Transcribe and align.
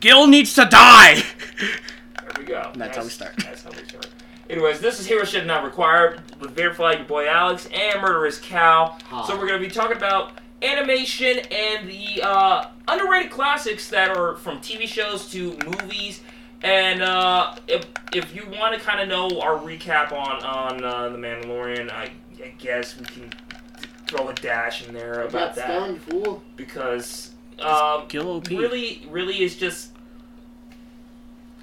Gil 0.00 0.26
needs 0.26 0.54
to 0.54 0.64
die. 0.64 1.22
There 1.56 2.32
we 2.38 2.44
go. 2.44 2.72
That's 2.74 2.96
how 2.96 3.02
we 3.02 3.10
start. 3.10 3.34
That's 3.38 3.62
how 3.62 3.70
we 3.70 3.84
start. 3.84 4.08
Anyways, 4.48 4.80
this 4.80 4.98
is 4.98 5.06
Heroship 5.06 5.44
Not 5.46 5.62
Required 5.62 6.22
with 6.40 6.56
Vaderfly, 6.56 6.96
your 6.96 7.04
boy 7.04 7.28
Alex, 7.28 7.68
and 7.72 8.00
Murderous 8.00 8.38
Cow. 8.40 8.96
Hi. 9.04 9.26
So 9.26 9.36
we're 9.38 9.46
going 9.46 9.60
to 9.60 9.68
be 9.68 9.72
talking 9.72 9.96
about 9.96 10.32
animation 10.62 11.38
and 11.50 11.88
the 11.88 12.22
uh, 12.22 12.68
underrated 12.88 13.30
classics 13.30 13.88
that 13.90 14.16
are 14.16 14.36
from 14.36 14.58
TV 14.58 14.86
shows 14.86 15.30
to 15.30 15.56
movies. 15.66 16.22
And 16.62 17.02
uh, 17.02 17.54
if, 17.68 17.86
if 18.12 18.34
you 18.34 18.44
want 18.58 18.74
to 18.74 18.80
kind 18.80 19.00
of 19.00 19.08
know 19.08 19.40
our 19.40 19.56
recap 19.56 20.12
on, 20.12 20.42
on 20.42 20.84
uh, 20.84 21.08
The 21.10 21.16
Mandalorian, 21.18 21.90
I, 21.90 22.10
I 22.42 22.52
guess 22.58 22.98
we 22.98 23.04
can 23.04 23.32
throw 24.06 24.28
a 24.28 24.34
dash 24.34 24.86
in 24.86 24.94
there 24.94 25.20
I 25.20 25.22
got 25.24 25.28
about 25.28 25.54
that. 25.54 25.64
stunned, 25.66 26.02
fool. 26.02 26.42
Because 26.56 27.30
um, 27.60 28.04
Gil 28.08 28.28
OP. 28.28 28.48
really, 28.48 29.06
really 29.08 29.42
is 29.42 29.56
just 29.56 29.89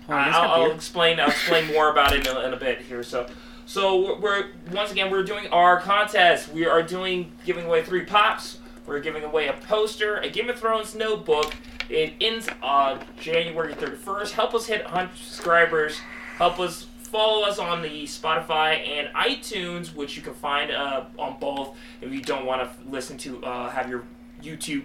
I'll, 0.10 0.64
I'll 0.64 0.72
explain. 0.72 1.20
I'll 1.20 1.30
explain 1.30 1.68
more 1.74 1.90
about 1.92 2.14
it 2.14 2.28
in 2.28 2.36
a, 2.36 2.40
in 2.42 2.54
a 2.54 2.58
bit 2.58 2.82
here. 2.82 3.04
So, 3.04 3.28
so 3.66 4.02
we're, 4.02 4.20
we're 4.20 4.46
once 4.72 4.92
again 4.92 5.12
we're 5.12 5.24
doing 5.24 5.48
our 5.48 5.80
contest. 5.80 6.52
We 6.52 6.66
are 6.66 6.82
doing 6.82 7.32
giving 7.46 7.66
away 7.66 7.84
three 7.84 8.06
pops. 8.06 8.60
We're 8.86 9.02
giving 9.02 9.24
away 9.24 9.48
a 9.48 9.54
poster, 9.54 10.18
a 10.18 10.30
Game 10.30 10.50
of 10.50 10.58
Thrones 10.58 10.96
notebook. 10.96 11.54
It 11.90 12.14
ends 12.22 12.48
on 12.62 13.04
January 13.20 13.74
31st. 13.74 14.32
Help 14.32 14.54
us 14.54 14.66
hit 14.66 14.84
100 14.86 15.16
subscribers. 15.18 16.00
Help 16.38 16.60
us 16.60 16.88
follow 17.08 17.46
us 17.46 17.60
on 17.60 17.82
the 17.82 18.04
Spotify 18.04 18.86
and 18.88 19.08
iTunes, 19.16 19.94
which 19.94 20.16
you 20.16 20.22
can 20.22 20.34
find 20.34 20.72
uh, 20.72 21.06
on 21.18 21.38
both. 21.40 21.76
If 22.02 22.14
you 22.14 22.22
don't 22.22 22.46
want 22.46 22.62
to 22.62 22.90
listen 22.90 23.18
to 23.20 23.44
uh, 23.44 23.70
have 23.70 23.90
your 23.90 24.04
YouTube 24.42 24.84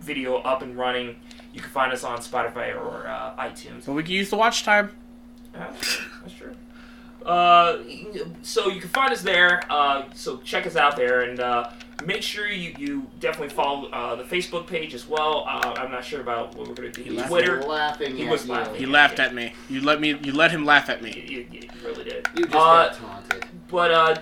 video 0.00 0.36
up 0.36 0.62
and 0.62 0.76
running, 0.76 1.16
you 1.54 1.60
can 1.62 1.70
find 1.70 1.92
us 1.92 2.04
on 2.04 2.18
Spotify 2.18 2.74
or 2.76 3.06
uh, 3.06 3.34
iTunes. 3.42 3.86
But 3.86 3.92
we 3.94 4.02
can 4.02 4.12
use 4.12 4.28
the 4.30 4.36
watch 4.36 4.62
time. 4.64 4.90
Yeah, 5.54 5.72
that's 6.22 6.34
true. 6.36 6.54
Uh, 7.24 7.78
so 8.42 8.68
you 8.68 8.80
can 8.80 8.90
find 8.90 9.12
us 9.12 9.22
there. 9.22 9.62
Uh, 9.70 10.04
so 10.14 10.38
check 10.38 10.66
us 10.66 10.76
out 10.76 10.94
there 10.96 11.22
and 11.22 11.40
uh, 11.40 11.70
make 12.04 12.22
sure 12.22 12.46
you, 12.48 12.74
you 12.78 13.06
definitely 13.18 13.48
follow 13.54 13.88
uh, 13.90 14.14
the 14.16 14.24
Facebook 14.24 14.66
page 14.66 14.92
as 14.92 15.08
well. 15.08 15.46
Uh, 15.48 15.74
I'm 15.78 15.90
not 15.90 16.04
sure 16.04 16.20
about 16.20 16.54
what 16.54 16.68
we're 16.68 16.74
gonna 16.74 16.90
do. 16.90 17.02
He 17.02 17.10
laughed. 17.10 17.30
Twitter. 17.30 17.62
laughing 17.62 18.16
He 18.16 18.26
at 18.26 18.30
was 18.30 18.44
you. 18.46 18.52
laughing. 18.52 18.74
He 18.74 18.84
laughed 18.84 19.20
at 19.20 19.32
me. 19.34 19.54
You 19.70 19.80
let 19.80 20.00
me. 20.02 20.18
You 20.22 20.32
let 20.32 20.50
him 20.50 20.66
laugh 20.66 20.90
at 20.90 20.98
You, 21.00 21.04
me. 21.06 21.24
you, 21.26 21.46
you 21.50 21.68
really 21.82 22.04
did. 22.04 22.28
You 22.36 22.44
just 22.44 22.54
Uh, 22.56 22.88
got 22.88 22.94
taunted. 22.94 23.46
But 23.68 23.90
uh, 23.90 24.16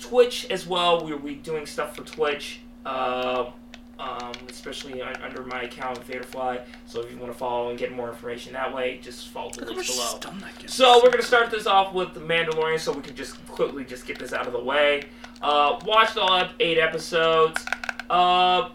Twitch 0.00 0.46
as 0.50 0.66
well. 0.66 1.04
We're 1.04 1.16
we 1.16 1.36
doing 1.36 1.64
stuff 1.64 1.94
for 1.94 2.02
Twitch. 2.02 2.60
Uh, 2.84 3.50
um, 3.98 4.32
especially 4.48 5.02
un- 5.02 5.16
under 5.22 5.42
my 5.44 5.62
account 5.62 5.98
Vaderfly. 6.06 6.60
So 6.86 7.00
if 7.02 7.10
you 7.10 7.18
want 7.18 7.32
to 7.32 7.38
follow 7.38 7.70
and 7.70 7.78
get 7.78 7.92
more 7.92 8.08
information 8.08 8.52
that 8.52 8.72
way, 8.74 9.00
just 9.02 9.28
follow 9.28 9.50
the 9.50 9.64
links 9.64 9.94
below. 9.94 10.20
So 10.66 11.00
we're 11.02 11.10
gonna 11.10 11.22
start 11.22 11.50
this 11.50 11.66
off 11.66 11.92
with 11.92 12.14
the 12.14 12.20
Mandalorian, 12.20 12.78
so 12.78 12.92
we 12.92 13.02
can 13.02 13.14
just 13.16 13.44
quickly 13.46 13.84
just 13.84 14.06
get 14.06 14.18
this 14.18 14.32
out 14.32 14.46
of 14.46 14.52
the 14.52 14.62
way. 14.62 15.04
Uh, 15.42 15.78
watched 15.84 16.16
all 16.16 16.48
eight 16.60 16.78
episodes. 16.78 17.64
Uh, 18.10 18.70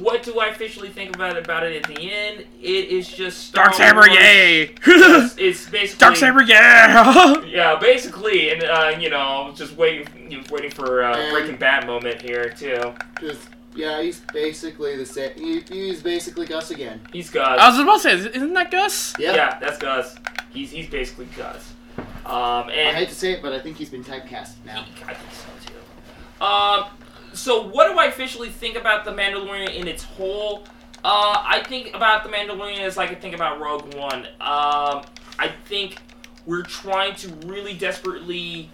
what 0.00 0.22
do 0.22 0.38
I 0.40 0.48
officially 0.48 0.88
think 0.88 1.14
about 1.14 1.36
it, 1.36 1.44
about 1.44 1.64
it 1.64 1.76
at 1.76 1.94
the 1.94 2.00
end? 2.12 2.44
It 2.60 2.88
is 2.88 3.08
just 3.08 3.46
Star 3.46 3.68
Darksaber, 3.68 3.96
Wars. 3.96 4.08
yay! 4.14 4.74
It's, 4.86 5.36
it's 5.38 5.70
basically 5.70 6.06
Darksaber, 6.06 6.46
yeah! 6.46 7.40
Yeah, 7.46 7.76
basically, 7.78 8.50
and 8.50 8.64
uh, 8.64 8.96
you 8.98 9.08
know, 9.08 9.52
just 9.54 9.76
waiting, 9.76 10.06
you 10.30 10.38
know, 10.38 10.44
waiting 10.50 10.70
for 10.70 11.02
uh, 11.02 11.30
Breaking 11.30 11.56
Bad 11.56 11.86
moment 11.86 12.20
here 12.20 12.50
too. 12.50 12.92
Just 13.20 13.48
yeah, 13.78 14.02
he's 14.02 14.20
basically 14.20 14.96
the 14.96 15.06
same. 15.06 15.30
He, 15.36 15.60
he's 15.60 16.02
basically 16.02 16.46
Gus 16.46 16.72
again. 16.72 17.00
He's 17.12 17.30
Gus. 17.30 17.60
I 17.60 17.68
was 17.70 17.78
about 17.78 18.02
to 18.02 18.22
say, 18.22 18.36
isn't 18.36 18.52
that 18.52 18.72
Gus? 18.72 19.14
Yeah. 19.18 19.34
Yeah, 19.34 19.58
that's 19.60 19.78
Gus. 19.78 20.16
He's 20.50 20.72
he's 20.72 20.90
basically 20.90 21.26
Gus. 21.36 21.74
Um, 21.98 22.68
I 22.68 22.92
hate 22.94 23.08
to 23.08 23.14
say 23.14 23.32
it, 23.32 23.42
but 23.42 23.52
I 23.52 23.60
think 23.60 23.76
he's 23.76 23.88
been 23.88 24.02
typecast 24.02 24.54
now. 24.66 24.84
I 25.06 25.14
think 25.14 25.32
so 25.32 25.48
too. 25.64 26.44
Um, 26.44 26.84
so 27.32 27.68
what 27.68 27.90
do 27.90 27.98
I 27.98 28.06
officially 28.06 28.48
think 28.48 28.76
about 28.76 29.04
the 29.04 29.12
Mandalorian 29.12 29.72
in 29.74 29.86
its 29.86 30.02
whole? 30.02 30.64
Uh, 31.04 31.42
I 31.46 31.62
think 31.68 31.94
about 31.94 32.24
the 32.24 32.30
Mandalorian 32.30 32.80
as 32.80 32.96
like 32.96 33.10
I 33.10 33.14
think 33.14 33.36
about 33.36 33.60
Rogue 33.60 33.94
One. 33.94 34.26
Um, 34.40 35.04
I 35.38 35.52
think 35.66 35.98
we're 36.46 36.62
trying 36.62 37.14
to 37.16 37.28
really 37.46 37.74
desperately 37.74 38.70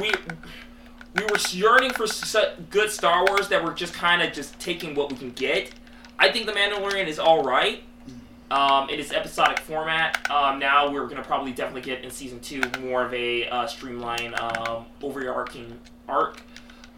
we 0.00 0.12
we 1.14 1.24
were 1.24 1.38
yearning 1.50 1.90
for 1.92 2.06
good 2.70 2.90
Star 2.90 3.24
Wars 3.26 3.48
that 3.48 3.64
we're 3.64 3.74
just 3.74 3.94
kind 3.94 4.22
of 4.22 4.32
just 4.32 4.58
taking 4.58 4.94
what 4.94 5.10
we 5.10 5.18
can 5.18 5.30
get. 5.30 5.72
I 6.18 6.30
think 6.30 6.46
the 6.46 6.52
Mandalorian 6.52 7.06
is 7.06 7.18
all 7.18 7.42
right. 7.42 7.82
Um, 8.50 8.88
in 8.90 8.98
its 8.98 9.12
episodic 9.12 9.60
format. 9.60 10.28
Um, 10.28 10.58
now 10.58 10.90
we're 10.90 11.06
gonna 11.06 11.22
probably 11.22 11.52
definitely 11.52 11.82
get 11.82 12.02
in 12.02 12.10
season 12.10 12.40
two 12.40 12.60
more 12.80 13.04
of 13.04 13.14
a 13.14 13.48
uh, 13.48 13.68
streamlined, 13.68 14.34
um, 14.40 14.86
overarching 15.02 15.78
arc. 16.08 16.42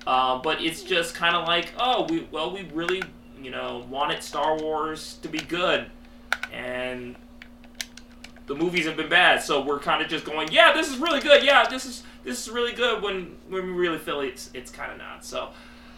Uh, 0.06 0.38
but 0.38 0.62
it's 0.62 0.82
just 0.82 1.14
kind 1.14 1.36
of 1.36 1.46
like, 1.46 1.74
oh, 1.78 2.06
we 2.08 2.26
well, 2.30 2.54
we 2.54 2.62
really, 2.72 3.02
you 3.38 3.50
know, 3.50 3.84
wanted 3.90 4.22
Star 4.22 4.56
Wars 4.58 5.18
to 5.20 5.28
be 5.28 5.40
good, 5.40 5.90
and 6.50 7.16
the 8.46 8.54
movies 8.54 8.86
have 8.86 8.96
been 8.96 9.10
bad. 9.10 9.42
So 9.42 9.60
we're 9.60 9.78
kind 9.78 10.02
of 10.02 10.08
just 10.08 10.24
going, 10.24 10.50
yeah, 10.50 10.72
this 10.72 10.90
is 10.90 10.96
really 10.96 11.20
good. 11.20 11.44
Yeah, 11.44 11.68
this 11.68 11.84
is 11.84 12.02
this 12.24 12.46
is 12.46 12.52
really 12.52 12.72
good. 12.72 13.02
When 13.02 13.36
when 13.48 13.66
we 13.66 13.72
really 13.72 13.98
feel 13.98 14.20
it's 14.20 14.50
it's 14.54 14.70
kind 14.70 14.92
of 14.92 14.98
not. 14.98 15.24
So 15.24 15.50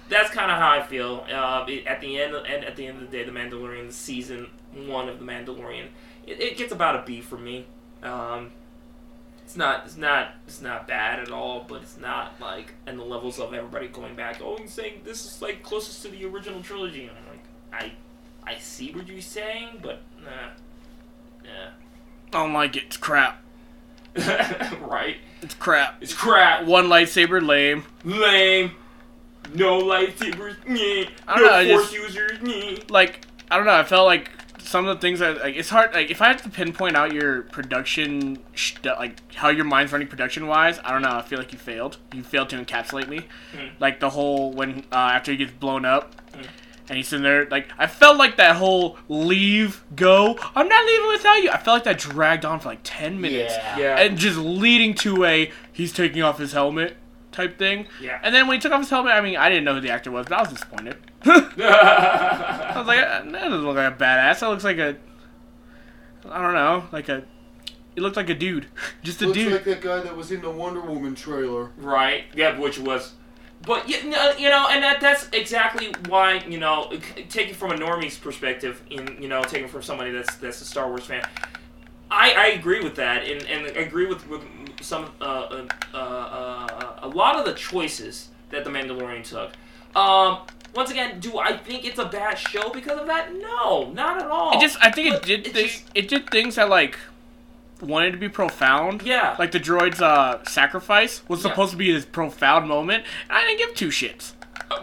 that's 0.08 0.30
kind 0.30 0.50
of 0.50 0.58
how 0.58 0.70
I 0.70 0.82
feel. 0.82 1.24
Uh, 1.30 1.66
at 1.86 2.00
the 2.00 2.20
end, 2.20 2.34
and 2.34 2.64
at 2.64 2.76
the 2.76 2.86
end 2.86 3.02
of 3.02 3.10
the 3.10 3.16
day, 3.16 3.24
the 3.24 3.32
Mandalorian 3.32 3.90
season 3.92 4.48
one 4.74 5.08
of 5.08 5.18
the 5.18 5.24
Mandalorian, 5.24 5.86
it, 6.26 6.40
it 6.40 6.56
gets 6.56 6.72
about 6.72 6.96
a 6.96 7.02
B 7.06 7.20
for 7.20 7.38
me. 7.38 7.66
Um, 8.02 8.50
it's 9.44 9.56
not, 9.56 9.84
it's 9.84 9.96
not, 9.96 10.32
it's 10.46 10.60
not 10.60 10.88
bad 10.88 11.20
at 11.20 11.30
all, 11.30 11.64
but 11.68 11.82
it's 11.82 11.98
not 11.98 12.40
like 12.40 12.72
in 12.86 12.96
the 12.96 13.04
levels 13.04 13.38
of 13.38 13.52
everybody 13.52 13.88
going 13.88 14.14
back. 14.14 14.40
Oh, 14.42 14.56
and 14.56 14.68
saying 14.68 15.02
this 15.04 15.24
is 15.24 15.42
like 15.42 15.62
closest 15.62 16.02
to 16.02 16.08
the 16.08 16.24
original 16.24 16.62
trilogy. 16.62 17.02
And 17.02 17.12
I'm 17.12 17.28
like, 17.28 17.44
I, 17.72 18.50
I 18.50 18.58
see 18.58 18.92
what 18.92 19.06
you're 19.06 19.20
saying, 19.20 19.80
but 19.82 20.00
nah, 20.22 20.50
I 21.44 21.70
don't 22.30 22.52
like 22.52 22.76
it. 22.76 22.84
It's 22.86 22.96
crap. 22.96 23.42
right. 24.80 25.16
It's 25.42 25.54
crap. 25.54 26.02
It's 26.02 26.14
crap. 26.14 26.64
One 26.64 26.86
lightsaber, 26.86 27.44
lame. 27.44 27.84
Lame. 28.04 28.72
No 29.54 29.80
lightsabers. 29.80 30.56
Nyeh. 30.66 31.08
I 31.28 31.34
don't 31.34 31.42
No 31.44 31.48
know, 31.50 31.54
I 31.54 31.68
force 31.68 31.90
just- 31.90 31.94
users. 31.94 32.38
Nyeh. 32.38 32.90
Like, 32.90 33.20
I 33.50 33.56
don't 33.56 33.66
know. 33.66 33.74
I 33.74 33.84
felt 33.84 34.06
like 34.06 34.30
some 34.58 34.86
of 34.86 34.96
the 34.96 35.00
things 35.00 35.18
that 35.18 35.38
like 35.42 35.56
it's 35.56 35.68
hard. 35.68 35.92
Like, 35.92 36.10
if 36.10 36.22
I 36.22 36.28
had 36.28 36.38
to 36.38 36.48
pinpoint 36.48 36.96
out 36.96 37.12
your 37.12 37.42
production, 37.42 38.38
sh- 38.54 38.76
like 38.84 39.34
how 39.34 39.50
your 39.50 39.64
mind's 39.66 39.92
running 39.92 40.08
production 40.08 40.46
wise, 40.46 40.80
I 40.82 40.92
don't 40.92 41.02
know. 41.02 41.10
I 41.16 41.22
feel 41.22 41.38
like 41.38 41.52
you 41.52 41.58
failed. 41.58 41.98
You 42.14 42.22
failed 42.22 42.48
to 42.50 42.56
encapsulate 42.56 43.08
me. 43.08 43.26
Hmm. 43.52 43.66
Like 43.78 44.00
the 44.00 44.10
whole 44.10 44.52
when 44.52 44.84
uh, 44.90 44.96
after 44.96 45.30
he 45.32 45.36
gets 45.36 45.52
blown 45.52 45.84
up. 45.84 46.14
Hmm. 46.34 46.42
And 46.88 46.98
he's 46.98 47.12
in 47.14 47.22
there, 47.22 47.46
like 47.50 47.68
I 47.78 47.86
felt 47.86 48.18
like 48.18 48.36
that 48.36 48.56
whole 48.56 48.98
leave, 49.08 49.82
go. 49.96 50.38
I'm 50.54 50.68
not 50.68 50.84
leaving 50.84 51.08
without 51.08 51.34
you. 51.42 51.50
I 51.50 51.56
felt 51.56 51.76
like 51.76 51.84
that 51.84 51.98
dragged 51.98 52.44
on 52.44 52.60
for 52.60 52.68
like 52.68 52.80
ten 52.84 53.20
minutes, 53.20 53.54
Yeah. 53.56 53.78
Yeah. 53.78 54.00
and 54.00 54.18
just 54.18 54.36
leading 54.38 54.94
to 54.96 55.24
a 55.24 55.50
he's 55.72 55.92
taking 55.94 56.22
off 56.22 56.38
his 56.38 56.52
helmet 56.52 56.96
type 57.32 57.58
thing. 57.58 57.86
yeah. 58.02 58.20
And 58.22 58.34
then 58.34 58.46
when 58.46 58.56
he 58.56 58.60
took 58.60 58.70
off 58.72 58.80
his 58.80 58.90
helmet, 58.90 59.12
I 59.12 59.20
mean, 59.22 59.36
I 59.36 59.48
didn't 59.48 59.64
know 59.64 59.74
who 59.74 59.80
the 59.80 59.90
actor 59.90 60.10
was, 60.10 60.26
but 60.28 60.36
I 60.38 60.42
was 60.42 60.50
disappointed. 60.52 60.96
I 61.26 62.74
was 62.76 62.86
like, 62.86 62.98
uh, 63.00 63.22
that 63.22 63.32
doesn't 63.32 63.62
look 63.64 63.76
like 63.76 63.92
a 63.92 63.96
badass. 63.96 64.40
That 64.40 64.48
looks 64.50 64.64
like 64.64 64.78
a, 64.78 64.96
I 66.28 66.40
don't 66.42 66.54
know, 66.54 66.84
like 66.92 67.08
a, 67.08 67.24
it 67.96 68.00
looked 68.00 68.16
like 68.16 68.28
a 68.30 68.34
dude, 68.34 68.66
just 69.02 69.22
a 69.22 69.26
Looks 69.26 69.38
dude. 69.38 69.52
like 69.52 69.64
that 69.64 69.80
guy 69.80 70.00
that 70.00 70.16
was 70.16 70.30
in 70.32 70.42
the 70.42 70.50
Wonder 70.50 70.80
Woman 70.80 71.14
trailer. 71.14 71.70
Right. 71.76 72.24
Yeah, 72.34 72.58
which 72.58 72.78
was, 72.78 73.14
but 73.66 73.88
you 73.88 74.10
know, 74.10 74.32
you 74.38 74.48
know, 74.48 74.66
and 74.70 74.82
that 74.82 75.00
that's 75.00 75.28
exactly 75.32 75.92
why 76.08 76.42
you 76.48 76.58
know, 76.58 76.92
taking 77.28 77.54
from 77.54 77.70
a 77.72 77.74
normie's 77.76 78.16
perspective, 78.18 78.82
in 78.90 79.16
you 79.20 79.28
know, 79.28 79.42
taking 79.42 79.68
from 79.68 79.82
somebody 79.82 80.10
that's 80.10 80.36
that's 80.36 80.60
a 80.60 80.64
Star 80.64 80.88
Wars 80.88 81.04
fan, 81.04 81.26
I 82.10 82.32
I 82.32 82.46
agree 82.48 82.82
with 82.82 82.96
that, 82.96 83.24
and 83.24 83.42
and 83.46 83.66
I 83.76 83.80
agree 83.80 84.06
with 84.06 84.28
with 84.28 84.42
some 84.80 85.10
uh, 85.20 85.24
uh, 85.24 85.68
uh, 85.94 85.96
uh, 85.96 86.98
a 87.02 87.08
lot 87.08 87.36
of 87.38 87.44
the 87.44 87.54
choices 87.54 88.28
that 88.50 88.64
the 88.64 88.70
Mandalorian 88.70 89.24
took. 89.24 89.52
Um. 89.96 90.38
Once 90.74 90.90
again, 90.90 91.20
do 91.20 91.38
I 91.38 91.56
think 91.56 91.84
it's 91.84 92.00
a 92.00 92.04
bad 92.04 92.36
show 92.36 92.68
because 92.70 92.98
of 92.98 93.06
that? 93.06 93.32
No, 93.32 93.92
not 93.92 94.20
at 94.20 94.26
all. 94.26 94.56
It 94.58 94.60
just, 94.60 94.76
I 94.82 94.90
think 94.90 95.14
it 95.14 95.22
did 95.22 95.46
it 95.46 95.52
things, 95.52 95.70
just- 95.70 95.84
it 95.94 96.08
did 96.08 96.28
things 96.30 96.56
that 96.56 96.68
like 96.68 96.98
wanted 97.84 98.12
to 98.12 98.18
be 98.18 98.28
profound. 98.28 99.02
Yeah. 99.02 99.36
Like 99.38 99.52
the 99.52 99.60
droid's 99.60 100.00
uh 100.02 100.42
sacrifice 100.44 101.22
was 101.28 101.42
Yeah. 101.44 101.50
supposed 101.50 101.70
to 101.72 101.76
be 101.76 101.92
this 101.92 102.04
profound 102.04 102.68
moment, 102.68 103.04
and 103.28 103.38
I 103.38 103.42
didn't 103.44 103.58
give 103.58 103.74
two 103.74 103.88
shits. 103.88 104.32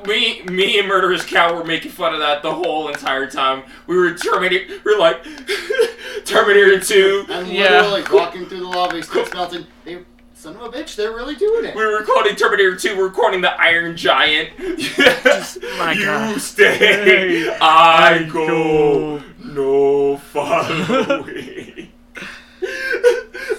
me, 0.07 0.42
me 0.44 0.80
and 0.80 0.88
Murderous 0.88 1.25
Cow 1.25 1.53
were 1.56 1.63
making 1.65 1.92
fun 1.92 2.13
of 2.13 2.19
that 2.19 2.42
the 2.44 2.53
whole 2.53 2.88
entire 2.88 3.27
time. 3.27 3.63
We 3.88 3.98
were 3.98 4.13
Terminator. 4.13 4.80
We 4.86 4.94
were 4.94 5.00
like 5.00 5.24
Terminator 6.25 6.80
Two. 6.80 7.25
I'm 7.30 7.48
Yeah. 7.48 7.81
literally 7.81 8.03
walking 8.12 8.45
through 8.45 8.59
the 8.59 8.68
lobby, 8.68 9.01
still 9.01 9.25
smelting. 9.25 9.65
They, 9.86 10.00
son 10.33 10.56
of 10.56 10.62
a 10.62 10.69
bitch, 10.69 10.95
they're 10.95 11.12
really 11.12 11.36
doing 11.36 11.65
it. 11.65 11.75
We 11.75 11.83
were 11.86 11.98
recording 12.00 12.36
Terminator 12.36 12.75
2, 12.75 12.98
We're 12.98 13.06
recording 13.06 13.42
the 13.42 13.51
Iron 13.62 13.95
Giant. 13.98 14.57
My 15.77 15.94
you 15.95 16.06
God. 16.06 16.39
stay, 16.42 16.77
Hey, 16.77 17.57
I 17.62 18.24
go. 18.31 19.21
no 19.44 20.18
following. 20.18 21.77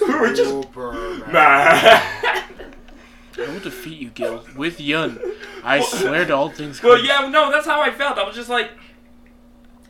we 0.07 0.19
were 0.19 0.33
just 0.33 0.49
Superman. 0.49 1.31
mad. 1.31 2.43
I 3.35 3.51
will 3.51 3.59
defeat 3.59 3.99
you, 3.99 4.09
Gil, 4.09 4.43
with 4.55 4.79
Yun. 4.79 5.19
I 5.63 5.81
swear 5.81 6.25
to 6.25 6.35
all 6.35 6.49
things. 6.49 6.81
Well, 6.83 6.97
good. 6.97 7.05
yeah, 7.05 7.27
no, 7.29 7.51
that's 7.51 7.65
how 7.65 7.81
I 7.81 7.91
felt. 7.91 8.17
I 8.17 8.23
was 8.25 8.35
just 8.35 8.49
like, 8.49 8.69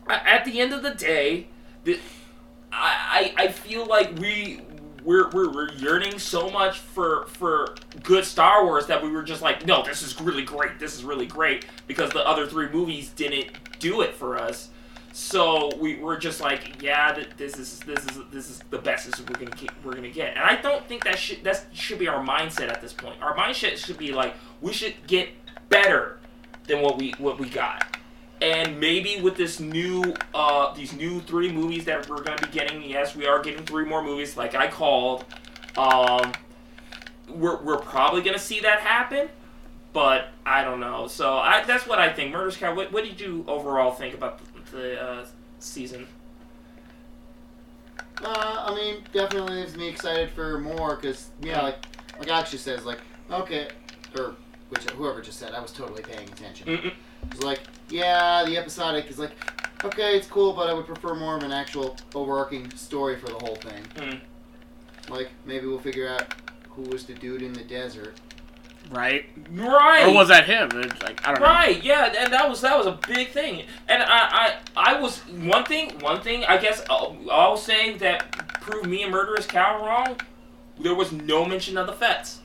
at 0.08 0.44
the 0.44 0.60
end 0.60 0.72
of 0.72 0.82
the 0.82 0.94
day, 0.94 1.48
the, 1.84 1.98
I, 2.72 3.32
I 3.38 3.44
I 3.44 3.48
feel 3.48 3.86
like 3.86 4.18
we 4.18 4.60
we're, 5.04 5.28
we're 5.30 5.50
we're 5.52 5.72
yearning 5.72 6.18
so 6.18 6.50
much 6.50 6.78
for 6.78 7.26
for 7.26 7.74
good 8.02 8.24
Star 8.24 8.64
Wars 8.64 8.86
that 8.86 9.02
we 9.02 9.10
were 9.10 9.22
just 9.22 9.42
like, 9.42 9.66
no, 9.66 9.84
this 9.84 10.02
is 10.02 10.18
really 10.20 10.44
great. 10.44 10.78
This 10.78 10.94
is 10.94 11.04
really 11.04 11.26
great 11.26 11.66
because 11.86 12.10
the 12.10 12.26
other 12.26 12.46
three 12.46 12.68
movies 12.70 13.10
didn't 13.10 13.48
do 13.78 14.00
it 14.00 14.14
for 14.14 14.38
us. 14.38 14.70
So 15.16 15.70
we 15.76 15.94
were 15.94 16.16
just 16.16 16.40
like, 16.40 16.82
yeah, 16.82 17.16
this 17.36 17.56
is 17.56 17.78
this 17.86 18.04
is 18.04 18.18
this 18.32 18.50
is 18.50 18.58
the 18.70 18.78
best 18.78 19.08
we're 19.20 19.36
gonna 19.36 19.52
get, 19.52 19.70
we're 19.84 19.94
gonna 19.94 20.10
get, 20.10 20.30
and 20.30 20.40
I 20.40 20.60
don't 20.60 20.84
think 20.88 21.04
that 21.04 21.20
should 21.20 21.44
that 21.44 21.66
should 21.72 22.00
be 22.00 22.08
our 22.08 22.20
mindset 22.20 22.68
at 22.68 22.80
this 22.80 22.92
point. 22.92 23.22
Our 23.22 23.32
mindset 23.36 23.76
should 23.76 23.96
be 23.96 24.12
like, 24.12 24.34
we 24.60 24.72
should 24.72 24.94
get 25.06 25.28
better 25.68 26.18
than 26.66 26.82
what 26.82 26.98
we 26.98 27.12
what 27.18 27.38
we 27.38 27.48
got, 27.48 27.96
and 28.42 28.80
maybe 28.80 29.20
with 29.20 29.36
this 29.36 29.60
new 29.60 30.16
uh 30.34 30.74
these 30.74 30.92
new 30.92 31.20
three 31.20 31.52
movies 31.52 31.84
that 31.84 32.08
we're 32.08 32.20
gonna 32.20 32.44
be 32.44 32.50
getting, 32.50 32.82
yes, 32.82 33.14
we 33.14 33.24
are 33.24 33.40
getting 33.40 33.64
three 33.64 33.84
more 33.84 34.02
movies, 34.02 34.36
like 34.36 34.56
I 34.56 34.66
called. 34.66 35.24
Um, 35.76 36.32
we're 37.28 37.62
we're 37.62 37.78
probably 37.78 38.22
gonna 38.22 38.36
see 38.36 38.58
that 38.62 38.80
happen, 38.80 39.28
but 39.92 40.30
I 40.44 40.64
don't 40.64 40.80
know. 40.80 41.06
So 41.06 41.34
I 41.34 41.62
that's 41.64 41.86
what 41.86 42.00
I 42.00 42.12
think. 42.12 42.32
Murderous 42.32 42.56
Cow. 42.56 42.74
What, 42.74 42.90
what 42.90 43.04
did 43.04 43.20
you 43.20 43.44
overall 43.46 43.92
think 43.92 44.12
about 44.14 44.40
the, 44.74 45.02
uh, 45.02 45.26
season? 45.58 46.06
Uh, 48.22 48.66
I 48.68 48.74
mean, 48.74 49.02
definitely 49.12 49.56
leaves 49.56 49.76
me 49.76 49.88
excited 49.88 50.30
for 50.30 50.58
more 50.58 50.96
because 50.96 51.30
yeah, 51.40 51.60
like 51.60 51.78
like 52.18 52.28
Aksha 52.28 52.58
says, 52.58 52.84
like 52.84 53.00
okay, 53.30 53.68
or 54.16 54.36
which 54.68 54.88
whoever 54.90 55.20
just 55.20 55.38
said, 55.38 55.52
I 55.52 55.60
was 55.60 55.72
totally 55.72 56.02
paying 56.02 56.28
attention. 56.28 56.68
Mm-mm. 56.68 56.92
It's 57.30 57.42
like 57.42 57.60
yeah, 57.90 58.44
the 58.44 58.56
episodic 58.56 59.10
is 59.10 59.18
like 59.18 59.32
okay, 59.84 60.16
it's 60.16 60.26
cool, 60.26 60.52
but 60.52 60.68
I 60.68 60.72
would 60.72 60.86
prefer 60.86 61.14
more 61.14 61.36
of 61.36 61.42
an 61.42 61.52
actual 61.52 61.96
overarching 62.14 62.70
story 62.76 63.16
for 63.16 63.26
the 63.26 63.34
whole 63.44 63.56
thing. 63.56 63.82
Mm. 63.96 64.20
Like 65.10 65.30
maybe 65.44 65.66
we'll 65.66 65.78
figure 65.78 66.08
out 66.08 66.34
who 66.70 66.82
was 66.82 67.04
the 67.04 67.14
dude 67.14 67.42
in 67.42 67.52
the 67.52 67.64
desert. 67.64 68.18
Right? 68.90 69.26
Right. 69.50 70.06
Or 70.06 70.14
was 70.14 70.28
that 70.28 70.46
him? 70.46 70.70
It's 70.74 71.02
like 71.02 71.26
I 71.26 71.32
don't 71.32 71.40
know. 71.40 71.46
Right, 71.46 71.82
yeah, 71.82 72.12
and 72.18 72.32
that 72.32 72.48
was 72.48 72.60
that 72.60 72.76
was 72.76 72.86
a 72.86 72.98
big 73.08 73.30
thing, 73.30 73.64
and 73.88 74.02
I 74.02 74.54
I, 74.76 74.94
I 74.94 75.00
was 75.00 75.20
one 75.20 75.64
thing 75.64 75.98
one 76.00 76.20
thing 76.20 76.44
I 76.44 76.58
guess 76.58 76.84
I'll, 76.90 77.16
I'll 77.30 77.56
say 77.56 77.96
that 77.98 78.30
proved 78.60 78.88
me 78.88 79.02
and 79.02 79.12
Murderous 79.12 79.46
Cow 79.46 79.84
wrong. 79.84 80.20
There 80.78 80.94
was 80.94 81.12
no 81.12 81.44
mention 81.44 81.78
of 81.78 81.86
the 81.86 81.92
Fetts, 81.92 82.40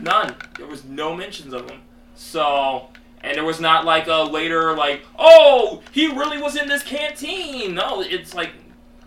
none. 0.00 0.34
There 0.56 0.66
was 0.66 0.84
no 0.84 1.14
mentions 1.16 1.52
of 1.52 1.68
them. 1.68 1.80
So, 2.14 2.88
and 3.22 3.36
there 3.36 3.44
was 3.44 3.60
not 3.60 3.84
like 3.84 4.06
a 4.06 4.22
later 4.22 4.76
like 4.76 5.02
oh 5.18 5.82
he 5.90 6.06
really 6.06 6.40
was 6.40 6.56
in 6.56 6.68
this 6.68 6.82
canteen. 6.82 7.74
No, 7.74 8.02
it's 8.02 8.34
like 8.34 8.50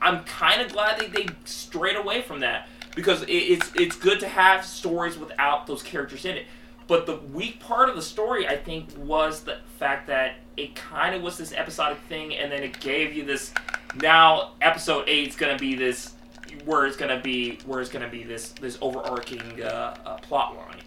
I'm 0.02 0.24
kind 0.26 0.62
of 0.62 0.72
glad 0.72 1.00
they 1.00 1.08
they 1.08 1.28
strayed 1.46 1.96
away 1.96 2.22
from 2.22 2.42
that 2.42 2.68
because 2.98 3.22
it, 3.22 3.30
it's 3.30 3.72
it's 3.76 3.96
good 3.96 4.20
to 4.20 4.28
have 4.28 4.66
stories 4.66 5.18
without 5.20 5.68
those 5.68 5.84
characters 5.84 6.26
in 6.26 6.36
it. 6.36 6.48
But 6.88 7.06
the 7.06 7.18
weak 7.18 7.60
part 7.60 7.90
of 7.90 7.96
the 7.96 8.02
story, 8.02 8.48
I 8.48 8.58
think, 8.58 8.90
was 8.98 9.42
the 9.42 9.60
fact 9.78 10.08
that 10.08 10.38
it 10.58 10.74
kind 10.74 11.14
of 11.14 11.22
was 11.22 11.38
this 11.38 11.54
episodic 11.54 12.00
thing, 12.10 12.36
and 12.36 12.52
then 12.52 12.64
it 12.64 12.80
gave 12.80 13.14
you 13.14 13.24
this. 13.24 13.54
Now, 14.02 14.54
episode 14.62 15.08
eight's 15.08 15.36
gonna 15.36 15.60
be 15.60 15.76
this, 15.76 16.16
where 16.66 16.88
it's 16.88 16.98
gonna 16.98 17.20
be, 17.20 17.60
where 17.68 17.82
it's 17.82 17.92
gonna 17.92 18.10
be 18.10 18.24
this 18.24 18.50
this 18.50 18.80
overarching 18.82 19.62
uh, 19.62 19.96
uh, 20.04 20.16
plot 20.18 20.58
line. 20.58 20.82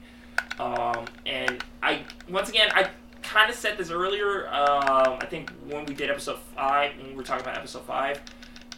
Um, 0.59 1.07
and 1.27 1.63
I, 1.81 2.01
once 2.29 2.49
again, 2.49 2.71
I 2.75 2.91
kind 3.23 3.49
of 3.49 3.55
said 3.55 3.79
this 3.79 3.91
earlier. 3.91 4.49
Um, 4.49 5.19
I 5.21 5.27
think 5.27 5.51
when 5.69 5.87
we 5.87 5.95
did 5.95 6.11
episode 6.11 6.41
five, 6.57 6.91
when 6.99 7.11
we 7.11 7.15
were 7.15 7.23
talking 7.23 7.45
about 7.45 7.57
episode 7.57 7.85
five, 7.85 8.21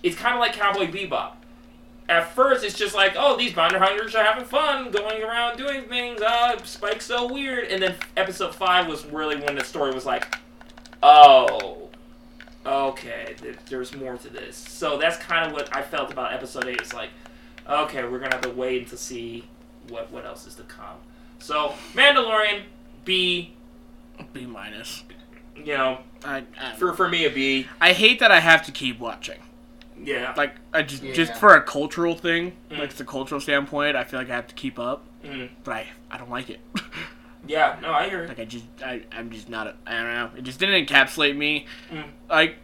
it's 0.03 0.17
kind 0.17 0.35
of 0.35 0.41
like 0.41 0.53
Cowboy 0.53 0.89
Bebop 0.89 1.37
at 2.13 2.33
first 2.35 2.65
it's 2.65 2.77
just 2.77 2.95
like, 2.95 3.15
oh, 3.17 3.37
these 3.37 3.53
bounty 3.53 3.79
hunters 3.79 4.15
are 4.15 4.25
having 4.25 4.45
fun 4.45 4.91
going 4.91 5.23
around 5.23 5.57
doing 5.57 5.83
things. 5.85 6.21
Ah, 6.25 6.57
Spike's 6.65 7.07
so 7.07 7.33
weird. 7.33 7.65
And 7.69 7.83
then 7.83 7.95
episode 8.17 8.55
five 8.55 8.87
was 8.87 9.05
really 9.07 9.37
when 9.37 9.55
the 9.57 9.65
story 9.65 9.93
was 9.93 10.07
like, 10.07 10.35
oh, 11.03 11.89
okay, 12.65 13.35
th- 13.41 13.57
there's 13.69 13.95
more 13.95 14.17
to 14.17 14.29
this. 14.29 14.57
So 14.57 14.99
that's 14.99 15.17
kind 15.17 15.47
of 15.47 15.53
what 15.53 15.75
I 15.75 15.83
felt 15.83 16.13
about 16.13 16.33
episode 16.33 16.67
eight. 16.67 16.81
It's 16.81 16.93
like, 16.95 17.11
okay, 17.69 18.05
we're 18.05 18.19
gonna 18.19 18.35
have 18.35 18.43
to 18.43 18.51
wait 18.51 18.89
to 18.89 18.97
see 18.97 19.45
what 19.89 20.11
what 20.13 20.25
else 20.25 20.47
is 20.47 20.55
to 20.57 20.63
come. 20.65 20.97
So 21.39 21.75
Mandalorian 21.95 22.63
B, 23.05 23.55
B 24.33 24.47
minus. 24.47 25.03
you 25.57 25.77
know, 25.77 25.99
I, 26.25 26.45
I 26.61 26.73
for 26.77 26.93
for 26.95 27.09
me 27.09 27.25
a 27.25 27.31
B. 27.31 27.67
I 27.81 27.93
hate 27.93 28.21
that 28.21 28.31
I 28.31 28.41
have 28.41 28.65
to 28.67 28.73
keep 28.73 29.01
watching. 29.01 29.39
Yeah. 30.05 30.35
Like 30.37 30.55
I 30.73 30.83
just 30.83 31.03
just 31.15 31.35
for 31.37 31.55
a 31.55 31.63
cultural 31.63 32.15
thing, 32.15 32.53
Mm. 32.71 32.79
like 32.79 32.93
the 32.95 33.05
cultural 33.05 33.41
standpoint, 33.41 33.97
I 33.97 34.05
feel 34.05 34.19
like 34.21 34.31
I 34.31 34.35
have 34.37 34.49
to 34.49 34.55
keep 34.55 34.79
up, 34.79 35.05
Mm. 35.25 35.49
but 35.65 35.73
I 35.75 35.87
I 36.11 36.19
don't 36.19 36.31
like 36.31 36.51
it. 36.51 36.61
Yeah. 37.45 37.77
No, 37.83 37.89
I 37.91 38.05
agree. 38.05 38.27
like 38.29 38.39
I 38.39 38.45
just 38.45 38.65
I 38.85 39.03
I'm 39.11 39.31
just 39.31 39.49
not 39.49 39.67
a, 39.67 39.75
I 39.85 39.93
don't 39.95 40.15
know. 40.15 40.31
It 40.39 40.43
just 40.45 40.61
didn't 40.61 40.87
encapsulate 40.87 41.37
me. 41.37 41.67
Mm. 41.91 42.05
Like 42.31 42.57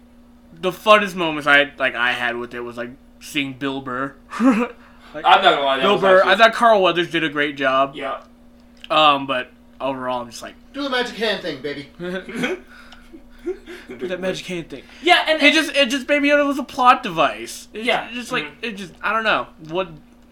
the 0.61 0.71
funnest 0.71 1.17
moments 1.17 1.49
I 1.49 1.73
like 1.79 1.97
I 1.97 2.13
had 2.13 2.37
with 2.37 2.55
it 2.55 2.61
was 2.61 2.77
like 2.77 2.91
seeing 3.21 3.55
Bill 3.55 3.81
Burr. 3.81 4.15
like, 4.41 4.45
I'm 5.17 5.23
not 5.23 5.43
gonna 5.43 5.61
lie. 5.63 5.77
That 5.79 5.83
Bill 5.83 5.99
Burr. 5.99 6.19
actually- 6.19 6.33
I 6.33 6.37
thought 6.37 6.53
Carl 6.55 6.81
Weathers 6.81 7.11
did 7.11 7.25
a 7.25 7.29
great 7.29 7.57
job. 7.57 7.97
Yeah. 7.97 8.21
Um, 8.89 9.27
but 9.27 9.51
overall, 9.81 10.21
I'm 10.23 10.31
just 10.31 10.43
like 10.43 10.55
Do 10.73 10.83
the 10.85 10.91
magic 10.91 11.17
hand 11.17 11.43
thing, 11.43 11.61
baby. 11.61 11.89
that 13.89 14.21
magic 14.21 14.47
hand 14.47 14.69
thing. 14.71 14.83
Yeah, 15.03 15.25
and 15.29 15.43
It 15.43 15.53
just 15.55 15.75
it 15.75 15.89
just 15.89 16.09
made 16.09 16.23
me 16.23 16.31
it 16.31 16.37
was 16.45 16.59
a 16.59 16.63
plot 16.65 17.03
device. 17.03 17.69
It 17.73 17.85
Yeah. 17.85 18.09
just 18.13 18.33
like 18.33 18.45
Mhm. 18.45 18.55
it 18.63 18.73
just 18.77 18.93
I 19.03 19.13
don't 19.13 19.25
know 19.25 19.47
what 19.69 19.89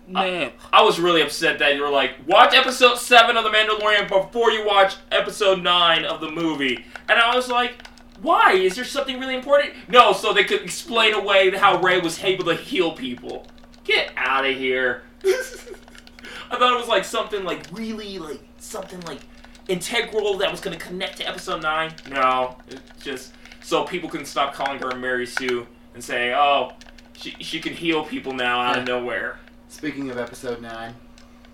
man. 0.09 0.53
I 0.73 0.83
was 0.83 1.01
really 1.01 1.21
upset 1.23 1.59
that 1.59 1.75
you 1.75 1.83
were 1.83 1.89
like, 1.91 2.15
watch 2.27 2.55
episode 2.55 2.97
seven 2.99 3.37
of 3.37 3.43
The 3.45 3.51
Mandalorian 3.51 4.09
before 4.09 4.51
you 4.53 4.65
watch 4.65 4.95
episode 5.11 5.63
nine 5.63 6.05
of 6.05 6.21
the 6.21 6.31
movie, 6.31 6.85
and 7.09 7.19
I 7.19 7.35
was 7.35 7.49
like, 7.49 7.75
why? 8.23 8.53
Is 8.53 8.77
there 8.77 8.85
something 8.85 9.19
really 9.21 9.35
important? 9.35 9.73
No, 9.89 10.13
so 10.13 10.33
they 10.33 10.45
could 10.45 10.63
explain 10.63 11.13
away 11.15 11.51
how 11.51 11.81
Rey 11.81 11.99
was 12.01 12.23
able 12.23 12.45
to 12.45 12.55
heal 12.55 12.93
people. 12.93 13.47
Get 13.85 14.13
out 14.17 14.45
of 14.47 14.57
here. 14.57 15.03
I 15.25 16.57
thought 16.57 16.73
it 16.73 16.79
was 16.79 16.89
like 16.89 17.05
something 17.05 17.45
like 17.45 17.63
really 17.73 18.19
like 18.19 18.41
something 18.59 19.01
like 19.03 19.19
integral 19.69 20.37
that 20.39 20.51
was 20.51 20.61
gonna 20.61 20.77
connect 20.77 21.17
to 21.19 21.29
episode 21.29 21.63
nine. 21.63 21.93
No, 22.11 22.57
it's 22.69 22.81
just 23.05 23.33
so 23.63 23.85
people 23.85 24.09
can 24.09 24.25
stop 24.25 24.55
calling 24.55 24.81
her 24.81 24.95
Mary 24.97 25.27
Sue 25.27 25.67
and 25.95 26.03
say, 26.03 26.33
oh, 26.35 26.73
she 27.15 27.35
she 27.41 27.61
can 27.61 27.73
heal 27.73 28.05
people 28.05 28.33
now 28.33 28.61
out 28.61 28.79
of 28.79 28.85
nowhere. 28.87 29.39
Speaking 29.69 30.11
of 30.11 30.19
episode 30.19 30.61
nine, 30.63 30.95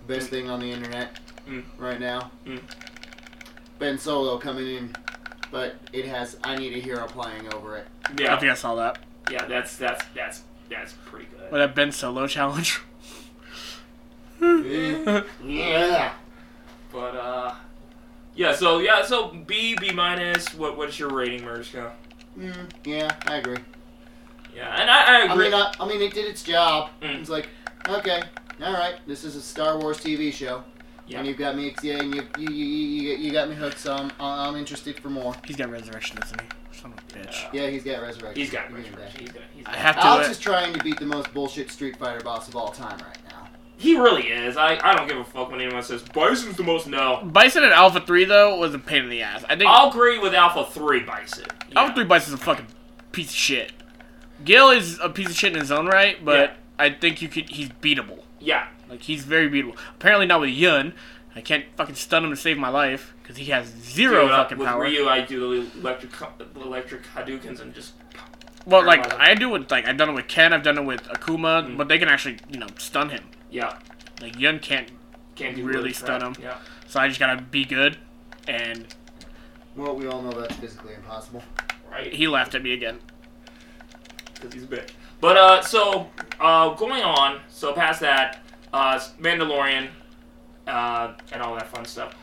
best 0.07 0.27
Mm. 0.27 0.31
thing 0.31 0.51
on 0.51 0.61
the 0.61 0.71
internet 0.71 1.19
Mm. 1.49 1.65
right 1.79 1.99
now. 2.01 2.31
Mm. 2.47 2.61
Ben 3.79 3.99
Solo 3.99 4.39
coming 4.39 4.69
in, 4.77 4.95
but 5.51 5.75
it 5.93 6.05
has 6.07 6.37
"I 6.45 6.57
Need 6.57 6.75
a 6.77 6.81
Hero" 6.81 7.07
playing 7.07 7.53
over 7.53 7.77
it. 7.79 7.87
Yeah. 8.19 8.35
I 8.37 8.39
think 8.39 8.53
I 8.53 8.55
saw 8.55 8.75
that. 8.77 8.99
yeah, 9.31 9.45
that's 9.47 9.77
that's 9.77 10.05
that's 10.15 10.43
that's 10.71 10.93
pretty 11.07 11.27
good. 11.27 11.51
With 11.51 11.61
that 11.61 11.75
Ben 11.75 11.91
Solo 11.93 12.27
challenge. 12.27 12.81
yeah. 15.45 16.13
But 16.93 17.15
uh, 17.17 17.55
yeah. 18.35 18.55
So 18.55 18.79
yeah. 18.79 19.05
So 19.05 19.29
B 19.47 19.75
B 19.81 19.91
minus. 19.93 20.55
What 20.55 20.77
what 20.77 20.89
is 20.89 20.99
your 20.99 21.11
rating, 21.11 21.41
Mursko? 21.41 21.91
Mm, 22.39 22.71
yeah, 22.85 23.11
I 23.27 23.37
agree. 23.37 23.59
Yeah, 24.55 24.75
and 24.81 24.91
I, 24.91 25.05
I 25.05 25.21
I 25.29 25.33
agree. 25.33 25.45
mean, 25.47 25.55
I, 25.55 25.73
I 25.81 25.87
mean, 25.89 26.01
it 26.03 26.13
did 26.15 26.27
its 26.27 26.43
job. 26.43 26.91
Mm. 27.01 27.21
It's 27.21 27.31
like, 27.31 27.49
okay, 27.89 28.23
all 28.63 28.73
right, 28.73 28.97
this 29.07 29.25
is 29.25 29.35
a 29.37 29.41
Star 29.41 29.79
Wars 29.79 29.99
TV 29.99 30.31
show, 30.33 30.63
Yeah. 31.07 31.19
and 31.19 31.27
you've 31.27 31.39
got 31.39 31.57
me, 31.57 31.75
yeah, 31.83 31.97
and 31.99 32.15
you 32.15 32.23
you, 32.39 32.49
you, 32.53 32.65
you, 33.13 33.17
you 33.17 33.33
got 33.33 33.49
me 33.49 33.55
hooked, 33.55 33.79
so 33.79 33.95
I'm, 33.95 34.13
I'm 34.21 34.57
interested 34.57 34.99
for 35.01 35.09
more. 35.09 35.35
He's 35.47 35.57
got 35.57 35.71
resurrection, 35.71 36.17
doesn't 36.21 36.39
he? 36.41 36.47
Son 36.79 36.93
of 36.93 36.99
a 36.99 37.19
bitch. 37.19 37.53
Yeah, 37.53 37.69
he's 37.69 37.83
got 37.83 38.03
resurrection. 38.03 38.35
he's 38.43 38.51
got 38.51 38.69
Give 38.69 38.77
me 38.79 38.85
resurrection. 38.85 38.99
that. 38.99 39.21
He's 39.21 39.33
got. 39.33 39.43
He's 39.55 39.67
I 39.67 39.71
got 39.73 39.79
have 39.81 39.97
to. 39.97 40.05
Alex 40.07 40.29
uh, 40.29 40.31
is 40.33 40.39
trying 40.39 40.73
to 40.75 40.83
beat 40.85 40.99
the 40.99 41.07
most 41.07 41.33
bullshit 41.33 41.71
Street 41.71 41.97
Fighter 41.99 42.21
boss 42.23 42.47
of 42.49 42.57
all 42.57 42.71
time 42.73 42.99
right 42.99 43.19
now. 43.22 43.22
He 43.83 43.99
really 43.99 44.29
is. 44.29 44.57
I, 44.57 44.79
I 44.83 44.95
don't 44.95 45.09
give 45.09 45.17
a 45.19 45.25
fuck 45.25 45.51
when 45.51 45.61
anyone 45.61 45.83
says 45.83 46.03
Bison's 46.03 46.57
the 46.57 46.63
most. 46.63 46.87
No. 46.87 47.21
Bison 47.25 47.65
and 47.65 47.73
Alpha 47.73 48.01
Three 48.01 48.25
though 48.25 48.57
was 48.59 48.73
a 48.75 48.79
pain 48.79 49.05
in 49.05 49.11
the 49.11 49.23
ass. 49.23 49.45
I 49.49 49.57
think 49.57 49.69
I'll 49.69 49.91
agree 49.91 50.19
with 50.19 50.35
Alpha 50.35 50.65
Three 50.71 51.01
Bison. 51.01 51.45
Yeah. 51.71 51.81
Alpha 51.81 51.95
Three 51.95 52.05
Bison's 52.05 52.35
a 52.41 52.45
fucking 52.45 52.67
piece 53.13 53.31
of 53.31 53.37
shit. 53.37 53.73
Gil 54.45 54.71
is 54.71 54.99
a 55.01 55.09
piece 55.09 55.29
of 55.29 55.37
shit 55.37 55.53
in 55.53 55.61
his 55.61 55.71
own 55.71 55.87
right, 55.87 56.25
but 56.25 56.39
Yeah. 56.51 56.57
I 56.79 56.91
think 56.91 57.21
you 57.23 57.29
could. 57.29 57.49
He's 57.51 57.69
beatable. 57.69 58.21
Yeah. 58.41 58.67
Like 58.89 59.03
he's 59.03 59.25
very 59.25 59.49
beatable. 59.51 59.77
Apparently 59.95 60.27
not 60.27 60.41
with 60.41 60.51
Yun. 60.51 60.95
I 61.35 61.41
can't 61.41 61.65
fucking 61.77 61.95
stun 61.95 62.25
him 62.25 62.31
to 62.31 62.37
save 62.37 62.59
my 62.59 62.69
life 62.69 63.15
because 63.23 63.37
he 63.39 63.47
has 63.47 63.67
zero 63.67 64.23
Dude, 64.25 64.31
uh, 64.33 64.43
fucking 64.43 64.59
with 64.59 64.69
power. 64.69 64.83
Ryu, 64.83 65.09
I 65.09 65.23
do 65.23 65.63
the 65.65 65.79
electric 65.81 66.11
the 66.55 66.61
electric 66.61 67.05
Hadoukens 67.15 67.61
and 67.61 67.73
just 67.75 67.95
Well, 68.67 68.85
like 68.85 69.13
I 69.15 69.35
do 69.35 69.49
with 69.49 69.71
like 69.71 69.87
I've 69.89 69.97
done 69.97 70.11
it 70.11 70.13
with 70.13 70.29
Ken, 70.29 70.53
I've 70.53 70.63
done 70.63 70.77
it 70.77 70.85
with 70.85 71.03
Akuma, 71.05 71.67
Mm. 71.67 71.77
but 71.79 71.89
they 71.89 71.99
can 71.99 72.09
actually 72.09 72.39
you 72.51 72.59
know 72.59 72.67
stun 72.79 73.09
him. 73.11 73.25
Yeah, 73.53 73.79
Like 74.21 74.39
Yun 74.39 74.59
can't, 74.59 74.89
can't 75.37 75.57
Really 75.57 75.69
really 75.69 75.93
stun 75.93 76.23
him. 76.23 76.35
Yeah. 76.43 76.57
so 76.89 76.99
I 77.01 77.09
just 77.09 77.21
gotta 77.21 77.41
be 77.43 77.65
good. 77.65 77.99
And 78.49 78.87
Well, 79.77 79.95
we 79.95 80.07
all 80.07 80.23
know 80.23 80.33
that's 80.33 80.57
physically 80.57 80.95
impossible. 80.95 81.43
Right. 81.91 82.13
he 82.13 82.27
laughed 82.27 82.55
at 82.55 82.63
me 82.63 82.73
again. 82.73 82.99
because 84.35 84.55
he's 84.55 84.65
a 84.65 84.67
bitch. 84.67 84.91
But 85.21 85.37
uh, 85.37 85.61
so 85.63 86.09
uh, 86.41 86.71
going 86.75 87.03
on, 87.03 87.41
so 87.49 87.73
past 87.75 88.01
that, 88.01 88.41
uh, 88.73 88.99
Mandalorian, 89.21 89.91
uh, 90.67 91.13
and 91.31 91.43
all 91.43 91.55
that 91.55 91.69
fun 91.69 91.85
stuff. 91.85 92.15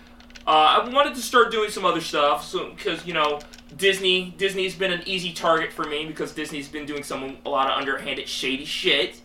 Uh, 0.48 0.82
I 0.84 0.90
wanted 0.90 1.14
to 1.16 1.22
start 1.22 1.52
doing 1.52 1.70
some 1.70 1.86
other 1.86 2.02
stuff, 2.02 2.44
so 2.44 2.72
because 2.72 3.06
you 3.06 3.14
know 3.14 3.40
Disney, 3.78 4.34
Disney's 4.38 4.74
been 4.76 4.92
an 4.92 5.04
easy 5.06 5.32
target 5.32 5.72
for 5.72 5.86
me 5.86 6.06
because 6.06 6.34
Disney's 6.34 6.68
been 6.68 6.88
doing 6.88 7.04
some 7.04 7.38
a 7.46 7.50
lot 7.50 7.70
of 7.70 7.78
underhanded, 7.78 8.28
shady 8.28 8.66
shit. 8.66 9.22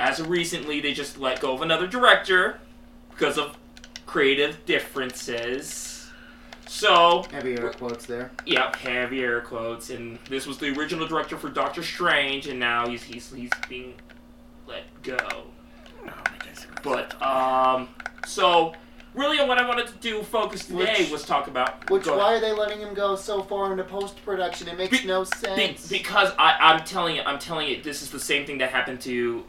As 0.00 0.18
of 0.18 0.30
recently, 0.30 0.80
they 0.80 0.94
just 0.94 1.18
let 1.18 1.40
go 1.40 1.52
of 1.52 1.60
another 1.60 1.86
director 1.86 2.58
because 3.10 3.36
of 3.36 3.58
creative 4.06 4.64
differences. 4.64 6.08
So 6.66 7.24
Heavy 7.30 7.58
air 7.58 7.68
quotes 7.70 8.06
there. 8.06 8.30
Yep, 8.46 8.76
heavy 8.76 9.20
air 9.22 9.42
quotes. 9.42 9.90
And 9.90 10.18
this 10.30 10.46
was 10.46 10.56
the 10.56 10.72
original 10.78 11.06
director 11.06 11.36
for 11.36 11.50
Doctor 11.50 11.82
Strange, 11.82 12.46
and 12.46 12.58
now 12.58 12.88
he's 12.88 13.02
he's 13.02 13.30
he's 13.30 13.50
being 13.68 13.92
let 14.66 14.84
go. 15.02 15.18
Oh. 15.28 16.12
But 16.82 17.20
um, 17.20 17.88
so 18.26 18.72
really, 19.12 19.36
what 19.46 19.58
I 19.58 19.68
wanted 19.68 19.88
to 19.88 19.94
do 20.00 20.22
focus 20.22 20.64
today 20.64 20.94
Which- 21.00 21.10
was 21.10 21.26
talk 21.26 21.46
about 21.46 21.90
Which 21.90 22.06
why 22.06 22.36
are 22.36 22.40
they 22.40 22.52
letting 22.52 22.78
him 22.80 22.94
go 22.94 23.16
so 23.16 23.42
far 23.42 23.70
into 23.72 23.84
post 23.84 24.24
production? 24.24 24.66
It 24.68 24.78
makes 24.78 25.02
Be- 25.02 25.06
no 25.06 25.24
Be- 25.24 25.30
sense. 25.36 25.88
because 25.90 26.32
I, 26.38 26.56
I'm 26.58 26.84
telling 26.86 27.16
you, 27.16 27.22
I'm 27.26 27.38
telling 27.38 27.68
you, 27.68 27.82
this 27.82 28.00
is 28.00 28.10
the 28.10 28.20
same 28.20 28.46
thing 28.46 28.56
that 28.58 28.70
happened 28.70 29.02
to 29.02 29.44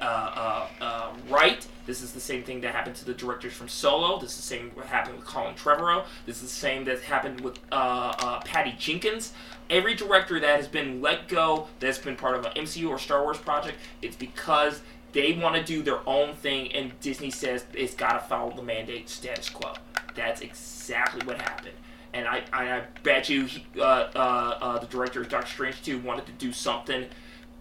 uh, 0.00 0.04
uh, 0.04 0.66
uh. 0.80 1.52
This 1.86 2.02
is 2.02 2.12
the 2.12 2.20
same 2.20 2.42
thing 2.42 2.60
that 2.62 2.74
happened 2.74 2.96
to 2.96 3.04
the 3.04 3.14
directors 3.14 3.52
from 3.52 3.68
Solo. 3.68 4.18
This 4.18 4.30
is 4.30 4.36
the 4.36 4.42
same 4.42 4.70
what 4.74 4.86
happened 4.86 5.16
with 5.16 5.24
Colin 5.24 5.54
Trevorrow. 5.54 6.04
This 6.26 6.36
is 6.36 6.42
the 6.42 6.48
same 6.48 6.84
that 6.84 7.00
happened 7.00 7.40
with 7.40 7.58
uh, 7.70 8.14
uh, 8.18 8.40
Patty 8.40 8.74
Jenkins. 8.76 9.32
Every 9.70 9.94
director 9.94 10.40
that 10.40 10.56
has 10.56 10.66
been 10.66 11.00
let 11.00 11.28
go, 11.28 11.68
that's 11.78 11.98
been 11.98 12.16
part 12.16 12.34
of 12.34 12.44
an 12.44 12.52
MCU 12.52 12.88
or 12.88 12.98
Star 12.98 13.22
Wars 13.22 13.38
project, 13.38 13.78
it's 14.02 14.16
because 14.16 14.80
they 15.12 15.32
want 15.32 15.54
to 15.54 15.62
do 15.62 15.82
their 15.82 16.06
own 16.08 16.34
thing, 16.34 16.72
and 16.72 16.98
Disney 17.00 17.30
says 17.30 17.64
it's 17.72 17.94
got 17.94 18.12
to 18.12 18.28
follow 18.28 18.54
the 18.54 18.62
mandate 18.62 19.08
status 19.08 19.48
quo. 19.48 19.72
That's 20.14 20.40
exactly 20.40 21.26
what 21.26 21.40
happened. 21.40 21.74
And 22.12 22.26
I, 22.26 22.42
I, 22.52 22.76
I 22.78 22.82
bet 23.02 23.28
you 23.28 23.44
he, 23.44 23.64
uh, 23.78 23.82
uh, 23.82 24.58
uh, 24.60 24.78
the 24.78 24.86
director 24.86 25.20
of 25.20 25.28
Doctor 25.28 25.50
Strange 25.50 25.82
2 25.82 26.00
wanted 26.00 26.26
to 26.26 26.32
do 26.32 26.52
something 26.52 27.06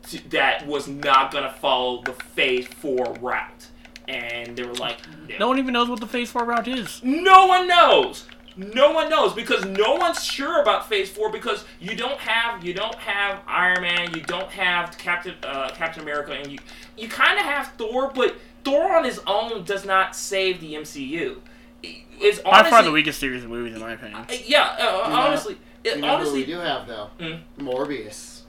to, 0.09 0.29
that 0.29 0.65
was 0.67 0.87
not 0.87 1.31
going 1.31 1.43
to 1.43 1.49
follow 1.51 2.01
the 2.03 2.13
Phase 2.13 2.67
4 2.67 3.17
route. 3.21 3.67
And 4.07 4.55
they 4.55 4.63
were 4.63 4.73
like, 4.73 4.99
no. 5.27 5.37
No 5.39 5.47
one 5.49 5.57
even 5.59 5.73
knows 5.73 5.89
what 5.89 5.99
the 5.99 6.07
Phase 6.07 6.29
Four 6.29 6.45
route 6.45 6.67
is. 6.67 7.01
No 7.03 7.47
one 7.47 7.67
knows. 7.67 8.25
No 8.55 8.91
one 8.91 9.09
knows 9.09 9.33
because 9.33 9.65
no 9.65 9.95
one's 9.95 10.23
sure 10.23 10.61
about 10.61 10.87
Phase 10.87 11.09
Four 11.09 11.31
because 11.31 11.65
you 11.79 11.95
don't 11.95 12.19
have 12.19 12.63
you 12.63 12.73
don't 12.73 12.95
have 12.95 13.41
Iron 13.47 13.81
Man, 13.81 14.13
you 14.13 14.21
don't 14.21 14.49
have 14.51 14.97
Captain 14.97 15.33
uh, 15.43 15.69
Captain 15.73 16.03
America, 16.03 16.33
and 16.33 16.51
you 16.51 16.59
you 16.97 17.09
kind 17.09 17.37
of 17.37 17.45
have 17.45 17.73
Thor, 17.77 18.11
but 18.13 18.35
Thor 18.63 18.95
on 18.95 19.03
his 19.03 19.19
own 19.27 19.63
does 19.65 19.85
not 19.85 20.15
save 20.15 20.61
the 20.61 20.75
MCU. 20.75 21.37
It's 21.83 22.39
By 22.39 22.63
far 22.69 22.81
the 22.83 22.91
weakest 22.91 23.19
series 23.19 23.43
of 23.43 23.49
movies, 23.49 23.73
in 23.75 23.81
my 23.81 23.93
opinion. 23.93 24.21
Uh, 24.21 24.33
Yeah, 24.45 24.75
uh, 24.79 24.83
know- 25.09 25.15
honestly, 25.15 25.57
it, 25.83 25.95
you 25.95 26.01
know 26.01 26.17
who 26.19 26.31
we 26.31 26.45
do 26.45 26.59
have 26.59 26.87
though? 26.87 27.09
Mm. 27.19 27.41
Morbius, 27.59 28.41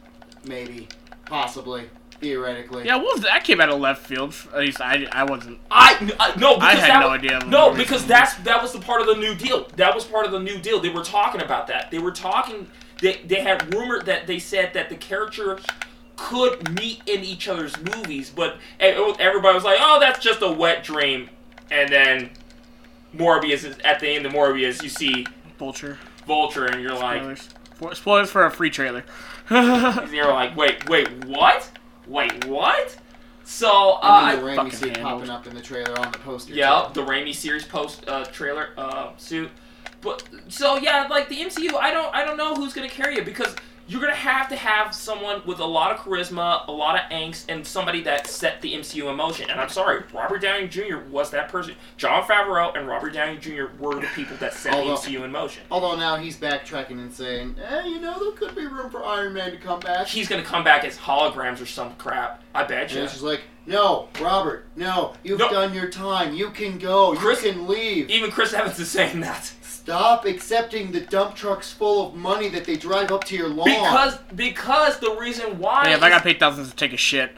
maybe, 0.44 0.86
possibly, 1.26 1.88
theoretically. 2.20 2.86
Yeah, 2.86 2.96
what 2.96 3.16
was 3.16 3.24
that 3.24 3.44
came 3.44 3.60
out 3.60 3.68
of 3.68 3.78
left 3.80 4.06
field. 4.06 4.34
At 4.52 4.60
least 4.60 4.80
I, 4.80 5.06
I 5.12 5.24
wasn't. 5.24 5.58
I, 5.70 6.12
I 6.18 6.38
no 6.38 6.54
because 6.56 6.62
I 6.62 6.74
had 6.74 6.90
that, 6.90 7.00
no 7.00 7.08
idea. 7.08 7.40
No, 7.46 7.74
because 7.74 8.06
that's 8.06 8.34
that 8.36 8.62
was 8.62 8.72
the 8.72 8.80
part 8.80 9.00
of 9.00 9.06
the 9.06 9.16
New 9.16 9.34
Deal. 9.34 9.68
That 9.76 9.94
was 9.94 10.04
part 10.04 10.26
of 10.26 10.32
the 10.32 10.40
New 10.40 10.58
Deal. 10.58 10.80
They 10.80 10.88
were 10.88 11.04
talking 11.04 11.42
about 11.42 11.66
that. 11.68 11.90
They 11.90 11.98
were 11.98 12.12
talking. 12.12 12.68
They 13.00 13.20
they 13.26 13.42
had 13.42 13.74
rumored 13.74 14.06
that 14.06 14.26
they 14.26 14.38
said 14.38 14.72
that 14.74 14.88
the 14.88 14.96
characters 14.96 15.64
could 16.16 16.80
meet 16.80 17.02
in 17.06 17.22
each 17.22 17.46
other's 17.46 17.74
movies, 17.78 18.30
but 18.34 18.54
e- 18.80 18.94
oh, 18.96 19.14
everybody 19.18 19.54
was 19.54 19.64
like, 19.64 19.78
"Oh, 19.80 20.00
that's 20.00 20.18
just 20.18 20.40
a 20.40 20.50
wet 20.50 20.82
dream." 20.82 21.28
And 21.70 21.92
then 21.92 22.30
Morbius 23.14 23.64
is 23.64 23.76
at 23.84 24.00
the 24.00 24.08
end 24.08 24.24
of 24.26 24.32
Morbius, 24.32 24.82
you 24.82 24.88
see 24.88 25.26
Vulture. 25.58 25.98
Vulture, 26.26 26.66
and 26.66 26.82
you're 26.82 26.94
like, 26.94 27.20
Spoilers. 27.20 27.48
For- 27.74 27.94
Spoilers 27.94 28.30
for 28.30 28.44
a 28.46 28.50
free 28.50 28.70
trailer. 28.70 29.04
You're 29.50 30.32
like, 30.32 30.56
"Wait, 30.56 30.88
wait, 30.88 31.08
what? 31.24 31.70
Wait, 32.06 32.44
what?" 32.46 32.96
So 33.44 33.98
uh, 34.02 34.30
And 34.32 34.38
then 34.38 34.44
the 34.44 34.62
Raimi 34.62 34.74
suit 34.74 35.00
popping 35.00 35.30
up 35.30 35.46
in 35.46 35.54
the 35.54 35.60
trailer 35.60 35.98
on 36.00 36.10
the 36.10 36.18
poster. 36.18 36.52
Yeah, 36.52 36.90
too. 36.92 37.00
the 37.00 37.06
Raimi 37.06 37.34
series 37.34 37.64
post 37.64 38.06
uh, 38.08 38.24
trailer 38.26 38.70
uh, 38.76 39.10
suit. 39.16 39.50
But 40.00 40.24
so 40.48 40.76
yeah, 40.76 41.06
like 41.08 41.28
the 41.28 41.36
MCU, 41.36 41.74
I 41.74 41.90
don't 41.92 42.12
I 42.14 42.24
don't 42.24 42.36
know 42.36 42.54
who's 42.54 42.72
gonna 42.72 42.88
carry 42.88 43.16
it 43.18 43.24
because 43.24 43.54
you're 43.88 44.00
gonna 44.00 44.14
have 44.14 44.48
to 44.48 44.56
have 44.56 44.94
someone 44.94 45.42
with 45.46 45.60
a 45.60 45.64
lot 45.64 45.92
of 45.92 45.98
charisma, 45.98 46.66
a 46.66 46.72
lot 46.72 46.96
of 46.96 47.10
angst, 47.10 47.44
and 47.48 47.66
somebody 47.66 48.02
that 48.02 48.26
set 48.26 48.60
the 48.60 48.74
MCU 48.74 49.08
in 49.08 49.16
motion. 49.16 49.48
And 49.50 49.60
I'm 49.60 49.68
sorry, 49.68 50.02
Robert 50.12 50.40
Downey 50.42 50.66
Jr. 50.68 50.98
was 51.10 51.30
that 51.30 51.48
person. 51.48 51.74
Jon 51.96 52.22
Favreau 52.24 52.76
and 52.76 52.88
Robert 52.88 53.12
Downey 53.12 53.38
Jr. 53.38 53.66
were 53.78 53.94
the 54.00 54.08
people 54.14 54.36
that 54.38 54.54
set 54.54 54.74
Although- 54.74 54.96
the 54.96 55.08
MCU 55.10 55.24
in 55.24 55.30
motion. 55.30 55.62
Although 55.70 55.96
now 55.96 56.16
he's 56.16 56.36
backtracking 56.36 56.92
and 56.98 57.12
saying, 57.12 57.56
eh, 57.62 57.84
you 57.86 58.00
know, 58.00 58.18
there 58.18 58.32
could 58.32 58.56
be 58.56 58.66
room 58.66 58.90
for 58.90 59.04
Iron 59.04 59.32
Man 59.34 59.52
to 59.52 59.56
come 59.56 59.80
back. 59.80 60.06
He's 60.08 60.28
gonna 60.28 60.42
come 60.42 60.64
back 60.64 60.84
as 60.84 60.96
holograms 60.98 61.60
or 61.62 61.66
some 61.66 61.94
crap. 61.96 62.42
I 62.54 62.64
bet 62.64 62.92
you. 62.92 63.02
it's 63.02 63.12
just 63.12 63.24
like, 63.24 63.42
no, 63.66 64.08
Robert, 64.20 64.64
no, 64.76 65.14
you've 65.22 65.38
No. 65.38 65.48
done 65.50 65.74
your 65.74 65.88
time. 65.90 66.34
You 66.34 66.50
can 66.50 66.78
go. 66.78 67.14
Chris- 67.16 67.42
you 67.44 67.52
can 67.52 67.66
leave. 67.66 68.10
Even 68.10 68.30
Chris 68.30 68.52
Evans 68.52 68.78
is 68.78 68.90
saying 68.90 69.20
that. 69.20 69.52
Stop 69.86 70.24
accepting 70.24 70.90
the 70.90 70.98
dump 70.98 71.36
trucks 71.36 71.72
full 71.72 72.08
of 72.08 72.14
money 72.16 72.48
that 72.48 72.64
they 72.64 72.76
drive 72.76 73.12
up 73.12 73.22
to 73.22 73.36
your 73.36 73.48
lawn. 73.48 73.66
Because 73.66 74.18
because 74.34 74.98
the 74.98 75.12
reason 75.12 75.60
why 75.60 75.84
yeah, 75.90 75.94
if 75.94 76.02
I 76.02 76.08
got 76.08 76.24
paid 76.24 76.40
thousands 76.40 76.70
to 76.70 76.74
take 76.74 76.92
a 76.92 76.96
shit, 76.96 77.30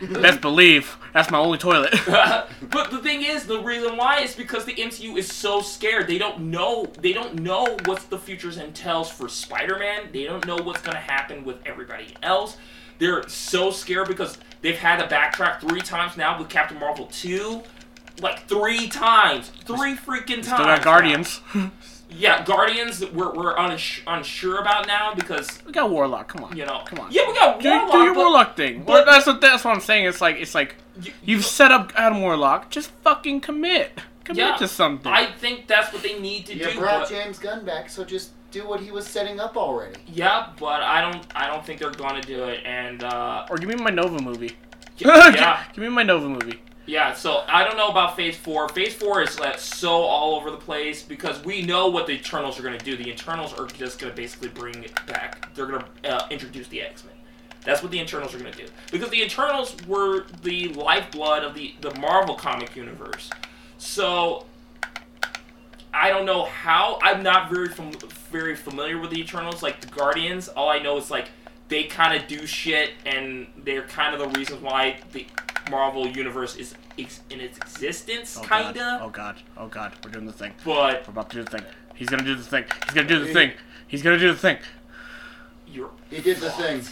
best 0.00 0.40
believe 0.40 0.96
that's 1.12 1.30
my 1.30 1.36
only 1.36 1.58
toilet. 1.58 1.92
but 2.06 2.90
the 2.90 3.00
thing 3.02 3.22
is, 3.22 3.44
the 3.44 3.60
reason 3.60 3.98
why 3.98 4.20
is 4.20 4.34
because 4.34 4.64
the 4.64 4.72
MCU 4.72 5.18
is 5.18 5.30
so 5.30 5.60
scared. 5.60 6.06
They 6.06 6.16
don't 6.16 6.40
know. 6.40 6.86
They 7.02 7.12
don't 7.12 7.40
know 7.42 7.76
what 7.84 8.08
the 8.08 8.18
futures 8.18 8.56
entails 8.56 9.10
for 9.10 9.28
Spider-Man. 9.28 10.08
They 10.10 10.24
don't 10.24 10.46
know 10.46 10.56
what's 10.56 10.80
gonna 10.80 10.96
happen 10.96 11.44
with 11.44 11.58
everybody 11.66 12.14
else. 12.22 12.56
They're 12.98 13.28
so 13.28 13.72
scared 13.72 14.08
because 14.08 14.38
they've 14.62 14.78
had 14.78 15.06
to 15.06 15.14
backtrack 15.14 15.60
three 15.60 15.82
times 15.82 16.16
now 16.16 16.38
with 16.38 16.48
Captain 16.48 16.78
Marvel 16.78 17.08
two, 17.12 17.62
like 18.20 18.46
three 18.48 18.88
times, 18.88 19.50
three 19.64 19.94
freaking 19.94 20.36
times. 20.42 20.46
Still 20.46 20.64
got 20.64 20.82
Guardians. 20.82 21.40
Yeah, 22.10 22.42
Guardians. 22.42 23.00
that 23.00 23.12
We're 23.12 23.30
we're 23.34 23.54
uns- 23.58 24.00
unsure 24.06 24.60
about 24.60 24.86
now 24.86 25.12
because 25.14 25.62
we 25.66 25.72
got 25.72 25.90
Warlock. 25.90 26.26
Come 26.28 26.42
on. 26.44 26.56
you 26.56 26.64
know. 26.64 26.80
Come 26.86 27.00
on. 27.00 27.12
Yeah, 27.12 27.28
we 27.28 27.34
got 27.34 27.60
Do, 27.60 27.68
Warlock. 27.68 27.92
do 27.92 27.98
your 27.98 28.14
but 28.14 28.20
Warlock 28.20 28.56
thing. 28.56 28.78
but- 28.82 28.92
Well, 28.92 29.04
that's 29.04 29.26
what 29.26 29.42
that's 29.42 29.62
what 29.62 29.74
I'm 29.74 29.82
saying. 29.82 30.06
It's 30.06 30.22
like 30.22 30.36
it's 30.36 30.54
like 30.54 30.76
you- 31.02 31.12
you've 31.22 31.44
set 31.44 31.70
up 31.70 31.92
Adam 31.96 32.22
Warlock. 32.22 32.70
Just 32.70 32.92
fucking 33.04 33.42
commit. 33.42 34.00
Commit 34.24 34.38
Yeah, 34.42 34.56
to 34.56 34.66
something. 34.66 35.12
I 35.12 35.26
think 35.32 35.66
that's 35.66 35.92
what 35.92 36.02
they 36.02 36.18
need 36.18 36.46
to 36.46 36.54
you 36.56 36.70
do. 36.72 36.78
brought 36.78 37.00
but- 37.00 37.10
James 37.10 37.38
Gunn 37.38 37.66
back, 37.66 37.90
so 37.90 38.04
just 38.06 38.30
do 38.52 38.66
what 38.66 38.80
he 38.80 38.90
was 38.90 39.06
setting 39.06 39.38
up 39.38 39.58
already. 39.58 40.00
Yeah, 40.06 40.46
but 40.58 40.80
I 40.82 41.02
don't. 41.02 41.26
I 41.36 41.46
don't 41.46 41.62
think 41.64 41.78
they're 41.78 41.90
gonna 41.90 42.22
do 42.22 42.44
it. 42.44 42.64
And 42.64 43.04
uh, 43.04 43.44
or 43.50 43.58
give 43.58 43.68
me 43.68 43.74
my 43.74 43.90
Nova 43.90 44.18
movie. 44.22 44.56
yeah, 44.96 45.62
give 45.74 45.82
me 45.84 45.90
my 45.90 46.04
Nova 46.04 46.26
movie. 46.26 46.58
Yeah. 46.88 47.12
So 47.12 47.44
I 47.46 47.64
don't 47.64 47.76
know 47.76 47.88
about 47.88 48.16
Phase 48.16 48.36
Four. 48.36 48.68
Phase 48.70 48.94
Four 48.94 49.22
is 49.22 49.38
like 49.38 49.58
so 49.58 49.90
all 49.90 50.34
over 50.34 50.50
the 50.50 50.56
place 50.56 51.02
because 51.02 51.44
we 51.44 51.62
know 51.62 51.88
what 51.88 52.06
the 52.06 52.14
Eternals 52.14 52.58
are 52.58 52.62
gonna 52.62 52.78
do. 52.78 52.96
The 52.96 53.10
Eternals 53.10 53.52
are 53.52 53.66
just 53.66 53.98
gonna 53.98 54.14
basically 54.14 54.48
bring 54.48 54.82
it 54.82 54.94
back. 55.06 55.54
They're 55.54 55.66
gonna 55.66 55.84
uh, 56.04 56.26
introduce 56.30 56.66
the 56.68 56.80
X 56.80 57.04
Men. 57.04 57.14
That's 57.62 57.82
what 57.82 57.92
the 57.92 58.00
Eternals 58.00 58.34
are 58.34 58.38
gonna 58.38 58.52
do 58.52 58.66
because 58.90 59.10
the 59.10 59.22
Eternals 59.22 59.76
were 59.86 60.24
the 60.42 60.68
lifeblood 60.68 61.44
of 61.44 61.54
the 61.54 61.74
the 61.82 61.94
Marvel 61.96 62.34
comic 62.34 62.74
universe. 62.74 63.28
So 63.76 64.46
I 65.92 66.08
don't 66.08 66.24
know 66.24 66.46
how. 66.46 66.98
I'm 67.02 67.22
not 67.22 67.50
very 67.50 67.68
fam- 67.68 67.92
very 68.32 68.56
familiar 68.56 68.98
with 68.98 69.10
the 69.10 69.20
Eternals. 69.20 69.62
Like 69.62 69.82
the 69.82 69.88
Guardians, 69.88 70.48
all 70.48 70.70
I 70.70 70.78
know 70.78 70.96
is 70.96 71.10
like 71.10 71.28
they 71.68 71.84
kind 71.84 72.18
of 72.18 72.26
do 72.28 72.46
shit, 72.46 72.92
and 73.04 73.46
they're 73.58 73.82
kind 73.82 74.14
of 74.14 74.20
the 74.20 74.38
reason 74.38 74.62
why 74.62 75.00
the 75.12 75.26
Marvel 75.70 76.06
universe 76.06 76.56
is 76.56 76.74
ex- 76.98 77.20
in 77.30 77.40
its 77.40 77.56
existence, 77.58 78.36
Oh 78.38 78.42
kinda. 78.46 78.72
God. 78.74 79.00
Oh 79.02 79.08
god. 79.10 79.36
Oh 79.56 79.66
god. 79.68 79.92
We're 80.04 80.10
doing 80.10 80.26
the 80.26 80.32
thing. 80.32 80.52
But 80.64 81.06
We're 81.06 81.12
about 81.12 81.30
to 81.30 81.36
do 81.36 81.44
the 81.44 81.50
thing. 81.50 81.64
He's 81.94 82.08
gonna 82.08 82.22
do 82.24 82.34
the 82.34 82.42
thing. 82.44 82.64
He's 82.84 82.94
gonna 82.94 83.08
do 83.08 83.24
the 83.24 83.32
thing. 83.32 83.52
He's 83.88 84.02
gonna 84.02 84.18
do 84.18 84.28
the 84.32 84.38
thing. 84.38 84.58
you're 85.66 85.90
He 86.10 86.20
did 86.20 86.38
the 86.38 86.50
thing. 86.50 86.82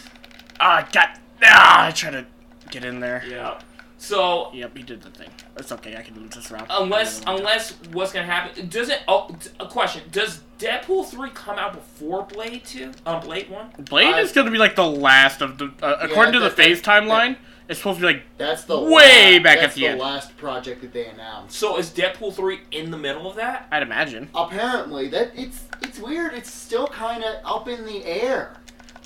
Ah, 0.59 0.87
God. 0.91 1.09
Ah, 1.43 1.87
I 1.87 1.91
tried 1.91 2.11
to 2.11 2.25
get 2.71 2.83
in 2.83 2.99
there. 2.99 3.23
yeah. 3.27 3.59
So 3.99 4.51
Yep, 4.53 4.77
he 4.77 4.83
did 4.83 5.01
the 5.01 5.09
thing. 5.09 5.29
It's 5.57 5.71
okay. 5.71 5.95
I 5.97 6.03
can 6.03 6.13
do 6.13 6.27
this 6.27 6.51
round. 6.51 6.67
unless 6.69 7.21
Another 7.21 7.31
one. 7.31 7.39
unless 7.41 7.71
what's 7.93 8.11
gonna 8.11 8.25
happen? 8.27 8.69
Does 8.69 8.89
it? 8.89 8.99
Oh, 9.07 9.27
t- 9.39 9.49
a 9.59 9.65
question. 9.67 10.03
Does 10.11 10.41
Deadpool 10.59 11.07
three 11.07 11.31
come 11.31 11.57
out 11.57 11.73
before 11.73 12.23
Blade 12.23 12.63
two? 12.63 12.91
Um, 13.07 13.21
Blade 13.21 13.49
one. 13.49 13.69
Blade 13.79 14.13
Uh, 14.13 14.17
is 14.17 14.31
going 14.33 14.45
to 14.45 14.51
be 14.51 14.57
like 14.59 14.75
the 14.75 14.85
last 14.85 15.41
of 15.41 15.57
the. 15.57 15.71
Uh, 15.81 15.97
according 16.01 16.33
to 16.33 16.39
the 16.39 16.49
phase 16.51 16.79
that- 16.81 17.03
timeline, 17.03 17.37
it's 17.69 17.79
supposed 17.79 17.99
to 17.99 18.07
be 18.07 18.13
like 18.13 18.23
That's 18.37 18.63
the 18.65 18.79
Way 18.79 19.37
la- 19.37 19.43
back 19.43 19.57
at 19.57 19.61
that's 19.61 19.75
the 19.75 19.81
the 19.81 19.87
end. 19.87 19.99
last 19.99 20.35
project 20.37 20.81
that 20.81 20.93
they 20.93 21.05
announced. 21.07 21.55
So 21.57 21.77
is 21.77 21.89
Deadpool 21.91 22.33
three 22.33 22.59
in 22.71 22.91
the 22.91 22.97
middle 22.97 23.29
of 23.29 23.35
that? 23.37 23.67
I'd 23.71 23.83
imagine. 23.83 24.29
Apparently, 24.35 25.07
that 25.09 25.31
it's 25.35 25.65
it's 25.81 25.99
weird. 25.99 26.33
It's 26.33 26.51
still 26.53 26.87
kind 26.87 27.23
of 27.23 27.35
up 27.43 27.67
in 27.67 27.85
the 27.85 28.03
air. 28.05 28.57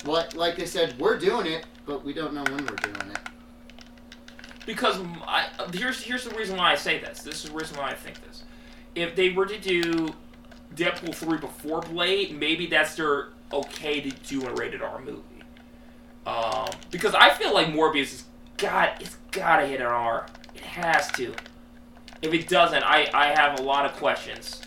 Like 0.04 0.34
like 0.36 0.56
they 0.56 0.66
said, 0.66 0.98
we're 0.98 1.18
doing 1.18 1.46
it, 1.46 1.66
but 1.86 2.04
we 2.04 2.12
don't 2.12 2.34
know 2.34 2.42
when 2.44 2.58
we're 2.66 2.76
doing 2.76 3.10
it. 3.10 3.18
Because 4.64 4.98
m- 5.00 5.22
I, 5.26 5.46
here's 5.74 6.02
here's 6.02 6.24
the 6.24 6.34
reason 6.36 6.56
why 6.56 6.72
I 6.72 6.76
say 6.76 6.98
this. 7.00 7.22
This 7.22 7.44
is 7.44 7.50
the 7.50 7.56
reason 7.56 7.76
why 7.78 7.90
I 7.90 7.94
think 7.94 8.24
this. 8.26 8.44
If 8.94 9.16
they 9.16 9.30
were 9.30 9.46
to 9.46 9.58
do 9.58 10.14
Deadpool 10.76 11.14
three 11.14 11.38
before 11.38 11.80
Blade, 11.80 12.38
maybe 12.38 12.66
that's 12.66 12.94
their 12.94 13.28
okay 13.52 14.00
to 14.00 14.10
do 14.10 14.46
a 14.46 14.54
rated 14.54 14.80
R 14.82 15.00
movie. 15.00 15.20
Um, 16.26 16.68
because 16.92 17.14
I 17.16 17.30
feel 17.30 17.52
like 17.52 17.66
Morbius 17.68 18.12
is 18.14 18.24
got 18.62 19.00
it's 19.02 19.16
gotta 19.30 19.66
hit 19.66 19.80
an 19.80 19.86
R. 19.86 20.26
It 20.54 20.62
has 20.62 21.10
to. 21.12 21.34
If 22.22 22.32
it 22.32 22.48
doesn't, 22.48 22.82
I 22.84 23.10
I 23.12 23.26
have 23.38 23.58
a 23.58 23.62
lot 23.62 23.84
of 23.84 23.92
questions. 23.96 24.62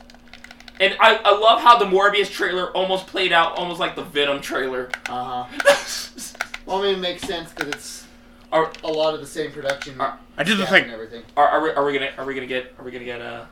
And 0.79 0.93
I, 0.99 1.15
I 1.23 1.37
love 1.37 1.61
how 1.61 1.77
the 1.79 1.85
Morbius 1.85 2.29
trailer 2.29 2.69
almost 2.71 3.07
played 3.07 3.31
out 3.31 3.55
almost 3.57 3.79
like 3.79 3.95
the 3.95 4.03
Venom 4.03 4.41
trailer. 4.41 4.89
Uh 5.09 5.45
huh. 5.45 5.81
Well, 6.65 6.79
I 6.79 6.87
mean, 6.87 6.95
it 6.95 6.99
makes 6.99 7.21
sense 7.21 7.51
because 7.53 7.67
it's 7.75 8.07
Are- 8.51 8.73
a 8.83 8.87
lot 8.91 9.13
of 9.13 9.19
the 9.19 9.27
same 9.27 9.51
production. 9.51 10.01
Are- 10.01 10.17
I 10.35 10.43
did 10.43 10.57
the 10.57 10.65
thing. 10.65 10.89
everything. 10.89 11.21
Are, 11.37 11.47
are, 11.47 11.61
we, 11.61 11.69
are 11.69 11.85
we 11.85 11.93
gonna 11.93 12.09
are 12.17 12.25
we 12.25 12.33
gonna 12.33 12.47
get 12.47 12.73
are 12.79 12.83
we 12.83 12.89
gonna 12.91 13.05
get 13.05 13.21
a, 13.21 13.47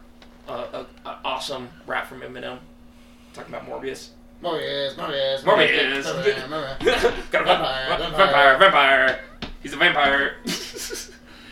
a, 0.48 0.52
a, 0.52 0.86
a 1.06 1.18
awesome 1.24 1.70
rap 1.86 2.08
from 2.08 2.22
Eminem 2.22 2.58
talking 3.36 3.54
about 3.54 3.70
Morbius? 3.70 4.10
Morbius, 4.42 4.96
Morbius, 4.96 5.42
Morbius. 5.44 6.04
Morbius, 6.04 6.48
Morbius. 6.80 7.32
Got 7.32 7.42
a 7.44 7.46
Vampire, 7.46 7.88
vampire, 7.88 7.98
vampire. 8.00 8.58
vampire, 8.58 8.58
vampire. 8.58 9.20
He's 9.64 9.72
a 9.72 9.78
vampire. 9.78 10.36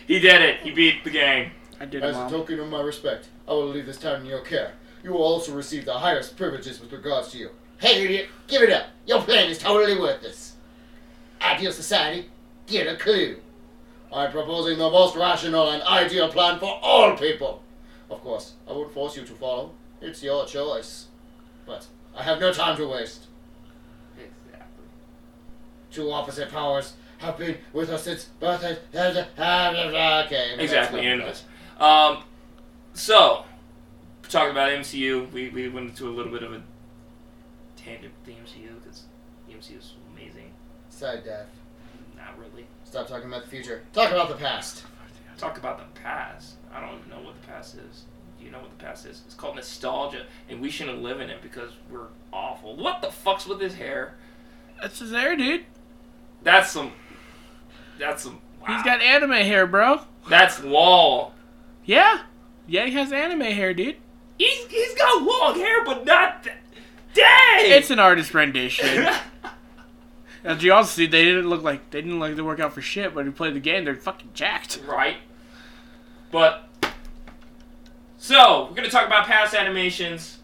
he 0.06 0.20
did 0.20 0.42
it. 0.42 0.60
He 0.60 0.72
beat 0.72 1.06
the 1.06 1.10
gang. 1.10 1.52
I 1.80 1.86
did 1.86 2.04
it. 2.04 2.08
As 2.08 2.18
it, 2.18 2.28
a 2.28 2.30
token 2.30 2.60
of 2.60 2.68
my 2.68 2.82
respect, 2.82 3.30
I 3.48 3.54
will 3.54 3.70
leave 3.70 3.86
this 3.86 3.98
town 3.98 4.20
in 4.22 4.26
your 4.26 4.42
care. 4.42 4.74
You 5.02 5.14
will 5.14 5.24
also 5.24 5.56
receive 5.56 5.86
the 5.86 5.94
highest 5.94 6.36
privileges 6.36 6.82
with 6.82 6.92
regards 6.92 7.30
to 7.30 7.38
you. 7.38 7.50
Hey, 7.80 8.04
idiot, 8.04 8.28
give 8.48 8.62
it 8.62 8.70
up. 8.70 8.88
Your 9.08 9.22
plan 9.22 9.50
is 9.50 9.58
totally 9.58 9.98
worthless. 9.98 10.56
Ideal 11.42 11.72
society, 11.72 12.30
get 12.68 12.86
a 12.86 12.98
clue. 12.98 13.38
I'm 14.14 14.32
proposing 14.32 14.78
the 14.78 14.90
most 14.90 15.16
rational 15.16 15.72
and 15.72 15.82
ideal 15.84 16.30
plan 16.30 16.60
for 16.60 16.80
all 16.84 17.16
people. 17.16 17.64
Of 18.10 18.22
course, 18.22 18.54
I 18.68 18.74
won't 18.74 18.94
force 18.94 19.16
you 19.16 19.24
to 19.24 19.34
follow. 19.34 19.72
It's 20.02 20.22
your 20.22 20.46
choice. 20.46 21.08
But 21.66 21.88
I 22.16 22.24
have 22.24 22.42
no 22.42 22.52
time 22.52 22.76
to 22.76 22.88
waste. 22.88 23.28
Exactly. 24.18 24.86
Two 25.92 26.12
opposite 26.12 26.52
powers 26.52 26.94
have 27.22 27.38
been 27.38 27.58
with 27.74 27.90
us 27.90 28.04
since 28.04 28.26
birth. 28.40 28.64
Okay. 28.64 30.56
Exactly. 30.60 31.02
Anyways, 31.02 31.44
um, 31.80 32.24
so 32.94 33.46
talking 34.30 34.52
about 34.52 34.70
MCU, 34.70 35.32
we, 35.32 35.50
we 35.50 35.70
went 35.70 35.90
into 35.90 36.08
a 36.10 36.14
little 36.14 36.32
bit 36.32 36.44
of 36.44 36.54
a 36.54 36.62
tangent 37.76 38.14
with 38.26 38.36
the 38.36 38.42
MCU 38.42 38.82
because 38.82 39.04
the 39.48 39.54
MCU 39.54 39.78
is 39.78 39.94
amazing. 40.14 40.52
Side 40.90 41.24
death. 41.24 41.48
Not 42.16 42.38
really. 42.38 42.66
Stop 42.84 43.08
talking 43.08 43.28
about 43.28 43.44
the 43.44 43.50
future. 43.50 43.84
Talk 43.94 44.12
about 44.12 44.30
the 44.30 44.36
past. 44.36 44.84
Talk 45.38 45.58
about 45.58 45.78
the 45.80 46.00
past. 46.02 46.56
I 46.74 46.80
don't 46.80 46.98
even 47.00 47.10
know 47.10 47.22
what 47.22 47.40
the 47.42 47.48
past 47.48 47.76
is. 47.76 48.04
Do 48.38 48.46
you 48.46 48.52
know 48.52 48.60
what 48.60 48.78
the 48.78 48.84
past 48.84 49.06
is? 49.06 49.22
It's 49.26 49.36
called 49.36 49.56
nostalgia, 49.56 50.26
and 50.50 50.62
we 50.62 50.70
shouldn't 50.70 51.02
live 51.02 51.20
in 51.22 51.30
it 51.30 51.42
because 51.42 51.72
we're 51.90 52.08
awful. 52.34 52.76
What 52.76 53.02
the 53.02 53.12
fuck's 53.12 53.46
with 53.46 53.60
his 53.60 53.76
hair? 53.76 54.16
That's 54.82 55.00
his 55.00 55.12
hair, 55.12 55.36
dude. 55.36 55.66
That's 56.44 56.72
some. 56.72 56.92
That's 58.02 58.24
some. 58.24 58.42
Wow. 58.60 58.74
He's 58.76 58.84
got 58.84 59.00
anime 59.00 59.30
hair, 59.32 59.68
bro. 59.68 60.02
That's 60.28 60.60
Wall. 60.60 61.34
Yeah. 61.86 62.24
Yeah, 62.68 62.88
he 62.88 62.94
has 62.94 63.14
anime 63.14 63.42
hair, 63.42 63.76
dude. 63.76 63.98
He's 64.40 64.66
he's 64.66 64.96
got 64.96 65.22
long 65.22 65.56
hair, 65.56 65.86
but 65.86 66.04
not. 66.04 66.44
Th- 66.44 66.56
Dang. 67.14 67.72
It's 67.72 67.92
an 67.92 68.00
artist 68.00 68.34
rendition. 68.34 69.08
As 70.44 70.64
you 70.64 70.74
also 70.74 70.90
see, 70.90 71.06
they 71.06 71.24
didn't 71.24 71.48
look 71.48 71.62
like 71.62 71.92
they 71.92 72.02
didn't 72.02 72.20
like 72.20 72.36
to 72.38 72.44
work 72.44 72.60
out 72.60 72.74
for 72.74 72.82
shit. 72.82 73.14
But 73.14 73.26
he 73.26 73.32
played 73.32 73.54
the 73.54 73.60
game, 73.60 73.86
they're 73.86 73.96
fucking 73.96 74.32
jacked. 74.34 74.80
right. 74.88 75.18
But 76.32 76.68
so 78.18 78.66
we're 78.68 78.76
gonna 78.76 78.90
talk 78.90 79.06
about 79.06 79.28
past 79.28 79.54
animations, 79.54 80.40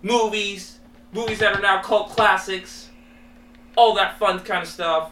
movies, 0.00 0.78
movies 1.12 1.38
that 1.40 1.54
are 1.54 1.60
now 1.60 1.82
cult 1.82 2.08
classics, 2.10 2.88
all 3.76 3.94
that 3.96 4.18
fun 4.18 4.40
kind 4.40 4.62
of 4.62 4.68
stuff. 4.68 5.10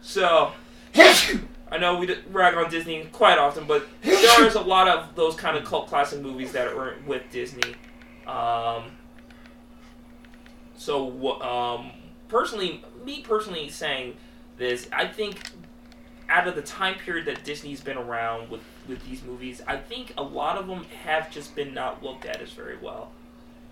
So 0.00 0.52
I 1.70 1.78
know 1.78 1.98
we 1.98 2.14
rag 2.30 2.54
on 2.54 2.70
Disney 2.70 3.04
quite 3.12 3.38
often, 3.38 3.66
but 3.66 3.86
there 4.02 4.46
is 4.46 4.54
a 4.54 4.60
lot 4.60 4.88
of 4.88 5.14
those 5.14 5.34
kind 5.34 5.56
of 5.56 5.64
cult 5.64 5.88
classic 5.88 6.20
movies 6.20 6.52
that 6.52 6.68
are 6.68 6.96
with 7.06 7.22
Disney. 7.30 7.74
Um, 8.26 8.92
so, 10.76 11.40
um, 11.42 11.90
personally, 12.28 12.84
me 13.04 13.20
personally 13.22 13.68
saying 13.68 14.16
this, 14.56 14.88
I 14.92 15.06
think 15.06 15.38
out 16.28 16.48
of 16.48 16.54
the 16.54 16.62
time 16.62 16.96
period 16.96 17.26
that 17.26 17.44
Disney's 17.44 17.80
been 17.80 17.98
around 17.98 18.50
with, 18.50 18.62
with 18.88 19.04
these 19.06 19.22
movies, 19.22 19.62
I 19.66 19.76
think 19.76 20.14
a 20.16 20.22
lot 20.22 20.56
of 20.56 20.66
them 20.66 20.84
have 21.04 21.30
just 21.30 21.54
been 21.54 21.74
not 21.74 22.02
looked 22.02 22.24
at 22.24 22.40
as 22.40 22.52
very 22.52 22.78
well. 22.78 23.10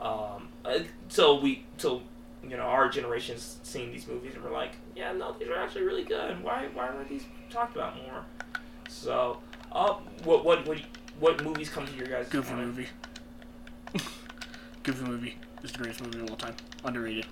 Um, 0.00 0.48
uh, 0.64 0.80
so 1.08 1.40
we, 1.40 1.64
so 1.78 2.02
you 2.50 2.57
know, 2.57 2.64
our 2.64 2.88
generation's 2.88 3.59
seeing 3.62 3.90
these 3.92 4.07
movies 4.07 4.35
and 4.35 4.44
we're 4.44 4.52
like, 4.52 4.72
yeah, 4.94 5.12
no, 5.12 5.35
these 5.38 5.48
are 5.48 5.57
actually 5.57 5.83
really 5.83 6.04
good. 6.04 6.42
Why, 6.42 6.68
why 6.74 6.88
aren't 6.88 7.09
these 7.09 7.24
talked 7.50 7.76
about 7.76 7.96
more? 7.96 8.24
So, 8.88 9.38
uh, 9.72 9.94
what, 10.24 10.44
what, 10.44 10.66
what, 10.66 10.80
what 11.20 11.42
movies 11.44 11.68
come 11.68 11.87
to 11.87 11.94
your 11.94 12.07
guys' 12.07 12.28
Goofy 12.28 12.54
mind? 12.54 12.66
movie. 12.66 12.88
Goofy 14.83 15.04
movie. 15.04 15.35
It's 15.62 15.72
the 15.72 15.78
greatest 15.78 16.02
movie 16.02 16.20
of 16.20 16.30
all 16.30 16.37
time. 16.37 16.54
Underrated. 16.85 17.26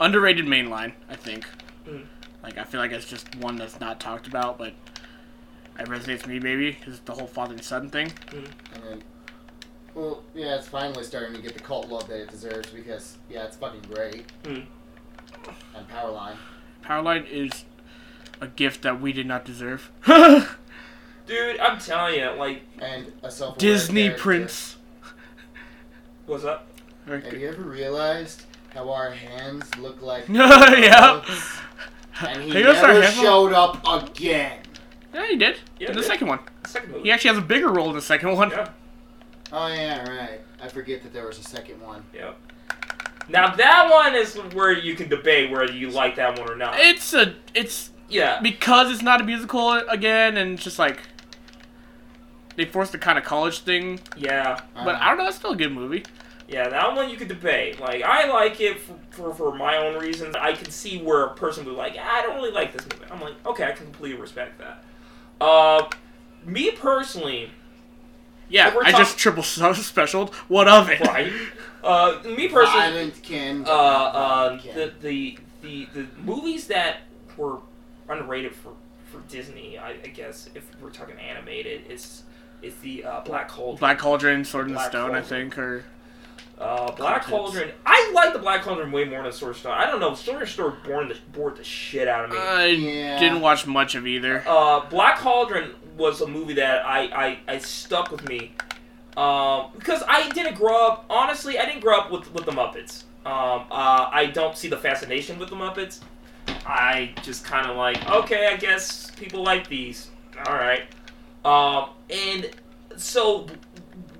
Underrated 0.00 0.46
mainline, 0.46 0.92
I 1.08 1.16
think. 1.16 1.46
Mm. 1.86 2.04
Like 2.42 2.58
I 2.58 2.64
feel 2.64 2.80
like 2.80 2.92
it's 2.92 3.06
just 3.06 3.34
one 3.36 3.56
that's 3.56 3.80
not 3.80 4.00
talked 4.00 4.26
about, 4.26 4.56
but 4.56 4.72
it 5.78 5.88
resonates 5.88 6.22
with 6.22 6.28
me, 6.28 6.38
maybe, 6.38 6.72
because 6.72 7.00
the 7.00 7.12
whole 7.12 7.26
father 7.26 7.54
and 7.54 7.62
son 7.64 7.90
thing. 7.90 8.12
And 8.32 8.48
then, 8.84 9.02
well, 10.00 10.22
yeah, 10.34 10.56
it's 10.56 10.66
finally 10.68 11.04
starting 11.04 11.34
to 11.34 11.42
get 11.42 11.54
the 11.54 11.60
cult 11.60 11.88
love 11.88 12.08
that 12.08 12.20
it 12.20 12.30
deserves 12.30 12.70
because, 12.70 13.18
yeah, 13.28 13.44
it's 13.44 13.56
fucking 13.56 13.82
great. 13.92 14.24
Hmm. 14.44 14.60
And 15.76 15.88
Powerline. 15.88 16.36
Powerline 16.84 17.28
is 17.30 17.64
a 18.40 18.46
gift 18.48 18.82
that 18.82 19.00
we 19.00 19.12
did 19.12 19.26
not 19.26 19.44
deserve. 19.44 19.90
Dude, 20.06 21.60
I'm 21.60 21.78
telling 21.78 22.18
you, 22.18 22.30
like, 22.30 22.62
And 22.80 23.12
a 23.22 23.30
self 23.30 23.58
Disney 23.58 24.10
Prince. 24.10 24.76
what's 26.26 26.44
up? 26.44 26.66
Have 27.06 27.32
you 27.34 27.48
ever 27.48 27.62
realized 27.62 28.44
how 28.74 28.90
our 28.90 29.10
hands 29.10 29.64
look 29.78 30.00
like 30.02 30.24
Yeah. 30.28 31.20
gloves? 31.22 31.58
And 32.22 32.42
he 32.42 32.50
He 32.52 32.62
never 32.62 32.86
our 32.86 33.02
hands- 33.02 33.14
showed 33.14 33.52
up 33.52 33.80
again. 33.86 34.58
Yeah, 35.14 35.26
he 35.26 35.36
did. 35.36 35.58
Yeah, 35.78 35.88
in 35.88 35.94
the 35.94 36.00
dude. 36.00 36.06
second 36.10 36.28
one. 36.28 36.38
Second 36.66 36.92
movie. 36.92 37.04
He 37.04 37.10
actually 37.12 37.30
has 37.30 37.38
a 37.38 37.46
bigger 37.46 37.68
role 37.68 37.88
in 37.90 37.96
the 37.96 38.02
second 38.02 38.36
one. 38.36 38.50
Yeah. 38.50 38.68
Oh 39.52 39.68
yeah, 39.68 40.08
right. 40.08 40.40
I 40.62 40.68
forget 40.68 41.02
that 41.02 41.12
there 41.12 41.26
was 41.26 41.38
a 41.38 41.44
second 41.44 41.80
one. 41.80 42.04
Yep. 42.14 42.36
Now 43.28 43.54
that 43.54 43.90
one 43.90 44.14
is 44.14 44.34
where 44.54 44.72
you 44.72 44.94
can 44.94 45.08
debate 45.08 45.50
whether 45.50 45.72
you 45.72 45.90
like 45.90 46.16
that 46.16 46.38
one 46.38 46.50
or 46.50 46.56
not. 46.56 46.78
It's 46.78 47.14
a 47.14 47.34
it's 47.54 47.90
yeah. 48.08 48.40
because 48.40 48.90
it's 48.90 49.02
not 49.02 49.20
a 49.20 49.24
musical 49.24 49.72
again, 49.72 50.36
and 50.36 50.54
it's 50.54 50.64
just 50.64 50.78
like 50.78 51.00
they 52.56 52.64
forced 52.64 52.92
the 52.92 52.98
kind 52.98 53.18
of 53.18 53.24
college 53.24 53.60
thing. 53.60 54.00
Yeah. 54.16 54.60
But 54.74 54.96
I 54.96 55.08
don't 55.08 55.18
know, 55.18 55.28
it's 55.28 55.36
still 55.36 55.52
a 55.52 55.56
good 55.56 55.72
movie. 55.72 56.04
Yeah, 56.48 56.68
that 56.68 56.96
one 56.96 57.08
you 57.08 57.16
could 57.16 57.28
debate. 57.28 57.78
Like, 57.78 58.02
I 58.02 58.28
like 58.28 58.60
it 58.60 58.80
for, 58.80 58.98
for, 59.10 59.34
for 59.34 59.54
my 59.54 59.76
own 59.76 59.96
reasons. 60.00 60.34
I 60.34 60.52
can 60.52 60.68
see 60.70 61.00
where 61.00 61.26
a 61.26 61.34
person 61.34 61.64
would 61.64 61.70
be 61.70 61.76
like, 61.76 61.96
I 61.96 62.22
don't 62.22 62.34
really 62.34 62.50
like 62.50 62.72
this 62.72 62.84
movie. 62.92 63.10
I'm 63.10 63.20
like, 63.20 63.34
okay, 63.46 63.64
I 63.64 63.70
can 63.70 63.84
completely 63.86 64.20
respect 64.20 64.58
that. 64.58 64.82
Uh, 65.40 65.88
me 66.44 66.72
personally, 66.72 67.50
Yeah, 68.50 68.74
I 68.82 68.90
talk- 68.90 69.00
just 69.00 69.16
triple 69.18 69.42
specialed. 69.44 70.34
What 70.48 70.68
of 70.68 70.90
it? 70.90 71.00
right? 71.00 71.32
Uh, 71.82 72.20
me 72.36 72.46
personally, 72.46 72.90
Violent 72.90 73.22
Ken. 73.22 73.64
uh, 73.66 73.70
uh, 73.70 74.58
Ken. 74.58 74.74
the, 74.76 74.92
the 75.00 75.38
the 75.62 75.88
the 75.94 76.06
movies 76.22 76.66
that 76.66 76.98
were 77.38 77.56
underrated 78.06 78.54
for 78.54 78.72
for 79.10 79.20
Disney, 79.30 79.78
I, 79.78 79.92
I 79.92 80.08
guess, 80.08 80.50
if 80.54 80.66
we're 80.82 80.90
talking 80.90 81.18
animated, 81.18 81.90
is 81.90 82.24
is 82.60 82.74
the 82.82 83.04
uh, 83.04 83.20
Black 83.22 83.48
Cauldron. 83.48 83.78
Black 83.80 83.98
Cauldron, 83.98 84.44
Sword 84.44 84.66
in 84.66 84.72
the 84.74 84.76
Black 84.76 84.90
Stone, 84.90 85.12
I 85.14 85.20
Cauldron. 85.22 85.50
think, 85.50 85.58
or 85.58 85.84
Uh, 86.58 86.92
Black 86.92 87.22
Context. 87.22 87.28
Cauldron. 87.30 87.70
I 87.86 88.12
like 88.14 88.34
the 88.34 88.38
Black 88.40 88.60
Cauldron 88.60 88.92
way 88.92 89.04
more 89.04 89.22
than 89.22 89.32
Sword 89.32 89.56
Stone. 89.56 89.72
I 89.72 89.86
don't 89.86 90.00
know. 90.00 90.14
Sword 90.14 90.46
Stone 90.46 90.76
bored 90.84 91.08
the 91.08 91.16
bored 91.32 91.56
the 91.56 91.64
shit 91.64 92.08
out 92.08 92.26
of 92.26 92.30
me. 92.32 92.36
I 92.36 92.66
Yeah. 92.66 93.18
didn't 93.18 93.40
watch 93.40 93.66
much 93.66 93.94
of 93.94 94.06
either. 94.06 94.44
Uh, 94.46 94.80
Black 94.90 95.16
Cauldron 95.16 95.70
was 96.00 96.20
a 96.20 96.26
movie 96.26 96.54
that 96.54 96.84
I 96.84 97.00
I, 97.02 97.38
I 97.54 97.58
stuck 97.58 98.10
with 98.10 98.28
me. 98.28 98.52
Um, 99.16 99.70
because 99.76 100.02
I 100.08 100.30
didn't 100.30 100.54
grow 100.54 100.86
up. 100.86 101.04
Honestly, 101.10 101.58
I 101.58 101.66
didn't 101.66 101.80
grow 101.80 101.98
up 101.98 102.10
with 102.10 102.32
with 102.32 102.46
the 102.46 102.52
Muppets. 102.52 103.04
Um, 103.26 103.66
uh, 103.70 104.08
I 104.10 104.30
don't 104.32 104.56
see 104.56 104.68
the 104.68 104.78
fascination 104.78 105.38
with 105.38 105.50
the 105.50 105.56
Muppets. 105.56 106.00
I 106.66 107.12
just 107.22 107.44
kind 107.44 107.70
of 107.70 107.76
like, 107.76 108.08
okay, 108.10 108.48
I 108.48 108.56
guess 108.56 109.10
people 109.12 109.42
like 109.42 109.68
these. 109.68 110.08
All 110.46 110.54
right. 110.54 110.82
Um, 111.44 111.90
and 112.08 112.50
so 112.96 113.46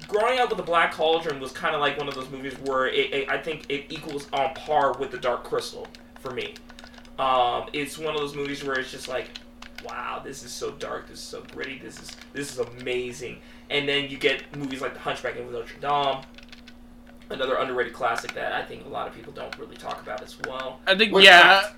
growing 0.06 0.38
up 0.40 0.48
with 0.50 0.58
the 0.58 0.64
Black 0.64 0.92
Cauldron 0.92 1.40
was 1.40 1.52
kind 1.52 1.74
of 1.74 1.80
like 1.80 1.96
one 1.96 2.08
of 2.08 2.14
those 2.14 2.28
movies 2.30 2.54
where 2.64 2.88
it, 2.88 3.12
it, 3.14 3.28
I 3.28 3.38
think 3.38 3.66
it 3.68 3.86
equals 3.88 4.28
on 4.32 4.52
par 4.54 4.96
with 4.98 5.10
the 5.10 5.18
Dark 5.18 5.44
Crystal 5.44 5.86
for 6.20 6.32
me. 6.32 6.54
Um, 7.18 7.68
it's 7.72 7.96
one 7.98 8.14
of 8.14 8.20
those 8.20 8.34
movies 8.34 8.64
where 8.64 8.78
it's 8.78 8.90
just 8.90 9.08
like, 9.08 9.30
wow, 9.84 10.20
this 10.24 10.42
is 10.44 10.50
so 10.52 10.70
dark, 10.72 11.08
this 11.08 11.18
is 11.18 11.24
so 11.24 11.42
gritty, 11.52 11.78
this 11.78 12.00
is 12.00 12.16
this 12.32 12.52
is 12.52 12.58
amazing. 12.58 13.40
And 13.70 13.88
then 13.88 14.08
you 14.10 14.18
get 14.18 14.54
movies 14.56 14.80
like 14.80 14.94
The 14.94 15.00
Hunchback 15.00 15.36
of 15.36 15.50
Notre 15.50 15.78
Dame, 15.80 16.22
another 17.30 17.56
underrated 17.56 17.92
classic 17.92 18.32
that 18.34 18.52
I 18.52 18.62
think 18.64 18.84
a 18.84 18.88
lot 18.88 19.06
of 19.06 19.14
people 19.14 19.32
don't 19.32 19.56
really 19.58 19.76
talk 19.76 20.02
about 20.02 20.22
as 20.22 20.36
well. 20.46 20.80
I 20.86 20.96
think 20.96 21.12
What's 21.12 21.24
yeah. 21.26 21.62
that? 21.62 21.74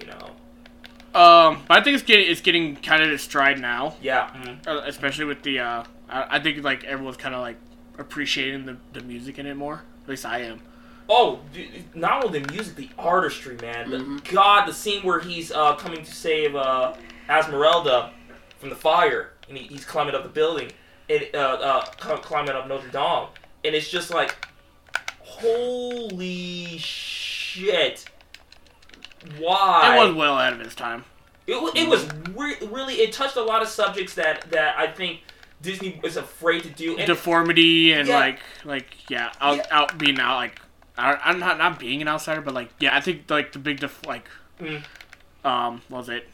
You 0.00 0.06
know, 0.08 1.18
Um, 1.18 1.62
but 1.68 1.78
I 1.78 1.82
think 1.82 1.94
it's 1.94 2.02
getting 2.04 2.30
it's 2.30 2.40
getting 2.40 2.76
kind 2.76 3.02
of 3.02 3.10
its 3.10 3.22
stride 3.22 3.58
now, 3.60 3.94
yeah. 4.02 4.30
mhm. 4.34 4.66
uh, 4.66 4.82
especially 4.86 5.24
with 5.24 5.42
the. 5.42 5.60
Uh, 5.60 5.84
I, 6.08 6.36
I 6.36 6.38
think 6.40 6.62
like 6.64 6.84
everyone's 6.84 7.16
kind 7.16 7.34
of 7.34 7.40
like 7.40 7.56
appreciating 7.98 8.66
the, 8.66 8.76
the 8.92 9.00
music 9.02 9.38
in 9.38 9.46
it 9.46 9.54
more. 9.54 9.82
At 10.02 10.08
least 10.08 10.26
I 10.26 10.40
am. 10.40 10.60
Oh, 11.08 11.40
dude, 11.52 11.68
not 11.94 12.24
only 12.24 12.40
the 12.40 12.52
music, 12.52 12.76
the 12.76 12.88
artistry, 12.98 13.56
man. 13.62 13.90
The, 13.90 13.98
Mhm. 13.98 14.24
God, 14.32 14.66
the 14.66 14.72
scene 14.74 15.02
where 15.02 15.20
he's 15.20 15.52
uh, 15.52 15.76
coming 15.76 16.02
to 16.04 16.12
save 16.12 16.56
uh, 16.56 16.94
Esmeralda 17.28 18.12
from 18.58 18.70
the 18.70 18.76
fire, 18.76 19.32
and 19.48 19.56
he, 19.58 19.64
he's 19.66 19.84
climbing 19.84 20.14
up 20.14 20.22
the 20.22 20.28
building, 20.28 20.70
and 21.08 21.26
uh, 21.34 21.38
uh, 21.38 21.82
climbing 22.18 22.52
up 22.52 22.68
Notre 22.68 22.88
Dame, 22.88 23.28
and 23.64 23.74
it's 23.74 23.90
just 23.90 24.12
like, 24.12 24.34
holy 25.20 26.78
shit! 26.78 28.04
Why? 29.38 29.96
It 29.98 30.06
was 30.06 30.14
well 30.14 30.38
ahead 30.38 30.52
of 30.52 30.60
its 30.60 30.74
time. 30.74 31.04
It, 31.46 31.56
it 31.76 31.88
was 31.88 32.06
re- 32.34 32.56
really 32.70 32.94
it 32.94 33.12
touched 33.12 33.36
a 33.36 33.42
lot 33.42 33.60
of 33.62 33.68
subjects 33.68 34.14
that 34.14 34.50
that 34.50 34.78
I 34.78 34.86
think 34.86 35.20
Disney 35.60 36.00
was 36.02 36.16
afraid 36.16 36.62
to 36.62 36.70
do. 36.70 36.96
And 36.96 37.06
Deformity 37.06 37.92
and 37.92 38.08
Yeah. 38.08 38.18
like 38.18 38.40
like 38.64 38.86
yeah, 39.10 39.30
out, 39.40 39.56
Yeah. 39.58 39.66
out 39.70 39.98
being 39.98 40.18
out 40.18 40.36
like 40.36 40.60
I, 40.96 41.18
I'm 41.22 41.38
not 41.38 41.58
not 41.58 41.78
being 41.78 42.00
an 42.00 42.08
outsider, 42.08 42.40
but 42.40 42.54
like 42.54 42.70
yeah, 42.80 42.96
I 42.96 43.00
think 43.00 43.28
like 43.30 43.52
the 43.52 43.58
big 43.58 43.80
def- 43.80 44.06
like 44.06 44.26
Mm. 44.60 44.84
um 45.44 45.82
what 45.88 45.98
was 45.98 46.08
it? 46.08 46.28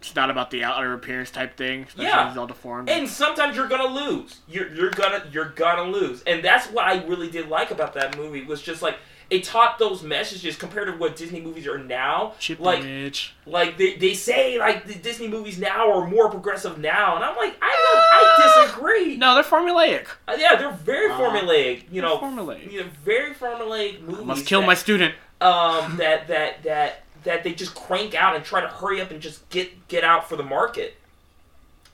It's 0.00 0.14
not 0.16 0.30
about 0.30 0.50
the 0.50 0.64
outer 0.64 0.94
appearance 0.94 1.30
type 1.30 1.56
thing. 1.56 1.86
Yeah. 1.96 2.28
he's 2.28 2.36
all 2.38 2.46
deformed. 2.46 2.88
and 2.88 3.06
sometimes 3.08 3.54
you're 3.56 3.68
gonna 3.68 3.92
lose. 3.92 4.40
You're 4.48 4.72
you're 4.74 4.90
gonna 4.90 5.24
you're 5.30 5.50
gonna 5.50 5.90
lose, 5.90 6.22
and 6.26 6.42
that's 6.42 6.66
what 6.68 6.86
I 6.86 7.04
really 7.04 7.30
did 7.30 7.48
like 7.48 7.70
about 7.70 7.94
that 7.94 8.16
movie 8.16 8.42
was 8.44 8.62
just 8.62 8.80
like 8.82 8.96
it 9.28 9.44
taught 9.44 9.78
those 9.78 10.02
messages 10.02 10.56
compared 10.56 10.88
to 10.88 10.94
what 10.94 11.14
Disney 11.14 11.40
movies 11.40 11.66
are 11.68 11.78
now. 11.78 12.32
Chip 12.40 12.58
like 12.58 12.80
image. 12.80 13.34
like 13.46 13.76
they, 13.78 13.94
they 13.96 14.12
say 14.14 14.58
like 14.58 14.86
the 14.86 14.94
Disney 14.94 15.28
movies 15.28 15.56
now 15.58 15.92
are 15.92 16.08
more 16.08 16.30
progressive 16.30 16.78
now, 16.78 17.14
and 17.16 17.22
I'm 17.24 17.36
like 17.36 17.54
I 17.62 17.68
don't, 17.94 18.58
I 18.58 18.64
disagree. 18.66 19.16
No, 19.18 19.34
they're 19.34 19.44
formulaic. 19.44 20.06
Uh, 20.26 20.36
yeah, 20.38 20.56
they're 20.56 20.72
very 20.72 21.10
Uh-huh. 21.12 21.22
formulaic. 21.30 21.84
You 21.92 22.00
know, 22.02 22.16
formulaic. 22.18 22.72
you 22.72 22.80
know, 22.80 22.88
very 23.04 23.34
formulaic 23.34 24.00
movies. 24.00 24.20
I 24.22 24.24
must 24.24 24.46
kill 24.46 24.62
that- 24.62 24.66
my 24.66 24.74
student. 24.74 25.14
um, 25.42 25.96
that 25.98 26.26
that 26.28 26.62
that 26.64 27.02
that 27.24 27.44
they 27.44 27.52
just 27.52 27.74
crank 27.74 28.14
out 28.14 28.36
and 28.36 28.44
try 28.44 28.60
to 28.60 28.68
hurry 28.68 29.00
up 29.00 29.10
and 29.10 29.20
just 29.20 29.48
get 29.50 29.88
get 29.88 30.04
out 30.04 30.28
for 30.28 30.36
the 30.36 30.42
market. 30.42 30.96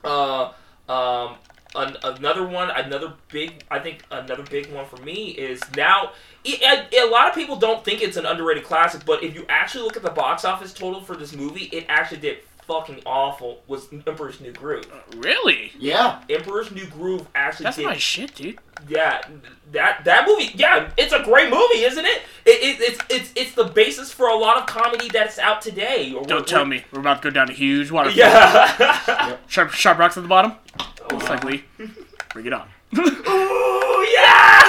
Uh, 0.03 0.51
um, 0.87 1.35
an, 1.75 1.97
another 2.03 2.47
one, 2.47 2.69
another 2.71 3.13
big, 3.31 3.63
I 3.69 3.79
think 3.79 4.03
another 4.09 4.43
big 4.43 4.71
one 4.71 4.85
for 4.85 4.97
me 4.97 5.29
is 5.29 5.61
now. 5.75 6.11
It, 6.43 6.61
a, 6.61 7.07
a 7.07 7.09
lot 7.09 7.27
of 7.27 7.35
people 7.35 7.57
don't 7.57 7.83
think 7.83 8.01
it's 8.01 8.17
an 8.17 8.25
underrated 8.25 8.63
classic, 8.63 9.03
but 9.05 9.23
if 9.23 9.35
you 9.35 9.45
actually 9.49 9.83
look 9.83 9.97
at 9.97 10.03
the 10.03 10.09
box 10.11 10.45
office 10.45 10.73
total 10.73 11.01
for 11.01 11.15
this 11.15 11.35
movie, 11.35 11.65
it 11.65 11.85
actually 11.89 12.21
did 12.21 12.39
fucking 12.67 13.01
awful. 13.05 13.63
Was 13.67 13.87
Emperor's 13.91 14.39
New 14.41 14.51
Groove? 14.51 14.85
Really? 15.15 15.71
Yeah. 15.79 16.21
Emperor's 16.29 16.69
New 16.71 16.85
Groove 16.87 17.25
actually 17.33 17.63
That's 17.65 17.77
did 17.77 17.85
my 17.85 17.97
shit, 17.97 18.35
dude. 18.35 18.59
yeah, 18.87 19.21
that 19.71 20.03
that 20.05 20.27
movie. 20.27 20.51
Yeah, 20.53 20.91
it's 20.97 21.13
a 21.13 21.23
great 21.23 21.49
movie, 21.49 21.83
isn't 21.83 22.05
it? 22.05 22.21
it, 22.45 22.61
it 22.61 22.79
it's 22.81 22.99
it's 23.09 23.31
it's 23.35 23.51
the 23.55 23.63
basis 23.65 24.11
for 24.11 24.27
a 24.27 24.35
lot 24.35 24.57
of 24.57 24.65
comedy 24.67 25.07
that's 25.09 25.39
out 25.39 25.61
today. 25.61 26.13
Or 26.13 26.23
Don't 26.25 26.47
tell 26.47 26.65
me. 26.65 26.83
We're 26.91 26.99
about 26.99 27.21
to 27.23 27.29
go 27.29 27.33
down 27.33 27.49
a 27.49 27.53
huge 27.53 27.89
waterfall. 27.89 28.19
Yeah. 28.19 29.37
Sharp, 29.47 29.71
sharp 29.71 29.97
rocks 29.97 30.17
at 30.17 30.23
the 30.23 30.29
bottom. 30.29 30.53
Oh, 30.79 30.93
Looks 31.13 31.29
like 31.29 31.43
Lee. 31.45 31.63
Bring 32.33 32.45
it 32.47 32.53
on. 32.53 32.67
Ooh, 32.97 34.05
yeah. 34.13 34.63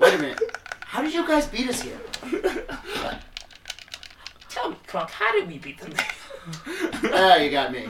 Wait 0.00 0.14
a 0.14 0.18
minute. 0.18 0.40
How 0.80 1.02
did 1.02 1.14
you 1.14 1.24
guys 1.26 1.46
beat 1.46 1.68
us 1.68 1.80
here? 1.82 1.98
Tell 4.60 4.70
me, 4.70 4.76
Kronk, 4.86 5.10
how 5.10 5.32
did 5.32 5.48
we 5.48 5.58
beat 5.58 5.80
them? 5.80 5.92
Ah, 7.12 7.36
you 7.36 7.50
got 7.50 7.70
me. 7.72 7.86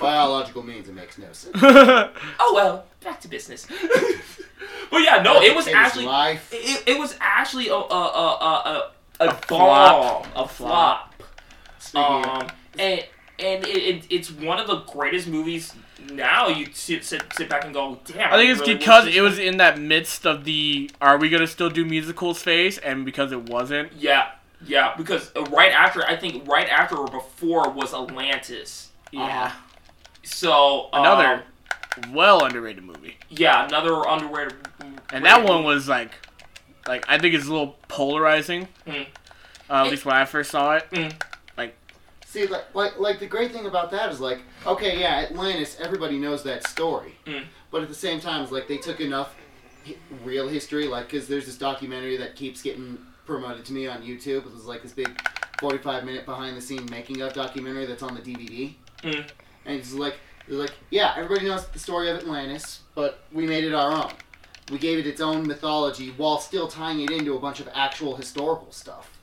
Biological 0.00 0.64
means 0.64 0.88
it 0.88 0.94
makes 0.94 1.18
no 1.18 1.26
sense. 1.32 1.54
oh 1.62 2.52
well, 2.52 2.84
back 3.00 3.20
to 3.20 3.28
business. 3.28 3.64
but 4.90 4.98
yeah, 5.02 5.22
no, 5.22 5.40
it 5.40 5.54
was 5.54 5.68
actually 5.68 6.06
life. 6.06 6.48
it, 6.52 6.82
it 6.88 6.98
was 6.98 7.16
actually 7.20 7.68
a 7.68 7.74
a 7.74 7.76
a 7.76 8.38
a, 8.40 8.90
a, 9.20 9.28
a 9.28 9.34
flop. 9.34 10.26
a 10.34 10.48
flop. 10.48 11.14
Speaking 11.78 12.04
of- 12.24 12.24
Um, 12.42 12.48
and 12.78 13.04
and 13.38 13.64
it, 13.66 13.76
it, 13.76 14.06
it's 14.10 14.30
one 14.32 14.58
of 14.58 14.66
the 14.66 14.80
greatest 14.80 15.28
movies. 15.28 15.72
Now 16.10 16.48
you 16.48 16.66
sit 16.72 17.04
sit, 17.04 17.22
sit 17.34 17.48
back 17.48 17.64
and 17.64 17.72
go, 17.72 18.00
damn. 18.04 18.32
I 18.32 18.36
think 18.36 18.50
it's 18.50 18.60
really 18.60 18.74
because 18.74 19.06
it 19.06 19.20
was 19.20 19.38
in 19.38 19.58
that 19.58 19.78
midst 19.78 20.26
of 20.26 20.42
the 20.44 20.90
"Are 21.00 21.16
we 21.18 21.28
gonna 21.30 21.46
still 21.46 21.70
do 21.70 21.84
musicals?" 21.84 22.42
phase, 22.42 22.78
and 22.78 23.04
because 23.04 23.30
it 23.30 23.48
wasn't. 23.48 23.92
Yeah, 23.92 24.32
yeah. 24.66 24.94
Because 24.96 25.30
uh, 25.36 25.42
right 25.46 25.72
after, 25.72 26.04
I 26.04 26.16
think 26.16 26.46
right 26.48 26.68
after 26.68 26.96
or 26.96 27.06
before 27.08 27.70
was 27.70 27.94
Atlantis. 27.94 28.90
Yeah. 29.10 29.52
So 30.24 30.88
um, 30.92 31.02
Another 31.02 31.42
well 32.12 32.44
underrated 32.44 32.84
movie, 32.84 33.16
yeah, 33.28 33.66
another 33.66 34.02
underrated. 34.08 34.54
and 35.12 35.24
that 35.24 35.44
one 35.46 35.64
was 35.64 35.88
like, 35.88 36.12
like 36.86 37.04
I 37.08 37.18
think 37.18 37.34
it's 37.34 37.46
a 37.46 37.50
little 37.50 37.76
polarizing. 37.88 38.68
Mm. 38.86 39.06
Uh, 39.68 39.84
at 39.84 39.90
least 39.90 40.04
when 40.04 40.14
I 40.16 40.24
first 40.24 40.50
saw 40.50 40.76
it. 40.76 40.90
Mm. 40.90 41.12
See, 42.32 42.46
like, 42.46 42.74
like, 42.74 42.98
like 42.98 43.20
the 43.20 43.26
great 43.26 43.52
thing 43.52 43.66
about 43.66 43.90
that 43.90 44.10
is 44.10 44.18
like, 44.18 44.38
okay, 44.66 44.98
yeah, 44.98 45.26
Atlantis, 45.30 45.76
everybody 45.78 46.18
knows 46.18 46.42
that 46.44 46.66
story, 46.66 47.14
Mm. 47.26 47.44
but 47.70 47.82
at 47.82 47.88
the 47.88 47.94
same 47.94 48.20
time, 48.20 48.42
it's 48.42 48.50
like 48.50 48.66
they 48.68 48.78
took 48.78 49.00
enough 49.00 49.34
real 50.24 50.48
history, 50.48 50.88
like, 50.88 51.08
because 51.10 51.28
there's 51.28 51.44
this 51.44 51.58
documentary 51.58 52.16
that 52.16 52.34
keeps 52.34 52.62
getting 52.62 52.96
promoted 53.26 53.64
to 53.66 53.72
me 53.72 53.86
on 53.86 54.02
YouTube. 54.02 54.46
It 54.46 54.52
was 54.52 54.64
like 54.64 54.82
this 54.82 54.92
big 54.92 55.08
45 55.60 56.04
minute 56.04 56.26
behind 56.26 56.56
the 56.56 56.60
scene 56.60 56.86
making 56.90 57.20
of 57.22 57.32
documentary 57.32 57.86
that's 57.86 58.02
on 58.02 58.14
the 58.14 58.20
DVD, 58.20 58.74
Mm. 59.02 59.28
and 59.66 59.76
it's 59.78 59.92
like, 59.92 60.16
they're 60.48 60.58
like, 60.58 60.72
yeah, 60.90 61.14
everybody 61.16 61.46
knows 61.48 61.66
the 61.68 61.78
story 61.78 62.08
of 62.10 62.16
Atlantis, 62.16 62.80
but 62.94 63.20
we 63.32 63.46
made 63.46 63.64
it 63.64 63.74
our 63.74 63.92
own. 63.92 64.10
We 64.70 64.78
gave 64.78 64.98
it 64.98 65.06
its 65.06 65.20
own 65.20 65.46
mythology 65.46 66.10
while 66.16 66.38
still 66.38 66.68
tying 66.68 67.00
it 67.00 67.10
into 67.10 67.36
a 67.36 67.40
bunch 67.40 67.60
of 67.60 67.68
actual 67.74 68.16
historical 68.16 68.70
stuff. 68.72 69.18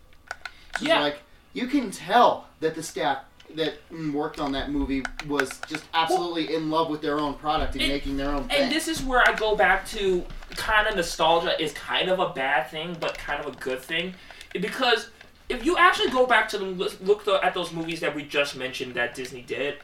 So 0.80 0.86
Yeah. 0.86 1.00
like 1.02 1.20
you 1.54 1.68
can 1.68 1.92
tell 1.92 2.48
that 2.60 2.76
the 2.76 2.84
staff 2.84 3.20
that 3.56 3.76
worked 4.14 4.40
on 4.40 4.52
that 4.52 4.72
movie 4.72 5.04
was 5.28 5.60
just 5.68 5.84
absolutely 5.94 6.54
in 6.54 6.70
love 6.70 6.90
with 6.90 7.02
their 7.02 7.20
own 7.20 7.34
product 7.34 7.74
and 7.74 7.82
And- 7.82 7.92
making 7.92 8.18
their 8.18 8.30
own 8.30 8.48
thing. 8.48 8.62
And 8.64 8.72
this 8.72 8.88
is 8.88 9.02
where 9.02 9.28
I 9.28 9.34
go 9.34 9.56
back 9.56 9.88
to 9.90 10.24
kind 10.52 10.88
of 10.88 10.96
nostalgia 10.96 11.60
is 11.62 11.74
kind 11.74 12.10
of 12.10 12.20
a 12.20 12.30
bad 12.30 12.70
thing, 12.70 12.96
but 13.00 13.18
kind 13.18 13.40
of 13.44 13.52
a 13.54 13.58
good 13.58 13.82
thing, 13.82 14.14
because 14.54 15.10
if 15.48 15.66
you 15.66 15.78
actually 15.78 16.12
go 16.12 16.26
back 16.28 16.48
to 16.50 16.58
the 16.60 16.66
look 17.02 17.28
at 17.28 17.54
those 17.54 17.72
movies 17.72 18.00
that 18.02 18.14
we 18.16 18.24
just 18.24 18.56
mentioned 18.56 18.94
that 18.94 19.16
Disney 19.16 19.42
did, 19.42 19.78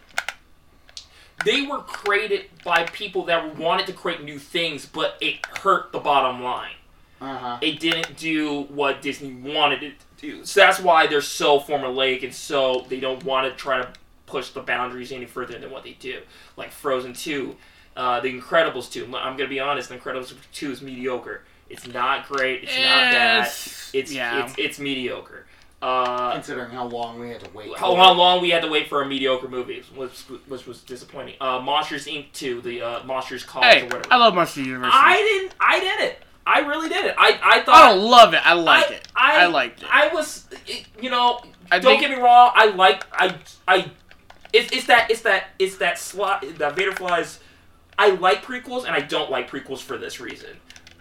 they 1.43 1.63
were 1.63 1.79
created 1.79 2.45
by 2.63 2.83
people 2.85 3.23
that 3.25 3.57
wanted 3.57 3.87
to 3.87 3.93
create 3.93 4.23
new 4.23 4.39
things, 4.39 4.85
but 4.85 5.17
it 5.21 5.45
hurt 5.61 5.91
the 5.91 5.99
bottom 5.99 6.41
line. 6.43 6.71
uh-huh. 7.19 7.57
It 7.61 7.79
didn't 7.79 8.15
do 8.17 8.61
what 8.63 9.01
Disney 9.01 9.33
wanted 9.33 9.83
it 9.83 9.93
to 10.17 10.21
do. 10.21 10.45
So 10.45 10.59
that's 10.59 10.79
why 10.79 11.07
they're 11.07 11.21
so 11.21 11.59
formulaic 11.59 12.23
and 12.23 12.33
so 12.33 12.85
they 12.89 12.99
don't 12.99 13.23
want 13.23 13.51
to 13.51 13.57
try 13.57 13.81
to 13.81 13.89
push 14.25 14.49
the 14.49 14.61
boundaries 14.61 15.11
any 15.11 15.25
further 15.25 15.57
than 15.57 15.71
what 15.71 15.83
they 15.83 15.93
do. 15.93 16.21
Like 16.57 16.71
Frozen 16.71 17.13
2, 17.13 17.55
uh, 17.95 18.19
The 18.21 18.39
Incredibles 18.39 18.91
2. 18.91 19.05
I'm 19.05 19.37
going 19.37 19.37
to 19.37 19.47
be 19.47 19.59
honest, 19.59 19.89
The 19.89 19.97
Incredibles 19.97 20.33
2 20.53 20.71
is 20.71 20.81
mediocre. 20.81 21.43
It's 21.69 21.87
not 21.87 22.27
great. 22.27 22.63
It's 22.63 22.75
not 22.75 22.83
bad. 22.83 23.13
Yes. 23.43 23.91
It's, 23.93 24.11
yeah. 24.11 24.45
it's, 24.45 24.55
it's 24.57 24.79
mediocre. 24.79 25.45
Uh, 25.81 26.33
Considering 26.33 26.71
how 26.71 26.85
long 26.85 27.19
we 27.19 27.29
had 27.29 27.43
to 27.43 27.49
wait. 27.51 27.77
how, 27.77 27.95
how 27.95 28.13
long 28.13 28.41
we 28.41 28.49
had 28.49 28.63
to 28.63 28.67
wait 28.67 28.87
for 28.87 29.01
a 29.01 29.07
mediocre 29.07 29.47
movie, 29.47 29.83
which, 29.95 30.21
which 30.47 30.65
was 30.65 30.81
disappointing. 30.81 31.35
Uh, 31.39 31.59
Monsters 31.59 32.07
Inc. 32.07 32.31
2, 32.33 32.61
the 32.61 32.81
uh, 32.81 33.03
Monsters 33.03 33.43
College 33.43 33.73
hey, 33.73 33.81
or 33.81 33.85
whatever. 33.85 34.05
I 34.09 34.17
love 34.17 34.33
Monster 34.33 34.61
University. 34.61 34.97
I 34.99 35.15
didn't. 35.17 35.55
I 35.59 35.79
didn't. 35.79 36.15
I 36.47 36.59
really 36.59 36.89
did 36.89 37.05
it. 37.05 37.15
I 37.17 37.39
I 37.43 37.61
thought. 37.61 37.75
I 37.75 37.89
don't 37.95 38.03
love 38.09 38.33
it. 38.33 38.41
I 38.45 38.53
like 38.53 38.91
I- 38.91 38.93
it. 38.93 39.07
I, 39.15 39.43
I 39.43 39.45
liked 39.47 39.81
it. 39.81 39.87
I 39.91 40.07
was, 40.09 40.47
you 41.01 41.09
know, 41.09 41.41
I 41.71 41.79
don't 41.79 41.91
think- 41.97 42.01
get 42.01 42.11
me 42.11 42.17
wrong. 42.23 42.51
I 42.53 42.67
like, 42.67 43.03
I, 43.11 43.35
I, 43.67 43.89
It's, 44.53 44.71
it's 44.71 44.85
that 44.87 45.09
it's 45.09 45.21
that 45.21 45.47
it's 45.59 45.77
that 45.77 45.97
slot 45.97 46.45
that 46.59 46.75
Vader 46.75 46.91
flies. 46.91 47.39
I 47.97 48.09
like 48.11 48.43
prequels 48.43 48.85
and 48.85 48.93
I 48.93 48.99
don't 48.99 49.31
like 49.31 49.49
prequels 49.49 49.79
for 49.79 49.97
this 49.97 50.19
reason. 50.19 50.49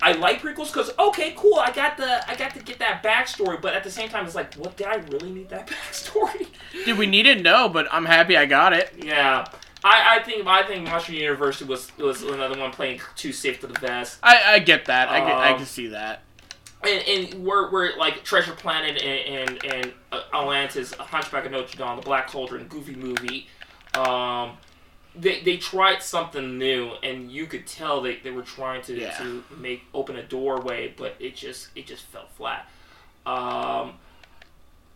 I 0.02 0.12
like 0.12 0.40
prequels 0.40 0.66
because 0.72 0.92
okay, 0.98 1.34
cool. 1.36 1.54
I 1.56 1.70
got 1.72 1.96
the 1.96 2.28
I 2.30 2.34
got 2.36 2.54
to 2.54 2.62
get 2.62 2.78
that 2.78 3.02
backstory, 3.02 3.60
but 3.60 3.74
at 3.74 3.84
the 3.84 3.90
same 3.90 4.08
time, 4.08 4.24
it's 4.26 4.34
like, 4.34 4.54
what 4.54 4.76
did 4.76 4.86
I 4.86 4.96
really 4.96 5.30
need 5.30 5.48
that 5.50 5.66
backstory? 5.68 6.46
Did 6.84 6.98
we 6.98 7.06
need 7.06 7.26
it? 7.26 7.42
No, 7.42 7.68
but 7.68 7.86
I'm 7.92 8.04
happy 8.04 8.36
I 8.36 8.46
got 8.46 8.72
it. 8.72 8.92
yeah, 9.02 9.44
I, 9.86 10.16
I 10.16 10.22
think 10.22 10.46
I 10.46 10.62
think 10.62 10.88
Monster 10.88 11.12
University 11.12 11.66
was 11.68 11.96
was 11.98 12.22
another 12.22 12.58
one 12.58 12.70
playing 12.70 13.00
too 13.16 13.32
safe 13.32 13.60
to 13.60 13.66
the 13.66 13.78
vest. 13.78 14.18
I, 14.22 14.54
I 14.54 14.58
get 14.58 14.86
that. 14.86 15.10
I, 15.10 15.20
get, 15.20 15.28
I 15.36 15.50
Um, 15.50 15.56
can 15.58 15.66
see 15.66 15.88
that. 15.88 16.22
and, 16.82 17.02
and 17.06 17.44
we're, 17.44 17.70
we're 17.70 17.96
like 17.98 18.24
Treasure 18.24 18.54
Planet 18.54 19.02
and 19.02 19.50
and, 19.50 19.64
and 19.64 19.92
uh, 20.10 20.22
Atlantis, 20.32 20.94
Hunchback 20.94 21.44
of 21.44 21.52
Notre 21.52 21.76
Dame, 21.76 21.96
the 21.96 22.02
Black 22.02 22.28
Cauldron, 22.28 22.66
Goofy 22.66 22.94
movie. 22.94 23.46
Um, 23.94 24.56
they, 25.14 25.42
they 25.42 25.58
tried 25.58 26.02
something 26.02 26.58
new, 26.58 26.92
and 27.04 27.30
you 27.30 27.46
could 27.46 27.66
tell 27.68 28.00
they, 28.00 28.16
they 28.16 28.32
were 28.32 28.42
trying 28.42 28.82
to, 28.82 28.98
Yeah. 28.98 29.16
to 29.18 29.44
make 29.58 29.84
open 29.94 30.16
a 30.16 30.22
doorway, 30.24 30.92
but 30.96 31.14
it 31.20 31.36
just 31.36 31.68
it 31.76 31.86
just 31.86 32.04
fell 32.06 32.26
flat. 32.36 32.66
Um, 33.26 33.94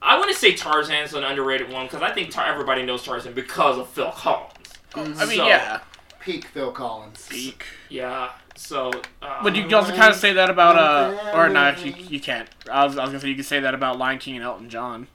I 0.03 0.17
want 0.19 0.31
to 0.31 0.37
say 0.37 0.55
Tarzan's 0.55 1.15
an 1.15 1.25
underrated 1.25 1.71
one 1.73 1.87
because 1.87 2.03
I 2.03 2.13
think 2.13 2.31
Tar- 2.31 2.47
everybody 2.47 2.85
knows 2.85 3.03
Tarzan 3.05 3.33
because 3.35 3.79
of 3.79 3.89
Phil 3.91 4.11
Collins. 4.13 4.55
I 4.95 5.03
mean, 5.05 5.15
So- 5.15 5.47
yeah. 5.47 5.81
Peak 6.21 6.47
Phil 6.49 6.73
Collins. 6.73 7.27
Peak. 7.31 7.65
Yeah, 7.89 8.31
so. 8.55 8.91
Uh, 9.23 9.43
But 9.43 9.57
you 9.57 9.63
can 9.63 9.73
also 9.75 9.95
kind 9.95 10.11
of 10.13 10.17
say 10.17 10.33
that 10.35 10.51
about 10.51 10.77
uh, 10.77 11.31
or 11.33 11.49
no, 11.49 11.71
you, 11.83 11.95
you 11.97 12.21
can't. 12.21 12.49
I 12.71 12.85
was, 12.85 12.99
I 12.99 13.03
was 13.03 13.11
gonna 13.11 13.21
say 13.21 13.29
you 13.29 13.37
could 13.37 13.47
say 13.47 13.61
that 13.61 13.73
about 13.73 13.99
Lion 13.99 14.19
King 14.19 14.37
and 14.37 14.45
Elton 14.45 14.69
John. 14.69 15.07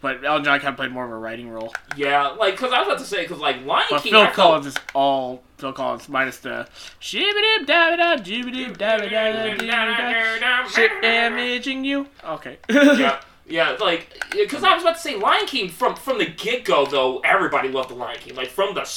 But 0.00 0.24
Elton 0.24 0.44
John 0.44 0.58
kind 0.58 0.70
of 0.70 0.76
played 0.76 0.90
more 0.90 1.04
of 1.04 1.10
a 1.10 1.16
writing 1.16 1.48
role. 1.48 1.72
yeah, 1.96 2.28
like 2.28 2.54
because 2.54 2.72
I 2.72 2.78
was 2.80 2.88
about 2.88 2.98
to 2.98 3.04
say 3.04 3.22
because 3.22 3.38
like 3.38 3.64
Lion 3.64 3.86
But 3.90 4.02
King. 4.02 4.12
Phil 4.12 4.20
I 4.20 4.24
felt- 4.24 4.34
Collins 4.34 4.66
is 4.66 4.76
all 4.94 5.42
Phil 5.58 5.72
Collins 5.72 6.08
minus 6.08 6.38
the 6.38 6.66
shibidib 7.00 7.64
dabida 7.66 8.18
jibidib 8.24 8.76
dabida 8.76 9.56
dabida 9.58 10.68
shit 10.68 10.90
damaging 11.02 11.84
you. 11.84 12.06
Okay. 12.24 12.58
yeah, 12.68 13.20
yeah, 13.46 13.76
like 13.80 14.24
because 14.32 14.62
I 14.64 14.74
was 14.74 14.82
about 14.82 14.96
to 14.96 15.00
say 15.02 15.16
Lion 15.16 15.46
King 15.46 15.68
from 15.68 15.94
from 15.96 16.18
the 16.18 16.26
get 16.26 16.64
go 16.64 16.86
though 16.86 17.18
everybody 17.20 17.68
loved 17.68 17.90
the 17.90 17.94
Lion 17.94 18.18
King 18.20 18.34
like 18.36 18.48
from 18.48 18.74
the 18.74 18.88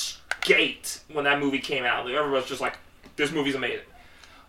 gate 0.41 1.01
when 1.11 1.25
that 1.25 1.39
movie 1.39 1.59
came 1.59 1.83
out 1.83 2.05
like, 2.05 2.13
everybody 2.13 2.41
was 2.41 2.49
just 2.49 2.61
like 2.61 2.77
this 3.15 3.31
movie's 3.31 3.55
amazing. 3.55 3.85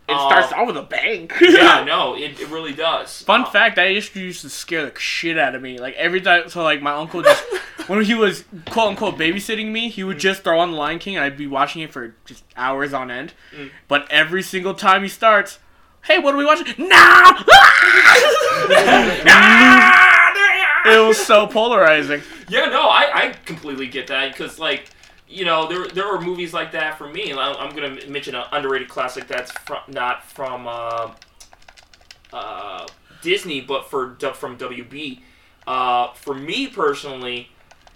It 0.08 0.14
Uh, 0.14 0.28
starts 0.30 0.52
off 0.54 0.66
with 0.68 0.76
a 0.78 0.82
bang. 0.82 1.30
yeah, 1.40 1.84
no, 1.86 2.14
it, 2.16 2.40
it 2.40 2.48
really 2.48 2.72
does. 2.72 3.22
Fun 3.22 3.42
Uh, 3.42 3.50
fact, 3.50 3.76
that 3.76 3.84
used 3.86 4.12
to 4.14 4.20
used 4.20 4.40
to 4.42 4.48
scare 4.48 4.88
the 4.90 4.98
shit 4.98 5.36
out 5.38 5.54
of 5.54 5.60
me. 5.60 5.78
Like 5.78 5.94
every 5.96 6.20
time, 6.22 6.48
so 6.48 6.62
like 6.62 6.80
my 6.80 6.92
uncle 6.92 7.20
just 7.22 7.44
when 7.88 8.02
he 8.04 8.14
was 8.14 8.44
quote 8.70 8.88
unquote 8.88 9.18
babysitting 9.18 9.70
me, 9.70 9.88
he 9.90 10.04
would 10.04 10.18
just 10.18 10.44
throw 10.44 10.60
on 10.60 10.70
the 10.70 10.76
Lion 10.78 10.98
King, 10.98 11.16
and 11.16 11.24
I'd 11.26 11.36
be 11.36 11.46
watching 11.46 11.82
it 11.82 11.92
for 11.92 12.14
just 12.24 12.42
hours 12.56 12.94
on 12.94 13.10
end. 13.10 13.34
Mm. 13.54 13.70
But 13.86 14.06
every 14.10 14.42
single 14.42 14.72
time 14.74 15.02
he 15.02 15.08
starts, 15.10 15.58
hey, 16.08 16.18
what 16.18 16.34
are 16.34 16.38
we 16.38 16.44
watching? 16.44 16.66
No! 16.78 16.88
it 20.86 21.06
was 21.06 21.18
so 21.18 21.46
polarizing. 21.46 22.22
Yeah, 22.48 22.66
no, 22.66 22.88
I, 22.88 23.10
I 23.14 23.34
completely 23.44 23.86
get 23.86 24.06
that 24.08 24.32
because 24.32 24.58
like 24.58 24.90
you 25.28 25.44
know 25.44 25.68
there 25.68 25.86
there 25.88 26.06
are 26.06 26.20
movies 26.20 26.54
like 26.54 26.72
that 26.72 26.98
for 26.98 27.08
me. 27.08 27.32
I'm, 27.32 27.56
I'm 27.56 27.74
gonna 27.74 27.98
mention 28.08 28.34
an 28.34 28.44
underrated 28.52 28.88
classic 28.88 29.28
that's 29.28 29.52
from 29.52 29.80
not 29.88 30.24
from 30.24 30.66
uh, 30.66 31.12
uh, 32.32 32.86
Disney, 33.22 33.60
but 33.60 33.90
for 33.90 34.16
from 34.34 34.56
WB. 34.56 35.20
Uh, 35.66 36.12
for 36.14 36.34
me 36.34 36.68
personally, 36.68 37.50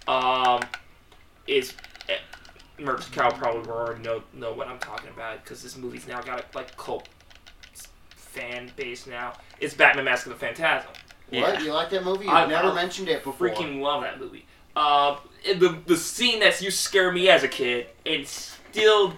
um, 0.07 0.61
is 1.47 1.73
eh, 2.07 2.17
Merck's 2.79 3.07
Cow 3.07 3.31
probably 3.31 3.61
will 3.61 3.71
already 3.71 4.03
know 4.03 4.21
know 4.33 4.53
what 4.53 4.67
I'm 4.67 4.79
talking 4.79 5.09
about 5.09 5.43
because 5.43 5.63
this 5.63 5.75
movie's 5.75 6.07
now 6.07 6.21
got 6.21 6.39
a 6.39 6.45
like 6.55 6.77
cult 6.77 7.09
fan 8.33 8.71
base 8.75 9.07
now. 9.07 9.33
It's 9.59 9.73
Batman: 9.73 10.05
Mask 10.05 10.25
of 10.25 10.33
the 10.33 10.39
Phantasm. 10.39 10.89
What? 11.29 11.55
Yeah. 11.55 11.59
You 11.61 11.73
like 11.73 11.89
that 11.91 12.03
movie? 12.03 12.25
You've 12.25 12.33
I- 12.33 12.45
never 12.45 12.69
I 12.69 12.73
mentioned 12.75 13.09
it 13.09 13.23
before. 13.23 13.49
freaking 13.49 13.81
love 13.81 14.01
that 14.03 14.19
movie. 14.19 14.45
Uh, 14.75 15.17
the 15.45 15.79
the 15.85 15.95
scene 15.97 16.39
that 16.39 16.61
you 16.61 16.71
scare 16.71 17.11
me 17.11 17.29
as 17.29 17.43
a 17.43 17.47
kid, 17.47 17.87
and 18.05 18.27
still, 18.27 19.13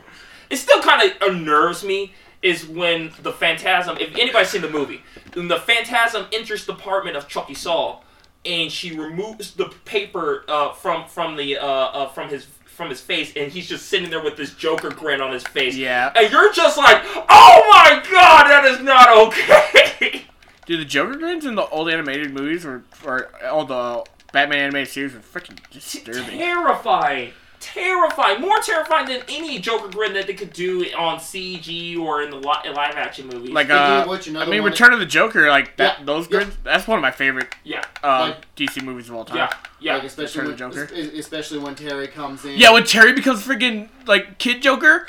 it 0.50 0.58
still 0.58 0.82
kind 0.82 1.10
of 1.10 1.18
unnerves 1.30 1.84
me. 1.84 2.14
Is 2.42 2.68
when 2.68 3.12
the 3.24 3.32
Phantasm. 3.32 3.98
If 4.00 4.14
anybody's 4.16 4.50
seen 4.50 4.62
the 4.62 4.70
movie, 4.70 5.02
when 5.34 5.48
the 5.48 5.58
Phantasm 5.58 6.28
enters 6.32 6.66
the 6.68 6.74
apartment 6.74 7.18
of 7.18 7.28
Chuckie 7.28 7.56
Sol, 7.56 8.04
and 8.46 8.72
she 8.72 8.96
removes 8.96 9.56
the 9.56 9.66
paper 9.86 10.44
uh, 10.48 10.72
from 10.74 11.08
from 11.08 11.38
the 11.38 11.58
uh, 11.58 11.66
uh, 11.66 12.08
from 12.10 12.30
his 12.30 12.46
from 12.76 12.90
his 12.90 13.00
face, 13.00 13.32
and 13.36 13.52
he's 13.52 13.68
just 13.68 13.88
sitting 13.88 14.10
there 14.10 14.24
with 14.24 14.36
this 14.36 14.54
Joker 14.54 14.90
grin 14.90 15.22
on 15.22 15.32
his 15.32 15.44
face. 15.44 15.76
Yeah, 15.76 16.12
And 16.16 16.32
you're 16.32 16.52
just 16.52 16.78
like, 16.78 17.02
oh 17.06 17.62
my 17.72 18.04
god, 18.12 18.48
that 18.50 18.66
is 18.66 18.82
not 18.82 19.18
okay. 19.28 20.26
dude, 20.66 20.82
the 20.82 20.86
Joker 20.86 21.16
grins 21.18 21.46
in 21.46 21.56
the 21.56 21.66
old 21.68 21.90
animated 21.90 22.34
movies 22.34 22.66
or 22.66 22.84
or 23.06 23.30
all 23.46 23.66
the 23.66 24.04
Batman 24.34 24.60
animated 24.60 24.90
series 24.90 25.14
were 25.14 25.20
freaking 25.20 25.58
disturbing. 25.72 26.38
Terrifying. 26.38 27.32
Terrifying. 27.66 28.42
More 28.42 28.60
terrifying 28.62 29.08
than 29.08 29.22
any 29.28 29.58
Joker 29.58 29.88
grin 29.90 30.14
that 30.14 30.28
they 30.28 30.36
could 30.36 30.54
do 30.54 30.86
on 30.96 31.18
CG 31.18 31.98
or 32.00 32.22
in 32.22 32.30
the 32.30 32.36
li- 32.38 32.70
live 32.72 32.96
action 32.96 33.28
movies. 33.28 33.50
Like 33.50 33.72
uh, 33.72 34.06
I 34.08 34.46
mean, 34.46 34.62
one 34.62 34.72
Return 34.72 34.94
of 34.94 35.00
the 35.00 35.06
Joker, 35.08 35.50
like 35.50 35.76
that. 35.78 36.00
Yeah, 36.00 36.06
Those 36.06 36.26
yeah. 36.30 36.38
grins. 36.38 36.58
That's 36.64 36.88
one 36.88 37.00
of 37.00 37.02
my 37.02 37.10
favorite 37.10 37.48
yeah, 37.64 37.84
uh, 38.04 38.34
Like- 38.36 38.56
DC 38.56 38.84
movies 38.84 39.10
of 39.10 39.16
all 39.16 39.26
time. 39.26 39.38
yeah, 39.38 39.50
yeah. 39.80 39.94
Like 39.96 40.04
especially 40.04 40.42
when, 40.44 40.52
Return 40.52 40.70
of 40.70 40.76
the 40.76 40.96
Joker. 40.96 41.18
especially 41.18 41.58
when 41.60 41.74
Terry 41.76 42.08
comes 42.08 42.46
in. 42.46 42.52
Yeah, 42.58 42.72
when 42.72 42.84
Terry 42.84 43.14
becomes 43.14 43.44
freaking 43.46 43.90
like 44.06 44.38
Kid 44.38 44.62
Joker. 44.62 45.08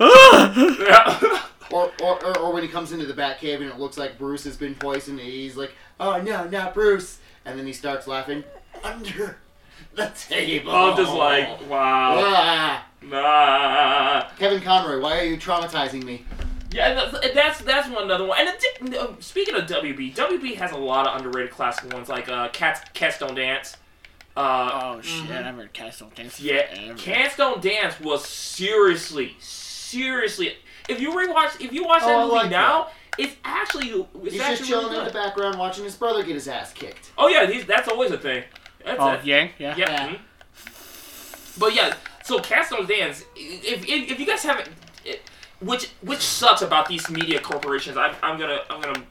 Ah! 0.00 0.76
yeah. 0.80 1.38
Or, 1.72 1.90
or, 2.02 2.22
or, 2.22 2.38
or 2.38 2.52
when 2.52 2.62
he 2.62 2.68
comes 2.68 2.92
into 2.92 3.06
the 3.06 3.14
Batcave 3.14 3.54
and 3.62 3.64
it 3.64 3.78
looks 3.78 3.96
like 3.96 4.18
Bruce 4.18 4.44
has 4.44 4.58
been 4.58 4.74
poisoned 4.74 5.18
and 5.18 5.26
he's 5.26 5.56
like, 5.56 5.72
oh 5.98 6.20
no, 6.20 6.46
not 6.46 6.74
Bruce. 6.74 7.18
And 7.46 7.58
then 7.58 7.64
he 7.66 7.72
starts 7.72 8.06
laughing 8.06 8.44
under 8.84 9.38
the 9.94 10.12
table. 10.28 10.72
I'm 10.72 10.96
just 10.96 11.12
like, 11.12 11.68
wow. 11.68 12.20
Ah. 12.24 12.86
Nah. 13.02 14.28
Kevin 14.38 14.60
Conroy, 14.60 15.00
why 15.00 15.18
are 15.18 15.24
you 15.24 15.36
traumatizing 15.36 16.04
me? 16.04 16.24
Yeah, 16.70 17.10
that's 17.34 17.60
that's 17.60 17.88
one 17.90 18.04
another 18.04 18.24
one. 18.24 18.38
And 18.40 18.48
it, 18.48 18.94
uh, 18.96 19.08
speaking 19.20 19.54
of 19.54 19.64
WB, 19.64 20.14
WB 20.14 20.54
has 20.54 20.72
a 20.72 20.76
lot 20.76 21.06
of 21.06 21.16
underrated 21.18 21.50
classic 21.52 21.92
ones 21.92 22.08
like 22.08 22.28
uh, 22.30 22.48
Cats 22.48 22.80
Cats 22.94 23.18
Don't 23.18 23.34
Dance. 23.34 23.76
Uh, 24.34 24.70
oh 24.96 25.00
shit! 25.02 25.30
I've 25.30 25.54
heard 25.54 25.72
Cats 25.74 25.98
Don't 25.98 26.14
Dance. 26.14 26.40
Yeah. 26.40 26.94
Cats 26.96 27.36
Don't 27.36 27.60
Dance 27.60 28.00
was 28.00 28.24
seriously, 28.26 29.36
seriously. 29.38 30.54
If 30.88 30.98
you 31.00 31.10
rewatch, 31.12 31.60
if 31.60 31.72
you 31.72 31.84
watch 31.84 32.02
Oh, 32.04 32.08
that 32.08 32.18
movie 32.24 32.34
like 32.36 32.50
now, 32.50 32.88
it's 33.18 33.36
actually 33.44 33.88
it's 33.88 34.32
He's 34.32 34.40
actually 34.40 34.56
just 34.56 34.70
chilling 34.70 34.86
really 34.86 35.00
in 35.00 35.04
the 35.04 35.12
background 35.12 35.58
watching 35.58 35.84
his 35.84 35.94
brother 35.96 36.22
get 36.24 36.34
his 36.34 36.48
ass 36.48 36.72
kicked. 36.72 37.10
Oh 37.18 37.28
yeah, 37.28 37.46
he's, 37.46 37.66
that's 37.66 37.88
always 37.88 38.10
a 38.12 38.18
thing. 38.18 38.44
That's 38.84 39.00
Oh, 39.00 39.10
it. 39.12 39.24
Yang. 39.24 39.50
Yeah. 39.58 39.76
Yeah. 39.76 39.90
Yeah. 39.90 40.08
mhm. 40.08 40.18
But 41.58 41.74
yeah, 41.74 41.94
so 42.24 42.38
Cats 42.38 42.70
Don't 42.70 42.88
Dance. 42.88 43.24
If, 43.36 43.86
if, 43.88 44.10
if 44.12 44.20
you 44.20 44.26
guys 44.26 44.42
haven't, 44.42 44.68
it, 45.04 45.20
which 45.60 45.88
which 46.00 46.20
sucks 46.20 46.62
about 46.62 46.88
these 46.88 47.08
media 47.10 47.38
corporations, 47.40 47.96
I'm, 47.96 48.14
I'm 48.22 48.38
gonna 48.38 48.60
I'm 48.70 48.80
gonna 48.80 49.02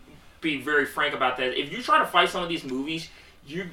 be 0.41 0.62
very 0.62 0.86
frank 0.86 1.13
about 1.13 1.38
that. 1.38 1.60
If 1.60 1.71
you 1.71 1.81
try 1.84 1.99
to 1.99 2.05
fight 2.05 2.29
some 2.29 2.41
of 2.43 2.49
these 2.49 2.63
movies, 2.63 3.10
you 3.45 3.65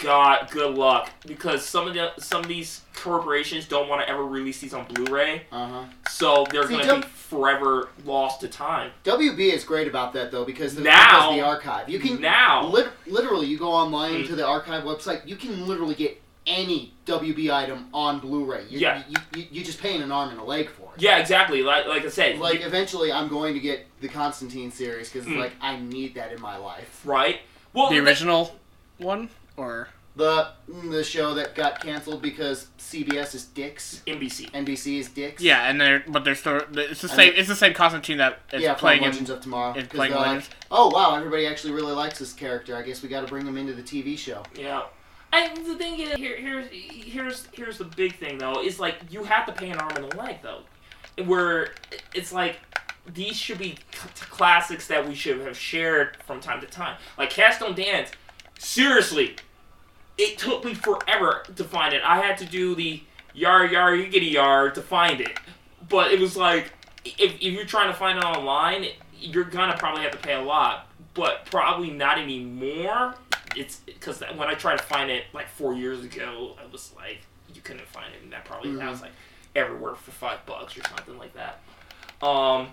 got 0.00 0.50
good 0.50 0.74
luck 0.76 1.10
because 1.26 1.64
some 1.64 1.86
of 1.86 1.94
the 1.94 2.12
some 2.18 2.42
of 2.42 2.48
these 2.48 2.82
corporations 2.94 3.66
don't 3.66 3.88
want 3.88 4.00
to 4.02 4.08
ever 4.08 4.24
release 4.24 4.60
these 4.60 4.74
on 4.74 4.84
Blu-ray, 4.86 5.42
Uh 5.52 5.66
huh. 5.68 5.84
so 6.10 6.46
they're 6.50 6.66
See, 6.66 6.74
gonna 6.74 6.86
don't- 6.86 7.00
be 7.02 7.06
forever 7.08 7.88
lost 8.04 8.40
to 8.42 8.48
time. 8.48 8.90
WB 9.04 9.52
is 9.52 9.64
great 9.64 9.88
about 9.88 10.12
that 10.12 10.30
though 10.30 10.44
because 10.44 10.74
the, 10.74 10.82
Now- 10.82 11.30
because 11.30 11.34
the 11.36 11.40
archive. 11.42 11.88
You 11.88 11.98
can 11.98 12.20
Now, 12.20 12.66
lit- 12.66 12.90
literally 13.06 13.46
you 13.46 13.58
go 13.58 13.72
online 13.72 14.22
Mm. 14.22 14.26
to 14.28 14.36
the 14.36 14.46
archive 14.46 14.84
website. 14.84 15.26
You 15.26 15.36
can 15.36 15.66
literally 15.66 15.94
get 15.94 16.20
any 16.46 16.92
WB 17.06 17.50
item 17.50 17.88
on 17.94 18.20
Blu-ray. 18.20 18.66
You, 18.68 18.78
Yeah. 18.78 19.02
You, 19.08 19.16
you, 19.34 19.46
you 19.50 19.64
just 19.64 19.80
paying 19.80 20.02
an 20.02 20.12
arm 20.12 20.28
and 20.30 20.38
a 20.38 20.44
leg 20.44 20.68
for 20.68 20.90
it. 20.94 21.00
yeah, 21.02 21.16
exactly. 21.18 21.62
Like 21.62 21.86
like 21.86 22.04
I 22.04 22.08
said, 22.08 22.38
Like 22.38 22.60
you- 22.60 22.66
eventually, 22.66 23.10
I'm 23.12 23.28
going 23.28 23.54
to 23.54 23.60
get 23.60 23.86
the 24.00 24.08
Constantine 24.08 24.70
series 24.70 25.10
because 25.10 25.26
Mm. 25.26 25.38
like 25.38 25.52
I 25.60 25.76
need 25.78 26.14
that 26.16 26.32
in 26.32 26.40
my 26.40 26.56
life. 26.56 27.00
right? 27.04 27.40
Well, 27.72 27.88
The 27.88 27.98
the- 27.98 28.04
original 28.06 28.54
one, 28.98 29.28
or 29.56 29.88
The 30.16 30.48
mm, 30.70 30.90
the 30.92 31.02
show 31.04 31.34
that 31.34 31.54
got 31.54 31.80
canceled 31.82 32.22
because 32.22 32.68
CBS 32.78 33.34
is 33.34 33.44
dicks, 33.46 34.02
NBC. 34.06 34.50
NBC 34.52 34.98
is 35.00 35.08
dicks. 35.08 35.42
yeah, 35.42 35.68
and 35.68 35.80
they're 35.80 36.04
but 36.06 36.24
they're 36.24 36.34
still 36.36 36.60
it's 36.72 37.00
the 37.02 37.08
And 37.08 37.16
same. 37.16 37.32
the- 37.32 37.38
It's 37.40 37.48
the 37.48 37.56
same 37.56 37.74
Constantine 37.74 38.18
that 38.18 38.40
is 38.52 38.62
yeah, 38.62 38.74
playing 38.74 39.00
from 39.00 39.06
in. 39.06 39.10
Legends 39.12 39.30
of 39.30 39.40
Tomorrow. 39.40 39.74
in 39.74 39.86
'Cause 39.86 39.96
playing 39.96 40.12
they're 40.12 40.20
like, 40.20 40.28
Legends. 40.28 40.50
oh 40.70 40.88
wow, 40.90 41.16
everybody 41.16 41.46
actually 41.46 41.72
really 41.72 41.92
likes 41.92 42.18
this 42.20 42.32
character. 42.32 42.76
I 42.76 42.82
guess 42.82 43.02
we 43.02 43.08
got 43.08 43.22
to 43.22 43.26
bring 43.26 43.46
him 43.46 43.56
into 43.58 43.72
the 43.74 43.82
TV 43.82 44.16
show. 44.16 44.42
Yeah. 44.54 44.82
And 45.32 45.66
the 45.66 45.74
thing 45.74 45.98
is, 45.98 46.14
here, 46.14 46.36
here's 46.36 46.68
here's 46.70 47.48
here's 47.52 47.78
the 47.78 47.84
big 47.84 48.14
thing 48.16 48.38
though. 48.38 48.62
Is 48.62 48.78
like 48.78 48.96
you 49.10 49.24
have 49.24 49.46
to 49.46 49.52
pay 49.52 49.70
an 49.70 49.78
arm 49.78 49.96
and 49.96 50.12
a 50.12 50.16
leg 50.16 50.36
though, 50.44 50.60
where 51.24 51.72
it's 52.14 52.32
like 52.32 52.60
these 53.12 53.36
should 53.36 53.58
be 53.58 53.70
c- 53.92 54.08
classics 54.30 54.86
that 54.86 55.06
we 55.08 55.14
should 55.16 55.40
have 55.40 55.58
shared 55.58 56.16
from 56.24 56.38
time 56.40 56.60
to 56.60 56.66
time. 56.68 56.96
Like 57.18 57.30
Cats 57.30 57.58
Don't 57.58 57.74
Dance, 57.76 58.10
seriously, 58.58 59.36
it 60.18 60.38
took 60.38 60.64
me 60.64 60.74
forever 60.74 61.42
to 61.56 61.64
find 61.64 61.94
it. 61.94 62.02
I 62.04 62.18
had 62.20 62.38
to 62.38 62.44
do 62.44 62.74
the 62.74 63.02
yar 63.34 63.66
yar 63.66 63.92
yiggity 63.92 64.32
yar 64.32 64.70
to 64.70 64.82
find 64.82 65.20
it. 65.20 65.38
But 65.88 66.12
it 66.12 66.20
was 66.20 66.36
like, 66.36 66.72
if, 67.04 67.34
if 67.34 67.42
you're 67.42 67.64
trying 67.64 67.88
to 67.88 67.98
find 67.98 68.18
it 68.18 68.24
online, 68.24 68.86
you're 69.18 69.44
gonna 69.44 69.76
probably 69.76 70.02
have 70.02 70.12
to 70.12 70.18
pay 70.18 70.34
a 70.34 70.42
lot. 70.42 70.88
But 71.14 71.46
probably 71.46 71.90
not 71.90 72.18
anymore. 72.18 73.14
It's 73.56 73.76
because 73.80 74.20
when 74.36 74.48
I 74.48 74.54
tried 74.54 74.78
to 74.78 74.84
find 74.84 75.10
it 75.10 75.24
like 75.32 75.48
four 75.48 75.74
years 75.74 76.04
ago, 76.04 76.56
I 76.60 76.70
was 76.70 76.92
like, 76.96 77.18
you 77.54 77.60
couldn't 77.60 77.86
find 77.86 78.12
it, 78.12 78.22
and 78.22 78.32
that 78.32 78.44
probably 78.44 78.70
now 78.70 78.90
it's 78.90 79.00
like 79.00 79.12
everywhere 79.54 79.94
for 79.94 80.10
five 80.10 80.44
bucks 80.46 80.76
or 80.76 80.82
something 80.82 81.16
like 81.18 81.32
that. 81.34 81.60
Um, 82.26 82.68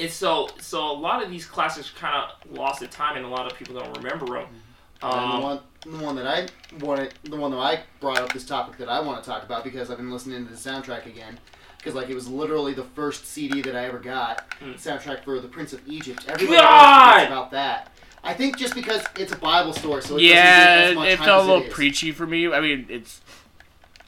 it's 0.00 0.14
so 0.14 0.48
so 0.60 0.90
a 0.90 0.92
lot 0.92 1.22
of 1.22 1.30
these 1.30 1.46
classics 1.46 1.90
kind 1.90 2.14
of 2.16 2.56
lost 2.56 2.80
the 2.80 2.86
time, 2.86 3.16
and 3.16 3.24
a 3.24 3.28
lot 3.28 3.50
of 3.50 3.56
people 3.58 3.74
don't 3.74 3.96
remember 3.96 4.26
them. 4.26 4.46
and 5.02 5.12
the 5.12 5.16
Um, 5.36 5.42
one, 5.42 5.60
the 5.86 6.04
one 6.04 6.16
that 6.16 6.26
I 6.26 6.46
wanted, 6.84 7.14
the 7.24 7.36
one 7.36 7.50
that 7.52 7.58
I 7.58 7.80
brought 8.00 8.18
up 8.18 8.32
this 8.32 8.44
topic 8.46 8.76
that 8.78 8.88
I 8.88 9.00
want 9.00 9.22
to 9.22 9.28
talk 9.30 9.42
about 9.44 9.64
because 9.64 9.90
I've 9.90 9.96
been 9.98 10.10
listening 10.10 10.46
to 10.46 10.50
the 10.52 10.58
soundtrack 10.58 11.06
again. 11.06 11.38
Because 11.78 11.94
like 11.94 12.10
it 12.10 12.14
was 12.14 12.28
literally 12.28 12.74
the 12.74 12.84
first 12.84 13.24
CD 13.26 13.62
that 13.62 13.74
I 13.74 13.86
ever 13.86 13.98
got, 13.98 14.44
Mm. 14.60 14.74
soundtrack 14.74 15.24
for 15.24 15.40
The 15.40 15.48
Prince 15.48 15.72
of 15.72 15.80
Egypt. 15.88 16.26
Everybody 16.28 16.58
God! 16.58 17.26
about 17.26 17.50
that. 17.52 17.90
I 18.22 18.34
think 18.34 18.58
just 18.58 18.74
because 18.74 19.02
it's 19.16 19.32
a 19.32 19.36
Bible 19.38 19.72
story, 19.72 20.02
so 20.02 20.18
it 20.18 20.24
yeah, 20.24 20.92
as 20.94 21.14
it, 21.14 21.18
felt 21.18 21.48
a 21.48 21.52
little 21.54 21.70
preachy 21.70 22.12
for 22.12 22.26
me. 22.26 22.52
I 22.52 22.60
mean, 22.60 22.84
it's. 22.90 23.22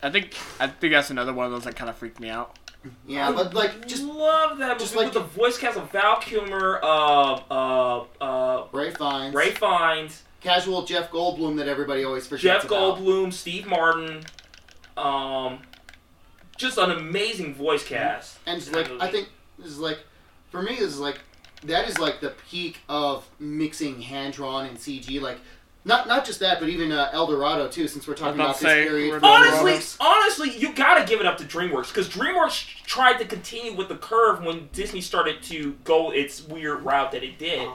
I 0.03 0.11
think 0.11 0.37
I 0.61 0.67
think 0.67 0.93
that's 0.93 1.09
another 1.09 1.33
one 1.33 1.47
of 1.47 1.53
those 1.53 1.65
that 1.65 1.75
kind 1.77 1.89
of 1.89 1.97
freaked 1.97 2.21
me 2.21 2.29
out. 2.29 2.59
Yeah, 3.07 3.31
but 3.33 3.55
like 3.55 3.87
just 3.87 4.03
love 4.05 4.59
that 4.59 4.69
movie 4.69 4.81
just 4.81 4.97
like- 4.97 5.07
with 5.07 5.15
the 5.15 5.21
voice 5.21 5.59
cast 5.59 5.77
of 5.79 5.91
Val 5.93 6.17
Kilmer, 6.17 6.81
uh, 6.83 7.41
uh, 7.51 8.05
uh, 8.21 8.65
Ray 8.73 8.91
Fiennes, 8.91 9.35
Ray 9.35 9.51
Fiennes, 9.51 10.23
casual 10.41 10.83
Jeff 10.85 11.11
Goldblum 11.11 11.57
that 11.59 11.69
everybody 11.69 12.05
always 12.05 12.27
forgets 12.27 12.43
Jeff 12.43 12.65
about. 12.65 12.99
Goldblum, 12.99 13.33
Steve 13.33 13.67
Martin, 13.67 14.25
um, 14.97 15.59
just 16.57 16.79
an 16.79 16.91
amazing 16.91 17.55
voice 17.55 17.85
cast. 17.87 18.39
And 18.47 18.67
like 18.73 18.91
I 19.01 19.11
think 19.11 19.29
this 19.59 19.69
is 19.69 19.79
like 19.79 19.99
for 20.51 20.63
me 20.63 20.75
this 20.77 20.93
is 20.93 20.99
like 20.99 21.21
that 21.65 21.89
is 21.89 21.99
like 21.99 22.21
the 22.21 22.35
peak 22.51 22.81
of 22.89 23.29
mixing 23.39 24.01
hand 24.03 24.35
drawn 24.35 24.67
and 24.67 24.77
CG. 24.77 25.21
Like 25.21 25.39
not 25.85 26.07
not 26.07 26.25
just 26.25 26.41
that, 26.41 26.61
but 26.61 26.69
even 26.69 26.93
uh, 26.93 27.11
El 27.13 27.27
Dorado 27.27 27.69
too. 27.69 27.89
Since 27.89 28.07
we're 28.07 28.15
talking 28.15 28.35
about 28.35 28.61
about 28.61 28.61
this 28.61 28.89
period. 28.89 29.11
we're 29.11 29.21
for 29.21 29.27
El 29.27 29.35
El 29.35 29.59
Honestly, 29.61 29.97
honestly, 30.01 30.57
you 30.57 30.73
gotta 30.75 31.05
give 31.05 31.21
it 31.21 31.27
up 31.27 31.39
to 31.39 31.45
DreamWorks 31.45 31.89
because 31.89 32.09
DreamWorks 32.09 32.83
tried 32.85 33.19
to 33.19 33.25
continue 33.25 33.75
with 33.75 33.89
the 33.89 33.97
curve 33.97 34.45
when 34.45 34.69
Disney 34.73 35.01
started 35.01 35.43
to 35.45 35.73
go 35.85 36.13
its 36.13 36.43
weird 36.43 36.83
route 36.83 37.13
that 37.13 37.25
it 37.25 37.39
did. 37.39 37.69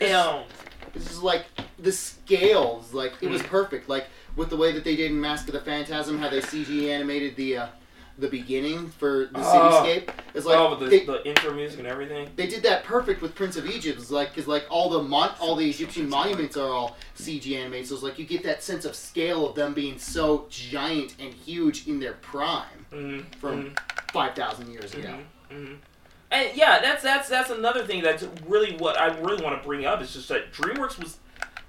Oh. 0.00 0.38
Um, 0.38 0.44
this 0.94 1.10
is 1.10 1.20
like 1.20 1.46
the 1.78 1.90
scales. 1.90 2.94
Like 2.94 3.14
it 3.20 3.28
was 3.28 3.42
perfect. 3.42 3.88
Like 3.88 4.06
with 4.36 4.50
the 4.50 4.56
way 4.56 4.72
that 4.72 4.84
they 4.84 4.94
did 4.94 5.10
in 5.10 5.20
Mask 5.20 5.48
of 5.48 5.54
the 5.54 5.60
Phantasm, 5.60 6.18
how 6.18 6.28
they 6.28 6.40
CG 6.40 6.88
animated 6.88 7.34
the 7.34 7.56
uh, 7.56 7.66
the 8.18 8.28
beginning 8.28 8.88
for 8.98 9.26
the 9.32 9.38
Oh. 9.38 9.82
cityscape. 9.84 10.08
It's 10.34 10.44
like 10.44 10.58
oh, 10.58 10.74
the, 10.74 10.86
they, 10.86 11.04
the 11.06 11.24
intro 11.26 11.54
music 11.54 11.78
and 11.78 11.86
everything. 11.88 12.28
they 12.36 12.46
did 12.48 12.62
that 12.64 12.82
perfect 12.84 13.22
with 13.22 13.34
Prince 13.34 13.56
of 13.56 13.66
Egypt. 13.66 13.98
It's 14.00 14.10
like 14.10 14.30
because 14.34 14.48
like 14.48 14.66
all 14.70 14.90
the 14.90 15.02
mon- 15.02 15.34
all 15.40 15.54
the 15.56 15.68
Egyptian 15.70 16.08
monuments 16.08 16.56
are 16.56 16.68
all 16.70 16.96
CG 17.16 17.56
animated, 17.56 17.86
so 17.88 17.94
it's 17.94 18.02
like 18.02 18.18
you 18.18 18.24
get 18.26 18.42
that 18.42 18.62
sense 18.62 18.84
of 18.84 18.96
scale 18.96 19.48
of 19.48 19.54
them 19.54 19.72
being 19.72 19.98
so 19.98 20.46
giant 20.50 21.14
and 21.20 21.32
huge 21.32 21.86
in 21.86 22.00
their 22.00 22.14
prime 22.14 22.64
Mm-hmm. 22.92 23.28
from 23.38 23.74
five 24.12 24.34
thousand 24.34 24.72
years 24.72 24.94
ago. 24.94 25.14
hmm 25.50 25.74
And 26.30 26.50
yeah, 26.56 26.80
that's 26.80 27.02
that's 27.02 27.28
that's 27.28 27.50
another 27.50 27.84
thing 27.86 28.02
that's 28.02 28.24
really 28.46 28.76
what 28.78 28.98
I 29.00 29.16
really 29.18 29.42
want 29.44 29.60
to 29.62 29.66
bring 29.66 29.84
up 29.86 30.02
is 30.02 30.12
just 30.12 30.28
that 30.28 30.52
DreamWorks 30.52 30.98
was. 30.98 31.18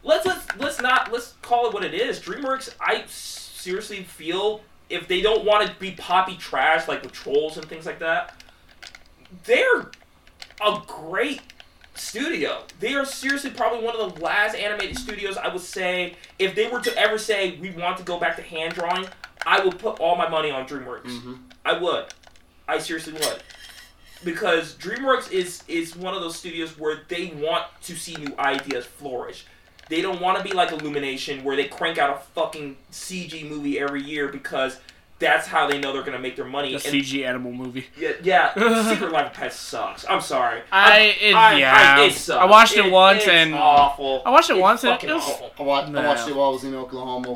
Let's 0.01 0.25
let's 0.25 0.47
let's 0.57 0.81
not 0.81 1.11
let's 1.11 1.33
call 1.41 1.67
it 1.67 1.73
what 1.73 1.83
it 1.83 1.93
is. 1.93 2.19
DreamWorks, 2.21 2.73
I 2.79 3.03
seriously 3.07 4.03
feel 4.03 4.61
if 4.89 5.07
they 5.07 5.21
don't 5.21 5.45
want 5.45 5.67
to 5.67 5.75
be 5.79 5.91
poppy 5.91 6.35
trash 6.35 6.87
like 6.87 7.03
with 7.03 7.11
trolls 7.11 7.57
and 7.57 7.67
things 7.67 7.85
like 7.85 7.99
that, 7.99 8.33
they're 9.45 9.91
a 10.61 10.81
great 10.87 11.41
studio. 11.95 12.63
They 12.79 12.93
are 12.95 13.05
seriously 13.05 13.51
probably 13.51 13.83
one 13.83 13.95
of 13.95 14.15
the 14.15 14.21
last 14.21 14.55
animated 14.55 14.97
studios 14.97 15.37
I 15.37 15.49
would 15.49 15.61
say 15.61 16.15
if 16.39 16.55
they 16.55 16.67
were 16.67 16.81
to 16.81 16.97
ever 16.97 17.17
say 17.17 17.57
we 17.59 17.71
want 17.71 17.97
to 17.97 18.03
go 18.03 18.19
back 18.19 18.35
to 18.37 18.41
hand 18.41 18.73
drawing, 18.73 19.07
I 19.45 19.63
would 19.63 19.77
put 19.79 19.99
all 19.99 20.15
my 20.15 20.27
money 20.29 20.51
on 20.51 20.67
DreamWorks. 20.67 21.05
Mm-hmm. 21.05 21.33
I 21.65 21.77
would. 21.77 22.05
I 22.67 22.79
seriously 22.79 23.13
would. 23.13 23.43
Because 24.23 24.75
DreamWorks 24.75 25.31
is 25.31 25.63
is 25.67 25.95
one 25.95 26.13
of 26.13 26.21
those 26.21 26.35
studios 26.35 26.77
where 26.77 27.01
they 27.07 27.27
want 27.27 27.65
to 27.83 27.95
see 27.95 28.15
new 28.15 28.35
ideas 28.37 28.85
flourish. 28.85 29.45
They 29.89 30.01
don't 30.01 30.21
want 30.21 30.37
to 30.37 30.43
be 30.43 30.51
like 30.51 30.71
Illumination 30.71 31.43
where 31.43 31.55
they 31.55 31.65
crank 31.65 31.97
out 31.97 32.09
a 32.15 32.19
fucking 32.39 32.77
CG 32.91 33.47
movie 33.49 33.79
every 33.79 34.01
year 34.03 34.27
because 34.27 34.79
that's 35.17 35.47
how 35.47 35.67
they 35.67 35.77
know 35.79 35.91
they're 35.91 36.03
gonna 36.03 36.17
make 36.19 36.35
their 36.37 36.45
money. 36.45 36.69
The 36.69 36.75
And- 36.75 36.83
CG 37.03 37.25
animal 37.25 37.51
movie. 37.51 37.87
yeah, 37.97 38.11
yeah, 38.23 38.53
Secret 38.89 39.11
Life 39.11 39.27
of 39.27 39.33
Pets 39.33 39.55
sucks. 39.57 40.05
I'm 40.07 40.21
sorry. 40.21 40.61
I, 40.71 41.17
it, 41.19 41.31
yeah. 41.31 42.01
it 42.03 42.13
sucks. 42.13 42.39
I 42.41 42.45
watched 42.45 42.77
it, 42.77 42.89
once 42.89 43.19
it's 43.23 43.27
and 43.27 43.53
awful. 43.53 44.21
I 44.25 44.29
watched 44.29 44.49
it 44.49 44.53
It's 44.53 44.61
once 44.61 44.83
and 44.85 44.93
fucking 44.93 45.09
it 45.09 45.13
was- 45.13 45.23
awful. 45.29 45.51
I 45.59 45.63
watched, 45.63 45.89
I 45.89 45.91
No. 45.91 46.07
watched 46.07 46.27
it 46.29 46.35
while 46.35 46.49
I 46.49 46.51
was 46.53 46.63
in 46.63 46.73
Oklahoma 46.75 47.35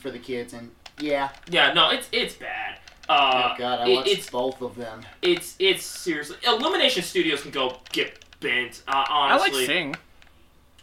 for 0.00 0.10
the 0.10 0.18
kids, 0.18 0.52
and 0.54 0.70
yeah, 0.98 1.28
Yeah, 1.48 1.72
no, 1.74 1.90
it's 1.90 2.08
it's 2.10 2.34
bad. 2.34 2.78
Uh, 3.08 3.52
oh 3.54 3.58
god, 3.58 3.80
I 3.80 3.88
it- 3.88 3.94
watched 3.96 4.08
it's 4.08 4.30
both 4.30 4.60
of 4.62 4.74
them. 4.76 5.02
it's 5.20 5.54
it's 5.58 5.84
seriously 5.84 6.36
Illumination 6.46 7.02
Studios 7.02 7.42
can 7.42 7.50
go 7.50 7.76
get 7.92 8.18
bent. 8.40 8.82
Uh, 8.88 9.04
I 9.08 9.32
like 9.36 9.42
honestly, 9.42 9.66
Sing. 9.66 9.94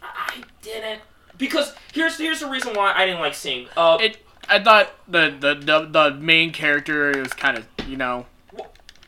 I 0.02 0.42
didn't 0.62 1.00
because 1.38 1.74
here's 1.92 2.18
here's 2.18 2.40
the 2.40 2.48
reason 2.48 2.74
why 2.74 2.92
I 2.94 3.06
didn't 3.06 3.20
like 3.20 3.34
Sing. 3.34 3.66
Uh, 3.76 3.98
It. 4.00 4.18
I 4.48 4.58
thought 4.58 4.90
the 5.08 5.34
the 5.38 5.54
the, 5.54 5.86
the 5.86 6.14
main 6.16 6.52
character 6.52 7.12
was 7.18 7.32
kind 7.32 7.56
of 7.58 7.66
you 7.88 7.96
know 7.96 8.26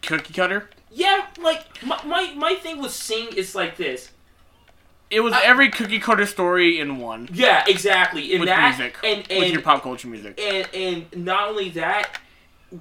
cookie 0.02 0.32
cutter. 0.32 0.68
yeah, 0.90 1.26
like 1.40 1.64
my, 1.84 2.00
my 2.04 2.32
my 2.36 2.54
thing 2.54 2.80
with 2.80 2.92
Sing 2.92 3.28
is 3.36 3.54
like 3.54 3.76
this. 3.76 4.10
It 5.10 5.20
was 5.20 5.32
I- 5.34 5.42
every 5.44 5.68
cookie 5.70 5.98
cutter 5.98 6.26
story 6.26 6.78
in 6.80 6.98
one 6.98 7.28
Yeah, 7.32 7.64
exactly. 7.66 8.32
In 8.32 8.40
with 8.40 8.48
that 8.48 8.78
music, 8.78 8.96
and 9.04 9.26
with 9.28 9.52
your 9.52 9.62
pop 9.62 9.82
culture 9.82 10.08
music. 10.08 10.40
and 10.40 10.68
and 10.74 11.24
not 11.24 11.48
only 11.48 11.70
that. 11.70 12.18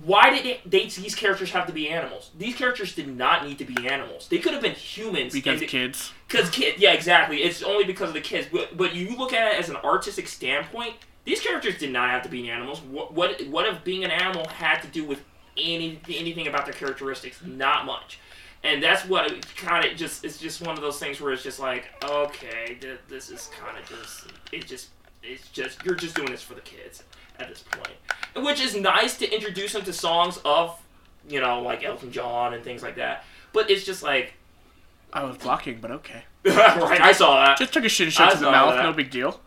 Why 0.06 0.30
did 0.30 0.46
it, 0.46 0.72
they, 0.72 0.86
these 0.86 1.16
characters 1.16 1.52
have 1.52 1.68
to 1.68 1.74
be 1.74 1.90
animals? 1.90 2.32
These 2.38 2.56
characters 2.56 2.96
did 2.96 3.10
not 3.10 3.46
need 3.46 3.58
to 3.58 3.66
be 3.66 3.88
animals. 3.90 4.30
They 4.30 4.38
could 4.38 4.54
have 4.54 4.62
been 4.62 4.72
humans. 4.72 5.34
Because 5.34 5.60
they- 5.60 5.66
kids. 5.66 6.14
Because 6.30 6.50
kid, 6.50 6.76
yeah, 6.78 6.94
exactly. 6.94 7.44
It's 7.44 7.62
only 7.62 7.84
because 7.84 8.08
of 8.08 8.14
the 8.14 8.22
kids. 8.22 8.48
But 8.50 8.78
but 8.78 8.96
you 8.96 9.18
look 9.18 9.34
at 9.34 9.54
it 9.54 9.60
as 9.60 9.68
an 9.68 9.76
artistic 9.76 10.30
standpoint, 10.30 10.94
these 11.26 11.42
characters 11.42 11.78
did 11.78 11.92
not 11.92 12.10
have 12.10 12.24
to 12.24 12.30
be 12.30 12.50
animals. 12.50 12.80
What 12.82 13.14
what 13.14 13.46
what 13.48 13.66
if 13.68 13.84
being 13.84 14.06
an 14.06 14.12
animal 14.12 14.48
had 14.48 14.82
to 14.82 14.88
do 14.88 15.04
with 15.04 15.22
any 15.58 16.00
anything 16.08 16.48
about 16.48 16.64
their 16.66 16.74
characteristics? 16.74 17.42
Not 17.46 17.86
much. 17.86 18.20
And 18.64 18.82
that's 18.82 19.06
what 19.06 19.46
kind 19.58 19.84
of 19.86 19.98
just 19.98 20.24
it's 20.24 20.38
just 20.38 20.62
one 20.62 20.76
of 20.76 20.82
those 20.82 21.00
things 21.00 21.20
where 21.20 21.34
it's 21.34 21.44
just 21.44 21.60
like 21.60 21.90
okay, 22.02 22.78
th- 22.80 23.00
this 23.10 23.30
is 23.30 23.50
kind 23.60 23.78
of 23.78 23.86
just 23.90 24.28
it 24.54 24.66
just 24.66 24.90
it's 25.22 25.50
just 25.50 25.84
you're 25.84 25.96
just 25.96 26.16
doing 26.16 26.32
this 26.32 26.42
for 26.42 26.54
the 26.54 26.62
kids 26.62 27.04
at 27.42 27.50
this 27.50 27.64
point, 27.64 28.46
which 28.46 28.62
is 28.62 28.76
nice 28.76 29.18
to 29.18 29.30
introduce 29.34 29.74
them 29.74 29.84
to 29.84 29.94
songs 29.94 30.40
of 30.46 30.80
you 31.28 31.40
know 31.42 31.62
like 31.62 31.84
Elton 31.84 32.12
John 32.12 32.54
and 32.54 32.64
things 32.64 32.82
like 32.84 32.96
that. 32.96 33.24
But 33.54 33.70
it's 33.70 33.84
just 33.84 34.04
like 34.04 34.34
I 35.14 35.24
was 35.24 35.38
blocking, 35.38 35.80
but 35.82 35.92
okay. 35.92 36.24
right, 36.46 37.02
I 37.02 37.12
saw 37.12 37.44
that. 37.44 37.58
Just 37.58 37.74
took 37.74 37.84
a 37.86 37.90
shit 37.90 38.12
shot 38.12 38.32
to 38.32 38.38
the 38.38 38.50
mouth. 38.52 38.76
that. 38.76 38.84
No 38.84 38.94
big 38.94 39.12
deal. 39.12 39.40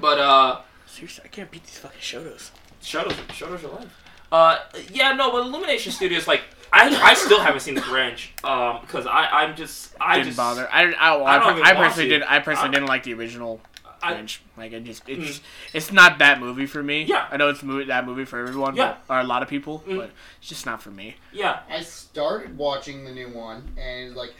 But 0.00 0.18
uh, 0.18 0.60
Seriously, 0.86 1.22
I 1.24 1.28
can't 1.28 1.50
beat 1.50 1.64
these 1.64 1.78
fucking 1.78 2.00
Shotos. 2.00 2.50
Shadows, 2.82 3.14
Shadows 3.32 3.62
are 3.64 3.68
life. 3.68 4.02
Uh, 4.32 4.58
yeah, 4.92 5.12
no, 5.12 5.30
but 5.30 5.46
Illumination 5.46 5.92
Studios, 5.92 6.26
like, 6.26 6.42
I, 6.72 6.88
I 6.88 7.14
still 7.14 7.40
haven't 7.40 7.60
seen 7.60 7.74
the 7.74 7.80
Grinch, 7.80 8.28
um, 8.44 8.80
because 8.82 9.06
I, 9.06 9.26
I'm 9.26 9.56
just, 9.56 9.94
I 10.00 10.16
Didn't 10.16 10.26
just 10.26 10.36
bother. 10.36 10.68
I, 10.72 10.92
I, 10.92 11.16
well, 11.16 11.26
I 11.26 11.36
I, 11.36 11.70
I 11.70 11.74
personally 11.74 12.08
did. 12.08 12.22
I 12.22 12.40
personally 12.40 12.70
I- 12.70 12.72
didn't 12.72 12.88
like 12.88 13.04
the 13.04 13.14
original 13.14 13.60
I- 14.02 14.14
Grinch. 14.14 14.38
Like 14.56 14.72
it 14.72 14.84
just, 14.84 15.08
it's, 15.08 15.40
it's 15.72 15.92
not 15.92 16.18
that 16.18 16.40
movie 16.40 16.66
for 16.66 16.82
me. 16.82 17.02
Yeah. 17.04 17.26
I 17.30 17.36
know 17.36 17.48
it's 17.48 17.62
movie, 17.62 17.84
that 17.86 18.04
movie 18.06 18.24
for 18.24 18.38
everyone. 18.40 18.76
Yeah. 18.76 18.96
but- 19.06 19.14
or 19.14 19.20
a 19.20 19.24
lot 19.24 19.42
of 19.42 19.48
people, 19.48 19.82
Mm. 19.86 19.96
but 19.98 20.10
it's 20.40 20.48
just 20.48 20.66
not 20.66 20.82
for 20.82 20.90
me. 20.90 21.16
yeah, 21.32 21.60
I 21.70 21.80
started 21.82 22.56
watching 22.58 23.04
the 23.04 23.12
new 23.12 23.28
one, 23.28 23.62
and 23.78 24.08
it's 24.08 24.16
like, 24.16 24.34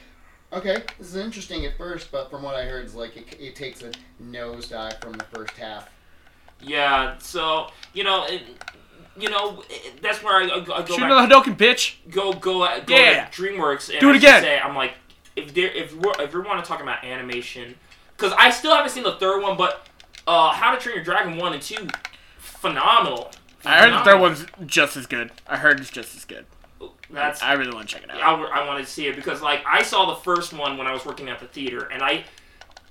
okay, 0.53 0.83
this 0.99 1.09
is 1.09 1.17
interesting 1.17 1.65
at 1.67 1.77
first, 1.77 2.11
but 2.11 2.31
from 2.31 2.43
what 2.43 2.55
I 2.55 2.65
heard, 2.65 2.85
it's 2.85 2.95
like 2.95 3.17
it, 3.17 3.37
it 3.41 3.55
takes 3.57 3.83
a 3.83 3.91
nosedive 4.23 5.01
from 5.01 5.13
the 5.15 5.25
first 5.25 5.53
half. 5.57 5.89
yeah. 6.61 7.17
So 7.19 7.69
you 7.95 8.05
know, 8.05 8.25
it, 8.27 8.43
you 9.17 9.29
know, 9.31 9.63
that's 10.03 10.23
where 10.23 10.37
I, 10.37 10.45
I 10.45 10.61
go 10.61 10.73
I 10.75 10.81
go 10.83 10.87
Shoot 10.95 11.01
back, 11.01 11.11
another 11.11 11.27
Hadouken, 11.35 11.57
bitch. 11.57 11.95
go 12.11 12.33
go 12.33 12.59
go 12.87 12.97
Yeah. 12.97 13.25
to 13.27 13.43
DreamWorks 13.43 13.91
and 13.91 14.01
Do 14.01 14.11
it 14.11 14.15
I 14.15 14.17
again. 14.17 14.43
Say, 14.43 14.59
I'm 14.59 14.75
like, 14.77 14.93
if 15.37 15.53
there, 15.55 15.69
if 15.71 15.95
we're, 15.97 16.13
if 16.21 16.33
we 16.35 16.41
want 16.41 16.65
to 16.65 16.69
talk 16.69 16.81
about 16.83 17.05
animation, 17.05 17.75
because 18.19 18.35
I 18.37 18.51
still 18.51 18.75
haven't 18.75 18.91
seen 18.91 19.05
the 19.05 19.13
third 19.13 19.43
one, 19.43 19.57
but 19.57 19.87
uh, 20.27 20.53
How 20.53 20.75
to 20.75 20.81
Train 20.81 20.97
Your 20.97 21.05
Dragon 21.05 21.37
one 21.39 21.53
and 21.53 21.63
two, 21.63 21.87
phenomenal. 22.39 23.31
I 23.65 23.81
heard 23.81 23.93
the 23.93 24.05
third 24.05 24.21
one's 24.21 24.47
just 24.67 24.97
as 24.97 25.07
good. 25.07 25.31
I 25.47 25.57
heard 25.57 25.81
it's 25.81 25.91
just 25.91 26.17
as 26.17 26.25
good. 26.25 26.45
That's 27.11 27.43
I 27.43 27.55
really 27.55 27.75
want 27.75 27.89
to 27.89 27.95
check 27.95 28.05
it 28.05 28.11
out. 28.11 28.21
I, 28.21 28.61
I 28.61 28.67
wanted 28.67 28.85
to 28.85 28.91
see 28.91 29.07
it 29.07 29.17
because 29.17 29.41
like 29.41 29.63
I 29.67 29.83
saw 29.83 30.07
the 30.15 30.21
first 30.21 30.53
one 30.53 30.77
when 30.77 30.87
I 30.87 30.93
was 30.93 31.07
working 31.07 31.29
at 31.29 31.39
the 31.39 31.47
theater, 31.47 31.89
and 31.91 32.03
I 32.03 32.25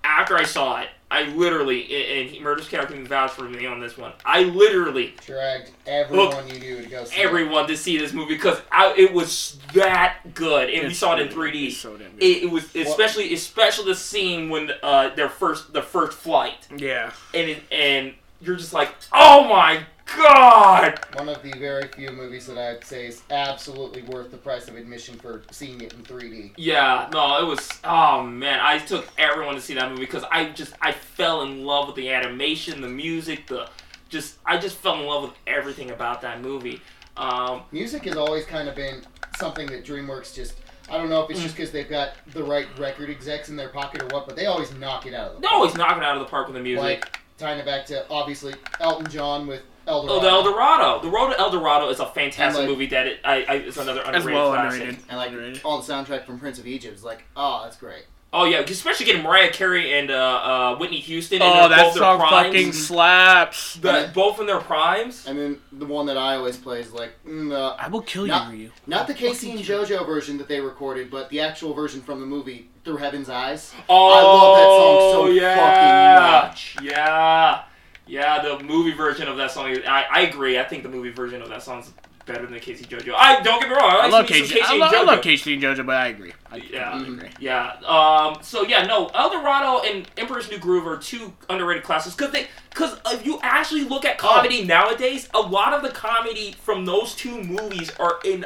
after 0.03 0.35
I 0.35 0.43
saw 0.43 0.79
it, 0.81 0.89
I 1.09 1.23
literally, 1.23 1.83
and 2.19 2.29
he, 2.29 2.39
Murderous 2.39 2.67
Cow 2.67 2.83
can 2.83 3.05
vouch 3.07 3.31
for 3.31 3.43
me 3.43 3.65
on 3.65 3.79
this 3.79 3.97
one. 3.97 4.11
I 4.25 4.43
literally 4.43 5.13
Dragged 5.25 5.71
everyone 5.85 6.47
you 6.49 6.59
knew 6.59 6.81
to 6.81 6.89
go 6.89 7.05
see 7.05 7.21
it. 7.21 7.25
everyone 7.25 7.67
to 7.67 7.77
see 7.77 7.97
this 7.97 8.11
movie 8.11 8.35
because 8.35 8.59
it 8.97 9.13
was 9.13 9.57
that 9.73 10.33
good, 10.33 10.69
and 10.69 10.87
we 10.87 10.93
saw 10.93 11.15
it 11.15 11.21
in 11.21 11.29
3D. 11.29 11.71
so 11.71 11.95
damn 11.95 12.11
good. 12.11 12.23
It, 12.23 12.43
it 12.43 12.51
was 12.51 12.75
especially 12.75 13.33
especially 13.33 13.85
the 13.85 13.95
scene 13.95 14.49
when 14.49 14.71
uh, 14.83 15.15
their 15.15 15.29
first 15.29 15.71
the 15.71 15.81
first 15.81 16.17
flight, 16.17 16.67
yeah. 16.75 17.11
and 17.33 17.49
it, 17.49 17.63
and 17.71 18.13
you're 18.41 18.57
just 18.57 18.73
like, 18.73 18.93
oh 19.13 19.47
my 19.47 19.83
god! 20.15 20.99
One 21.13 21.29
of 21.29 21.41
the 21.43 21.51
very 21.57 21.87
few 21.89 22.11
movies 22.11 22.47
that 22.47 22.57
I'd 22.57 22.83
say 22.83 23.07
is 23.07 23.23
absolutely 23.29 24.03
worth 24.03 24.31
the 24.31 24.37
price 24.37 24.67
of 24.67 24.75
admission 24.75 25.17
for 25.17 25.43
seeing 25.51 25.81
it 25.81 25.93
in 25.93 26.03
3D. 26.03 26.51
Yeah, 26.57 27.09
no, 27.11 27.39
it 27.41 27.45
was. 27.45 27.67
Oh 27.83 28.23
man, 28.23 28.59
I 28.61 28.77
took 28.79 29.07
everyone 29.17 29.55
to 29.55 29.61
see 29.61 29.73
that 29.75 29.89
movie 29.89 30.01
because 30.05 30.23
I 30.31 30.49
just 30.49 30.73
I 30.81 30.91
fell 30.91 31.41
in 31.43 31.63
love 31.65 31.87
with 31.87 31.95
the 31.95 32.09
animation, 32.09 32.81
the 32.81 32.87
music, 32.89 33.47
the 33.47 33.69
just 34.09 34.37
I 34.45 34.57
just 34.57 34.77
fell 34.77 34.95
in 34.99 35.05
love 35.05 35.23
with 35.23 35.33
everything 35.47 35.91
about 35.91 36.21
that 36.21 36.41
movie. 36.41 36.81
Um, 37.17 37.63
Music 37.71 38.05
has 38.05 38.15
always 38.15 38.45
kind 38.45 38.69
of 38.69 38.75
been 38.75 39.01
something 39.39 39.67
that 39.67 39.83
DreamWorks 39.85 40.33
just. 40.35 40.53
I 40.89 40.97
don't 40.97 41.09
know 41.09 41.21
if 41.23 41.29
it's 41.29 41.39
Mm. 41.39 41.43
just 41.43 41.55
because 41.57 41.71
they've 41.71 41.89
got 41.89 42.11
the 42.31 42.43
right 42.43 42.67
record 42.79 43.09
execs 43.09 43.49
in 43.49 43.57
their 43.57 43.67
pocket 43.69 44.01
or 44.03 44.05
what, 44.07 44.25
but 44.25 44.37
they 44.37 44.45
always 44.45 44.71
knock 44.75 45.05
it 45.05 45.13
out 45.13 45.29
of 45.31 45.33
the 45.35 45.41
they 45.41 45.47
always 45.47 45.75
knock 45.75 45.97
it 45.97 46.03
out 46.03 46.15
of 46.15 46.21
the 46.21 46.29
park 46.29 46.47
with 46.47 46.55
the 46.55 46.61
music. 46.61 46.81
Like 46.81 47.19
tying 47.37 47.59
it 47.59 47.65
back 47.65 47.85
to 47.87 48.07
obviously 48.09 48.53
Elton 48.79 49.09
John 49.11 49.47
with 49.47 49.63
Eldorado. 49.87 50.19
Oh, 50.19 50.21
the 50.21 50.27
El 50.29 50.43
Dorado. 50.43 51.01
The 51.01 51.09
Road 51.09 51.29
to 51.33 51.39
El 51.39 51.49
Dorado 51.51 51.89
is 51.89 51.99
a 51.99 52.05
fantastic 52.07 52.59
like- 52.61 52.69
movie 52.69 52.87
that 52.87 53.07
it, 53.07 53.19
I, 53.23 53.43
I 53.43 53.53
it's 53.55 53.77
another 53.77 54.01
As 54.01 54.07
underrated 54.07 54.33
well 54.33 54.49
classic. 54.51 54.81
underrated. 54.81 55.03
and 55.09 55.17
like 55.17 55.29
Underrated. 55.29 55.61
all 55.63 55.81
the 55.81 55.93
soundtrack 55.93 56.25
from 56.25 56.39
Prince 56.39 56.59
of 56.59 56.67
Egypt 56.67 56.95
is 56.95 57.03
like, 57.03 57.23
oh, 57.35 57.61
that's 57.63 57.77
great. 57.77 58.03
Oh 58.33 58.43
yeah, 58.43 58.59
especially 58.59 59.05
getting 59.05 59.23
Mariah 59.23 59.51
Carey 59.53 59.97
and 59.97 60.11
uh, 60.11 60.13
uh, 60.13 60.77
Whitney 60.77 60.99
Houston. 60.99 61.41
Oh, 61.41 61.45
in 61.49 61.53
their, 61.53 61.69
that 61.69 61.77
both 61.85 61.93
their 61.93 62.03
song 62.03 62.19
primes. 62.19 62.47
fucking 62.47 62.73
slaps. 62.73 63.75
The- 63.75 64.11
both 64.13 64.41
in 64.41 64.45
their 64.47 64.59
primes. 64.59 65.25
And 65.25 65.39
then 65.39 65.61
the 65.71 65.85
one 65.85 66.07
that 66.07 66.17
I 66.17 66.35
always 66.35 66.57
play 66.57 66.81
is 66.81 66.91
like, 66.91 67.11
mm, 67.25 67.53
uh, 67.53 67.77
I 67.79 67.87
will 67.87 68.01
kill 68.01 68.25
Not- 68.25 68.51
you, 68.51 68.57
Ryu. 68.57 68.71
not 68.85 69.07
the 69.07 69.13
K-Ci 69.13 69.49
and 69.51 69.59
JoJo 69.61 70.05
version 70.05 70.37
that 70.39 70.49
they 70.49 70.59
recorded, 70.59 71.09
but 71.09 71.29
the 71.29 71.39
actual 71.39 71.73
version 71.73 72.01
from 72.01 72.19
the 72.19 72.25
movie 72.25 72.69
Through 72.83 72.97
Heaven's 72.97 73.29
Eyes. 73.29 73.73
Oh, 73.87 74.09
I 74.11 74.21
love 74.21 74.57
that 74.57 74.65
song 74.65 75.25
so 75.25 75.27
yeah. 75.29 76.43
fucking 76.43 76.49
much. 76.49 76.75
Yeah, 76.91 77.63
yeah. 78.07 78.41
The 78.41 78.63
movie 78.63 78.91
version 78.93 79.27
of 79.27 79.37
that 79.37 79.51
song. 79.51 79.75
I, 79.87 80.05
I 80.11 80.21
agree. 80.21 80.59
I 80.59 80.63
think 80.63 80.83
the 80.83 80.89
movie 80.89 81.11
version 81.11 81.41
of 81.41 81.49
that 81.49 81.63
song's 81.63 81.91
better 82.25 82.45
than 82.45 82.59
K-Ci 82.59 82.83
JoJo. 82.83 83.13
I 83.15 83.41
don't 83.41 83.61
get 83.61 83.69
me 83.69 83.75
wrong. 83.75 83.89
I, 83.89 83.99
I 83.99 84.07
love 84.09 84.29
me 84.29 84.39
some 84.39 84.47
K-Ci. 84.49 84.61
I, 84.61 84.71
and 84.71 84.79
lo- 84.81 84.87
I 84.87 84.93
JoJo. 84.93 85.05
love 85.07 85.21
K-Ci 85.21 85.53
and 85.53 85.63
JoJo, 85.63 85.85
but 85.85 85.95
I 85.95 86.07
agree. 86.07 86.33
I, 86.51 86.57
Yeah. 86.57 86.91
I 86.91 86.97
Mhm. 86.97 87.07
agree. 87.17 87.29
Yeah. 87.39 87.71
Um. 87.85 88.37
So 88.41 88.63
yeah, 88.63 88.85
no, 88.85 89.07
El 89.13 89.29
Dorado 89.29 89.79
and 89.85 90.05
Emperor's 90.17 90.49
New 90.49 90.57
Groove 90.57 90.85
are 90.85 90.97
two 90.97 91.33
underrated 91.49 91.83
classics 91.83 92.15
because 92.15 92.33
they 92.33 92.47
because 92.69 92.97
if 93.07 93.25
you 93.25 93.39
actually 93.43 93.85
look 93.85 94.03
at 94.03 94.17
comedy 94.17 94.65
nowadays, 94.65 95.29
a 95.33 95.39
lot 95.39 95.73
of 95.73 95.81
the 95.83 95.89
comedy 95.89 96.53
from 96.61 96.83
those 96.85 97.15
two 97.15 97.41
movies 97.43 97.91
are 97.99 98.19
in 98.25 98.45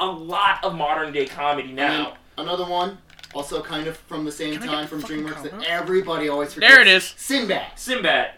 a 0.00 0.06
lot 0.06 0.62
of 0.62 0.74
modern 0.74 1.12
day 1.12 1.24
comedy 1.24 1.72
now. 1.72 2.04
then 2.36 2.46
another 2.46 2.64
one, 2.66 2.98
also 3.32 3.62
kind 3.62 3.86
of 3.86 3.96
from 3.96 4.24
the 4.26 4.32
same 4.32 4.58
Can 4.58 4.66
time 4.68 4.86
from 4.86 5.00
DreamWorks 5.02 5.42
that 5.44 5.62
everybody 5.66 6.28
always 6.28 6.52
forgets. 6.52 6.72
There 6.74 6.82
it 6.82 6.88
is. 6.88 7.14
Sinbad. 7.16 7.78
Sinbad. 7.78 8.32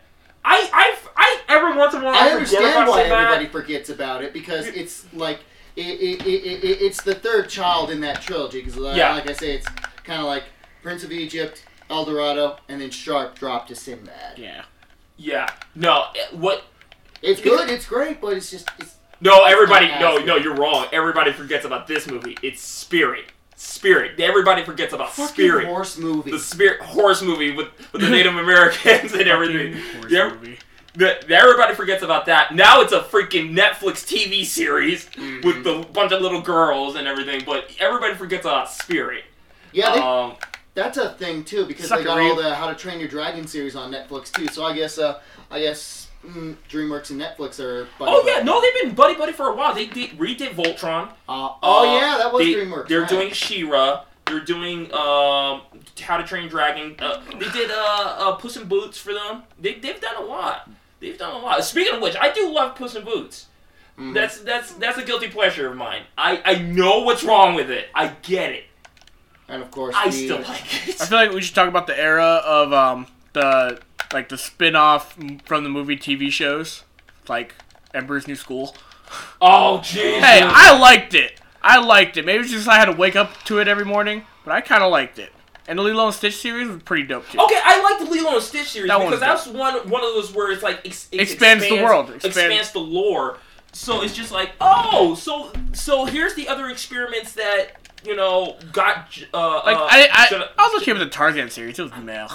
I 0.48 0.70
I 0.72 0.96
I 1.16 1.40
every 1.48 1.76
once 1.76 1.92
in 1.94 2.02
a 2.02 2.04
while 2.04 2.14
I 2.14 2.28
forget 2.30 2.34
understand 2.62 2.88
why 2.88 3.02
everybody 3.02 3.46
forgets 3.46 3.90
about 3.90 4.22
it 4.22 4.32
because 4.32 4.66
it's 4.68 5.04
like 5.12 5.40
it, 5.76 5.82
it, 6.00 6.26
it, 6.26 6.64
it, 6.64 6.80
it's 6.82 7.02
the 7.02 7.14
third 7.14 7.48
child 7.50 7.90
in 7.90 8.00
that 8.00 8.22
trilogy. 8.22 8.62
Because 8.62 8.76
Yeah. 8.96 9.12
like 9.14 9.28
I 9.28 9.32
say, 9.34 9.52
it's 9.56 9.66
kind 10.04 10.20
of 10.20 10.26
like 10.26 10.44
Prince 10.82 11.04
of 11.04 11.12
Egypt, 11.12 11.64
El 11.90 12.04
Dorado, 12.04 12.56
and 12.68 12.80
then 12.80 12.90
Sharp 12.90 13.34
dropped 13.38 13.68
to 13.68 13.74
Sinbad. 13.74 14.38
Yeah. 14.38 14.64
Yeah. 15.18 15.50
No. 15.74 16.06
eh, 16.14 16.34
What? 16.36 16.64
It's 17.22 17.40
good, 17.40 17.68
it's 17.70 17.86
great, 17.86 18.20
but 18.20 18.34
it's 18.36 18.50
just 18.50 18.68
it's 18.78 18.94
No. 19.20 19.44
Everybody. 19.44 19.88
No. 20.00 20.18
No. 20.18 20.36
You're 20.36 20.54
wrong. 20.54 20.86
Everybody 20.92 21.32
forgets 21.32 21.64
about 21.64 21.86
this 21.88 22.06
movie. 22.06 22.36
It's 22.42 22.62
Spirit. 22.62 23.26
Spirit. 23.56 24.20
Everybody 24.20 24.62
forgets 24.64 24.92
about 24.92 25.12
fucking 25.12 25.34
Spirit. 25.34 25.66
horse 25.66 25.96
movie. 25.98 26.30
The 26.30 26.38
Spirit 26.38 26.80
horse 26.82 27.22
movie 27.22 27.52
with, 27.56 27.68
with 27.92 28.02
the 28.02 28.10
Native 28.10 28.36
Americans 28.36 29.12
and 29.14 29.26
everything. 29.28 29.72
Horse 29.98 30.12
Yeah. 30.12 30.28
movie. 30.30 30.58
The, 30.94 31.28
everybody 31.30 31.74
forgets 31.74 32.02
about 32.02 32.24
that. 32.26 32.54
Now 32.54 32.80
it's 32.80 32.92
a 32.92 33.00
freaking 33.00 33.54
Netflix 33.54 34.04
TV 34.06 34.44
series 34.44 35.06
Mm-hmm. 35.10 35.46
with 35.46 35.62
the 35.64 35.86
bunch 35.92 36.12
of 36.12 36.20
little 36.22 36.40
girls 36.40 36.96
and 36.96 37.06
everything. 37.06 37.42
But 37.44 37.70
everybody 37.80 38.14
forgets 38.14 38.44
about 38.46 38.70
Spirit. 38.70 39.24
yeah, 39.72 39.92
they, 39.92 40.00
Um, 40.00 40.34
that's 40.74 40.96
a 40.98 41.10
thing 41.10 41.44
too 41.44 41.64
because 41.66 41.88
Suck 41.88 41.98
they 41.98 42.04
got 42.04 42.18
all 42.18 42.34
the 42.36 42.54
How 42.54 42.68
to 42.68 42.74
Train 42.74 42.98
Your 42.98 43.08
Dragon 43.08 43.46
series 43.46 43.74
on 43.76 43.90
Netflix 43.92 44.30
too. 44.32 44.48
So 44.48 44.64
I 44.64 44.74
guess 44.74 44.98
uh 44.98 45.20
I 45.50 45.60
guess 45.60 46.05
mm, 46.24 46.56
DreamWorks 46.70 47.10
and 47.10 47.20
Netflix 47.20 47.58
are. 47.60 47.88
buddy 47.98 48.12
oh 48.14 48.22
yeah, 48.26 48.34
buddy. 48.34 48.44
no, 48.44 48.60
they've 48.60 48.82
been 48.82 48.94
buddy 48.94 49.14
buddy 49.16 49.32
for 49.32 49.48
a 49.48 49.54
while. 49.54 49.74
They 49.74 49.86
did, 49.86 50.10
redid 50.12 50.50
Voltron. 50.50 51.08
Uh, 51.28 51.50
oh 51.62 51.88
Uh, 51.88 52.00
yeah, 52.00 52.18
that 52.18 52.32
was 52.32 52.44
they, 52.44 52.54
DreamWorks. 52.54 52.88
They're 52.88 53.00
right. 53.00 53.08
doing 53.08 53.32
She-Ra. 53.32 54.04
They're 54.26 54.40
doing 54.40 54.92
um, 54.92 55.62
How 56.00 56.16
to 56.16 56.24
Train 56.24 56.48
Dragon. 56.48 56.96
Uh, 56.98 57.20
they 57.38 57.48
did 57.50 57.70
uh, 57.70 58.16
uh, 58.18 58.32
Puss 58.36 58.56
in 58.56 58.66
Boots 58.66 58.98
for 58.98 59.12
them. 59.12 59.44
They 59.60 59.74
they've 59.74 60.00
done 60.00 60.16
a 60.16 60.24
lot. 60.26 60.68
They've 60.98 61.16
done 61.18 61.32
a 61.34 61.38
lot. 61.38 61.62
Speaking 61.64 61.94
of 61.94 62.00
which, 62.02 62.16
I 62.20 62.32
do 62.32 62.50
love 62.52 62.74
Puss 62.74 62.96
in 62.96 63.04
Boots. 63.04 63.46
Mhm. 63.98 64.14
That's 64.14 64.40
that's 64.40 64.72
that's 64.74 64.98
a 64.98 65.04
guilty 65.04 65.28
pleasure 65.28 65.68
of 65.70 65.76
mine. 65.76 66.02
I 66.18 66.42
I 66.44 66.54
know 66.58 67.00
what's 67.00 67.22
wrong 67.24 67.54
with 67.54 67.70
it. 67.70 67.88
I 67.94 68.08
get 68.22 68.50
it. 68.52 68.64
and 69.48 69.62
of 69.62 69.70
course 69.70 69.94
I 69.96 70.06
the, 70.10 70.12
still 70.12 70.38
like 70.48 70.88
it. 70.88 71.00
I 71.00 71.06
feel 71.06 71.18
like 71.18 71.30
we 71.32 71.40
should 71.40 71.54
talk 71.54 71.68
about 71.68 71.86
the 71.86 71.98
era 71.98 72.42
of 72.44 72.72
um 72.72 73.06
the 73.32 73.78
like 74.12 74.28
the 74.28 74.38
spin-off 74.38 75.16
from 75.44 75.64
the 75.64 75.70
movie 75.70 75.96
TV 75.96 76.30
shows, 76.30 76.84
like 77.28 77.54
Emperor's 77.94 78.26
New 78.26 78.36
School. 78.36 78.76
Oh 79.40 79.80
jeez. 79.82 80.20
Hey, 80.20 80.40
I 80.42 80.78
liked 80.78 81.14
it. 81.14 81.40
I 81.62 81.78
liked 81.78 82.16
it. 82.16 82.24
Maybe 82.24 82.42
it's 82.42 82.50
just 82.50 82.68
I 82.68 82.76
had 82.76 82.86
to 82.86 82.92
wake 82.92 83.16
up 83.16 83.32
to 83.44 83.58
it 83.58 83.68
every 83.68 83.84
morning, 83.84 84.24
but 84.44 84.52
I 84.52 84.60
kind 84.60 84.82
of 84.82 84.90
liked 84.90 85.18
it. 85.18 85.32
And 85.68 85.78
the 85.78 85.82
Lilo 85.82 86.06
and 86.06 86.14
Stitch 86.14 86.36
series 86.36 86.68
was 86.68 86.80
pretty 86.84 87.02
dope 87.04 87.28
too. 87.28 87.40
Okay, 87.40 87.58
I 87.62 87.82
like 87.82 87.98
the 88.08 88.14
Lilo 88.14 88.34
and 88.34 88.42
Stitch 88.42 88.68
series 88.68 88.88
That 88.88 88.98
because 89.00 89.18
that's 89.20 89.46
one 89.46 89.74
one 89.88 90.04
of 90.04 90.14
those 90.14 90.32
where 90.32 90.52
it's 90.52 90.62
like 90.62 90.80
ex- 90.86 91.08
it 91.10 91.20
Expands 91.20 91.68
the 91.68 91.82
world. 91.82 92.10
expands, 92.10 92.36
Expands- 92.36 92.72
the 92.72 92.78
lore. 92.80 93.38
So 93.72 94.02
it's 94.02 94.14
just 94.14 94.32
like, 94.32 94.52
oh, 94.60 95.14
so 95.16 95.52
so 95.72 96.04
here's 96.06 96.34
the 96.34 96.48
other 96.48 96.68
experiments 96.68 97.34
that 97.34 97.72
you 98.04 98.14
know 98.16 98.56
got 98.72 99.18
uh 99.34 99.62
Like 99.66 99.76
uh, 99.76 99.88
I, 99.90 100.08
I, 100.12 100.48
I 100.56 100.68
was 100.72 100.82
okay 100.82 100.92
with 100.92 101.02
the 101.02 101.08
Tarzan 101.10 101.50
series. 101.50 101.78
It 101.78 101.82
was 101.82 101.92
meh. 102.02 102.26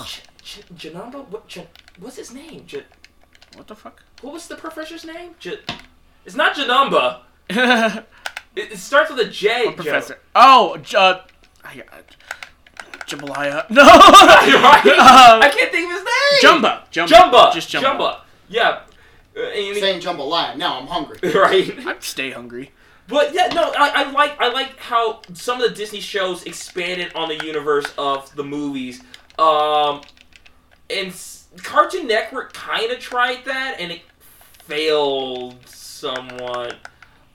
J- 0.51 0.63
J- 0.75 0.89
Janamba, 0.89 1.27
what? 1.29 1.47
J- 1.47 1.67
what's 1.99 2.17
his 2.17 2.33
name? 2.33 2.63
J- 2.67 2.83
What 3.55 3.67
the 3.67 3.75
fuck? 3.75 4.03
what 4.21 4.33
was 4.33 4.47
the 4.47 4.55
professor's 4.55 5.05
name? 5.05 5.35
J- 5.39 5.59
it's 6.25 6.35
not 6.35 6.55
Janamba. 6.55 7.21
It, 8.53 8.73
it 8.73 8.77
starts 8.79 9.09
with 9.09 9.19
a 9.25 9.29
J. 9.29 9.63
Joe. 9.63 9.71
professor? 9.71 10.19
Oh, 10.35 10.75
J- 10.77 10.97
uh, 10.97 11.19
I 11.63 11.75
got 11.77 12.15
Jambalaya. 13.07 13.65
No. 13.69 13.81
right? 13.81 14.85
Um, 14.85 15.41
I 15.41 15.49
can't 15.55 15.71
think 15.71 15.85
of 15.89 15.95
his 15.95 16.03
name. 16.03 16.61
Jumba. 16.61 16.83
Jumba. 16.91 17.07
Jumba. 17.07 17.53
Just 17.53 17.69
Jumba. 17.69 17.83
Jumba. 17.83 18.19
Yeah. 18.49 18.81
Uh, 19.37 19.39
and 19.43 19.55
he- 19.55 19.79
saying 19.79 20.01
jambalaya. 20.01 20.57
Now 20.57 20.79
I'm 20.81 20.87
hungry. 20.87 21.17
right. 21.33 21.87
I'd 21.87 22.03
stay 22.03 22.31
hungry. 22.31 22.71
But 23.07 23.33
yeah, 23.33 23.47
no, 23.53 23.71
I, 23.77 24.03
I 24.03 24.11
like 24.11 24.33
I 24.39 24.49
like 24.49 24.77
how 24.77 25.21
some 25.33 25.61
of 25.61 25.69
the 25.69 25.73
Disney 25.75 26.01
shows 26.01 26.43
expanded 26.43 27.13
on 27.15 27.29
the 27.29 27.45
universe 27.45 27.85
of 27.97 28.33
the 28.35 28.43
movies. 28.43 29.01
Um, 29.39 30.01
and 30.91 31.63
Cartoon 31.63 32.07
Network 32.07 32.53
kind 32.53 32.91
of 32.91 32.99
tried 32.99 33.45
that, 33.45 33.77
and 33.79 33.91
it 33.91 34.01
failed 34.63 35.55
somewhat. 35.67 36.75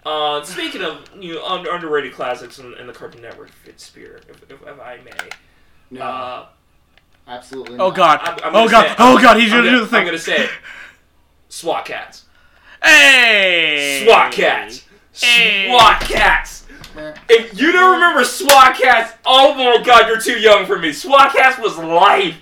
Uh, 0.04 0.42
speaking 0.44 0.82
of 0.82 1.04
you 1.18 1.34
know 1.34 1.44
un- 1.46 1.66
underrated 1.68 2.12
classics 2.12 2.59
in, 2.59 2.74
in 2.74 2.86
the 2.86 2.92
Cartoon 2.92 3.22
Network 3.22 3.50
fit 3.50 3.80
spirit, 3.80 4.24
if, 4.28 4.42
if, 4.50 4.62
if 4.62 4.80
I 4.80 4.98
may. 5.04 5.11
No, 5.90 6.00
Uh, 6.02 6.46
absolutely. 7.26 7.78
Oh. 7.78 7.90
God. 7.90 8.20
I'm- 8.20 8.38
I'm 8.44 8.54
oh 8.57 8.68
God. 8.68 8.86
say 8.86 8.90
it. 8.92 8.96
Oh 8.98 9.20
God. 9.20 9.36
He's 9.38 9.50
gonna 9.50 9.62
gonna, 9.64 9.78
do 9.78 9.80
the 9.80 9.86
thing. 9.86 10.00
I'm 10.00 10.07
gonna 10.07 10.18
say 10.18 10.36
it. 10.44 10.50
SWAT 11.48 11.84
Kats. 11.84 12.24
Hey. 12.82 14.04
SWAT 14.04 14.32
Kats. 14.32 14.84
Hey. 15.12 15.68
SWAT 15.68 16.00
Kats. 16.02 16.66
If 17.28 17.59
you 17.61 17.72
don't 17.72 17.94
remember 17.94 18.24
SWAT 18.24 18.76
Kats, 18.76 19.12
oh 19.26 19.54
my 19.54 19.82
god, 19.84 20.07
you're 20.09 20.20
too 20.20 20.38
young 20.38 20.66
for 20.66 20.78
me. 20.78 20.92
SWAT 20.92 21.32
Kats 21.34 21.59
was 21.59 21.76
life. 21.78 22.36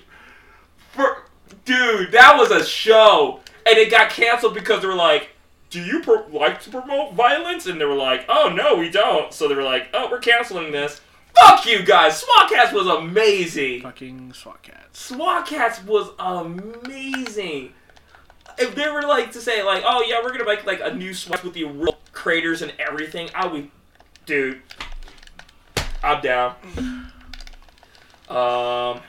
For, 0.95 1.23
dude, 1.65 2.11
that 2.11 2.37
was 2.37 2.51
a 2.51 2.65
show. 2.65 3.41
And 3.67 3.77
it 3.77 3.91
got 3.91 4.09
canceled 4.09 4.53
because 4.53 4.81
they 4.81 4.87
were 4.87 4.95
like, 4.95 5.29
do 5.69 5.81
you 5.81 6.01
pro- 6.01 6.27
like 6.27 6.61
to 6.61 6.69
promote 6.69 7.13
violence? 7.13 7.65
And 7.65 7.81
they 7.81 7.85
were 7.85 7.95
like, 7.95 8.25
oh 8.29 8.49
no, 8.49 8.75
we 8.75 8.89
don't. 8.89 9.33
So 9.33 9.47
they 9.47 9.55
were 9.55 9.63
like, 9.63 9.87
oh, 9.93 10.07
we're 10.09 10.19
canceling 10.19 10.71
this. 10.71 11.01
Fuck 11.39 11.65
you 11.65 11.83
guys. 11.83 12.19
SWAT 12.19 12.49
Kats 12.49 12.71
was 12.71 12.87
amazing. 12.87 13.81
Fucking 13.81 14.33
SWAT 14.33 14.61
Kats. 14.63 14.99
SWAT 14.99 15.45
Kats 15.45 15.83
was 15.83 16.09
amazing. 16.17 17.73
If 18.57 18.73
they 18.73 18.89
were 18.89 19.01
like 19.01 19.31
to 19.33 19.41
say 19.41 19.63
like, 19.63 19.83
oh 19.85 20.01
yeah, 20.07 20.21
we're 20.23 20.31
gonna 20.31 20.45
make 20.45 20.65
like 20.65 20.79
a 20.81 20.93
new 20.93 21.13
SWAT 21.13 21.43
with 21.43 21.53
the 21.53 21.65
real 21.65 21.97
craters 22.13 22.61
and 22.61 22.71
everything, 22.79 23.29
I 23.35 23.47
would, 23.47 23.69
dude, 24.25 24.61
I'm 26.03 26.21
down. 26.21 26.55
Um, 28.27 29.01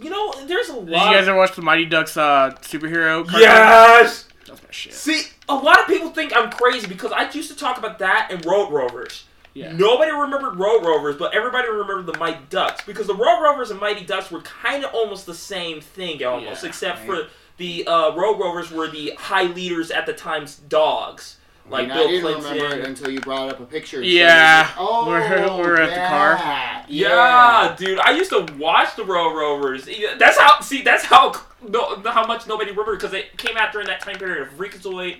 you 0.00 0.10
know 0.10 0.30
know, 0.30 0.46
there's 0.46 0.68
a 0.68 0.74
lot. 0.74 0.84
Did 0.86 0.92
you 0.92 0.98
guys 1.18 1.28
ever 1.28 1.36
watch 1.38 1.54
the 1.56 1.62
Mighty 1.62 1.84
Ducks 1.86 2.16
uh, 2.16 2.52
superhero? 2.62 3.24
cartoon? 3.24 3.40
yes. 3.40 4.28
That's 4.46 4.62
my 4.62 4.70
shit. 4.70 4.92
See, 4.94 5.22
a 5.48 5.54
lot 5.54 5.80
of 5.80 5.86
people 5.86 6.10
think 6.10 6.32
I'm 6.36 6.50
crazy 6.50 6.86
because 6.86 7.12
I 7.12 7.30
used 7.30 7.50
to 7.50 7.56
talk 7.56 7.78
about 7.78 7.98
that 8.00 8.28
and 8.30 8.44
Road 8.44 8.70
Rovers. 8.70 9.24
Yeah. 9.54 9.72
Nobody 9.72 10.10
remembered 10.10 10.56
Road 10.56 10.84
Rovers, 10.84 11.16
but 11.16 11.32
everybody 11.34 11.68
remembered 11.68 12.06
the 12.06 12.18
Mighty 12.18 12.40
Ducks 12.50 12.84
because 12.84 13.06
the 13.06 13.14
Road 13.14 13.40
Rovers 13.40 13.70
and 13.70 13.78
Mighty 13.80 14.04
Ducks 14.04 14.30
were 14.30 14.40
kind 14.40 14.84
of 14.84 14.92
almost 14.92 15.26
the 15.26 15.34
same 15.34 15.80
thing, 15.80 16.22
almost, 16.24 16.62
Yeah, 16.64 16.68
except 16.68 16.98
right. 16.98 17.06
for 17.06 17.28
the 17.56 17.86
uh, 17.86 18.14
Road 18.16 18.38
Rovers 18.40 18.70
were 18.72 18.88
the 18.88 19.12
high 19.16 19.44
leaders 19.44 19.92
at 19.92 20.06
the 20.06 20.12
time's 20.12 20.56
dogs, 20.56 21.36
like 21.68 21.84
and 21.84 21.92
I 21.92 21.96
Bill 21.96 22.08
didn't 22.08 22.22
Clinton. 22.22 22.44
remember 22.52 22.76
it 22.78 22.84
until 22.86 23.10
you 23.10 23.20
brought 23.20 23.48
up 23.50 23.60
a 23.60 23.64
picture. 23.64 23.98
and 23.98 24.06
Yeah. 24.06 24.66
showed 24.68 24.80
me, 24.80 24.86
Oh, 24.88 25.06
We're- 25.08 25.50
we're 25.56 25.80
at 25.80 25.90
the 25.90 25.96
car. 26.08 26.34
that. 26.36 26.84
Yeah, 26.88 27.74
dude, 27.78 27.98
I 27.98 28.10
used 28.12 28.30
to 28.30 28.46
watch 28.58 28.94
the 28.96 29.04
Road 29.04 29.34
Rovers. 29.34 29.88
That's 30.18 30.38
how. 30.38 30.60
See, 30.60 30.82
that's 30.82 31.04
how 31.04 31.32
no, 31.66 31.96
how 32.04 32.26
much 32.26 32.46
nobody 32.46 32.70
remembered 32.70 32.98
because 33.00 33.14
it 33.14 33.36
came 33.38 33.56
out 33.56 33.72
during 33.72 33.86
that 33.86 34.00
time 34.00 34.16
period 34.18 34.42
of 34.46 34.48
Freakazoid, 34.54 35.16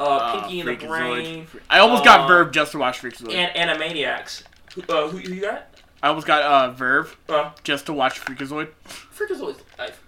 uh, 0.00 0.02
Uh, 0.02 0.40
Pinky 0.40 0.60
and 0.60 0.68
the 0.80 0.86
Brain, 0.86 1.46
I 1.70 1.78
almost 1.78 2.04
got 2.04 2.20
Uh, 2.22 2.26
Verb 2.26 2.52
just 2.52 2.72
to 2.72 2.78
watch 2.78 3.00
Freakazoid. 3.00 3.32
and 3.32 3.70
Animaniacs. 3.70 4.42
Who, 4.74 4.82
uh, 4.88 5.06
who, 5.08 5.18
who 5.18 5.32
you 5.34 5.40
got? 5.42 5.68
I 6.02 6.08
almost 6.08 6.26
got 6.26 6.42
uh, 6.42 6.70
Verb 6.72 7.08
Uh, 7.28 7.50
just 7.62 7.86
to 7.86 7.92
watch 7.92 8.20
Freakazoid. 8.20 8.68
Freakazoid's 9.16 9.62
life. 9.78 10.00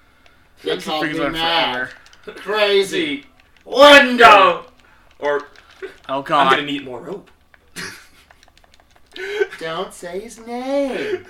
They 0.64 0.76
called 0.78 1.04
me 1.04 1.10
Freakazoid 1.12 1.32
mad. 1.32 1.90
forever. 2.24 2.40
Crazy. 2.40 3.22
See, 3.22 3.26
Wonder. 3.64 4.16
go. 4.24 4.64
Or 5.20 5.42
Oh 6.08 6.22
god. 6.22 6.46
I'm 6.46 6.50
gonna 6.52 6.62
need 6.66 6.84
more 6.84 7.00
rope. 7.00 7.30
Don't 9.58 9.92
say 9.92 10.20
his 10.20 10.38
name. 10.46 11.24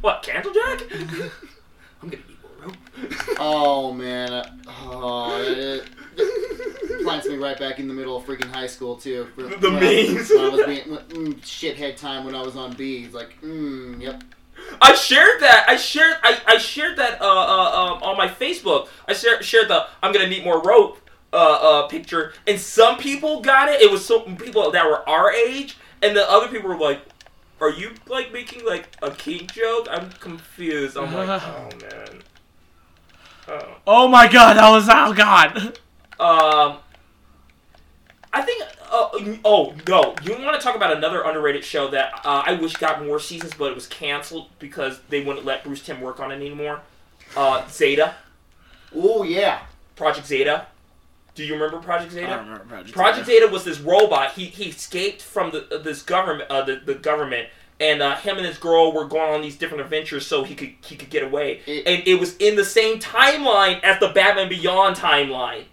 What, 0.00 0.22
Candlejack? 0.22 0.90
I'm 2.02 2.08
gonna 2.08 2.22
need 2.28 2.36
more 2.42 2.66
rope. 2.66 2.76
Oh 3.38 3.92
man. 3.92 4.32
uh, 4.32 4.48
Oh, 4.94 5.40
it, 5.42 5.84
it 6.16 7.02
plants 7.04 7.26
me 7.28 7.36
right 7.36 7.58
back 7.58 7.78
in 7.80 7.88
the 7.88 7.94
middle 7.94 8.16
of 8.16 8.24
freaking 8.24 8.52
high 8.54 8.66
school 8.66 8.96
too. 8.96 9.26
For, 9.34 9.42
The 9.42 9.70
when 9.70 9.76
I- 9.76 9.80
memes. 10.14 10.30
When 10.30 10.40
I 10.44 10.48
was 10.48 10.66
being 10.66 10.84
mm, 10.84 11.34
shithead 11.40 11.96
time 11.96 12.24
when 12.24 12.34
I 12.34 12.42
was 12.42 12.56
on 12.56 12.72
B. 12.74 13.08
Like, 13.12 13.40
mm, 13.42 14.00
yep. 14.00 14.22
I 14.80 14.94
shared 14.94 15.40
that. 15.40 15.64
I 15.68 15.76
shared. 15.76 16.16
I, 16.22 16.40
I 16.46 16.58
shared 16.58 16.96
that 16.98 17.20
uh, 17.20 17.24
uh, 17.24 17.94
um, 17.96 18.02
on 18.02 18.16
my 18.16 18.28
Facebook. 18.28 18.86
I 19.08 19.12
shared, 19.12 19.44
shared 19.44 19.68
the 19.68 19.86
I'm 20.02 20.12
gonna 20.12 20.28
need 20.28 20.44
more 20.44 20.62
rope 20.62 20.98
uh, 21.32 21.36
uh, 21.36 21.88
picture, 21.88 22.32
and 22.46 22.58
some 22.58 22.98
people 22.98 23.40
got 23.40 23.68
it. 23.68 23.80
It 23.80 23.90
was 23.90 24.04
some 24.04 24.36
people 24.36 24.70
that 24.70 24.86
were 24.86 25.08
our 25.08 25.32
age, 25.32 25.76
and 26.02 26.16
the 26.16 26.28
other 26.30 26.48
people 26.48 26.68
were 26.68 26.78
like, 26.78 27.00
"Are 27.60 27.70
you 27.70 27.92
like 28.06 28.32
making 28.32 28.64
like 28.64 28.88
a 29.02 29.10
kink 29.10 29.52
joke?" 29.52 29.88
I'm 29.90 30.10
confused. 30.12 30.96
I'm 30.96 31.12
like, 31.14 31.42
oh 31.44 31.68
man. 31.80 32.22
Oh. 33.48 33.76
Oh 33.86 34.08
my 34.08 34.28
god, 34.28 34.54
that 34.54 34.70
was 34.70 34.88
oh 34.90 35.12
god. 35.12 35.78
Um, 36.20 36.78
I 38.32 38.42
think. 38.42 38.62
Uh, 38.94 39.08
oh 39.44 39.74
no! 39.88 40.14
You 40.22 40.32
want 40.44 40.60
to 40.60 40.62
talk 40.62 40.76
about 40.76 40.94
another 40.94 41.22
underrated 41.22 41.64
show 41.64 41.88
that 41.92 42.12
uh, 42.24 42.42
I 42.44 42.52
wish 42.54 42.74
got 42.74 43.04
more 43.04 43.18
seasons, 43.18 43.54
but 43.54 43.70
it 43.70 43.74
was 43.74 43.86
canceled 43.86 44.50
because 44.58 45.00
they 45.08 45.24
wouldn't 45.24 45.46
let 45.46 45.64
Bruce 45.64 45.82
Timm 45.82 46.02
work 46.02 46.20
on 46.20 46.30
it 46.30 46.36
anymore. 46.36 46.82
Uh, 47.34 47.66
Zeta, 47.68 48.14
Oh 48.94 49.22
yeah. 49.22 49.60
Project 49.96 50.26
Zeta. 50.26 50.66
Do 51.34 51.44
you 51.44 51.54
remember 51.54 51.78
Project 51.78 52.12
I 52.12 52.14
Zeta? 52.16 52.26
don't 52.26 52.38
remember 52.46 52.64
Project. 52.64 52.94
Project 52.94 53.26
Zeta. 53.26 53.40
Zeta 53.46 53.52
was 53.52 53.64
this 53.64 53.80
robot. 53.80 54.32
He 54.32 54.46
he 54.46 54.64
escaped 54.70 55.22
from 55.22 55.50
the 55.50 55.74
uh, 55.74 55.78
this 55.82 56.02
government 56.02 56.50
uh, 56.50 56.62
the, 56.62 56.76
the 56.84 56.94
government, 56.94 57.48
and 57.80 58.02
uh, 58.02 58.16
him 58.16 58.36
and 58.36 58.46
his 58.46 58.58
girl 58.58 58.92
were 58.92 59.06
going 59.06 59.32
on 59.34 59.40
these 59.42 59.56
different 59.56 59.82
adventures 59.82 60.26
so 60.26 60.44
he 60.44 60.54
could 60.54 60.74
he 60.84 60.94
could 60.96 61.08
get 61.10 61.22
away. 61.22 61.60
It- 61.66 61.86
and 61.86 62.06
it 62.06 62.20
was 62.20 62.36
in 62.36 62.56
the 62.56 62.64
same 62.64 62.98
timeline 62.98 63.82
as 63.82 63.98
the 63.98 64.08
Batman 64.08 64.48
Beyond 64.50 64.96
timeline. 64.96 65.64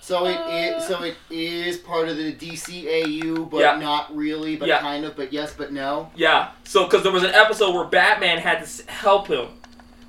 So 0.00 0.26
it 0.26 0.38
is. 0.52 0.86
So 0.86 1.02
it 1.02 1.16
is 1.30 1.78
part 1.78 2.08
of 2.10 2.18
the 2.18 2.32
DCAU, 2.34 3.48
but 3.50 3.60
Yeah. 3.60 3.78
not 3.78 4.14
really. 4.14 4.54
But 4.54 4.68
Yeah. 4.68 4.80
kind 4.80 5.04
of. 5.06 5.16
But 5.16 5.32
yes, 5.32 5.54
but 5.56 5.72
no. 5.72 6.10
Yeah, 6.14 6.50
so 6.64 6.84
because 6.84 7.02
there 7.02 7.10
was 7.12 7.22
an 7.24 7.30
episode 7.34 7.74
where 7.74 7.84
Batman 7.86 8.38
had 8.38 8.64
to 8.66 8.90
help 8.92 9.28
him, 9.28 9.48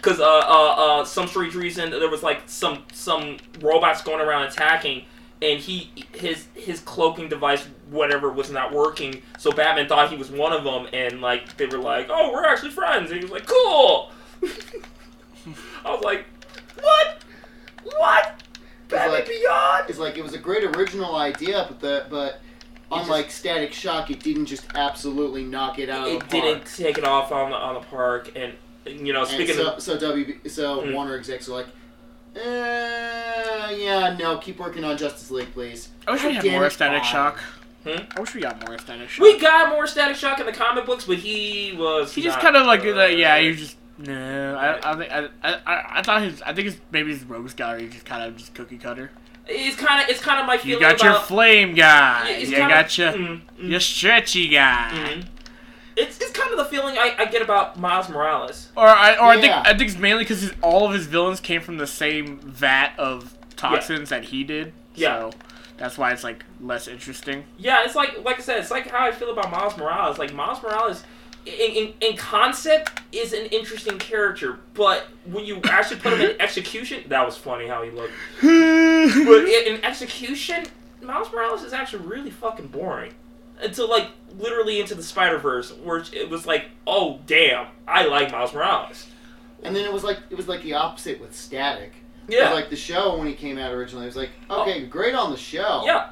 because 0.05 0.19
uh, 0.19 0.23
uh, 0.23 0.75
uh, 1.01 1.05
some 1.05 1.27
strange 1.27 1.55
reason 1.55 1.89
there 1.89 2.09
was 2.09 2.21
like 2.21 2.43
some 2.45 2.83
some 2.93 3.37
robots 3.59 4.03
going 4.03 4.21
around 4.21 4.43
attacking, 4.43 5.03
and 5.41 5.59
he 5.59 5.91
his 6.13 6.45
his 6.53 6.79
cloaking 6.81 7.27
device 7.27 7.67
whatever 7.89 8.31
was 8.31 8.51
not 8.51 8.71
working. 8.71 9.23
So 9.39 9.51
Batman 9.51 9.87
thought 9.87 10.11
he 10.11 10.15
was 10.15 10.29
one 10.29 10.53
of 10.53 10.63
them, 10.63 10.87
and 10.93 11.21
like 11.21 11.57
they 11.57 11.65
were 11.65 11.79
like, 11.79 12.07
"Oh, 12.09 12.31
we're 12.31 12.45
actually 12.45 12.69
friends," 12.69 13.09
and 13.09 13.19
he 13.19 13.25
was 13.25 13.31
like, 13.31 13.47
"Cool." 13.47 14.11
I 15.83 15.91
was 15.91 16.03
like, 16.03 16.25
"What? 16.79 17.23
What? 17.97 18.43
Batman 18.87 19.11
like- 19.11 19.27
Beyond?" 19.27 19.85
It's 19.89 19.97
like 19.97 20.17
it 20.19 20.23
was 20.23 20.33
a 20.33 20.39
great 20.39 20.63
original 20.77 21.15
idea, 21.15 21.65
but 21.67 21.79
the 21.79 22.05
but 22.11 22.41
unlike 22.91 23.31
Static 23.31 23.73
Shock, 23.73 24.11
it 24.11 24.19
didn't 24.19 24.45
just 24.45 24.67
absolutely 24.75 25.43
knock 25.43 25.79
it 25.79 25.89
out 25.89 26.07
of 26.07 26.13
It 26.13 26.19
the 26.19 26.25
park. 26.25 26.31
didn't 26.43 26.65
take 26.67 26.99
it 26.99 27.03
off 27.05 27.31
on 27.31 27.49
the 27.49 27.57
on 27.57 27.73
the 27.73 27.81
park, 27.87 28.31
and 28.35 28.53
you 28.85 29.13
know, 29.13 29.25
speaking 29.25 29.55
so, 29.55 29.71
of 29.73 29.81
so 29.81 29.97
WB, 29.97 30.49
so 30.49 30.81
Mm. 30.81 30.93
Warner 30.93 31.15
execs 31.15 31.47
are 31.49 31.53
like, 31.53 31.67
uh, 32.35 33.71
yeah, 33.75 34.15
no, 34.19 34.37
keep 34.37 34.59
working 34.59 34.83
on 34.83 34.97
Justice 34.97 35.31
League, 35.31 35.51
please. 35.53 35.89
I 36.07 36.11
wish 36.11 36.23
we 36.23 36.33
had 36.33 36.45
more 36.45 36.69
Static 36.69 37.03
fine. 37.03 37.11
Shock. 37.11 37.39
Hmm? 37.83 38.03
I 38.15 38.19
wish 38.19 38.33
we 38.33 38.41
got 38.41 38.67
more 38.67 38.77
Static 38.79 39.09
Shock. 39.09 39.23
We 39.23 39.39
got 39.39 39.69
more 39.69 39.87
Static 39.87 40.17
Shock 40.17 40.39
in 40.39 40.45
the 40.45 40.51
comic 40.51 40.85
books, 40.85 41.05
but 41.05 41.17
he 41.17 41.75
was. 41.77 42.13
He 42.13 42.21
just 42.21 42.39
kind 42.39 42.55
of 42.55 42.65
like 42.65 42.81
uh, 42.83 43.05
yeah. 43.05 43.39
He 43.39 43.49
was 43.49 43.57
just 43.59 43.77
no. 43.97 44.55
I 44.55 44.91
I 44.91 44.95
think 44.97 45.11
I, 45.11 45.29
I 45.43 45.99
I 45.99 46.01
through 46.01 46.29
his 46.29 46.41
I 46.41 46.53
think 46.53 46.65
his 46.65 46.77
maybe 46.91 47.11
his 47.11 47.23
rogues 47.23 47.53
gallery 47.53 47.85
is 47.85 47.93
just 47.93 48.05
kind 48.05 48.23
of 48.23 48.35
just 48.37 48.53
cookie 48.53 48.77
cutter. 48.77 49.11
It's 49.47 49.75
kind 49.77 50.01
of 50.03 50.09
it's 50.09 50.19
kind 50.19 50.39
of 50.39 50.47
my 50.47 50.55
You 50.55 50.59
feeling 50.59 50.79
got 50.81 51.03
your 51.03 51.13
flame 51.21 51.75
guy. 51.75 52.37
You 52.37 52.47
kinda- 52.47 52.67
got 52.67 52.97
your 52.97 53.11
mm, 53.13 53.41
mm, 53.59 53.69
your 53.69 53.79
stretchy 53.79 54.47
guy. 54.47 54.91
mm. 54.91 55.25
It's, 55.97 56.19
it's 56.19 56.31
kind 56.31 56.51
of 56.51 56.57
the 56.57 56.65
feeling 56.65 56.97
I, 56.97 57.15
I 57.17 57.25
get 57.25 57.41
about 57.41 57.79
Miles 57.79 58.09
Morales. 58.09 58.69
Or 58.75 58.87
I 58.87 59.15
or 59.15 59.23
I 59.25 59.35
think 59.35 59.47
Yeah. 59.47 59.61
I 59.65 59.77
think 59.77 59.89
it's 59.89 59.99
mainly 59.99 60.23
because 60.23 60.51
all 60.61 60.85
of 60.85 60.93
his 60.93 61.05
villains 61.07 61.39
came 61.39 61.61
from 61.61 61.77
the 61.77 61.87
same 61.87 62.39
vat 62.39 62.91
of 62.97 63.35
toxins 63.55 64.09
that 64.09 64.25
he 64.25 64.43
did. 64.43 64.73
Yeah. 64.95 65.29
So 65.31 65.37
that's 65.77 65.97
why 65.97 66.11
it's 66.11 66.23
like 66.23 66.43
less 66.61 66.87
interesting. 66.87 67.45
Yeah, 67.57 67.83
it's 67.85 67.95
like 67.95 68.23
like 68.23 68.39
I 68.39 68.41
said, 68.41 68.59
it's 68.59 68.71
like 68.71 68.87
how 68.89 69.05
I 69.07 69.11
feel 69.11 69.31
about 69.31 69.51
Miles 69.51 69.77
Morales. 69.77 70.17
Like 70.19 70.33
Miles 70.33 70.61
Morales, 70.61 71.03
in, 71.45 71.53
in, 71.53 71.93
in 72.01 72.17
concept, 72.17 73.01
is 73.11 73.31
an 73.33 73.45
interesting 73.47 73.97
character, 73.97 74.59
but 74.73 75.07
when 75.25 75.45
you 75.45 75.61
actually 75.65 75.99
put 75.99 76.13
him 76.13 76.21
in 76.21 76.35
execution, 76.41 77.03
that 77.07 77.25
was 77.25 77.37
funny 77.37 77.67
how 77.67 77.83
he 77.83 77.91
looked. 77.91 78.13
But 78.41 79.45
in, 79.45 79.75
in 79.75 79.85
execution, 79.85 80.65
Miles 81.01 81.31
Morales 81.31 81.63
is 81.63 81.73
actually 81.73 82.05
really 82.05 82.31
fucking 82.31 82.67
boring. 82.67 83.13
Until 83.61 83.89
like 83.89 84.09
literally 84.37 84.79
into 84.79 84.95
the 84.95 85.03
Spider 85.03 85.37
Verse, 85.37 85.71
where 85.71 86.03
it 86.13 86.29
was 86.29 86.45
like, 86.45 86.65
oh 86.87 87.19
damn, 87.25 87.67
I 87.87 88.05
like 88.05 88.31
Miles 88.31 88.53
Morales. 88.53 89.07
And 89.63 89.75
then 89.75 89.85
it 89.85 89.91
was 89.93 90.03
like 90.03 90.19
it 90.29 90.35
was 90.35 90.47
like 90.47 90.61
the 90.63 90.73
opposite 90.73 91.19
with 91.19 91.35
Static. 91.35 91.93
Yeah, 92.27 92.51
like 92.53 92.69
the 92.69 92.75
show 92.75 93.17
when 93.17 93.27
he 93.27 93.33
came 93.33 93.57
out 93.57 93.71
originally. 93.71 94.05
It 94.05 94.07
was 94.07 94.15
like, 94.15 94.31
okay, 94.49 94.85
great 94.85 95.13
on 95.13 95.31
the 95.31 95.37
show. 95.37 95.83
yeah, 95.85 96.09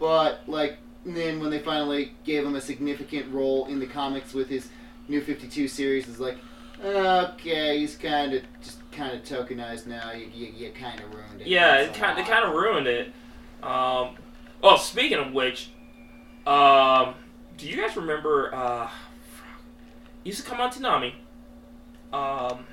But 0.00 0.40
like 0.48 0.78
then 1.06 1.38
when 1.40 1.50
they 1.50 1.58
finally 1.60 2.12
gave 2.24 2.44
him 2.44 2.54
a 2.56 2.60
significant 2.60 3.32
role 3.32 3.66
in 3.66 3.78
the 3.78 3.86
comics 3.86 4.32
with 4.34 4.48
his 4.48 4.68
New 5.08 5.20
Fifty 5.20 5.46
Two 5.46 5.68
series, 5.68 6.08
it's 6.08 6.18
like, 6.18 6.38
okay, 6.84 7.78
he's 7.78 7.96
kind 7.96 8.32
of 8.34 8.42
just 8.62 8.78
kind 8.90 9.12
of 9.16 9.22
tokenized 9.24 9.86
now. 9.86 10.12
You, 10.12 10.28
you, 10.34 10.52
you 10.56 10.70
kind 10.72 10.98
of 11.00 11.12
ruined 11.14 11.40
it. 11.40 11.46
yeah. 11.46 11.76
It 11.82 11.94
kind 11.94 12.18
it 12.18 12.26
kind 12.26 12.44
of 12.44 12.54
ruined 12.54 12.86
it. 12.86 13.08
Um, 13.62 14.16
oh, 14.62 14.76
speaking 14.76 15.18
of 15.18 15.32
which, 15.32 15.70
um, 16.46 17.14
do 17.56 17.68
you 17.68 17.76
guys 17.76 17.96
remember? 17.96 18.54
Uh, 18.54 18.88
used 20.24 20.42
to 20.42 20.48
come 20.48 20.60
on 20.60 20.70
Toonami. 20.70 21.14
Um, 22.12 22.66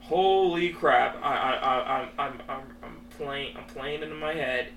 holy 0.00 0.70
crap! 0.70 1.16
I 1.22 1.34
I 1.36 1.52
I 1.54 1.98
I'm 1.98 2.08
I'm 2.18 2.40
I'm, 2.48 2.62
I'm 2.82 2.96
playing 3.10 3.56
I'm 3.56 3.64
playing 3.64 4.02
into 4.02 4.14
my 4.14 4.32
head. 4.34 4.68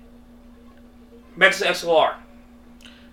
Mecha 1.38 1.66
XLR. 1.66 2.14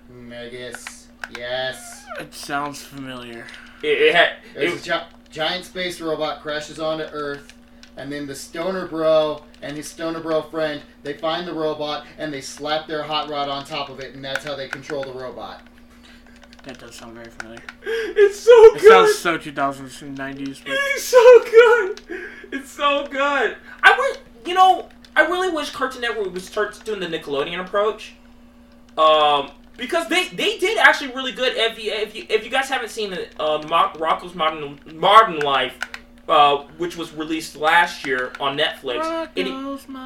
Megas, 0.09 1.07
yes. 1.37 2.05
It 2.19 2.33
sounds 2.33 2.81
familiar. 2.81 3.45
It, 3.83 4.01
it 4.01 4.15
had 4.15 4.33
it, 4.55 4.73
a 4.73 4.81
gi- 4.81 5.05
giant 5.29 5.65
space 5.65 6.01
robot 6.01 6.41
crashes 6.41 6.79
onto 6.79 7.03
Earth, 7.03 7.53
and 7.97 8.11
then 8.11 8.27
the 8.27 8.35
Stoner 8.35 8.87
Bro 8.87 9.43
and 9.61 9.75
his 9.75 9.87
Stoner 9.89 10.19
Bro 10.19 10.43
friend 10.43 10.81
they 11.03 11.13
find 11.13 11.47
the 11.47 11.53
robot 11.53 12.05
and 12.17 12.33
they 12.33 12.41
slap 12.41 12.87
their 12.87 13.03
hot 13.03 13.29
rod 13.29 13.49
on 13.49 13.65
top 13.65 13.89
of 13.89 13.99
it, 13.99 14.13
and 14.15 14.23
that's 14.23 14.43
how 14.45 14.55
they 14.55 14.67
control 14.67 15.03
the 15.03 15.13
robot. 15.13 15.61
That 16.63 16.79
does 16.79 16.95
sound 16.95 17.13
very 17.15 17.29
familiar. 17.29 17.61
it's 17.83 18.39
so 18.39 18.51
It 18.75 18.81
good. 18.81 18.91
sounds 19.15 19.17
so 19.19 19.37
2000s 19.37 20.01
and 20.01 20.17
90s. 20.17 20.61
But 20.65 20.73
It's 20.77 21.03
so 21.03 21.43
good. 21.43 22.01
It's 22.51 22.69
so 22.69 23.07
good. 23.07 23.55
I 23.83 23.95
would, 23.97 24.19
you 24.47 24.53
know, 24.53 24.89
I 25.15 25.21
really 25.27 25.49
wish 25.49 25.69
Cartoon 25.71 26.01
Network 26.01 26.33
would 26.33 26.41
start 26.41 26.79
doing 26.83 26.99
the 26.99 27.07
Nickelodeon 27.07 27.59
approach. 27.61 28.13
Um, 28.97 29.51
because 29.77 30.07
they 30.09 30.27
they 30.29 30.57
did 30.57 30.77
actually 30.77 31.13
really 31.13 31.31
good. 31.31 31.53
If 31.55 31.81
you 31.81 31.91
if 31.91 32.15
you, 32.15 32.25
if 32.29 32.43
you 32.43 32.49
guys 32.49 32.67
haven't 32.67 32.89
seen 32.89 33.11
the 33.11 33.27
uh, 33.39 33.59
Mo- 33.67 33.91
Rocko's 33.95 34.33
Modern 34.35 34.79
Modern 34.93 35.39
Life, 35.39 35.77
uh, 36.27 36.57
which 36.77 36.97
was 36.97 37.13
released 37.13 37.55
last 37.55 38.05
year 38.05 38.33
on 38.39 38.57
Netflix. 38.57 39.29
It- 39.35 39.47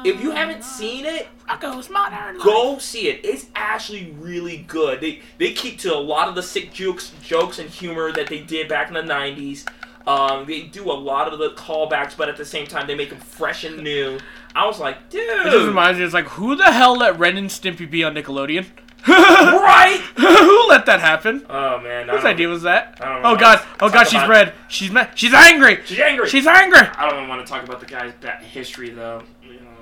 if 0.04 0.22
you 0.22 0.30
haven't 0.30 0.62
seen 0.64 1.04
it, 1.04 1.28
Rocko's 1.48 1.90
Modern 1.90 2.36
Life. 2.38 2.44
go 2.44 2.78
see 2.78 3.08
it. 3.08 3.20
It's 3.24 3.46
actually 3.54 4.14
really 4.20 4.58
good. 4.68 5.00
They 5.00 5.20
they 5.38 5.52
keep 5.52 5.78
to 5.80 5.94
a 5.94 5.98
lot 5.98 6.28
of 6.28 6.34
the 6.34 6.42
sick 6.42 6.72
jokes, 6.72 7.12
jokes 7.22 7.58
and 7.58 7.68
humor 7.68 8.12
that 8.12 8.28
they 8.28 8.38
did 8.40 8.68
back 8.68 8.88
in 8.88 8.94
the 8.94 9.02
'90s. 9.02 9.64
Um, 10.06 10.46
they 10.46 10.62
do 10.62 10.90
a 10.90 10.94
lot 10.94 11.32
of 11.32 11.38
the 11.38 11.50
callbacks, 11.50 12.16
but 12.16 12.28
at 12.28 12.36
the 12.36 12.44
same 12.44 12.66
time, 12.66 12.86
they 12.88 12.94
make 12.96 13.10
them 13.10 13.20
fresh 13.20 13.62
and 13.64 13.78
new. 13.84 14.18
I 14.54 14.66
was 14.66 14.80
like, 14.80 15.08
dude, 15.10 15.22
It 15.22 15.50
just 15.50 15.66
reminds 15.66 15.98
me, 16.00 16.04
it's 16.04 16.12
like, 16.12 16.26
who 16.26 16.56
the 16.56 16.72
hell 16.72 16.96
let 16.98 17.18
Ren 17.20 17.36
and 17.38 17.48
Stimpy 17.48 17.88
be 17.88 18.02
on 18.02 18.14
Nickelodeon? 18.14 18.66
Right? 19.08 20.00
who 20.16 20.68
let 20.68 20.86
that 20.86 21.00
happen? 21.00 21.44
Oh 21.50 21.80
man, 21.80 22.08
I 22.08 22.16
Whose 22.16 22.24
idea 22.24 22.48
was 22.48 22.62
that? 22.62 22.98
I 23.00 23.12
don't 23.12 23.22
know. 23.22 23.30
Oh 23.30 23.36
god, 23.36 23.60
oh 23.80 23.90
god, 23.90 24.04
she's 24.04 24.26
red. 24.28 24.52
She's 24.68 24.90
mad. 24.90 25.10
She's 25.14 25.34
angry. 25.34 25.80
She's 25.84 25.98
angry. 25.98 26.28
She's 26.28 26.46
angry. 26.46 26.78
I 26.78 27.08
don't 27.08 27.18
even 27.18 27.28
want 27.28 27.44
to 27.44 27.52
talk 27.52 27.64
about 27.64 27.80
the 27.80 27.86
guy's 27.86 28.12
bad 28.14 28.42
history 28.42 28.90
though. 28.90 29.22
You 29.42 29.54
know. 29.54 29.72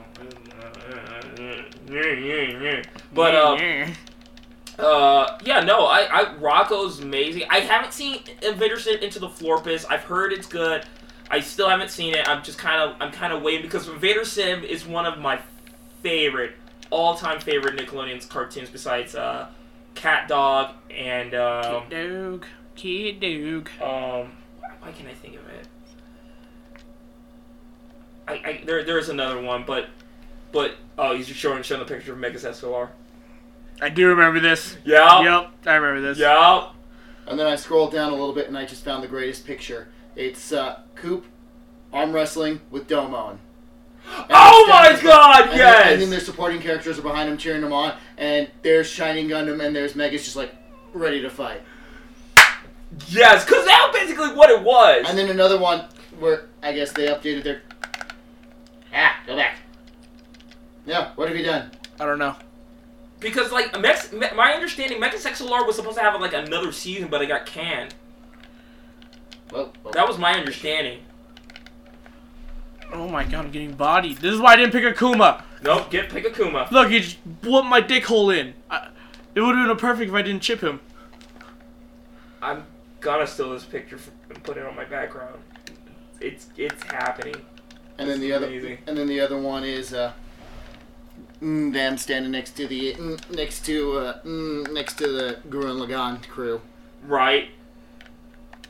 But 3.12 3.35
uh, 3.35 3.87
uh, 4.79 5.39
yeah, 5.45 5.61
no, 5.61 5.87
I, 5.87 6.09
I 6.11 6.25
Rocko's 6.37 7.01
amazing. 7.01 7.45
I 7.51 7.61
haven't 7.61 7.93
seen 7.93 8.23
Invader 8.43 8.79
Zim 8.79 9.01
Into 9.01 9.18
the 9.18 9.29
Florpus. 9.29 9.85
I've 9.91 10.05
heard 10.05 10.33
it's 10.33 10.47
good. 10.47 10.87
I 11.31 11.41
still 11.41 11.68
haven't 11.68 11.91
seen 11.91 12.14
it. 12.14 12.29
I'm 12.29 12.43
just 12.43 12.59
kind 12.59 12.81
of 12.81 12.97
I'm 13.01 13.12
kind 13.12 13.33
of 13.33 13.43
waiting 13.43 13.62
because 13.62 13.89
Invader 13.89 14.25
Zim 14.25 14.64
is 14.64 14.87
one 14.87 15.05
of 15.05 15.18
my 15.18 15.41
favorite 16.03 16.55
all-time 16.91 17.41
favorite 17.41 17.76
Nickelodeon's 17.76 18.26
cartoons 18.26 18.68
besides 18.68 19.14
uh, 19.14 19.49
Cat 19.95 20.28
Dog 20.28 20.74
and 20.91 21.34
um, 21.34 21.84
Kid 21.88 21.91
Doog. 21.91 22.45
Kid 22.74 23.20
Doog. 23.20 23.68
um, 23.80 24.32
why 24.80 24.93
can't 24.93 25.09
I 25.09 25.14
think 25.14 25.36
of 25.36 25.49
it? 25.49 25.68
I, 28.28 28.32
I 28.34 28.62
there 28.64 28.84
there 28.84 28.99
is 28.99 29.09
another 29.09 29.41
one, 29.41 29.64
but 29.66 29.88
but 30.53 30.76
oh, 30.99 31.16
he's 31.16 31.26
just 31.26 31.41
showing 31.41 31.62
showing 31.62 31.80
the 31.80 31.86
picture 31.86 32.12
of 32.12 32.18
Megas 32.18 32.45
XLR. 32.45 32.88
I 33.80 33.88
do 33.88 34.09
remember 34.09 34.41
this. 34.41 34.76
Yeah. 34.84 35.22
Yep, 35.22 35.51
I 35.66 35.74
remember 35.74 36.01
this. 36.07 36.18
Yeah. 36.18 36.70
And 37.26 37.38
then 37.38 37.47
I 37.47 37.57
scrolled 37.57 37.93
down 37.93 38.12
a 38.12 38.16
little 38.16 38.34
bit 38.34 38.49
and 38.49 38.59
I 38.59 38.66
just 38.66 38.84
found 38.84 39.03
the 39.03 39.09
greatest 39.09 39.47
picture. 39.47 39.88
It's 40.16 40.53
uh, 40.53 40.80
Coop 40.95 41.24
arm 41.93 42.12
wrestling 42.12 42.61
with 42.70 42.88
Domon. 42.88 43.38
And 44.07 44.27
Oh 44.31 44.67
my 44.69 44.93
to- 44.93 45.03
God! 45.03 45.49
and 45.51 45.57
Yes. 45.59 45.85
Then, 45.85 45.93
and 45.95 46.03
then 46.03 46.11
their 46.11 46.21
supporting 46.21 46.61
characters 46.61 46.99
are 46.99 47.03
behind 47.03 47.29
him 47.31 47.37
cheering 47.37 47.63
him 47.63 47.73
on, 47.73 47.95
and 48.19 48.51
there's 48.63 48.87
Shining 48.89 49.29
Gundam 49.29 49.65
and 49.65 49.75
there's 49.75 49.95
Megas 49.95 50.25
just 50.25 50.37
like 50.37 50.55
ready 50.93 51.21
to 51.23 51.31
fight. 51.31 51.61
Yes, 53.09 53.45
because 53.45 53.65
that's 53.65 53.97
basically 53.97 54.35
what 54.35 54.51
it 54.51 54.63
was. 54.63 55.07
And 55.09 55.17
then 55.17 55.31
another 55.31 55.59
one 55.59 55.85
where 56.19 56.47
I 56.63 56.73
guess 56.73 56.93
they 56.93 57.07
updated 57.07 57.45
their. 57.45 57.63
Ah, 58.93 59.17
go 59.27 59.37
back. 59.37 59.59
Yeah, 60.87 61.13
what 61.15 61.29
have 61.29 61.37
you 61.37 61.45
done? 61.45 61.71
I 62.01 62.05
don't 62.05 62.19
know. 62.19 62.35
because 63.21 63.53
like 63.53 63.79
Mex- 63.81 64.13
Me- 64.13 64.27
my 64.35 64.53
understanding, 64.55 64.99
Megas 64.99 65.25
XLR 65.25 65.65
was 65.67 65.77
supposed 65.77 65.99
to 65.99 66.03
have 66.03 66.21
like 66.21 66.33
another 66.33 66.73
season, 66.73 67.09
but 67.09 67.23
it 67.23 67.27
got 67.27 67.47
canned. 67.47 67.95
Well, 69.53 69.73
well 69.85 69.93
That 69.93 70.09
was 70.09 70.19
my 70.19 70.33
understanding. 70.35 71.01
Oh 72.93 73.09
my 73.09 73.24
god, 73.24 73.47
I'm 73.47 73.51
getting 73.51 73.72
bodied. 73.72 74.18
This 74.18 74.34
is 74.34 74.41
why 74.41 74.53
I 74.53 74.57
didn't 74.57 74.72
pick 74.72 74.84
Akuma. 74.84 75.43
Nope, 75.62 75.91
get 75.91 76.09
pick 76.11 76.24
Akuma. 76.24 76.70
Look, 76.70 76.91
he 76.91 77.01
just 77.01 77.18
blew 77.43 77.62
my 77.62 77.80
dick 77.80 78.05
hole 78.05 78.30
in. 78.30 78.55
I, 78.70 78.88
it 79.34 79.41
would 79.41 79.57
have 79.57 79.68
been 79.68 79.76
perfect 79.76 80.09
if 80.09 80.14
I 80.14 80.22
didn't 80.22 80.43
chip 80.43 80.61
him. 80.61 80.80
I'm 82.43 82.64
gonna 83.01 83.26
steal 83.26 83.53
this 83.53 83.64
picture 83.64 83.99
and 84.28 84.43
put 84.43 84.57
it 84.57 84.66
on 84.66 84.74
my 84.74 84.84
background. 84.84 85.41
It's 86.20 86.49
it's 86.57 86.82
happening. 86.84 87.36
and 87.99 88.09
then 88.09 88.18
This 88.18 88.20
the 88.20 88.30
is 88.30 88.36
other, 88.36 88.47
amazing. 88.47 88.78
and 88.86 88.97
then 88.99 89.07
the 89.07 89.20
other 89.20 89.38
one 89.38 89.64
is 89.64 89.93
uh, 89.95 90.12
mm, 91.43 91.72
them 91.72 91.97
standing 91.99 92.30
next 92.32 92.53
to 92.57 92.66
the 92.66 92.95
mm, 92.95 93.30
next 93.30 93.64
to 93.66 93.99
uh, 93.99 94.20
mm, 94.22 94.72
next 94.72 94.95
to 94.99 95.09
the 95.09 95.38
Gurren 95.49 95.78
Lagann 95.86 96.22
crew. 96.22 96.61
Right. 97.07 97.51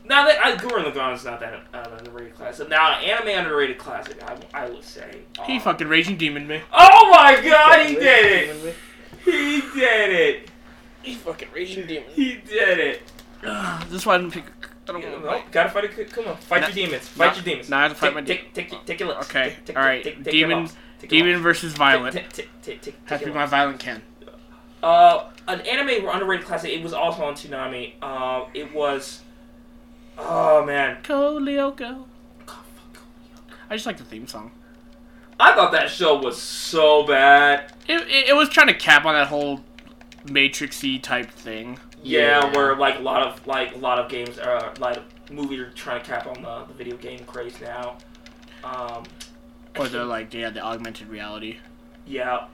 Now 0.03 0.25
that 0.25 0.43
I 0.43 0.55
Gurren 0.55 0.83
Lagann 0.91 1.15
is 1.15 1.23
not 1.25 1.39
that 1.39 1.63
uh, 1.73 1.95
underrated 1.97 2.35
classic. 2.35 2.69
Now 2.69 2.93
anime 2.93 3.27
underrated 3.45 3.77
classic, 3.77 4.17
I, 4.23 4.37
I 4.53 4.69
would 4.69 4.83
say. 4.83 5.19
He 5.45 5.57
uh, 5.57 5.61
fucking 5.61 5.87
raging 5.87 6.17
demon 6.17 6.47
me. 6.47 6.61
Oh 6.73 7.09
my 7.11 7.39
god, 7.47 7.85
he 7.85 7.95
did 7.95 8.49
it! 8.49 8.75
He 9.23 9.61
did 9.79 10.09
it! 10.11 10.49
He 11.03 11.15
fucking 11.15 11.49
raging 11.53 11.87
demon. 11.87 12.09
He 12.13 12.35
did 12.37 12.79
it! 12.79 13.01
Ugh, 13.45 13.83
this 13.89 14.01
is 14.01 14.05
why 14.05 14.15
I 14.15 14.17
didn't 14.19 14.33
pick. 14.33 14.45
I 14.89 14.91
don't 14.93 15.01
Yeah, 15.01 15.11
want 15.11 15.23
no, 15.23 15.41
gotta 15.51 15.69
fight 15.69 15.83
it. 15.85 16.11
Come 16.11 16.27
on, 16.27 16.37
fight 16.37 16.61
Nah, 16.61 16.67
your 16.67 16.75
demons. 16.87 17.07
Fight 17.07 17.25
nah, 17.27 17.33
your 17.35 17.43
demons. 17.43 17.69
nah, 17.69 17.77
I 17.77 17.81
have 17.83 17.91
to 17.93 17.97
fight 17.97 18.07
take, 18.07 18.15
my 18.15 18.21
take, 18.21 18.53
take, 18.53 18.69
take, 18.71 18.85
take 18.85 18.99
your 18.99 19.09
lips. 19.09 19.29
Okay, 19.29 19.49
Take, 19.49 19.65
take, 19.65 19.77
alright. 19.77 20.03
Take, 20.03 20.23
take 20.23 20.31
Demon- 20.33 20.63
lips. 20.63 20.75
Take 20.99 21.11
your 21.11 21.23
Demon 21.25 21.41
versus 21.41 21.73
violent. 21.73 22.15
Take, 22.15 22.33
take, 22.33 22.61
take, 22.61 22.81
take, 22.81 22.95
Has 23.05 23.19
to 23.21 23.27
be 23.27 23.31
my 23.31 23.45
violent 23.45 23.79
Ken. 23.79 24.01
Uh, 24.83 25.29
an 25.47 25.61
anime 25.61 26.07
underrated 26.09 26.45
classic. 26.45 26.71
It 26.71 26.81
was 26.83 26.93
also 26.93 27.23
on 27.23 27.35
Toonami. 27.35 27.93
Uh, 28.01 28.45
it 28.53 28.73
was. 28.73 29.21
Oh 30.23 30.63
man. 30.65 31.01
Code 31.03 31.43
Lyoko. 31.43 32.05
I 33.69 33.75
just 33.75 33.85
like 33.85 33.97
the 33.97 34.03
theme 34.03 34.27
song. 34.27 34.51
I 35.39 35.55
thought 35.55 35.71
that 35.71 35.89
show 35.89 36.19
was 36.21 36.39
so 36.39 37.05
bad. 37.07 37.71
It, 37.87 38.01
it, 38.01 38.29
it 38.29 38.35
was 38.35 38.49
trying 38.49 38.67
to 38.67 38.73
cap 38.73 39.05
on 39.05 39.13
that 39.15 39.27
whole 39.27 39.61
Matrixy 40.25 41.01
type 41.01 41.31
thing. 41.31 41.79
Yeah, 42.03 42.41
Yeah. 42.45 42.55
where 42.55 42.75
like 42.75 42.97
a 42.99 43.01
lot 43.01 43.23
of 43.25 43.45
like 43.47 43.73
a 43.75 43.77
lot 43.77 43.97
of 43.99 44.09
games 44.09 44.37
are 44.37 44.73
like 44.79 44.99
movies 45.31 45.59
are 45.59 45.71
trying 45.71 46.01
to 46.01 46.05
cap 46.07 46.27
on 46.27 46.41
the, 46.43 46.65
the 46.65 46.73
video 46.73 46.97
game 46.97 47.19
craze 47.25 47.59
now. 47.61 47.97
Um, 48.63 49.03
Or 49.79 49.87
the 49.87 50.03
like, 50.05 50.33
yeah, 50.33 50.49
the 50.51 50.61
augmented 50.61 51.07
reality. 51.07 51.57
yeah. 52.05 52.45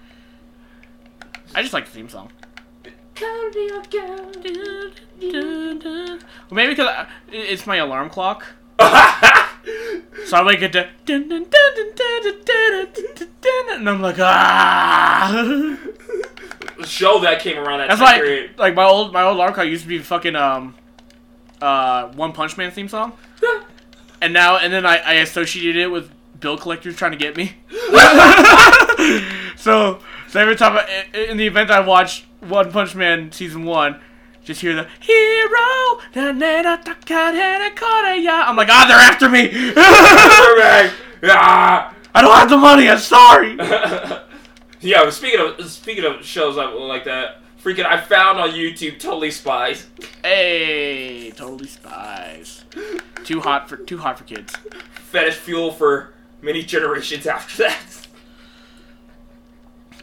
I 1.55 1.61
just 1.61 1.73
like 1.73 1.85
the 1.85 1.91
theme 1.91 2.09
song. 2.09 2.29
Well, 6.49 6.51
maybe 6.51 6.73
because 6.73 7.05
it's 7.31 7.67
my 7.67 7.77
alarm 7.77 8.09
clock. 8.09 8.45
so 8.79 8.87
I 10.37 10.43
wake 10.45 10.61
up 10.63 10.87
and 11.07 11.47
I'm 13.89 14.01
like 14.01 14.17
ah. 14.19 15.77
Show 16.85 17.19
that 17.21 17.39
came 17.41 17.57
around 17.57 17.79
that 17.79 17.89
That's 17.89 18.01
like 18.01 18.21
period. 18.21 18.51
like 18.57 18.75
my 18.75 18.83
old 18.83 19.11
my 19.11 19.23
old 19.23 19.35
alarm 19.35 19.53
clock 19.53 19.65
used 19.65 19.81
to 19.83 19.89
be 19.89 19.97
fucking 19.99 20.35
um 20.35 20.75
uh 21.59 22.07
One 22.09 22.33
Punch 22.33 22.55
Man 22.55 22.69
theme 22.69 22.87
song, 22.87 23.13
and 24.21 24.31
now 24.31 24.57
and 24.57 24.71
then 24.71 24.85
I, 24.85 24.97
I 24.97 25.13
associated 25.15 25.81
it 25.81 25.87
with 25.87 26.11
bill 26.39 26.55
collectors 26.57 26.95
trying 26.95 27.13
to 27.13 27.17
get 27.17 27.35
me. 27.35 27.53
so 29.57 29.99
so 30.27 30.39
every 30.39 30.55
time 30.55 30.77
I, 30.77 31.05
in 31.15 31.37
the 31.37 31.47
event 31.47 31.71
I 31.71 31.79
watch 31.79 32.26
one 32.39 32.71
Punch 32.71 32.95
Man 32.95 33.31
season 33.31 33.63
one. 33.65 33.99
Just 34.43 34.61
hear 34.61 34.75
the 34.75 34.87
hero. 34.99 35.99
I'm 38.47 38.55
like, 38.55 38.69
ah, 38.71 38.85
they're 38.87 38.97
after 38.97 39.29
me. 39.29 39.73
Ah! 41.23 41.95
I 42.13 42.21
don't 42.21 42.35
have 42.35 42.49
the 42.49 42.57
money. 42.57 42.87
I'm 42.87 42.99
sorry. 42.99 43.55
yeah, 44.81 45.03
but 45.03 45.13
speaking 45.13 45.39
of 45.39 45.69
speaking 45.69 46.05
of 46.05 46.23
shows 46.23 46.55
like, 46.55 46.73
like 46.75 47.05
that, 47.05 47.41
freaking 47.61 47.85
I 47.85 47.99
found 47.99 48.39
on 48.39 48.51
YouTube 48.51 48.99
Totally 48.99 49.31
Spies. 49.31 49.87
Hey, 50.23 51.31
totally 51.31 51.67
spies. 51.67 52.65
Too 53.23 53.41
hot 53.41 53.67
for 53.67 53.77
too 53.77 53.97
hot 53.97 54.17
for 54.17 54.23
kids. 54.23 54.53
Fetish 55.11 55.35
fuel 55.35 55.71
for 55.71 56.13
many 56.41 56.63
generations 56.63 57.25
after 57.27 57.63
that. 57.63 57.81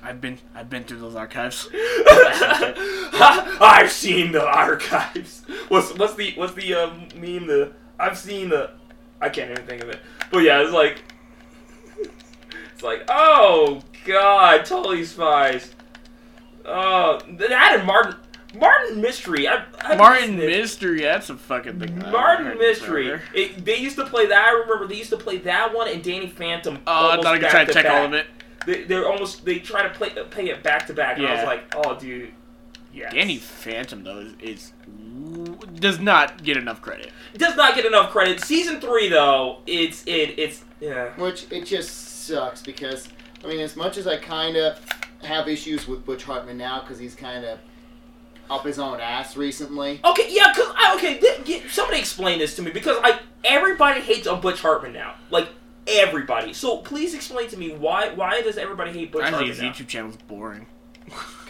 I've 0.05 0.21
been 0.21 0.39
I've 0.55 0.69
been 0.69 0.85
through 0.85 1.01
those 1.01 1.15
archives. 1.15 1.69
I've 1.73 3.91
seen 3.91 4.33
the 4.33 4.47
archives. 4.47 5.43
What's 5.69 5.95
what's 5.95 6.15
the 6.15 6.35
what's 6.35 6.53
the 6.53 6.75
uh, 6.75 6.91
meme? 7.17 7.47
The 7.47 7.73
I've 7.99 8.19
seen 8.19 8.51
the 8.51 8.73
I 9.21 9.31
can't 9.31 9.51
even 9.51 9.67
think 9.67 9.83
of 9.83 9.89
it. 9.89 10.01
But 10.31 10.41
yeah, 10.41 10.63
it's 10.63 10.73
like 10.73 11.03
it's 12.73 12.83
like 12.83 13.05
oh 13.09 13.81
god, 14.05 14.67
totally 14.67 15.05
spies. 15.05 15.75
Oh, 16.67 17.21
that 17.39 17.77
and 17.79 17.87
Martin 17.87 18.17
Martin 18.55 19.01
Mystery. 19.01 19.49
I, 19.49 19.65
I 19.81 19.97
Martin 19.97 20.37
missed 20.37 20.43
it. 20.43 20.61
Mystery, 20.61 21.01
that's 21.01 21.31
a 21.31 21.37
fucking 21.37 21.81
thing. 21.81 21.99
Martin 22.11 22.59
Mystery. 22.59 23.21
It, 23.35 23.65
they 23.65 23.79
used 23.79 23.97
to 23.97 24.05
play 24.05 24.27
that. 24.27 24.49
I 24.49 24.53
remember 24.53 24.87
they 24.87 24.97
used 24.97 25.11
to 25.11 25.17
play 25.17 25.39
that 25.39 25.75
one 25.75 25.89
and 25.89 26.03
Danny 26.03 26.29
Phantom. 26.29 26.79
Oh, 26.87 26.93
I 26.93 27.11
almost 27.11 27.23
thought 27.23 27.35
I 27.35 27.39
could 27.39 27.51
try 27.51 27.65
to 27.65 27.73
check 27.73 27.85
back. 27.85 27.93
all 27.93 28.07
of 28.07 28.13
it. 28.13 28.27
They, 28.67 28.85
they're 28.85 29.09
almost 29.09 29.45
they 29.45 29.59
try 29.59 29.83
to 29.83 29.91
play 29.91 30.11
play 30.31 30.49
it 30.51 30.63
back 30.63 30.87
to 30.87 30.95
back, 30.95 31.19
and 31.19 31.27
I 31.27 31.33
was 31.33 31.41
Yeah. 31.41 31.47
like, 31.47 31.75
oh, 31.77 31.99
dude, 31.99 32.33
yeah. 32.93 33.11
Danny 33.11 33.39
Phantom 33.39 34.03
though 34.05 34.19
is, 34.21 34.33
is 34.41 34.73
does 35.75 35.99
not 36.01 36.43
get 36.45 36.57
enough 36.57 36.81
credit. 36.81 37.11
does 37.37 37.57
not 37.57 37.75
get 37.75 37.85
enough 37.85 38.11
credit. 38.11 38.41
Season 38.41 38.81
three, 38.81 39.09
though, 39.09 39.59
it's 39.67 40.03
it 40.07 40.39
it's 40.39 40.65
yeah. 40.81 41.11
Which 41.17 41.47
it 41.51 41.67
just 41.67 42.25
sucks 42.27 42.63
because 42.63 43.09
I 43.45 43.49
mean, 43.49 43.61
as 43.61 43.77
much 43.77 43.97
as 43.99 44.07
I 44.07 44.17
kind 44.17 44.57
of 44.57 44.79
have 45.23 45.49
issues 45.49 45.89
with 45.89 46.05
Butch 46.05 46.25
Hartman 46.25 46.57
now 46.59 46.81
because 46.81 46.99
he's 46.99 47.15
kind 47.15 47.45
of 47.45 47.59
up 48.51 48.65
his 48.65 48.79
own 48.79 49.01
ass 49.01 49.37
recently. 49.37 50.01
Okay, 50.05 50.27
yeah, 50.29 50.53
cause 50.55 50.67
I, 50.77 50.95
okay, 50.97 51.19
th- 51.19 51.45
get, 51.45 51.71
somebody 51.71 51.99
explain 51.99 52.39
this 52.39 52.55
to 52.57 52.63
me 52.63 52.71
because 52.71 52.99
I 53.03 53.19
everybody 53.43 54.01
hates 54.01 54.27
on 54.27 54.41
Butch 54.43 54.61
Hartman 54.61 54.93
now. 54.93 55.15
Like 55.31 55.49
everybody. 55.87 56.53
So 56.53 56.79
please 56.79 57.15
explain 57.15 57.49
to 57.49 57.57
me 57.57 57.73
why 57.73 58.11
why 58.11 58.41
does 58.43 58.57
everybody 58.59 58.93
hate 58.93 59.13
Butch 59.13 59.25
I 59.25 59.31
think 59.31 59.49
his 59.49 59.61
now? 59.61 59.71
YouTube 59.71 59.89
channel's 59.89 60.17
boring. 60.17 60.67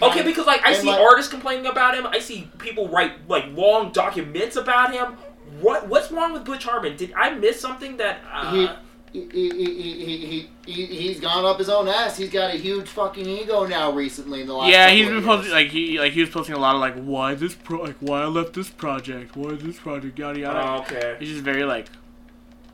Okay, 0.03 0.22
because 0.22 0.47
like 0.47 0.64
I 0.66 0.72
And, 0.72 0.82
see 0.82 0.89
like- 0.89 1.01
artists 1.01 1.30
complaining 1.30 1.66
about 1.66 1.97
him. 1.97 2.07
I 2.07 2.18
see 2.18 2.51
people 2.59 2.89
write 2.89 3.28
like 3.28 3.45
long 3.55 3.93
documents 3.93 4.57
about 4.57 4.93
him. 4.93 5.16
What 5.61 5.89
what's 5.89 6.11
wrong 6.11 6.32
with 6.32 6.45
Butch 6.45 6.64
Hartman? 6.64 6.97
Did 6.97 7.12
I 7.16 7.30
miss 7.35 7.61
something 7.61 7.97
that? 7.99 8.18
Uh, 8.32 8.76
He, 9.12 9.20
he, 9.20 9.28
he, 9.30 9.49
he, 9.80 10.26
he, 10.26 10.51
he, 10.66 10.87
he's 10.87 11.20
gone 11.20 11.45
up 11.45 11.59
his 11.59 11.68
own 11.68 11.87
ass. 11.87 12.16
He's 12.16 12.30
got 12.30 12.53
a 12.53 12.57
huge 12.59 12.89
fucking 12.89 13.24
ego 13.24 13.64
now 13.64 13.93
recently 13.93 14.41
in 14.41 14.49
the 14.49 14.55
last 14.55 14.68
yeah, 14.72 14.87
couple 14.87 14.97
he's 14.97 15.07
of 15.07 15.12
been 15.12 15.22
years. 15.22 15.26
posting 15.37 15.53
like 15.53 15.68
he 15.68 15.99
like 16.01 16.12
he 16.14 16.20
was 16.22 16.30
posting 16.30 16.55
a 16.57 16.59
lot 16.59 16.74
of 16.74 16.80
like 16.80 16.95
why 17.01 17.35
this 17.37 17.55
pro 17.55 17.80
like 17.82 17.95
why 18.01 18.22
I 18.22 18.26
left 18.26 18.55
this 18.55 18.70
project, 18.70 19.37
why 19.37 19.53
this 19.55 19.78
project, 19.78 20.18
yada 20.18 20.41
yada. 20.41 20.61
oh, 20.61 20.78
okay. 20.80 21.14
He's 21.20 21.28
just 21.28 21.45
very 21.45 21.62
like, 21.62 21.87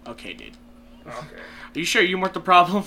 okay, 0.06 0.32
dude. 0.32 0.56
Okay. 1.06 1.16
Are 1.74 1.78
you 1.78 1.84
sure 1.84 2.02
you 2.02 2.18
weren't 2.18 2.34
the 2.34 2.40
problem? 2.40 2.84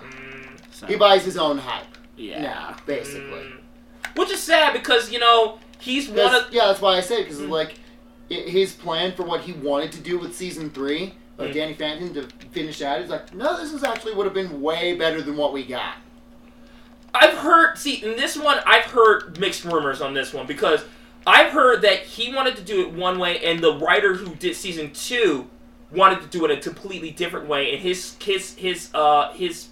Mm, 0.00 0.46
So, 0.70 0.86
He 0.86 0.96
buys 0.96 1.24
his 1.24 1.36
own 1.36 1.58
hype 1.58 1.86
yeah. 2.16 2.42
now, 2.42 2.76
basically. 2.86 3.22
mm. 3.22 3.58
Which 4.16 4.30
is 4.30 4.40
sad 4.42 4.72
because 4.72 5.10
you 5.12 5.18
know 5.18 5.58
he's 5.80 6.06
one 6.08 6.16
That's- 6.16 6.46
of 6.46 6.52
yeah, 6.54 6.66
that's 6.66 6.80
why 6.80 6.96
I 6.96 7.00
say 7.00 7.22
because 7.22 7.40
Mm. 7.40 7.50
like 7.50 7.74
i 8.30 8.34
his 8.34 8.72
plan 8.72 9.12
for 9.12 9.22
what 9.24 9.42
he 9.42 9.52
wanted 9.52 9.92
to 9.92 10.00
do 10.00 10.18
with 10.18 10.34
season 10.34 10.70
three 10.70 11.14
of 11.38 11.48
Mm. 11.50 11.54
Danny 11.54 11.74
Phantom 11.74 12.14
to 12.14 12.22
finish 12.52 12.80
out. 12.82 13.00
He's 13.00 13.10
like, 13.10 13.34
no, 13.34 13.56
this 13.60 13.72
is 13.72 13.82
actually 13.84 14.14
would 14.14 14.24
have 14.26 14.34
been 14.34 14.62
way 14.62 14.94
better 14.94 15.20
than 15.20 15.36
what 15.36 15.52
we 15.52 15.64
got. 15.64 15.96
I've 17.12 17.34
heard. 17.38 17.76
See, 17.78 17.94
in 18.04 18.16
this 18.16 18.36
one, 18.36 18.58
I've 18.66 18.84
heard 18.86 19.38
mixed 19.38 19.64
rumors 19.64 20.00
on 20.00 20.14
this 20.14 20.32
one 20.32 20.46
because 20.46 20.84
I've 21.26 21.52
heard 21.52 21.82
that 21.82 22.00
he 22.00 22.34
wanted 22.34 22.56
to 22.56 22.62
do 22.62 22.80
it 22.82 22.92
one 22.92 23.18
way, 23.18 23.38
and 23.44 23.60
the 23.60 23.74
writer 23.74 24.14
who 24.14 24.34
did 24.36 24.56
season 24.56 24.92
two 24.92 25.48
wanted 25.94 26.20
to 26.22 26.26
do 26.26 26.44
it 26.44 26.50
a 26.50 26.56
completely 26.56 27.10
different 27.10 27.48
way, 27.48 27.72
and 27.72 27.80
his 27.80 28.16
his 28.22 28.54
his 28.54 28.90
uh 28.94 29.32
his 29.32 29.68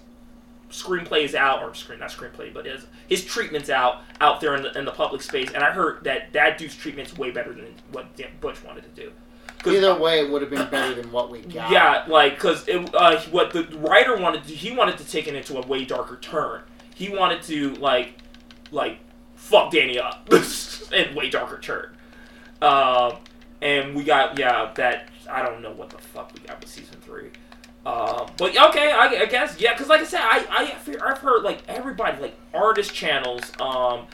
screenplay 0.69 1.23
is 1.23 1.35
out 1.35 1.61
or 1.61 1.73
screen 1.75 1.99
not 1.99 2.09
screenplay, 2.09 2.53
but 2.53 2.65
his 2.65 2.85
his 3.07 3.23
treatment's 3.23 3.69
out 3.69 4.01
out 4.19 4.41
there 4.41 4.55
in 4.55 4.63
the 4.63 4.77
in 4.77 4.85
the 4.85 4.91
public 4.91 5.21
space, 5.21 5.51
and 5.53 5.63
I 5.63 5.71
heard 5.71 6.03
that 6.03 6.33
that 6.33 6.57
dude's 6.57 6.75
treatment's 6.75 7.15
way 7.17 7.31
better 7.31 7.53
than 7.53 7.67
what 7.91 8.07
Butch 8.41 8.63
wanted 8.63 8.83
to 8.83 9.01
do. 9.01 9.11
Either 9.65 9.95
way, 9.95 10.19
it 10.19 10.29
would 10.29 10.41
have 10.41 10.51
been 10.51 10.69
better 10.69 10.93
than 10.93 11.11
what 11.11 11.29
we 11.29 11.39
got. 11.39 11.71
yeah, 11.71 12.03
like 12.07 12.35
because 12.35 12.67
uh, 12.67 13.21
what 13.31 13.53
the 13.53 13.63
writer 13.77 14.17
wanted 14.17 14.43
to, 14.43 14.53
he 14.53 14.75
wanted 14.75 14.97
to 14.97 15.05
take 15.05 15.27
it 15.27 15.35
into 15.35 15.57
a 15.57 15.65
way 15.65 15.85
darker 15.85 16.17
turn. 16.17 16.63
He 16.95 17.09
wanted 17.09 17.41
to 17.43 17.73
like, 17.75 18.15
like, 18.71 18.99
fuck 19.35 19.71
Danny 19.71 19.97
up 19.97 20.27
in 20.91 21.15
way 21.15 21.29
darker 21.29 21.59
turn. 21.59 21.95
Um, 22.61 23.17
and 23.61 23.95
we 23.95 24.03
got 24.03 24.37
yeah 24.37 24.71
that 24.75 25.07
I 25.29 25.41
don't 25.43 25.61
know 25.61 25.71
what 25.71 25.89
the 25.89 25.97
fuck 25.97 26.33
we 26.33 26.39
got 26.41 26.59
with 26.59 26.69
season 26.69 26.95
three. 27.01 27.29
Um, 27.85 28.27
but 28.37 28.57
okay, 28.69 28.91
I, 28.91 29.07
I 29.07 29.25
guess 29.25 29.59
yeah, 29.59 29.73
because 29.73 29.89
like 29.89 30.01
I 30.01 30.05
said, 30.05 30.21
I 30.21 30.45
I 30.49 30.65
fear- 30.75 31.01
I've 31.05 31.17
heard 31.17 31.43
like 31.43 31.63
everybody 31.67 32.21
like 32.21 32.35
artist 32.53 32.93
channels, 32.93 33.41
um, 33.59 34.07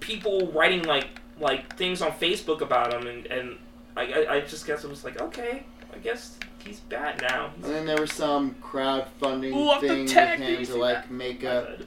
people 0.00 0.48
writing 0.52 0.82
like 0.82 1.08
like 1.38 1.74
things 1.76 2.02
on 2.02 2.12
Facebook 2.12 2.60
about 2.60 2.92
him, 2.92 3.06
and 3.06 3.26
and 3.26 3.58
I 3.96 4.02
I, 4.12 4.34
I 4.34 4.40
just 4.40 4.66
guess 4.66 4.84
it 4.84 4.90
was 4.90 5.02
like 5.04 5.20
okay, 5.20 5.64
I 5.94 5.98
guess 5.98 6.38
he's 6.62 6.80
bad 6.80 7.22
now. 7.22 7.52
And 7.56 7.64
then 7.64 7.86
there 7.86 8.00
was 8.00 8.12
some 8.12 8.54
crowdfunding 8.62 9.54
Ooh, 9.54 9.80
thing 9.80 10.04
with 10.04 10.12
him 10.12 10.64
to 10.66 10.76
like 10.76 11.02
that? 11.04 11.10
make 11.10 11.42
a. 11.42 11.78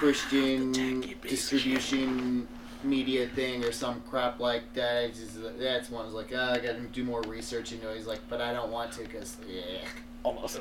Christian 0.00 0.72
Techie 0.72 1.02
piece 1.02 1.12
of 1.12 1.28
distribution 1.28 2.48
media 2.82 3.28
thing 3.28 3.64
or 3.64 3.72
some 3.72 4.00
crap 4.08 4.40
like 4.40 4.72
that. 4.74 5.14
Just, 5.14 5.38
that's 5.58 5.90
one. 5.90 6.06
Is 6.06 6.12
like, 6.12 6.32
oh, 6.32 6.52
I 6.52 6.58
got 6.58 6.76
to 6.76 6.80
do 6.92 7.04
more 7.04 7.22
research 7.22 7.72
into 7.72 7.90
it. 7.90 7.96
He's 7.96 8.06
like, 8.06 8.20
but 8.28 8.40
I 8.40 8.52
don't 8.52 8.70
want 8.70 8.92
to 8.92 9.00
because 9.00 9.36
yeah. 9.48 9.86
Almost. 10.22 10.60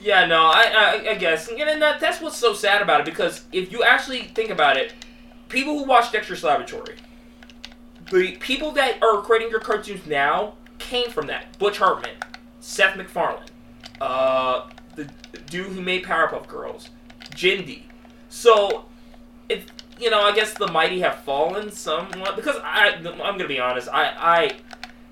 Yeah, 0.00 0.26
no, 0.26 0.44
I, 0.44 0.72
I, 0.76 1.10
I 1.10 1.14
guess, 1.14 1.48
and 1.48 1.82
that, 1.82 2.00
that's 2.00 2.20
what's 2.20 2.36
so 2.36 2.52
sad 2.52 2.82
about 2.82 3.00
it 3.00 3.06
because 3.06 3.44
if 3.52 3.72
you 3.72 3.82
actually 3.82 4.22
think 4.22 4.50
about 4.50 4.76
it, 4.76 4.94
people 5.48 5.78
who 5.78 5.84
watch 5.84 6.12
Dexter's 6.12 6.44
Laboratory, 6.44 6.96
the 8.10 8.36
people 8.36 8.72
that 8.72 9.02
are 9.02 9.22
creating 9.22 9.50
your 9.50 9.60
cartoons 9.60 10.06
now 10.06 10.54
came 10.78 11.10
from 11.10 11.26
that. 11.26 11.58
Butch 11.58 11.78
Hartman, 11.78 12.14
Seth 12.60 12.96
MacFarlane, 12.96 13.48
uh, 14.00 14.68
the 14.94 15.10
dude 15.50 15.66
who 15.66 15.80
made 15.80 16.04
Powerpuff 16.04 16.46
Girls, 16.46 16.90
Genndy. 17.30 17.82
So, 18.28 18.84
it, 19.48 19.64
you 19.98 20.10
know, 20.10 20.20
I 20.22 20.34
guess 20.34 20.54
the 20.54 20.66
mighty 20.68 21.00
have 21.00 21.16
fallen 21.20 21.70
somewhat 21.70 22.36
because 22.36 22.56
I, 22.62 22.94
I'm 22.94 23.04
gonna 23.16 23.46
be 23.48 23.60
honest, 23.60 23.88
I, 23.92 24.04
I, 24.16 24.56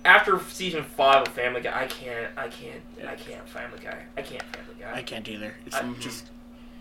after 0.05 0.39
season 0.51 0.85
five 0.85 1.27
of 1.27 1.35
Family 1.35 1.61
Guy, 1.61 1.83
I 1.83 1.87
can't, 1.87 2.29
I 2.37 2.49
can't, 2.49 2.81
I 3.07 3.15
can't 3.15 3.49
Family 3.49 3.79
Guy, 3.83 4.03
I 4.17 4.23
can't 4.23 4.43
Family 4.43 4.75
Guy. 4.81 4.93
I 4.93 5.03
can't 5.03 5.29
either. 5.29 5.55
It's 5.67 5.77
I- 5.77 5.93
just. 5.95 6.27
I- 6.27 6.31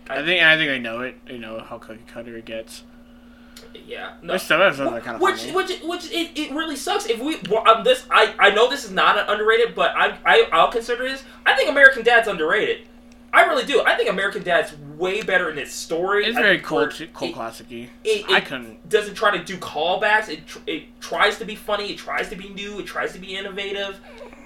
I 0.06 0.22
think 0.22 0.42
I 0.42 0.56
think 0.58 0.70
I 0.70 0.76
know 0.76 1.00
it. 1.00 1.16
You 1.26 1.38
know 1.38 1.60
how 1.60 1.78
cookie 1.78 2.02
cutter 2.06 2.36
it 2.36 2.44
gets. 2.44 2.82
Yeah. 3.86 4.12
No. 4.20 4.32
There's 4.32 4.42
some 4.42 4.60
episodes 4.60 4.90
that 4.90 4.98
are 4.98 5.00
kind 5.00 5.16
of 5.16 5.22
Which, 5.22 5.50
which, 5.52 5.80
which, 5.82 6.12
it, 6.12 6.38
it 6.38 6.52
really 6.52 6.76
sucks. 6.76 7.06
If 7.06 7.20
we, 7.20 7.38
well, 7.48 7.66
um, 7.66 7.84
this, 7.84 8.04
I, 8.10 8.34
I 8.38 8.50
know 8.50 8.68
this 8.68 8.84
is 8.84 8.90
not 8.90 9.16
an 9.18 9.24
underrated, 9.28 9.74
but 9.74 9.94
I, 9.96 10.18
I, 10.26 10.48
I'll 10.52 10.70
consider 10.70 11.08
this. 11.08 11.24
I 11.46 11.54
think 11.56 11.70
American 11.70 12.02
Dad's 12.02 12.28
underrated. 12.28 12.86
I 13.34 13.42
really 13.46 13.64
do. 13.66 13.82
I 13.84 13.96
think 13.96 14.08
American 14.08 14.42
Dad's 14.42 14.74
way 14.96 15.22
better 15.22 15.50
in 15.50 15.58
its 15.58 15.72
story. 15.74 16.24
it's 16.24 16.36
I 16.36 16.42
very 16.42 16.58
cool, 16.60 16.78
cult, 16.86 16.98
we're- 17.00 17.90
it- 18.04 18.30
I 18.30 18.40
couldn't. 18.40 18.88
doesn't 18.88 19.14
try 19.16 19.36
to 19.36 19.42
do 19.44 19.56
callbacks. 19.56 20.28
It, 20.28 20.46
tr- 20.46 20.58
it 20.66 21.00
tries 21.00 21.38
to 21.38 21.44
be 21.44 21.56
funny. 21.56 21.90
It 21.92 21.98
tries 21.98 22.28
to 22.30 22.36
be 22.36 22.48
new. 22.50 22.78
It 22.78 22.86
tries 22.86 23.12
to 23.12 23.18
be 23.18 23.36
innovative. 23.36 23.98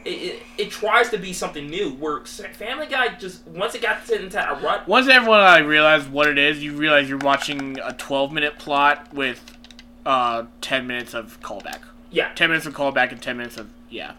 It, 0.05 0.11
it, 0.11 0.43
it 0.57 0.70
tries 0.70 1.11
to 1.11 1.18
be 1.18 1.32
something 1.34 1.68
new. 1.68 1.91
Where 1.91 2.24
Family 2.24 2.86
Guy 2.86 3.09
just 3.16 3.47
once 3.47 3.74
it 3.74 3.82
got 3.82 4.09
into 4.09 4.39
a 4.51 4.55
rut, 4.61 4.89
Once 4.89 5.07
everyone 5.09 5.41
like, 5.41 5.66
realized 5.66 6.11
what 6.11 6.26
it 6.28 6.39
is, 6.39 6.62
you 6.62 6.72
realize 6.74 7.09
you're 7.09 7.18
watching 7.18 7.78
a 7.80 7.93
12-minute 7.93 8.59
plot 8.59 9.12
with 9.12 9.55
uh 10.07 10.45
10 10.62 10.86
minutes 10.86 11.12
of 11.12 11.39
callback. 11.43 11.80
yeah. 12.11 12.32
10 12.34 12.49
minutes 12.49 12.64
of 12.64 12.74
callback 12.74 13.12
and 13.12 13.20
10 13.20 13.36
minutes 13.36 13.59
of 13.59 13.68
yeah. 13.91 14.12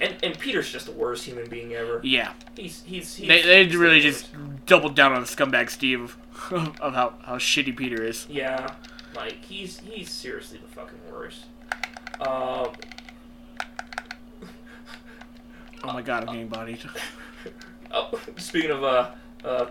And 0.00 0.16
and 0.22 0.38
Peter's 0.38 0.70
just 0.70 0.86
the 0.86 0.92
worst 0.92 1.24
human 1.24 1.48
being 1.48 1.74
ever. 1.74 2.00
Yeah. 2.02 2.32
He's 2.56 2.82
he's, 2.84 3.14
he's 3.14 3.28
They, 3.28 3.42
they 3.42 3.64
he's 3.64 3.76
really 3.76 4.00
the 4.00 4.10
just 4.10 4.28
doubled 4.66 4.94
down 4.94 5.12
on 5.12 5.20
the 5.20 5.26
scumbag 5.26 5.70
Steve 5.70 6.16
of 6.50 6.94
how, 6.94 7.14
how 7.22 7.38
shitty 7.38 7.76
Peter 7.76 8.02
is. 8.02 8.26
Yeah, 8.28 8.74
like 9.14 9.44
he's 9.44 9.78
he's 9.80 10.10
seriously 10.10 10.58
the 10.58 10.68
fucking 10.68 10.98
worst. 11.10 11.44
Um, 12.20 12.72
Oh 15.86 15.92
my 15.92 16.00
god, 16.00 16.22
I'm 16.24 16.32
getting 16.32 16.48
bodied. 16.48 16.78
oh, 17.90 18.18
speaking 18.38 18.70
of 18.70 18.82
uh, 18.82 19.10
uh, 19.44 19.66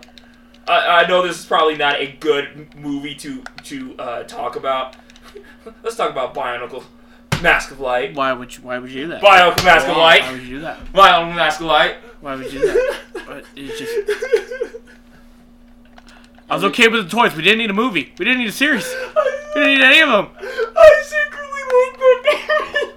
I, 0.68 1.02
I 1.02 1.08
know 1.08 1.26
this 1.26 1.40
is 1.40 1.44
probably 1.44 1.76
not 1.76 2.00
a 2.00 2.12
good 2.20 2.72
movie 2.76 3.16
to 3.16 3.42
to 3.64 3.96
uh, 3.98 4.22
talk 4.22 4.54
about. 4.54 4.94
Let's 5.82 5.96
talk 5.96 6.10
about 6.10 6.32
Bionicle 6.32 6.84
Mask 7.42 7.70
of 7.70 7.80
Light. 7.80 8.14
Why 8.14 8.32
would 8.32 8.56
you, 8.56 8.62
why 8.62 8.78
would 8.78 8.90
you 8.90 9.02
do 9.02 9.08
that? 9.08 9.22
Bionicle 9.22 9.64
Mask 9.64 9.88
of 9.88 9.96
Light. 9.96 10.22
Why 10.22 10.32
would 10.32 10.42
you 10.42 10.56
do 10.56 10.60
that? 10.60 10.92
Bionicle 10.92 11.34
Mask 11.34 11.60
of 11.60 11.66
Light. 11.66 11.96
Why 12.20 12.36
would 12.36 12.52
you 12.52 12.60
do 12.60 12.66
that? 12.66 13.00
But 13.26 13.44
it's 13.56 13.78
just 13.78 13.92
I 16.48 16.54
was 16.54 16.64
okay 16.64 16.88
with 16.88 17.04
the 17.04 17.10
toys. 17.10 17.34
We 17.34 17.42
didn't 17.42 17.58
need 17.58 17.70
a 17.70 17.74
movie. 17.74 18.12
We 18.18 18.24
didn't 18.24 18.38
need 18.38 18.48
a 18.48 18.52
series. 18.52 18.86
We 19.54 19.62
didn't 19.62 19.78
need 19.78 19.84
any 19.84 20.00
of 20.00 20.08
them. 20.08 20.28
I 20.40 21.02
secretly 21.04 21.62
like 21.70 22.22
that. 22.24 22.90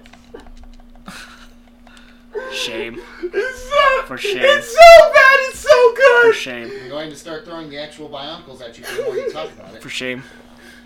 Shame. 2.53 3.01
It's 3.23 3.69
so, 3.69 4.03
For 4.05 4.17
shame. 4.17 4.41
It's 4.43 4.67
so 4.67 5.11
bad. 5.13 5.39
It's 5.49 5.59
so 5.59 5.93
good. 5.95 6.33
For 6.33 6.39
shame. 6.39 6.71
I'm 6.83 6.89
going 6.89 7.09
to 7.09 7.15
start 7.15 7.45
throwing 7.45 7.69
the 7.69 7.77
actual 7.81 8.09
bionicles 8.09 8.61
at 8.61 8.77
you 8.77 8.83
the 8.83 9.03
more 9.03 9.15
you 9.15 9.31
talk 9.31 9.51
about 9.51 9.75
it. 9.75 9.81
For 9.81 9.89
shame. 9.89 10.23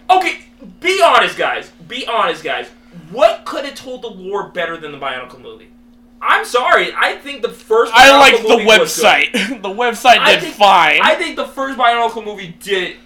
Okay, 0.09 0.39
be 0.79 1.01
honest, 1.03 1.37
guys. 1.37 1.71
Be 1.87 2.05
honest, 2.05 2.43
guys. 2.43 2.69
What 3.09 3.45
could 3.45 3.65
have 3.65 3.75
told 3.75 4.01
the 4.01 4.09
lore 4.09 4.49
better 4.49 4.77
than 4.77 4.91
the 4.91 4.97
Bionicle 4.97 5.41
movie? 5.41 5.69
I'm 6.21 6.45
sorry. 6.45 6.93
I 6.95 7.15
think 7.15 7.41
the 7.41 7.49
first. 7.49 7.91
I 7.95 8.15
like 8.17 8.41
the 8.41 8.47
movie 8.49 8.65
was 8.65 8.95
good. 8.95 9.05
website. 9.05 9.31
the 9.61 9.69
website 9.69 10.19
I 10.19 10.33
did 10.33 10.43
think- 10.43 10.55
fine. 10.55 10.99
I 11.01 11.15
think 11.15 11.35
the 11.35 11.47
first 11.47 11.77
Bionicle 11.79 12.23
movie 12.23 12.55
did 12.59 12.97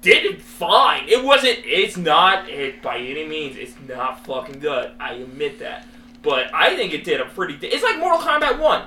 did 0.00 0.42
fine. 0.42 1.08
It 1.08 1.22
wasn't. 1.24 1.58
It's 1.64 1.96
not. 1.96 2.48
It 2.48 2.82
by 2.82 2.98
any 2.98 3.26
means. 3.26 3.56
It's 3.56 3.74
not 3.88 4.24
fucking 4.26 4.60
good. 4.60 4.92
I 4.98 5.14
admit 5.14 5.60
that. 5.60 5.86
But 6.22 6.52
I 6.54 6.74
think 6.74 6.92
it 6.92 7.04
did 7.04 7.20
a 7.20 7.26
pretty. 7.26 7.54
It's 7.66 7.82
like 7.84 7.98
Mortal 7.98 8.18
Kombat 8.20 8.58
One. 8.58 8.82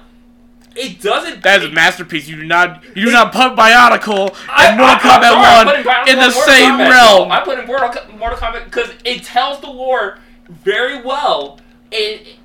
It 0.79 1.01
doesn't. 1.01 1.43
that 1.43 1.61
is 1.63 1.69
a 1.69 1.71
masterpiece. 1.71 2.27
You 2.27 2.35
do 2.37 2.45
not 2.45 2.83
you 2.95 3.05
do 3.05 3.11
not 3.11 3.31
put 3.33 3.55
Bionicle 3.55 4.35
I- 4.49 4.67
and 4.67 4.77
Mortal 4.77 4.95
I- 4.95 5.17
Kombat 5.19 5.85
1 5.85 6.07
in 6.09 6.15
the 6.17 6.21
Mortal 6.23 6.41
same 6.43 6.73
Kombat. 6.73 6.89
realm. 6.89 7.31
I 7.31 7.39
put 7.41 7.59
in 7.59 7.65
Mortal, 7.65 7.89
Mortal 8.17 8.37
Kombat 8.37 8.65
because 8.65 8.89
it 9.03 9.23
tells 9.23 9.59
the 9.61 9.69
lore 9.69 10.19
very 10.49 11.01
well. 11.01 11.59
It 11.91 12.37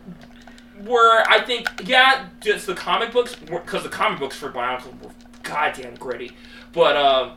where 0.80 1.22
I 1.30 1.40
think 1.42 1.68
yeah, 1.84 2.26
just 2.40 2.66
the 2.66 2.74
comic 2.74 3.12
books 3.12 3.34
because 3.34 3.82
the 3.82 3.88
comic 3.88 4.18
books 4.18 4.36
for 4.36 4.50
Bionicle 4.50 5.00
were 5.02 5.10
goddamn 5.42 5.94
gritty, 5.96 6.32
but 6.72 6.96
um. 6.96 7.32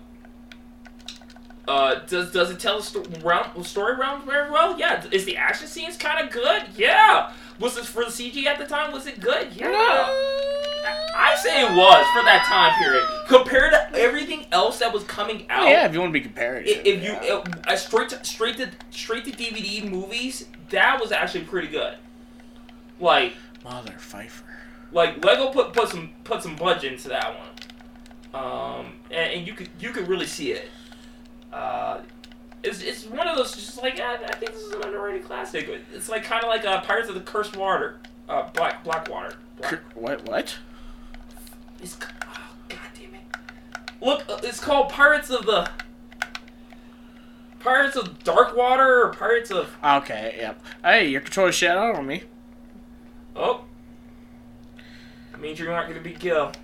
Uh, 1.67 1.95
does 2.05 2.31
does 2.31 2.51
it 2.51 2.59
tell 2.59 2.77
the 2.77 2.83
sto- 2.83 3.03
round, 3.23 3.65
story 3.65 3.95
round 3.95 4.23
very 4.23 4.51
well? 4.51 4.77
Yeah. 4.77 5.03
Is 5.11 5.25
the 5.25 5.35
action 5.35 5.67
scenes 5.67 5.97
kind 5.97 6.23
of 6.23 6.31
good? 6.31 6.61
Yeah. 6.77 7.31
Was 7.59 7.73
this 7.75 7.87
for 7.87 8.05
the 8.05 8.11
CG 8.11 8.45
at 8.45 8.59
the 8.59 8.65
time? 8.67 8.91
Was 8.91 9.07
it 9.07 9.19
good? 9.19 9.47
Yeah. 9.51 9.69
No. 9.71 10.13
I 10.86 11.36
say 11.38 11.61
it 11.61 11.75
was 11.75 12.05
for 12.13 12.23
that 12.23 12.45
time 12.47 12.77
period 12.79 13.03
compared 13.27 13.71
to 13.71 13.99
everything 13.99 14.45
else 14.51 14.79
that 14.79 14.93
was 14.93 15.03
coming 15.03 15.45
out. 15.49 15.63
Oh, 15.63 15.69
yeah, 15.69 15.86
if 15.86 15.93
you 15.93 15.99
want 15.99 16.09
to 16.09 16.13
be 16.13 16.21
comparative. 16.21 16.67
If, 16.67 16.86
if 16.86 17.03
you 17.03 17.11
yeah. 17.11 17.33
uh, 17.36 17.43
uh, 17.67 17.75
straight 17.75 18.09
to, 18.09 18.23
straight 18.23 18.57
to 18.57 18.69
straight 18.91 19.25
to 19.25 19.31
DVD 19.31 19.89
movies, 19.89 20.47
that 20.69 20.99
was 20.99 21.11
actually 21.11 21.45
pretty 21.45 21.67
good. 21.67 21.97
Like 22.99 23.33
Mother 23.63 23.95
Pfeiffer. 23.97 24.45
like 24.91 25.23
Lego 25.23 25.51
put 25.51 25.73
put 25.73 25.89
some 25.89 26.11
put 26.23 26.41
some 26.43 26.55
budget 26.55 26.93
into 26.93 27.09
that 27.09 27.36
one, 28.33 28.41
um, 28.43 28.93
and, 29.11 29.33
and 29.33 29.47
you 29.47 29.53
could 29.53 29.69
you 29.79 29.89
could 29.91 30.07
really 30.07 30.27
see 30.27 30.51
it. 30.51 30.69
Uh, 31.51 32.01
it's, 32.63 32.81
it's 32.81 33.05
one 33.05 33.27
of 33.27 33.38
those 33.38 33.53
just 33.53 33.81
like 33.81 33.99
I, 33.99 34.15
I 34.15 34.36
think 34.36 34.51
this 34.51 34.61
is 34.61 34.71
an 34.73 34.83
underrated 34.83 35.23
classic. 35.25 35.69
It's 35.93 36.09
like 36.09 36.23
kind 36.23 36.43
of 36.43 36.49
like 36.49 36.65
uh, 36.65 36.81
Pirates 36.81 37.09
of 37.09 37.15
the 37.15 37.21
Cursed 37.21 37.55
Water, 37.55 37.99
uh, 38.27 38.49
Black 38.53 38.83
Blackwater. 38.83 39.36
Black, 39.57 39.69
Cr- 39.69 39.99
What? 39.99 40.25
What? 40.27 40.55
It's, 41.86 41.97
oh, 42.01 42.55
God 42.69 42.79
damn 42.95 43.13
it! 43.15 43.21
Look, 44.01 44.25
uh, 44.29 44.39
it's 44.43 44.59
called 44.59 44.89
Pirates 44.89 45.29
of 45.29 45.45
the 45.45 45.69
Pirates 47.59 47.95
of 47.95 48.23
Dark 48.23 48.55
Water 48.55 49.03
or 49.03 49.13
Pirates 49.13 49.51
of 49.51 49.75
Okay, 49.83 50.36
yep. 50.38 50.61
Hey, 50.83 51.07
you're 51.07 51.21
controlling 51.21 51.53
shit 51.53 51.71
out 51.71 51.95
on 51.95 52.05
me. 52.07 52.23
oh. 53.36 53.61
That 55.31 55.41
means 55.41 55.59
you're 55.59 55.71
not 55.71 55.88
gonna 55.88 55.99
be 56.01 56.13
killed. 56.13 56.57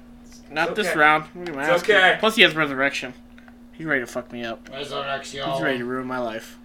Not 0.49 0.69
It's 0.69 0.77
this 0.77 0.95
round. 0.95 1.25
Look 1.35 1.49
at 1.49 1.55
It's 1.55 1.57
ass 1.57 1.83
kicked. 1.83 1.89
okay. 1.97 2.17
Plus, 2.19 2.35
he 2.35 2.41
has 2.41 2.55
resurrection. 2.55 3.13
He's 3.73 3.85
ready 3.85 4.01
to 4.01 4.07
fuck 4.07 4.31
me 4.31 4.43
up. 4.45 4.69
Resurrection. 4.71 5.49
He's 5.49 5.61
ready 5.61 5.79
to 5.79 5.85
ruin 5.85 6.05
my 6.07 6.19
life. 6.19 6.57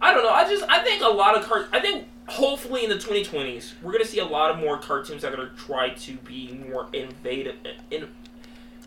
I 0.00 0.12
don't 0.12 0.24
know. 0.24 0.30
I 0.30 0.48
just 0.48 0.64
I 0.68 0.82
think 0.82 1.02
a 1.02 1.08
lot 1.08 1.36
of 1.38 1.44
cart. 1.44 1.68
I 1.72 1.80
think 1.80 2.06
hopefully 2.28 2.84
in 2.84 2.90
the 2.90 2.96
2020s 2.96 3.72
we're 3.82 3.92
gonna 3.92 4.04
see 4.04 4.18
a 4.20 4.24
lot 4.24 4.50
of 4.50 4.58
more 4.58 4.78
cartoons 4.78 5.22
that 5.22 5.32
are 5.32 5.36
gonna 5.36 5.50
try 5.56 5.90
to 5.90 6.14
be 6.18 6.52
more 6.68 6.86
innovative, 6.92 7.56
in, 7.90 8.08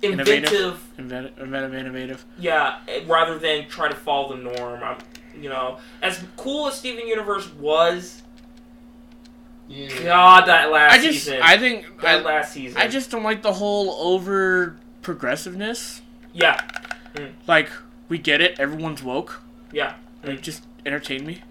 inventive. 0.02 0.28
Innovative. 0.30 0.82
Inventive, 0.98 1.40
inventive, 1.40 1.74
innovative. 1.76 2.26
Yeah, 2.38 2.78
eh, 2.88 3.04
rather 3.08 3.38
than 3.40 3.68
try 3.68 3.90
to 3.90 3.96
follow 3.96 4.36
the 4.36 4.42
norm. 4.44 4.82
I'm, 4.84 4.98
you 5.40 5.50
know, 5.50 5.80
as 6.02 6.24
cool 6.38 6.68
as 6.68 6.76
Steven 6.76 7.08
Universe 7.08 7.52
was, 7.54 8.22
Yeah. 9.68 10.04
God, 10.04 10.46
that 10.48 10.72
last 10.72 10.94
I 10.94 10.98
just, 11.02 11.26
season, 11.26 11.40
I 11.42 11.58
think, 11.58 12.02
that 12.02 12.20
I, 12.20 12.22
last 12.22 12.54
season, 12.54 12.80
I 12.80 12.88
just 12.88 13.10
don't 13.12 13.24
like 13.24 13.42
the 13.42 13.54
whole 13.54 13.92
over 14.14 14.78
progressiveness. 15.02 16.02
yeah, 16.34 16.62
Like, 17.48 17.70
we 18.10 18.18
get 18.18 18.42
it. 18.42 18.60
Everyone's 18.60 19.02
woke. 19.04 19.42
yeah. 19.72 19.96
Like, 20.24 20.42
just 20.42 20.66
entertain 20.86 21.26
me. 21.26 21.42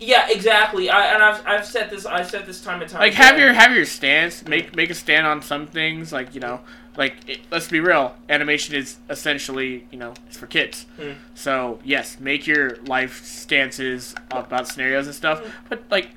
Yeah, 0.00 0.28
exactly. 0.28 0.90
I, 0.90 1.14
and 1.14 1.22
I've, 1.22 1.46
I've 1.46 1.66
said 1.66 1.90
this. 1.90 2.04
I've 2.06 2.28
said 2.28 2.46
this 2.46 2.62
time 2.62 2.82
and 2.82 2.90
time. 2.90 3.00
Like, 3.00 3.12
again. 3.14 3.26
have 3.26 3.38
your 3.38 3.52
have 3.52 3.74
your 3.74 3.84
stance. 3.84 4.46
Make 4.46 4.74
make 4.74 4.90
a 4.90 4.94
stand 4.94 5.26
on 5.26 5.42
some 5.42 5.66
things. 5.66 6.12
Like, 6.12 6.34
you 6.34 6.40
know, 6.40 6.60
like 6.96 7.16
it, 7.28 7.40
let's 7.50 7.68
be 7.68 7.80
real. 7.80 8.14
Animation 8.28 8.74
is 8.74 8.98
essentially, 9.08 9.86
you 9.90 9.98
know, 9.98 10.14
it's 10.26 10.36
for 10.36 10.46
kids. 10.46 10.86
Hmm. 10.96 11.12
So 11.34 11.78
yes, 11.84 12.18
make 12.20 12.46
your 12.46 12.76
life 12.84 13.24
stances 13.24 14.14
about 14.30 14.68
scenarios 14.68 15.06
and 15.06 15.14
stuff. 15.14 15.40
Hmm. 15.40 15.50
But 15.68 15.82
like, 15.90 16.10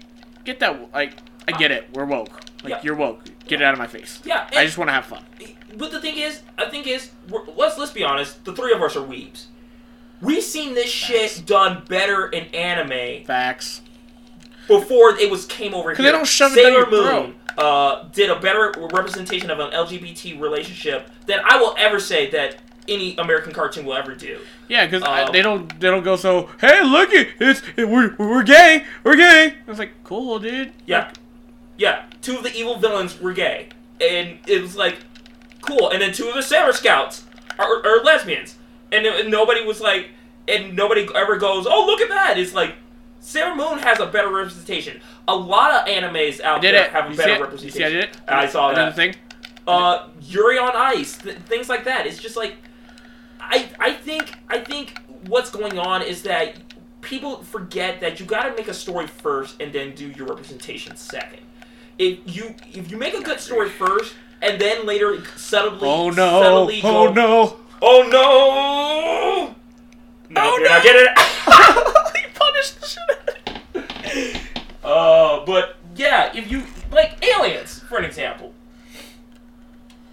get 0.43 0.59
that. 0.59 0.91
Like, 0.93 1.13
I 1.47 1.51
get 1.57 1.71
it. 1.71 1.89
We're 1.93 2.05
woke. 2.05 2.41
Like, 2.63 2.71
Yeah. 2.71 2.79
you're 2.83 2.95
woke. 2.95 3.23
Get 3.47 3.61
it 3.61 3.63
out 3.63 3.73
of 3.73 3.79
my 3.79 3.87
face. 3.87 4.19
Yeah, 4.25 4.47
I 4.51 4.65
just 4.65 4.77
want 4.77 4.89
to 4.89 4.93
have 4.93 5.05
fun. 5.05 5.23
But 5.77 5.91
the 5.91 6.01
thing 6.01 6.17
is, 6.17 6.41
I 6.57 6.69
think 6.69 6.87
is, 6.87 7.11
let's 7.55 7.77
let's 7.77 7.91
be 7.91 8.03
honest. 8.03 8.43
The 8.43 8.53
three 8.53 8.73
of 8.73 8.81
us 8.81 8.95
are 8.95 9.05
weebs. 9.05 9.45
We've 10.21 10.43
seen 10.43 10.73
this 10.73 10.85
Facts. 10.85 11.35
shit 11.35 11.45
done 11.45 11.83
better 11.87 12.27
in 12.27 12.45
anime 12.53 13.23
Facts. 13.25 13.81
before 14.67 15.11
it 15.17 15.29
was 15.29 15.45
came 15.45 15.73
over 15.73 15.93
here. 15.93 16.03
they 16.03 16.11
don't 16.11 16.27
shove 16.27 16.53
it 16.53 16.63
down 16.63 16.65
Sailor 16.73 16.89
your 16.89 17.23
Moon 17.23 17.35
uh, 17.57 18.03
did 18.13 18.29
a 18.29 18.39
better 18.39 18.71
representation 18.93 19.49
of 19.49 19.59
an 19.59 19.71
LGBT 19.71 20.39
relationship 20.39 21.09
than 21.25 21.39
I 21.43 21.57
will 21.57 21.73
ever 21.77 21.99
say 21.99 22.29
that 22.31 22.57
any 22.87 23.17
American 23.17 23.51
cartoon 23.51 23.83
will 23.85 23.95
ever 23.95 24.15
do. 24.15 24.39
Yeah, 24.69 24.85
because 24.85 25.03
Um, 25.03 25.31
they 25.33 25.41
don't 25.41 25.67
they 25.79 25.89
don't 25.89 26.03
go 26.03 26.15
so. 26.15 26.49
Hey, 26.61 26.83
look 26.83 27.11
it, 27.11 27.29
it's 27.39 27.61
it, 27.75 27.87
we're 27.89 28.15
we're 28.17 28.43
gay, 28.43 28.85
we're 29.03 29.15
gay. 29.17 29.55
I 29.65 29.69
was 29.69 29.79
like, 29.79 29.91
cool, 30.03 30.39
dude. 30.39 30.71
Yeah, 30.85 31.11
yeah. 31.77 32.03
Two 32.21 32.37
of 32.37 32.43
the 32.43 32.53
evil 32.55 32.77
villains 32.77 33.19
were 33.19 33.33
gay, 33.33 33.69
and 33.99 34.37
it 34.47 34.61
was 34.61 34.75
like 34.77 34.99
cool. 35.61 35.89
And 35.89 36.01
then 36.01 36.13
two 36.13 36.27
of 36.29 36.35
the 36.35 36.41
Sailor 36.43 36.71
Scouts 36.73 37.25
are, 37.59 37.85
are 37.85 38.03
lesbians, 38.03 38.55
and, 38.91 39.05
and 39.05 39.29
nobody 39.31 39.63
was 39.65 39.79
like, 39.81 40.09
and 40.47 40.75
nobody 40.75 41.07
ever 41.15 41.37
goes, 41.37 41.65
"Oh, 41.67 41.85
look 41.85 42.01
at 42.01 42.09
that!" 42.09 42.37
It's 42.37 42.53
like 42.53 42.75
Sailor 43.19 43.55
Moon 43.55 43.79
has 43.79 43.99
a 43.99 44.05
better 44.05 44.29
representation. 44.29 45.01
A 45.27 45.35
lot 45.35 45.71
of 45.73 45.87
animes 45.87 46.39
out 46.41 46.61
did 46.61 46.73
there 46.75 46.85
it. 46.85 46.91
have 46.91 47.05
a 47.05 47.09
You 47.09 47.15
see 47.15 47.17
better 47.17 47.33
it? 47.33 47.37
You 47.37 47.43
representation. 47.43 47.77
see, 47.79 47.85
I 47.85 47.89
did 47.89 48.03
it. 48.05 48.17
I 48.27 48.47
saw 48.47 48.67
I 48.67 48.69
did 48.69 48.77
that. 48.77 48.89
the 48.89 48.95
thing. 48.95 49.15
Uh, 49.67 50.07
Yuri 50.21 50.57
on 50.57 50.71
Ice, 50.75 51.17
th- 51.17 51.37
things 51.39 51.67
like 51.67 51.83
that. 51.83 52.07
It's 52.07 52.19
just 52.21 52.37
like, 52.37 52.55
I 53.39 53.67
I 53.79 53.91
think 53.93 54.33
I 54.49 54.59
think 54.59 54.97
what's 55.27 55.49
going 55.49 55.77
on 55.77 56.01
is 56.01 56.21
that 56.23 56.55
people 57.01 57.43
forget 57.43 57.99
that 57.99 58.19
you 58.19 58.25
got 58.25 58.43
to 58.43 58.55
make 58.55 58.67
a 58.69 58.73
story 58.73 59.07
first 59.07 59.61
and 59.61 59.71
then 59.73 59.93
do 59.95 60.07
your 60.09 60.27
representation 60.27 60.95
second. 60.95 61.39
If 61.97 62.19
you 62.25 62.55
if 62.73 62.89
you 62.91 62.95
make 62.97 63.13
a 63.13 63.21
good 63.21 63.39
story 63.39 63.69
first 63.69 64.13
and 64.41 64.61
then 64.61 64.85
later 64.85 65.23
subtly 65.35 65.87
Oh 65.89 66.09
no! 66.11 66.41
subtly 66.41 66.79
Oh 66.83 67.07
go, 67.07 67.13
no! 67.13 67.57
Oh 67.81 68.01
no 68.11 69.55
no 70.29 70.41
Oh, 70.53 70.57
no. 70.57 70.63
not 70.69 70.83
getting 70.83 71.03
it. 71.03 71.17
he 72.17 72.25
punished 72.33 72.81
the 72.81 72.85
shit 72.85 73.09
out 73.09 73.29
of. 74.83 74.83
Uh, 74.83 75.45
but 75.45 75.77
yeah, 75.95 76.31
if 76.35 76.51
you 76.51 76.63
like 76.91 77.23
aliens, 77.25 77.79
for 77.79 77.97
an 77.97 78.05
example. 78.05 78.53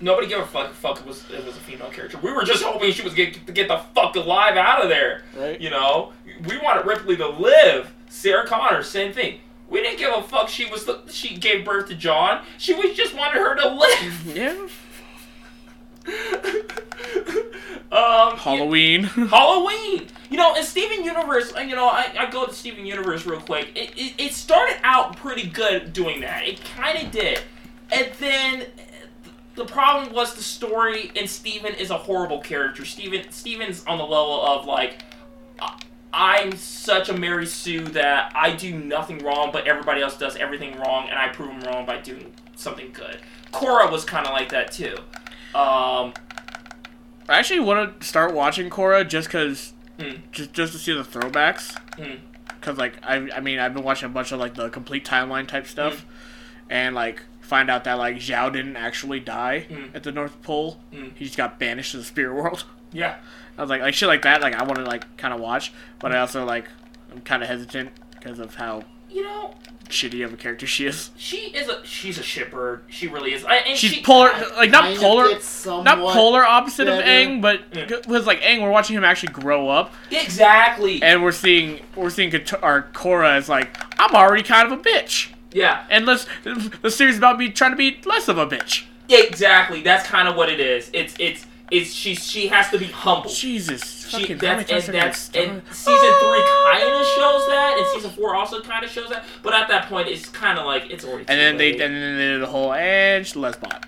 Nobody 0.01 0.27
gave 0.27 0.39
a 0.39 0.47
fuck 0.47 0.71
if 0.71 0.77
fuck 0.77 1.01
it 1.01 1.07
was 1.07 1.25
it 1.31 1.45
was 1.47 1.57
a 1.57 1.61
female 1.61 1.89
character. 1.91 2.19
We 2.19 2.33
were 2.33 2.43
just 2.45 2.63
hoping 2.63 2.93
she 2.93 3.03
was 3.03 3.15
get 3.15 3.47
to 3.47 3.53
get 3.53 3.69
the 3.69 3.79
fuck 3.95 4.15
alive 4.17 4.57
out 4.57 4.83
of 4.83 4.89
there. 4.89 5.23
Right. 5.37 5.59
You 5.61 5.71
know, 5.71 6.13
we 6.47 6.59
wanted 6.59 6.85
Ripley 6.87 7.17
to 7.17 7.29
live. 7.29 7.93
Sarah 8.09 8.47
Connor, 8.47 8.83
same 8.83 9.13
thing. 9.13 9.41
We 9.69 9.81
didn't 9.83 9.99
give 9.99 10.13
a 10.15 10.23
fuck. 10.23 10.49
She 10.49 10.67
was 10.67 10.85
the, 10.85 11.01
she 11.09 11.37
gave 11.37 11.65
birth 11.65 11.89
to 11.89 11.95
John. 11.95 12.45
She 12.59 12.75
was 12.75 12.95
just 12.95 13.15
wanted 13.17 13.39
her 13.39 13.57
to 13.57 13.69
live. 13.69 14.37
Yeah. 14.37 14.67
Um, 17.93 18.37
Halloween. 18.37 19.05
Halloween. 19.05 20.09
You 20.31 20.37
know, 20.37 20.55
in 20.57 20.65
Steven 20.65 21.05
Universe, 21.05 21.53
uh, 21.57 21.61
you 21.61 21.75
know, 21.75 21.87
I, 21.87 22.13
I 22.19 22.31
go 22.31 22.47
to 22.47 22.53
Steven 22.53 22.85
Universe 22.85 23.27
real 23.27 23.41
quick. 23.41 23.69
It, 23.75 23.91
it, 23.97 24.15
it 24.19 24.33
started 24.35 24.79
out 24.83 25.17
pretty 25.17 25.47
good 25.47 25.93
doing 25.93 26.21
that. 26.21 26.47
It 26.47 26.61
kind 26.65 27.05
of 27.05 27.13
did. 27.13 27.41
And 27.93 28.11
then 28.19 28.67
the 29.55 29.65
problem 29.65 30.13
was 30.13 30.35
the 30.35 30.43
story, 30.43 31.13
and 31.17 31.29
Steven 31.29 31.75
is 31.75 31.91
a 31.91 31.99
horrible 31.99 32.41
character. 32.41 32.85
Steven 32.85 33.31
Steven's 33.31 33.85
on 33.87 33.99
the 33.99 34.05
level 34.05 34.45
of, 34.45 34.67
like, 34.67 35.05
I'm 36.13 36.57
such 36.57 37.09
a 37.09 37.13
Mary 37.13 37.47
Sue 37.47 37.85
that 37.87 38.33
I 38.35 38.55
do 38.55 38.77
nothing 38.77 39.19
wrong, 39.19 39.51
but 39.53 39.67
everybody 39.67 40.01
else 40.01 40.17
does 40.17 40.37
everything 40.37 40.79
wrong, 40.79 41.09
and 41.09 41.19
I 41.19 41.29
prove 41.29 41.49
them 41.49 41.61
wrong 41.63 41.87
by 41.87 41.99
doing 42.01 42.33
something 42.57 42.91
good. 42.93 43.19
Korra 43.53 43.91
was 43.91 44.05
kind 44.05 44.27
of 44.27 44.33
like 44.33 44.49
that, 44.51 44.73
too. 44.73 44.97
Um, 45.55 46.13
I 47.29 47.39
actually 47.39 47.61
want 47.61 48.01
to 48.01 48.07
start 48.07 48.35
watching 48.35 48.69
Korra 48.71 49.07
just 49.09 49.31
cause, 49.31 49.73
Hmm. 49.99 50.17
just 50.33 50.53
just 50.53 50.73
to 50.73 50.79
see 50.79 50.93
the 50.93 51.05
throwbacks. 51.05 51.77
Hmm. 51.97 52.17
Cause 52.61 52.79
like 52.79 52.95
I 53.05 53.29
I 53.37 53.41
mean 53.41 53.59
I've 53.59 53.75
been 53.75 53.85
watching 53.85 54.07
a 54.07 54.13
bunch 54.13 54.33
of 54.33 54.41
like 54.41 54.55
the 54.55 54.69
complete 54.71 55.05
timeline 55.05 55.47
type 55.47 55.67
stuff, 55.67 56.01
Hmm. 56.01 56.07
and 56.71 56.95
like 56.95 57.23
find 57.41 57.71
out 57.71 57.85
that 57.85 57.95
like 57.95 58.17
Zhao 58.17 58.53
didn't 58.53 58.77
actually 58.77 59.21
die 59.21 59.67
Mm. 59.71 59.95
at 59.95 60.03
the 60.03 60.11
North 60.13 60.43
Pole. 60.43 60.81
Mm. 60.93 61.13
He 61.15 61.27
just 61.27 61.37
got 61.37 61.59
banished 61.59 61.93
to 61.93 61.99
the 61.99 62.05
spirit 62.05 62.35
world. 62.35 62.65
yeah. 62.93 63.17
I 63.57 63.61
was 63.61 63.71
like 63.71 63.83
like 63.83 63.95
shit 63.95 64.09
like 64.09 64.23
that. 64.23 64.41
Like 64.41 64.55
I 64.55 64.63
want 64.65 64.77
to 64.77 64.85
like 64.85 65.17
kind 65.19 65.33
of 65.35 65.41
watch, 65.41 65.73
but 66.01 66.11
Hmm. 66.11 66.17
I 66.17 66.21
also 66.21 66.45
like 66.45 66.67
I'm 67.13 67.21
kind 67.21 67.43
of 67.43 67.49
hesitant 67.49 67.91
because 68.19 68.39
of 68.41 68.55
how 68.57 68.83
You 69.15 69.23
know, 69.23 69.55
shitty 69.89 70.25
of 70.25 70.33
a 70.33 70.37
character 70.37 70.67
she 70.67 70.87
is. 70.87 71.11
she 71.17 71.37
is 71.55 71.69
a 71.69 71.87
she's 71.87 72.19
a 72.19 72.23
shitbird. 72.23 72.81
She 72.89 73.07
really 73.07 73.33
is. 73.33 73.45
I, 73.45 73.57
and 73.59 73.79
She's 73.79 73.93
she, 73.93 74.03
polar, 74.03 74.33
like 74.57 74.71
not 74.71 74.97
polar, 74.99 75.29
not 75.85 75.99
polar 76.13 76.45
opposite 76.45 76.89
of 76.89 76.99
better. 76.99 77.09
Aang, 77.31 77.41
but 77.41 77.71
Mm. 77.71 78.07
was 78.09 78.27
like 78.27 78.41
Aang. 78.41 78.61
We're 78.61 78.71
watching 78.71 78.97
him 78.97 79.05
actually 79.05 79.33
grow 79.33 79.69
up, 79.69 79.95
Exactly. 80.11 81.01
and 81.03 81.23
we're 81.23 81.31
seeing 81.31 81.81
we're 81.95 82.11
seeing 82.11 82.33
Kat- 82.33 82.61
our 82.63 82.83
Korra 82.93 83.37
as 83.37 83.49
like 83.49 83.77
I'm 84.01 84.15
already 84.17 84.43
kind 84.43 84.71
of 84.71 84.79
a 84.81 84.83
bitch, 84.83 85.29
yeah. 85.53 85.85
and 85.91 86.07
let's 86.07 86.27
the 86.83 86.91
series 86.91 87.17
about 87.17 87.39
me 87.39 87.51
trying 87.51 87.71
to 87.71 87.77
be 87.77 88.01
less 88.05 88.27
of 88.29 88.37
a 88.37 88.47
bitch. 88.49 88.85
Yeah, 89.07 89.19
exactly. 89.21 89.81
That's 89.83 90.07
kind 90.09 90.27
of 90.27 90.35
what 90.35 90.49
it 90.49 90.59
is. 90.59 90.91
It's 90.93 91.15
it's 91.21 91.47
it's 91.71 91.93
she 91.93 92.15
she 92.15 92.49
has 92.49 92.69
to 92.71 92.79
be 92.79 92.87
humble. 92.87 93.31
Jesus, 93.31 94.07
She, 94.09 94.21
fucking 94.21 94.39
how 94.39 94.57
many 94.57 94.65
that's, 94.65 94.87
and 94.89 94.95
that's 94.95 95.29
and 95.35 95.63
season 95.73 96.13
three 96.21 96.43
kind 96.65 96.83
of 96.95 97.07
shows 97.07 97.47
that, 97.49 97.77
and 97.79 97.87
season 97.95 98.11
four 98.11 98.35
also 98.35 98.61
kind 98.61 98.85
of 98.85 98.91
shows 98.91 99.09
that. 99.09 99.25
But 99.43 99.55
at 99.55 99.69
that 99.69 99.89
point, 99.89 100.09
it's 100.09 100.29
kind 100.29 100.59
of 100.59 100.67
like 100.67 100.91
it's 100.91 101.05
already. 101.05 101.25
And 101.29 101.41
then 101.41 101.55
too 101.55 101.59
they 101.59 101.71
and 101.73 101.95
then 101.95 102.17
they 102.19 102.25
did 102.25 102.43
the 102.43 102.47
whole 102.47 102.73
edge 102.73 103.33
lesbot. 103.33 103.85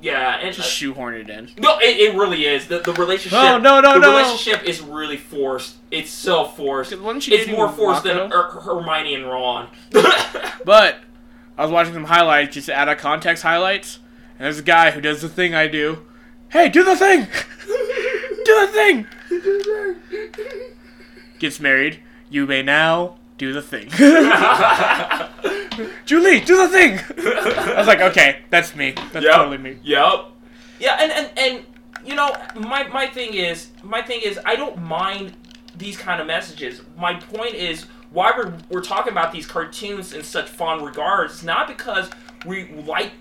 Yeah, 0.00 0.36
and 0.36 0.54
Just 0.54 0.68
uh, 0.68 0.70
shoehorn 0.70 1.14
it 1.14 1.30
in. 1.30 1.50
no, 1.56 1.78
it, 1.78 1.96
it 1.98 2.14
really 2.14 2.44
is. 2.44 2.66
The 2.66 2.80
the 2.80 2.92
relationship. 2.92 3.38
No, 3.38 3.56
no, 3.56 3.80
no, 3.80 3.94
the 3.94 4.00
no. 4.00 4.10
relationship 4.18 4.62
is 4.64 4.82
really 4.82 5.16
forced. 5.16 5.76
It's 5.90 6.10
so 6.10 6.44
forced. 6.44 6.92
It's 6.92 7.48
more 7.48 7.70
forced 7.70 8.04
than? 8.04 8.30
Her- 8.30 8.60
Hermione 8.60 9.14
and 9.14 9.26
Ron. 9.26 9.68
But 10.64 10.98
I 11.56 11.62
was 11.62 11.70
watching 11.70 11.94
some 11.94 12.04
highlights, 12.04 12.54
just 12.54 12.68
out 12.68 12.88
of 12.88 12.98
context 12.98 13.42
highlights, 13.42 13.98
and 14.38 14.44
there's 14.46 14.58
a 14.58 14.62
guy 14.62 14.90
who 14.90 15.00
does 15.00 15.22
the 15.22 15.28
thing 15.28 15.54
I 15.54 15.68
do. 15.68 16.04
Hey, 16.50 16.68
do 16.68 16.84
the 16.84 16.96
thing! 16.96 17.26
do 18.44 18.60
the 18.60 18.68
thing! 18.72 19.06
Gets 21.38 21.60
married. 21.60 22.00
You 22.30 22.46
may 22.46 22.62
now 22.62 23.16
do 23.38 23.52
the 23.52 23.62
thing. 23.62 23.88
Julie, 26.06 26.40
do 26.40 26.56
the 26.56 26.68
thing! 26.68 26.98
I 27.18 27.74
was 27.76 27.86
like, 27.86 28.00
okay, 28.00 28.38
that's 28.50 28.74
me. 28.76 28.92
That's 29.12 29.24
Yep. 29.24 29.34
totally 29.34 29.58
me. 29.58 29.78
Yep. 29.82 30.26
Yeah, 30.78 30.96
and, 31.00 31.12
and 31.12 31.30
and 31.38 31.64
you 32.06 32.14
know, 32.14 32.34
my 32.56 32.84
my 32.88 33.06
thing 33.06 33.34
is 33.34 33.70
my 33.82 34.02
thing 34.02 34.20
is 34.22 34.38
I 34.44 34.56
don't 34.56 34.78
mind 34.80 35.34
these 35.76 35.96
kind 35.96 36.20
of 36.20 36.26
messages. 36.26 36.82
My 36.96 37.14
point 37.14 37.54
is 37.54 37.86
why 38.10 38.32
we're 38.36 38.52
we're 38.70 38.82
talking 38.82 39.12
about 39.12 39.32
these 39.32 39.46
cartoons 39.46 40.12
in 40.12 40.22
such 40.22 40.48
fond 40.48 40.84
regards, 40.84 41.42
not 41.42 41.68
because 41.68 42.10
we 42.46 42.68
like 42.86 43.12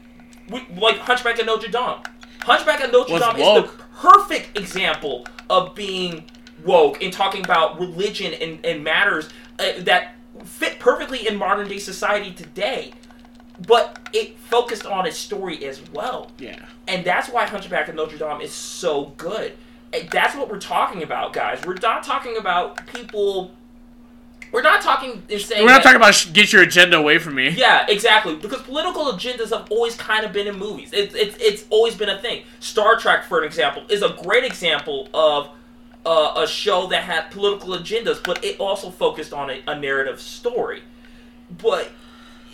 we 0.49 0.65
like 0.75 0.97
Hunchback 0.97 1.39
of 1.39 1.45
Notre 1.45 1.69
Dame. 1.69 2.01
Hunchback 2.41 2.83
of 2.83 2.91
Notre 2.91 3.19
Dame 3.19 3.37
is 3.37 3.63
the 3.63 3.69
perfect 3.95 4.57
example 4.57 5.25
of 5.49 5.75
being 5.75 6.25
woke 6.63 7.01
and 7.01 7.11
talking 7.11 7.43
about 7.43 7.79
religion 7.79 8.33
and, 8.33 8.65
and 8.65 8.83
matters 8.83 9.29
uh, 9.59 9.71
that 9.79 10.15
fit 10.43 10.79
perfectly 10.79 11.27
in 11.27 11.35
modern 11.37 11.67
day 11.67 11.79
society 11.79 12.31
today. 12.31 12.93
But 13.67 13.99
it 14.13 14.37
focused 14.39 14.85
on 14.85 15.05
its 15.05 15.17
story 15.17 15.63
as 15.65 15.81
well. 15.91 16.31
Yeah. 16.39 16.65
And 16.87 17.05
that's 17.05 17.29
why 17.29 17.45
Hunchback 17.45 17.87
of 17.87 17.95
Notre 17.95 18.17
Dame 18.17 18.41
is 18.41 18.51
so 18.51 19.13
good. 19.17 19.53
And 19.93 20.09
that's 20.09 20.35
what 20.35 20.49
we're 20.49 20.59
talking 20.59 21.03
about, 21.03 21.33
guys. 21.33 21.61
We're 21.65 21.75
not 21.75 22.03
talking 22.03 22.35
about 22.37 22.85
people. 22.87 23.51
We're 24.53 24.61
not 24.61 24.81
talking 24.81 25.23
saying. 25.27 25.63
We're 25.65 25.71
not 25.71 25.77
that- 25.77 25.83
talking 25.83 25.95
about 25.97 26.13
sh- 26.13 26.27
get 26.31 26.53
your 26.53 26.61
agenda 26.61 26.97
away 26.97 27.17
from 27.17 27.35
me. 27.35 27.49
Yeah, 27.49 27.85
exactly. 27.89 28.35
Because 28.35 28.61
political 28.61 29.05
agendas 29.11 29.49
have 29.49 29.69
always 29.71 29.95
kind 29.95 30.23
of 30.25 30.31
been 30.31 30.47
in 30.47 30.57
movies. 30.57 30.91
It's 30.93 31.15
it's 31.15 31.35
it's 31.41 31.65
always 31.71 31.95
been 31.95 32.09
a 32.09 32.21
thing. 32.21 32.43
Star 32.59 32.95
Trek, 32.97 33.25
for 33.25 33.39
an 33.39 33.45
example, 33.45 33.83
is 33.89 34.03
a 34.03 34.09
great 34.23 34.43
example 34.45 35.09
of 35.13 35.49
uh, 36.05 36.33
a 36.43 36.47
show 36.47 36.85
that 36.87 37.03
had 37.03 37.31
political 37.31 37.69
agendas, 37.69 38.23
but 38.23 38.43
it 38.45 38.59
also 38.59 38.91
focused 38.91 39.33
on 39.33 39.49
a, 39.49 39.61
a 39.67 39.79
narrative 39.79 40.21
story. 40.21 40.83
But 41.49 41.89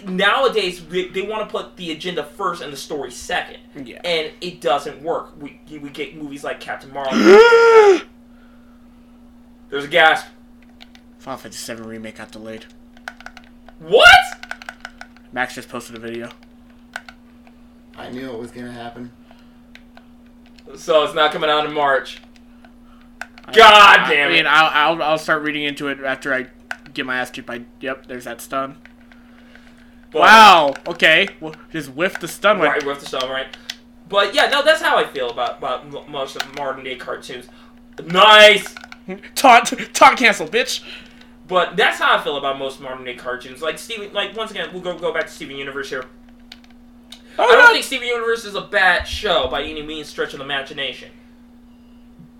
nowadays, 0.05 0.81
they, 0.85 1.07
they 1.09 1.21
want 1.23 1.47
to 1.47 1.51
put 1.51 1.75
the 1.75 1.91
agenda 1.91 2.23
first 2.23 2.61
and 2.61 2.71
the 2.71 2.77
story 2.77 3.11
second, 3.11 3.57
Yeah. 3.75 3.99
and 4.05 4.31
it 4.39 4.61
doesn't 4.61 5.01
work. 5.03 5.33
We 5.37 5.59
we 5.69 5.89
get 5.89 6.15
movies 6.15 6.45
like 6.45 6.61
Captain 6.61 6.93
Marvel. 6.93 7.17
There's 9.69 9.83
a 9.83 9.87
gasp. 9.89 10.27
Final 11.19 11.37
Fantasy 11.37 11.73
VII 11.75 11.81
Remake 11.83 12.17
got 12.17 12.31
delayed. 12.31 12.65
What? 13.79 14.05
Max 15.31 15.55
just 15.55 15.69
posted 15.69 15.95
a 15.95 15.99
video. 15.99 16.29
I 17.95 18.09
knew 18.09 18.31
it 18.31 18.39
was 18.39 18.51
gonna 18.51 18.71
happen. 18.71 19.11
So 20.75 21.03
it's 21.03 21.13
not 21.13 21.31
coming 21.31 21.49
out 21.49 21.65
in 21.65 21.73
March. 21.73 22.21
God 23.53 23.59
I, 23.59 24.09
damn 24.09 24.29
I 24.29 24.31
it. 24.31 24.33
I 24.33 24.37
mean, 24.37 24.47
I'll, 24.47 24.93
I'll, 24.93 25.03
I'll 25.03 25.17
start 25.17 25.41
reading 25.43 25.63
into 25.63 25.87
it 25.87 25.99
after 25.99 26.33
I 26.33 26.47
get 26.93 27.05
my 27.05 27.17
ass 27.17 27.29
kicked 27.31 27.47
by. 27.47 27.63
Yep, 27.81 28.07
there's 28.07 28.25
that 28.25 28.41
stun. 28.41 28.77
But- 30.11 30.21
wow. 30.21 30.73
Okay. 30.87 31.27
Well, 31.39 31.55
just 31.71 31.89
whiff 31.89 32.19
the 32.19 32.27
stun. 32.27 32.59
Right, 32.59 32.83
Went. 32.83 32.85
with 32.85 32.99
the 33.01 33.05
stone, 33.07 33.29
right? 33.29 33.47
But 34.07 34.33
yeah, 34.33 34.47
no, 34.47 34.63
that's 34.63 34.81
how 34.81 34.97
I 34.97 35.05
feel 35.05 35.29
about 35.29 35.59
about 35.59 36.09
most 36.09 36.35
of 36.35 36.55
modern 36.55 36.83
day 36.83 36.95
cartoons. 36.95 37.47
Nice, 38.03 38.73
Taunt. 39.35 39.67
Taunt 39.93 40.17
cancel, 40.17 40.47
bitch. 40.47 40.83
But 41.49 41.75
that's 41.75 41.97
how 41.97 42.15
I 42.15 42.21
feel 42.21 42.37
about 42.37 42.57
most 42.59 42.79
modern 42.79 43.03
day 43.03 43.15
cartoons. 43.15 43.61
Like 43.61 43.79
Steven, 43.79 44.13
like 44.13 44.37
once 44.37 44.51
again, 44.51 44.69
we'll 44.71 44.83
go 44.83 44.97
go 44.97 45.11
back 45.11 45.25
to 45.25 45.31
Steven 45.31 45.57
Universe 45.57 45.89
here. 45.89 46.05
Oh, 47.37 47.43
I 47.43 47.51
don't 47.53 47.65
no. 47.65 47.73
think 47.73 47.83
Steven 47.83 48.07
Universe 48.07 48.45
is 48.45 48.55
a 48.55 48.61
bad 48.61 49.05
show 49.05 49.47
by 49.47 49.63
any 49.63 49.81
means 49.81 50.07
stretch 50.07 50.33
of 50.33 50.39
the 50.39 50.45
imagination. 50.45 51.09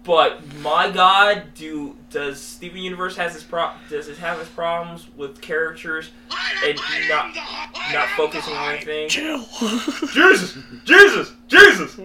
But 0.04 0.42
my 0.58 0.90
God, 0.92 1.54
do 1.56 1.96
does 2.10 2.40
Steven 2.40 2.78
Universe 2.80 3.16
has 3.18 3.34
his 3.34 3.44
pro 3.44 3.72
does 3.90 4.08
it 4.08 4.18
have 4.18 4.40
his 4.40 4.48
problems 4.48 5.08
with 5.18 5.42
characters 5.42 6.12
and 6.66 6.80
not 7.10 7.36
not 7.92 8.08
focusing 8.16 8.54
on 8.54 8.76
anything? 8.76 9.10
Chill. 9.10 9.40
Jesus, 10.14 10.58
Jesus, 10.86 11.34
Jesus. 11.48 12.00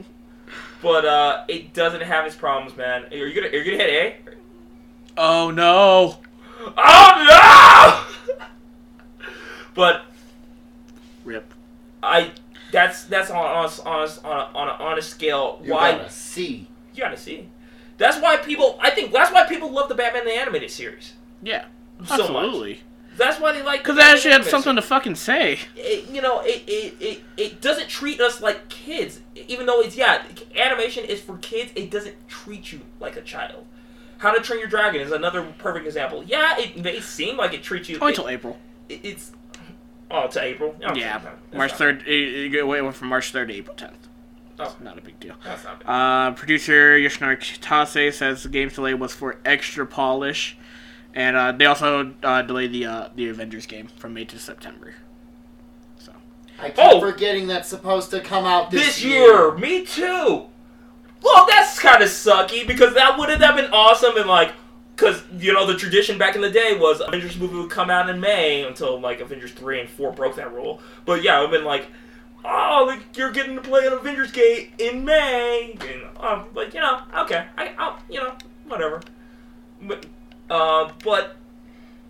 But 0.82 1.04
uh, 1.04 1.44
it 1.48 1.72
doesn't 1.72 2.02
have 2.02 2.26
its 2.26 2.36
problems, 2.36 2.76
man. 2.76 3.04
Are 3.12 3.16
you 3.16 3.34
gonna 3.34 3.48
are 3.48 3.62
you 3.62 3.72
gonna 3.72 3.84
hit 3.84 3.90
A? 3.90 4.16
oh 5.16 5.50
no. 5.50 6.18
Oh 6.76 8.06
no! 8.38 8.44
but 9.74 10.04
Rip. 11.24 11.52
I 12.02 12.32
that's 12.72 13.04
that's 13.04 13.30
on 13.30 13.36
on 13.38 13.66
on 13.86 13.86
on 13.86 14.06
a, 14.24 14.58
on 14.58 14.68
a, 14.68 14.84
on 14.84 14.98
a 14.98 15.02
scale. 15.02 15.60
You 15.64 15.72
why 15.72 15.92
got 15.92 16.06
a 16.06 16.10
C. 16.10 16.66
you 16.94 17.00
gotta 17.02 17.16
see? 17.16 17.48
That's 17.96 18.20
why 18.20 18.36
people. 18.38 18.78
I 18.82 18.90
think 18.90 19.12
that's 19.12 19.32
why 19.32 19.46
people 19.46 19.70
love 19.70 19.88
the 19.88 19.94
Batman 19.94 20.24
the 20.24 20.32
animated 20.32 20.70
series 20.70 21.14
Yeah. 21.42 21.66
so 21.98 22.04
much. 22.16 22.20
Absolutely. 22.20 22.80
That's 23.16 23.38
why 23.40 23.52
they 23.52 23.62
like. 23.62 23.80
Because 23.82 23.96
the 23.96 24.02
it 24.02 24.06
actually 24.06 24.30
had 24.32 24.40
animated 24.40 24.50
something 24.50 24.76
to 24.76 24.82
fucking 24.82 25.14
say. 25.14 25.60
it, 25.76 26.10
you 26.10 26.20
know, 26.20 26.40
it, 26.40 26.64
it, 26.66 26.94
it, 27.00 27.20
it 27.36 27.60
doesn't 27.60 27.88
treat 27.88 28.20
us 28.20 28.40
like 28.40 28.68
kids. 28.68 29.20
Even 29.48 29.66
though 29.66 29.80
it's, 29.80 29.96
yeah, 29.96 30.24
animation 30.56 31.04
is 31.04 31.20
for 31.20 31.38
kids, 31.38 31.70
it 31.76 31.92
doesn't 31.92 32.16
treat 32.28 32.72
you 32.72 32.80
like 32.98 33.14
a 33.16 33.20
child. 33.22 33.66
How 34.24 34.32
to 34.32 34.40
Train 34.40 34.58
Your 34.58 34.68
Dragon 34.68 35.02
is 35.02 35.12
another 35.12 35.42
perfect 35.58 35.84
example. 35.84 36.24
Yeah, 36.24 36.58
it 36.58 36.82
may 36.82 36.98
seem 37.00 37.36
like 37.36 37.52
it 37.52 37.62
treats 37.62 37.90
you. 37.90 37.96
Only 37.98 38.14
it- 38.14 38.18
until 38.18 38.30
April. 38.30 38.58
it- 38.88 39.00
it's. 39.04 39.32
Oh, 40.10 40.26
to 40.28 40.42
April? 40.42 40.74
Oh, 40.82 40.94
Yeah. 40.94 41.18
that's 41.18 41.54
March 41.54 41.72
3rd. 41.72 42.06
It, 42.06 42.54
it 42.54 42.66
went 42.66 42.94
from 42.94 43.08
March 43.08 43.32
3rd 43.32 43.48
to 43.48 43.54
April 43.54 43.76
10th. 43.76 44.08
Oh, 44.58 44.74
Not 44.80 44.96
a 44.96 45.02
big 45.02 45.20
deal. 45.20 45.34
that's 45.44 45.64
not 45.64 45.84
bad. 45.84 45.90
Uh, 45.90 46.30
producer 46.32 46.96
Yoshinori 46.98 47.36
Kitase 47.38 48.14
says 48.14 48.44
the 48.44 48.48
game's 48.48 48.74
delay 48.76 48.94
was 48.94 49.12
for 49.12 49.36
extra 49.44 49.84
polish, 49.86 50.56
and 51.14 51.36
uh, 51.36 51.52
they 51.52 51.66
also 51.66 52.14
uh, 52.22 52.40
delayed 52.40 52.72
the 52.72 52.86
uh, 52.86 53.08
the 53.14 53.28
Avengers 53.28 53.66
game 53.66 53.88
from 53.98 54.14
May 54.14 54.24
to 54.24 54.38
September. 54.38 54.94
So 55.98 56.12
I 56.58 56.68
keep 56.70 56.78
Oh! 56.78 56.98
forgetting 57.00 57.46
that's 57.48 57.68
supposed 57.68 58.10
to 58.12 58.20
come 58.20 58.46
out 58.46 58.70
this, 58.70 58.86
this 58.86 59.04
year. 59.04 59.52
Me 59.58 59.84
too. 59.84 60.46
Well, 61.24 61.46
that's 61.46 61.78
kind 61.78 62.02
of 62.02 62.08
sucky 62.10 62.66
because 62.66 62.94
that 62.94 63.18
wouldn't 63.18 63.42
have 63.42 63.56
been 63.56 63.70
awesome 63.72 64.16
and 64.16 64.28
like, 64.28 64.52
because 64.94 65.22
you 65.38 65.52
know 65.52 65.66
the 65.66 65.76
tradition 65.76 66.18
back 66.18 66.36
in 66.36 66.42
the 66.42 66.50
day 66.50 66.76
was 66.78 67.00
Avengers 67.00 67.36
movie 67.36 67.56
would 67.56 67.70
come 67.70 67.90
out 67.90 68.08
in 68.08 68.20
May 68.20 68.62
until 68.62 69.00
like 69.00 69.20
Avengers 69.20 69.50
three 69.52 69.80
and 69.80 69.88
four 69.88 70.12
broke 70.12 70.36
that 70.36 70.52
rule. 70.52 70.80
But 71.04 71.22
yeah, 71.22 71.38
it 71.38 71.40
would 71.40 71.50
have 71.50 71.60
been 71.60 71.64
like, 71.64 71.88
oh, 72.44 72.84
like, 72.86 73.16
you're 73.16 73.32
getting 73.32 73.56
to 73.56 73.62
play 73.62 73.86
an 73.86 73.92
Avengers 73.92 74.30
game 74.30 74.68
in 74.78 75.04
May, 75.04 75.76
and 75.80 76.02
um, 76.20 76.44
like 76.54 76.74
you 76.74 76.80
know, 76.80 77.00
okay, 77.20 77.46
I, 77.56 77.74
I'll, 77.78 77.98
you 78.08 78.20
know, 78.20 78.36
whatever. 78.66 79.00
But, 79.82 80.06
uh, 80.48 80.92
but 81.02 81.36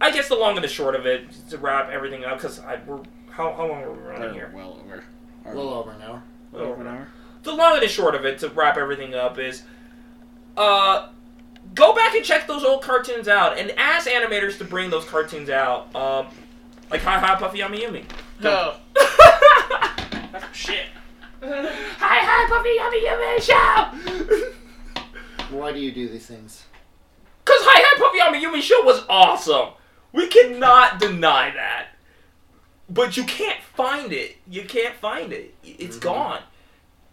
I 0.01 0.11
guess 0.11 0.29
the 0.29 0.35
long 0.35 0.57
and 0.57 0.65
the 0.65 0.69
short 0.69 0.95
of 0.95 1.07
it 1.07 1.31
to 1.51 1.59
wrap 1.59 1.89
everything 1.89 2.25
up 2.25 2.39
because 2.39 2.59
I 2.61 2.81
we're 2.87 3.01
how 3.31 3.53
how 3.53 3.67
long 3.67 3.83
are 3.83 3.93
we 3.93 3.99
running 4.03 4.35
here? 4.35 4.53
well 4.55 4.79
over. 4.85 5.05
A 5.47 5.55
little 5.55 5.75
over 5.75 5.91
an 5.93 6.03
hour. 6.03 6.23
Well 6.53 6.65
over 6.65 6.81
an 6.83 6.87
hour. 6.89 7.09
The 7.45 7.53
long 7.53 7.75
and 7.75 7.83
the 7.83 7.89
short 7.89 8.15
of 8.15 8.25
it 8.25 8.39
to 8.41 8.49
wrap 8.49 8.77
everything 8.77 9.15
up 9.15 9.39
is 9.39 9.63
uh 10.57 11.09
go 11.75 11.95
back 11.95 12.15
and 12.15 12.25
check 12.25 12.47
those 12.47 12.65
old 12.65 12.83
cartoons 12.83 13.29
out 13.29 13.59
and 13.59 13.71
ask 13.73 14.09
animators 14.09 14.57
to 14.59 14.65
bring 14.65 14.91
those 14.91 15.05
cartoons 15.05 15.51
out 15.51 15.95
um 15.95 16.27
like 16.91 17.03
Hi 17.03 17.19
Hi 17.19 17.35
Puffy 17.37 17.59
AmiYumi 17.59 18.05
No. 18.41 18.77
That's 20.33 20.47
shit. 20.57 20.87
hi 21.43 21.69
hi 22.01 22.47
puffy 22.49 22.71
yummy 22.77 23.05
yummy 23.05 23.41
show 23.41 24.51
Why 25.57 25.73
do 25.73 25.79
you 25.79 25.93
do 25.93 26.09
these 26.09 26.27
things? 26.27 26.65
because 27.45 27.61
Hi 27.61 27.83
Hi 27.85 27.99
Puffy 27.99 28.19
AmiYumi 28.47 28.63
show 28.63 28.83
was 28.85 29.05
awesome 29.09 29.71
we 30.13 30.29
cannot 30.29 30.99
deny 31.01 31.51
that 31.51 31.89
but 32.89 33.17
you 33.17 33.25
can't 33.25 33.61
find 33.63 34.13
it 34.13 34.37
you 34.49 34.63
can't 34.65 34.95
find 34.95 35.33
it 35.33 35.55
It's 35.63 35.97
Mhm. 35.99 36.03
gone 36.03 36.41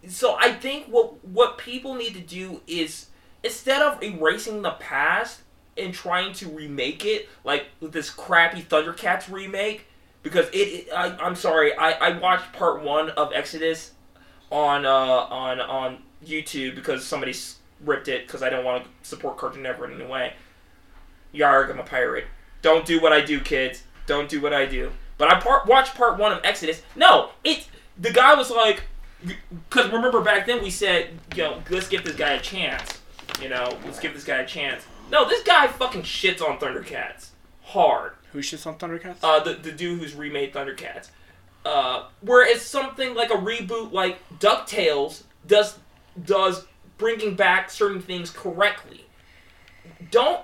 so 0.08 0.36
I 0.38 0.52
think 0.52 0.86
what 0.86 1.24
what 1.24 1.58
people 1.58 1.94
need 1.94 2.14
to 2.14 2.20
do 2.20 2.60
is 2.66 3.06
instead 3.42 3.82
of 3.82 4.02
erasing 4.02 4.62
the 4.62 4.72
past 4.72 5.40
and 5.76 5.94
trying 5.94 6.32
to 6.34 6.48
remake 6.48 7.04
it 7.04 7.28
like 7.44 7.66
with 7.80 7.92
this 7.92 8.10
crappy 8.10 8.62
Thundercats 8.62 9.30
remake 9.30 9.86
because 10.22 10.46
it, 10.48 10.56
it 10.56 10.88
I, 10.92 11.16
I'm 11.16 11.36
sorry 11.36 11.76
I, 11.76 11.92
I 11.92 12.18
watched 12.18 12.52
part 12.52 12.82
one 12.82 13.10
of 13.10 13.32
Exodus 13.32 13.92
on 14.50 14.84
uh, 14.84 14.90
on 14.90 15.60
on 15.60 15.98
YouTube 16.24 16.74
because 16.74 17.04
somebody 17.04 17.34
ripped 17.84 18.08
it 18.08 18.26
because 18.26 18.42
I 18.42 18.50
don't 18.50 18.64
want 18.64 18.84
to 18.84 18.90
support 19.02 19.38
Cartoon 19.38 19.62
Network 19.62 19.90
in 19.90 20.00
any 20.00 20.10
way. 20.10 20.34
Yarg, 21.34 21.70
I'm 21.70 21.78
a 21.78 21.84
pirate. 21.84 22.26
Don't 22.60 22.84
do 22.84 23.00
what 23.00 23.12
I 23.12 23.20
do, 23.20 23.40
kids. 23.40 23.82
Don't 24.06 24.28
do 24.28 24.40
what 24.40 24.52
I 24.52 24.66
do. 24.66 24.92
But 25.18 25.32
I 25.32 25.40
part, 25.40 25.66
watched 25.66 25.94
part 25.94 26.18
one 26.18 26.32
of 26.32 26.40
Exodus. 26.44 26.82
No, 26.94 27.30
it's 27.44 27.68
the 27.98 28.10
guy 28.12 28.34
was 28.34 28.50
like, 28.50 28.84
because 29.68 29.90
remember 29.90 30.20
back 30.20 30.46
then 30.46 30.62
we 30.62 30.70
said, 30.70 31.10
you 31.34 31.42
know, 31.42 31.62
let's 31.70 31.88
give 31.88 32.04
this 32.04 32.16
guy 32.16 32.32
a 32.32 32.40
chance. 32.40 33.00
You 33.40 33.48
know, 33.48 33.76
let's 33.84 33.98
give 33.98 34.14
this 34.14 34.24
guy 34.24 34.38
a 34.38 34.46
chance. 34.46 34.84
No, 35.10 35.28
this 35.28 35.42
guy 35.42 35.66
fucking 35.66 36.02
shits 36.02 36.40
on 36.40 36.58
Thundercats 36.58 37.30
hard. 37.72 38.12
Who 38.32 38.40
shits 38.40 38.66
on 38.66 38.76
Thundercats? 38.76 39.16
Uh, 39.22 39.40
the 39.40 39.54
the 39.54 39.72
dude 39.72 40.00
who's 40.00 40.14
remade 40.14 40.52
Thundercats. 40.52 41.10
Uh, 41.64 42.08
whereas 42.20 42.62
something 42.62 43.14
like 43.14 43.30
a 43.30 43.36
reboot 43.36 43.92
like 43.92 44.18
Ducktales 44.38 45.22
does 45.46 45.78
does 46.24 46.66
bringing 46.98 47.34
back 47.34 47.70
certain 47.70 48.00
things 48.00 48.30
correctly. 48.30 49.06
Don't 50.10 50.40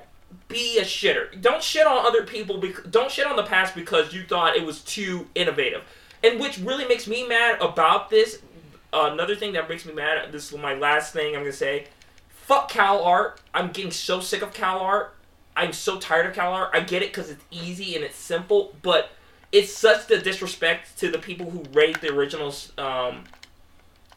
be 0.49 0.79
a 0.79 0.83
shitter. 0.83 1.41
Don't 1.41 1.62
shit 1.62 1.87
on 1.87 2.07
other 2.07 2.24
people. 2.24 2.59
Bec- 2.59 2.91
don't 2.91 3.11
shit 3.11 3.26
on 3.26 3.37
the 3.37 3.43
past 3.43 3.74
because 3.74 4.12
you 4.12 4.22
thought 4.24 4.57
it 4.57 4.64
was 4.64 4.81
too 4.83 5.26
innovative. 5.35 5.85
And 6.22 6.41
which 6.41 6.59
really 6.59 6.87
makes 6.87 7.07
me 7.07 7.26
mad 7.26 7.61
about 7.61 8.11
this. 8.11 8.41
Another 8.93 9.36
thing 9.36 9.53
that 9.53 9.68
makes 9.68 9.84
me 9.84 9.93
mad. 9.93 10.32
This 10.32 10.53
is 10.53 10.59
my 10.59 10.74
last 10.74 11.12
thing 11.12 11.34
I'm 11.34 11.43
gonna 11.43 11.53
say. 11.53 11.86
Fuck 12.30 12.70
Cal 12.70 13.03
Art. 13.03 13.41
I'm 13.53 13.70
getting 13.70 13.91
so 13.91 14.20
sick 14.20 14.43
of 14.43 14.55
Cal 14.55 14.80
Art. 14.80 15.14
I'm 15.55 15.72
so 15.72 15.99
tired 15.99 16.26
of 16.26 16.34
Cal 16.34 16.53
Art. 16.53 16.70
I 16.72 16.80
get 16.80 17.03
it 17.03 17.11
because 17.11 17.30
it's 17.30 17.45
easy 17.51 17.95
and 17.95 18.05
it's 18.05 18.16
simple, 18.16 18.74
but 18.82 19.11
it's 19.53 19.72
such 19.72 20.07
the 20.07 20.18
disrespect 20.18 20.99
to 20.99 21.11
the 21.11 21.18
people 21.18 21.51
who 21.51 21.64
raised 21.72 22.01
the 22.01 22.12
original 22.14 22.55
um, 22.78 23.24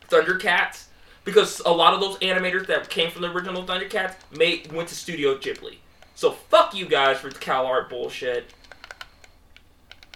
Thundercats 0.09 0.85
because 1.23 1.59
a 1.61 1.71
lot 1.71 1.93
of 1.93 1.99
those 1.99 2.17
animators 2.17 2.67
that 2.67 2.89
came 2.89 3.11
from 3.11 3.21
the 3.21 3.31
original 3.31 3.63
Thundercats 3.63 4.15
made 4.35 4.71
went 4.71 4.89
to 4.89 4.95
Studio 4.95 5.37
Ghibli. 5.37 5.77
So 6.15 6.31
fuck 6.31 6.75
you 6.75 6.85
guys 6.85 7.17
for 7.17 7.29
Cal 7.31 7.65
Art 7.65 7.89
bullshit. 7.89 8.53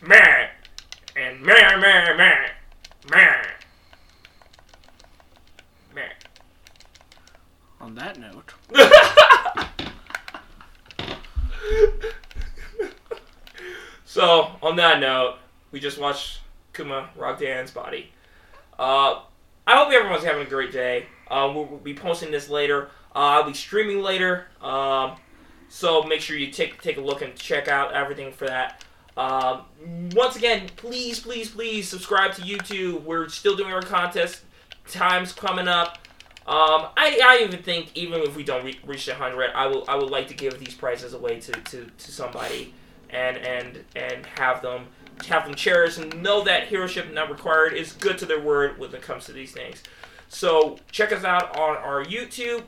Meh. 0.01 0.47
And 1.15 1.41
meh 1.41 1.77
meh 1.77 2.13
meh. 2.15 2.49
Meh. 3.09 3.43
Meh. 5.93 6.09
On 7.85 7.93
that 7.93 8.17
note, 8.19 8.51
So, 14.05 14.55
on 14.63 14.75
that 14.77 14.99
note, 14.99 15.35
we 15.69 15.79
just 15.79 15.99
watched 15.99 16.39
Kuma 16.73 17.09
rock 17.15 17.39
Dan's 17.39 17.69
body. 17.69 18.09
Uh, 18.79 19.21
I 19.67 19.75
hope 19.77 19.93
everyone's 19.93 20.23
having 20.23 20.47
a 20.47 20.49
great 20.49 20.71
day. 20.71 21.05
Uh, 21.29 21.51
we'll, 21.53 21.65
we'll 21.65 21.77
be 21.77 21.93
posting 21.93 22.31
this 22.31 22.49
later. 22.49 22.85
Uh, 23.15 23.37
I'll 23.37 23.43
be 23.43 23.53
streaming 23.53 24.01
later. 24.01 24.47
Um, 24.61 25.17
so 25.69 26.01
make 26.01 26.21
sure 26.21 26.37
you 26.37 26.49
take 26.49 26.81
take 26.81 26.97
a 26.97 27.01
look 27.01 27.21
and 27.21 27.35
check 27.35 27.67
out 27.67 27.93
everything 27.93 28.31
for 28.31 28.47
that. 28.47 28.83
Um, 29.15 29.61
once 30.15 30.35
again, 30.35 30.71
please, 30.75 31.19
please, 31.19 31.51
please 31.51 31.87
subscribe 31.87 32.33
to 32.33 32.41
YouTube. 32.41 33.03
We're 33.03 33.29
still 33.29 33.55
doing 33.55 33.71
our 33.71 33.83
contest. 33.83 34.41
Time's 34.87 35.33
coming 35.33 35.67
up. 35.67 35.99
Um, 36.47 36.89
I, 36.95 37.19
I 37.23 37.43
even 37.43 37.63
think 37.63 37.89
even 37.95 38.21
if 38.21 38.35
we 38.35 38.43
don't 38.43 38.63
re- 38.63 38.79
reach 38.85 39.07
the 39.07 39.15
hundred, 39.15 39.51
I 39.55 39.65
will 39.65 39.83
I 39.87 39.95
would 39.95 40.11
like 40.11 40.27
to 40.27 40.35
give 40.35 40.59
these 40.59 40.75
prizes 40.75 41.13
away 41.13 41.39
to, 41.39 41.51
to, 41.51 41.89
to 41.97 42.11
somebody 42.11 42.73
and 43.09 43.37
and 43.37 43.83
and 43.95 44.25
have 44.37 44.61
them 44.61 44.87
have 45.27 45.45
them 45.45 45.55
cherished 45.55 45.97
and 45.97 46.21
know 46.21 46.43
that 46.43 46.67
heroship 46.67 47.11
not 47.11 47.31
required 47.31 47.73
is 47.73 47.93
good 47.93 48.17
to 48.19 48.25
their 48.25 48.39
word 48.39 48.77
when 48.77 48.93
it 48.93 49.01
comes 49.01 49.25
to 49.25 49.31
these 49.31 49.53
things. 49.53 49.81
So 50.27 50.77
check 50.91 51.11
us 51.11 51.23
out 51.23 51.57
on 51.57 51.77
our 51.77 52.03
YouTube. 52.03 52.63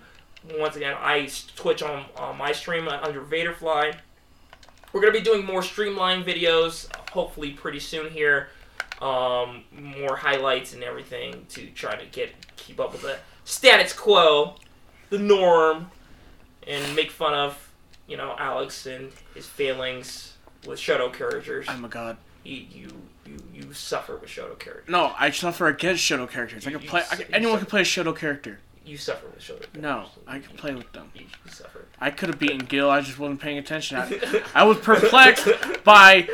Once 0.57 0.75
again, 0.75 0.95
I 0.99 1.29
Twitch 1.55 1.83
on, 1.83 2.05
on 2.15 2.37
my 2.37 2.53
stream 2.53 2.87
under 2.87 3.21
Vaderfly. 3.21 3.95
We're 4.91 5.01
gonna 5.01 5.13
be 5.13 5.21
doing 5.21 5.45
more 5.45 5.61
streamlined 5.61 6.25
videos, 6.25 6.87
hopefully 7.11 7.51
pretty 7.51 7.79
soon 7.79 8.09
here. 8.09 8.49
Um, 9.01 9.65
more 9.71 10.15
highlights 10.15 10.73
and 10.73 10.83
everything 10.83 11.45
to 11.49 11.67
try 11.71 11.95
to 11.95 12.05
get 12.07 12.33
keep 12.55 12.79
up 12.79 12.93
with 12.93 13.03
the 13.03 13.17
status 13.47 13.93
quo, 13.93 14.55
the 15.09 15.17
norm, 15.17 15.89
and 16.67 16.95
make 16.95 17.09
fun 17.09 17.33
of 17.33 17.71
you 18.07 18.17
know 18.17 18.35
Alex 18.37 18.85
and 18.85 19.11
his 19.33 19.45
failings 19.47 20.33
with 20.67 20.77
Shoto 20.79 21.11
characters. 21.11 21.65
Oh 21.67 21.71
I'm 21.71 21.85
a 21.85 21.87
god. 21.87 22.17
You 22.43 22.65
you 22.69 22.87
you, 23.25 23.37
you 23.53 23.73
suffer 23.73 24.17
with 24.17 24.29
Shoto 24.29 24.59
characters. 24.59 24.89
No, 24.89 25.13
I 25.17 25.31
suffer 25.31 25.67
against 25.67 26.03
Shoto 26.03 26.29
characters. 26.29 26.67
I 26.67 26.71
can 26.71 26.81
you 26.81 26.87
play. 26.87 27.03
I 27.09 27.15
can, 27.15 27.33
anyone 27.33 27.55
suck. 27.55 27.59
can 27.61 27.69
play 27.69 27.81
a 27.81 27.85
Shoto 27.85 28.15
character. 28.15 28.59
You 28.85 28.97
suffer 28.97 29.27
with 29.27 29.39
Shoto 29.39 29.59
characters. 29.59 29.81
No, 29.81 30.05
I 30.27 30.39
can 30.39 30.55
play 30.57 30.75
with 30.75 30.91
them. 30.91 31.09
You, 31.15 31.25
you 31.45 31.51
suffer. 31.51 31.85
I 31.99 32.11
could 32.11 32.29
have 32.29 32.39
beaten 32.39 32.59
Gill. 32.59 32.89
I 32.89 33.01
just 33.01 33.17
wasn't 33.17 33.41
paying 33.41 33.57
attention. 33.57 33.97
I, 33.97 34.43
I 34.55 34.63
was 34.63 34.77
perplexed 34.77 35.47
by 35.83 36.27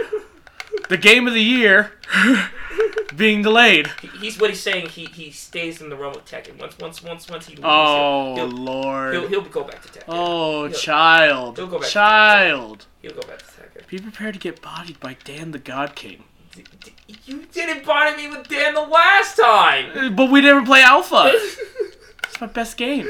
the 0.89 0.97
game 0.97 1.27
of 1.27 1.34
the 1.34 1.41
year 1.43 1.91
being 3.15 3.41
delayed. 3.41 3.88
He- 4.01 4.07
He's 4.19 4.39
what 4.39 4.49
he's 4.49 4.61
saying. 4.61 4.89
He 4.89 5.05
he 5.05 5.31
stays 5.31 5.81
in 5.81 5.89
the 5.89 5.95
realm 5.95 6.13
of 6.15 6.25
Tekken. 6.25 6.59
Once 6.59 6.77
once 6.79 7.03
once 7.03 7.29
once 7.29 7.45
he 7.47 7.55
leaves, 7.55 7.65
Oh 7.67 8.36
he'll, 8.36 8.47
he'll, 8.47 8.57
lord. 8.57 9.13
he'll, 9.13 9.27
he'll 9.27 9.41
go 9.41 9.63
back 9.63 9.81
to 9.84 9.88
Tekken. 9.89 10.03
Oh 10.07 10.67
He'll- 10.67 10.77
child. 10.77 11.57
he'll 11.57 11.67
go 11.67 11.77
back 11.79 11.88
to 11.88 11.93
Child. 11.93 12.86
He'll 13.01 13.11
go 13.13 13.21
back 13.21 13.39
to 13.39 13.45
Tekken. 13.45 13.88
Be 13.88 13.99
prepared 13.99 14.34
to 14.36 14.39
get 14.39 14.61
bodied 14.61 14.99
by 14.99 15.17
Dan 15.23 15.51
the 15.51 15.59
God 15.59 15.95
King. 15.95 16.23
D- 16.55 16.63
d- 16.84 16.93
You 17.25 17.43
didn't 17.51 17.84
body 17.86 18.15
me 18.15 18.29
with 18.36 18.47
Dan 18.47 18.73
the 18.75 18.81
last 18.81 19.36
time. 19.38 19.86
Uh, 19.95 20.09
But 20.09 20.31
we 20.31 20.39
didn't 20.41 20.65
play 20.65 20.81
Alpha. 20.81 21.31
It's 22.25 22.41
my 22.41 22.47
best 22.47 22.77
game. 22.77 23.07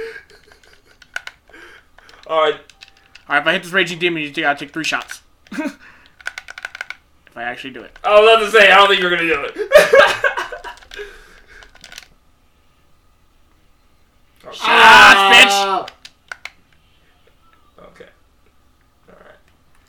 All 2.28 2.42
right. 2.42 2.56
Alright, 3.30 3.42
if 3.42 3.48
I 3.48 3.54
hit 3.54 3.64
this 3.64 3.72
Raging 3.72 4.00
Demon, 4.00 4.22
you 4.24 4.32
gotta 4.34 4.60
take 4.60 4.74
three 4.74 4.84
shots. 4.84 5.22
if 7.34 7.38
I 7.38 7.44
actually 7.44 7.72
do 7.72 7.82
it. 7.82 7.98
I 8.04 8.12
was 8.20 8.30
about 8.32 8.46
to 8.46 8.52
say 8.52 8.72
I 8.72 8.76
don't 8.78 8.90
think 8.90 9.02
you're 9.02 9.10
gonna 9.10 9.24
do 9.24 9.44
it. 9.50 9.58
Okay. 14.46 14.58
Ah, 14.62 15.86
Okay. 17.80 18.06
Alright. 19.10 19.38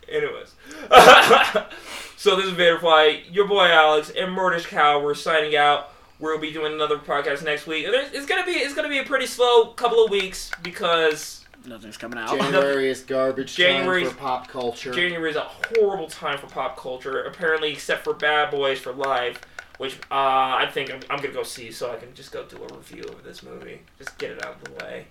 Anyways. 0.08 0.54
so 2.16 2.36
this 2.36 2.46
is 2.46 2.52
Vaderfly, 2.52 3.24
your 3.34 3.48
boy 3.48 3.64
Alex, 3.66 4.10
and 4.16 4.32
Murderous 4.32 4.64
Cow. 4.66 5.02
We're 5.02 5.14
signing 5.14 5.56
out. 5.56 5.90
We'll 6.20 6.38
be 6.38 6.52
doing 6.52 6.72
another 6.72 6.98
podcast 6.98 7.42
next 7.44 7.66
week. 7.66 7.86
There's- 7.86 8.10
It's 8.12 8.26
gonna 8.26 8.46
be 8.46 8.52
it's 8.52 8.74
gonna 8.74 8.88
be 8.88 8.98
a 8.98 9.04
pretty 9.04 9.26
slow 9.26 9.66
couple 9.72 10.04
of 10.04 10.10
weeks 10.10 10.50
because 10.62 11.43
Nothing's 11.66 11.96
coming 11.96 12.18
out. 12.18 12.38
January 12.38 12.90
is 12.90 13.00
garbage 13.02 13.56
January's- 13.56 14.08
time 14.08 14.16
for 14.16 14.20
pop 14.20 14.48
culture. 14.48 14.92
January 14.92 15.30
is 15.30 15.36
a 15.36 15.40
horrible 15.76 16.08
time 16.08 16.38
for 16.38 16.46
pop 16.46 16.76
culture. 16.76 17.22
Apparently, 17.24 17.72
except 17.72 18.04
for 18.04 18.12
Bad 18.14 18.50
Boys 18.50 18.78
for 18.80 18.92
Life, 18.92 19.40
which 19.78 19.94
uh, 20.10 20.14
I 20.60 20.68
think 20.72 20.92
I'm, 20.92 21.00
I'm 21.10 21.16
gonna 21.18 21.32
go 21.32 21.42
see 21.42 21.70
so 21.72 21.90
I 21.92 21.96
can 21.96 22.12
just 22.14 22.32
go 22.32 22.44
do 22.44 22.56
a 22.56 22.76
review 22.76 23.04
of 23.04 23.24
this 23.24 23.42
movie. 23.42 23.80
Just 23.98 24.16
get 24.18 24.32
it 24.32 24.44
out 24.44 24.56
of 24.56 24.64
the 24.64 24.84
way. 24.84 25.06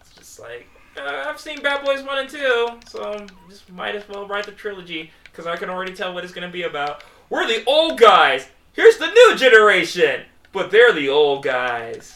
It's 0.00 0.14
just 0.14 0.38
like 0.38 0.68
uh, 0.98 1.24
I've 1.26 1.40
seen 1.40 1.62
Bad 1.62 1.84
Boys 1.84 2.02
one 2.02 2.18
and 2.18 2.28
two, 2.28 2.68
so 2.86 3.26
just 3.48 3.70
might 3.70 3.94
as 3.94 4.06
well 4.08 4.26
write 4.26 4.44
the 4.44 4.52
trilogy 4.52 5.10
because 5.24 5.46
I 5.46 5.56
can 5.56 5.70
already 5.70 5.94
tell 5.94 6.12
what 6.12 6.24
it's 6.24 6.32
gonna 6.32 6.50
be 6.50 6.62
about. 6.64 7.02
We're 7.30 7.46
the 7.46 7.64
old 7.66 7.98
guys. 7.98 8.46
Here's 8.72 8.98
the 8.98 9.06
new 9.10 9.36
generation, 9.36 10.22
but 10.52 10.70
they're 10.70 10.92
the 10.92 11.08
old 11.08 11.42
guys. 11.44 12.14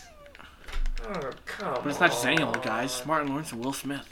Oh 1.04 1.30
come 1.46 1.74
But 1.82 1.86
it's 1.86 2.00
not 2.00 2.10
just 2.10 2.24
any 2.26 2.42
old 2.42 2.62
guys. 2.62 3.02
Martin 3.06 3.28
Lawrence 3.30 3.52
and 3.52 3.64
Will 3.64 3.72
Smith. 3.72 4.08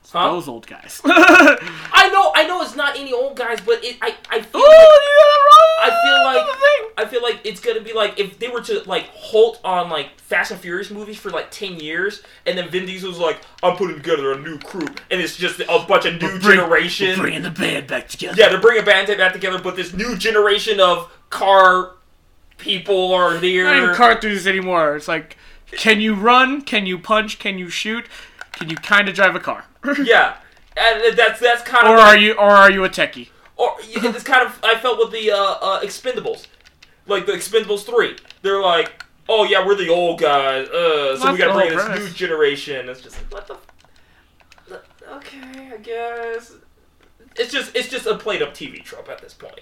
It's 0.00 0.10
Huh? 0.12 0.30
Those 0.32 0.48
old 0.48 0.66
guys. 0.66 1.00
I 1.04 2.10
know, 2.12 2.32
I 2.34 2.46
know, 2.46 2.62
it's 2.62 2.74
not 2.76 2.98
any 2.98 3.12
old 3.12 3.36
guys, 3.36 3.60
but 3.60 3.82
it, 3.84 3.96
I, 4.02 4.14
I 4.30 4.42
feel. 4.42 4.60
Ooh, 4.60 4.64
you 4.64 4.66
got 4.66 5.28
it 5.30 5.42
wrong. 5.48 5.78
I 5.80 6.02
feel 6.04 6.24
like- 6.24 6.36
That's 6.46 6.52
the 6.52 6.58
thing. 6.60 6.88
I 6.98 7.04
feel 7.06 7.22
like 7.22 7.40
it's 7.44 7.60
gonna 7.60 7.80
be 7.80 7.94
like 7.94 8.20
if 8.20 8.38
they 8.38 8.48
were 8.48 8.60
to 8.62 8.82
like 8.84 9.06
halt 9.14 9.58
on 9.64 9.88
like 9.88 10.20
Fast 10.20 10.50
and 10.50 10.60
Furious 10.60 10.90
movies 10.90 11.18
for 11.18 11.30
like 11.30 11.50
ten 11.50 11.80
years, 11.80 12.22
and 12.46 12.56
then 12.56 12.68
Vin 12.68 12.84
Diesel's 12.84 13.18
like, 13.18 13.40
I'm 13.62 13.76
putting 13.76 13.96
together 13.96 14.32
a 14.32 14.38
new 14.38 14.58
crew, 14.58 14.86
and 15.10 15.20
it's 15.20 15.36
just 15.36 15.60
a 15.60 15.84
bunch 15.88 16.04
of 16.04 16.20
new 16.20 16.38
generation. 16.38 17.18
bringing 17.18 17.42
the 17.42 17.50
band 17.50 17.86
back 17.86 18.08
together. 18.08 18.34
yeah, 18.38 18.50
they're 18.50 18.60
bringing 18.60 18.84
band 18.84 19.08
back 19.16 19.32
together, 19.32 19.58
but 19.58 19.74
this 19.76 19.94
new 19.94 20.16
generation 20.16 20.78
of 20.80 21.10
car 21.30 21.92
people 22.58 23.12
are 23.14 23.38
there. 23.38 23.64
Not 23.64 23.76
even 23.82 23.94
car 23.94 24.12
enthusiasts 24.12 24.46
anymore. 24.46 24.94
It's 24.96 25.08
like, 25.08 25.36
can 25.76 26.00
you 26.00 26.14
run? 26.14 26.62
Can 26.62 26.86
you 26.86 26.98
punch? 26.98 27.38
Can 27.38 27.58
you 27.58 27.68
shoot? 27.68 28.06
Can 28.52 28.68
you 28.70 28.76
kind 28.76 29.08
of 29.08 29.14
drive 29.14 29.34
a 29.34 29.40
car? 29.40 29.64
Yeah, 30.04 30.36
and 30.76 31.16
that's 31.16 31.40
that's 31.40 31.62
kind 31.62 31.86
of. 31.86 31.92
or 31.92 31.96
of 31.96 32.00
are 32.00 32.16
you 32.16 32.32
or 32.34 32.50
are 32.50 32.70
you 32.70 32.84
a 32.84 32.88
techie? 32.88 33.28
or 33.56 33.76
it's 33.80 34.24
kind 34.24 34.46
of 34.46 34.58
I 34.62 34.76
felt 34.76 34.98
with 34.98 35.10
the 35.12 35.30
uh, 35.30 35.36
uh, 35.36 35.80
Expendables, 35.82 36.46
like 37.06 37.26
the 37.26 37.32
Expendables 37.32 37.84
three. 37.84 38.16
They're 38.42 38.60
like, 38.60 39.02
oh 39.28 39.44
yeah, 39.44 39.64
we're 39.66 39.74
the 39.74 39.88
old 39.88 40.20
guys, 40.20 40.68
uh, 40.68 41.16
so 41.16 41.24
That's 41.24 41.32
we 41.32 41.38
gotta 41.38 41.52
bring 41.54 41.72
in 41.72 41.76
this 41.76 42.08
new 42.08 42.08
generation. 42.14 42.88
It's 42.88 43.00
just 43.00 43.16
like 43.16 43.32
what 43.32 43.46
the. 43.48 43.54
f- 43.54 43.66
Okay, 45.16 45.70
I 45.74 45.76
guess. 45.78 46.54
It's 47.36 47.52
just 47.52 47.74
it's 47.76 47.88
just 47.88 48.06
a 48.06 48.16
played 48.16 48.42
up 48.42 48.54
TV 48.54 48.82
trope 48.82 49.08
at 49.08 49.20
this 49.20 49.34
point. 49.34 49.60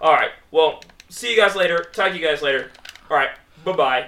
All 0.00 0.12
right, 0.12 0.30
well, 0.50 0.82
see 1.08 1.30
you 1.30 1.36
guys 1.36 1.54
later. 1.54 1.86
Talk 1.92 2.10
to 2.12 2.18
you 2.18 2.26
guys 2.26 2.42
later. 2.42 2.70
All 3.10 3.16
right, 3.16 3.30
bye 3.64 3.72
bye. 3.72 4.06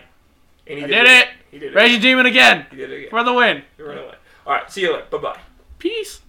And 0.67 0.79
he 0.79 0.85
I 0.85 0.87
did 0.87 1.07
it. 1.07 1.29
He 1.51 1.59
did 1.59 1.73
it. 1.73 1.77
Raging 1.77 2.01
Demon 2.01 2.27
again 2.27 2.67
He 2.71 2.77
did 2.77 2.91
it 2.91 2.97
again. 2.99 3.11
for 3.11 3.23
the 3.25 3.33
win. 3.33 3.63
He 3.77 3.83
ran 3.83 3.99
away. 3.99 4.15
All 4.47 4.53
right, 4.55 4.71
see 4.71 4.83
you 4.83 4.93
later. 4.95 5.07
Bye 5.11 5.19
bye. 5.19 5.41
Peace. 5.79 6.21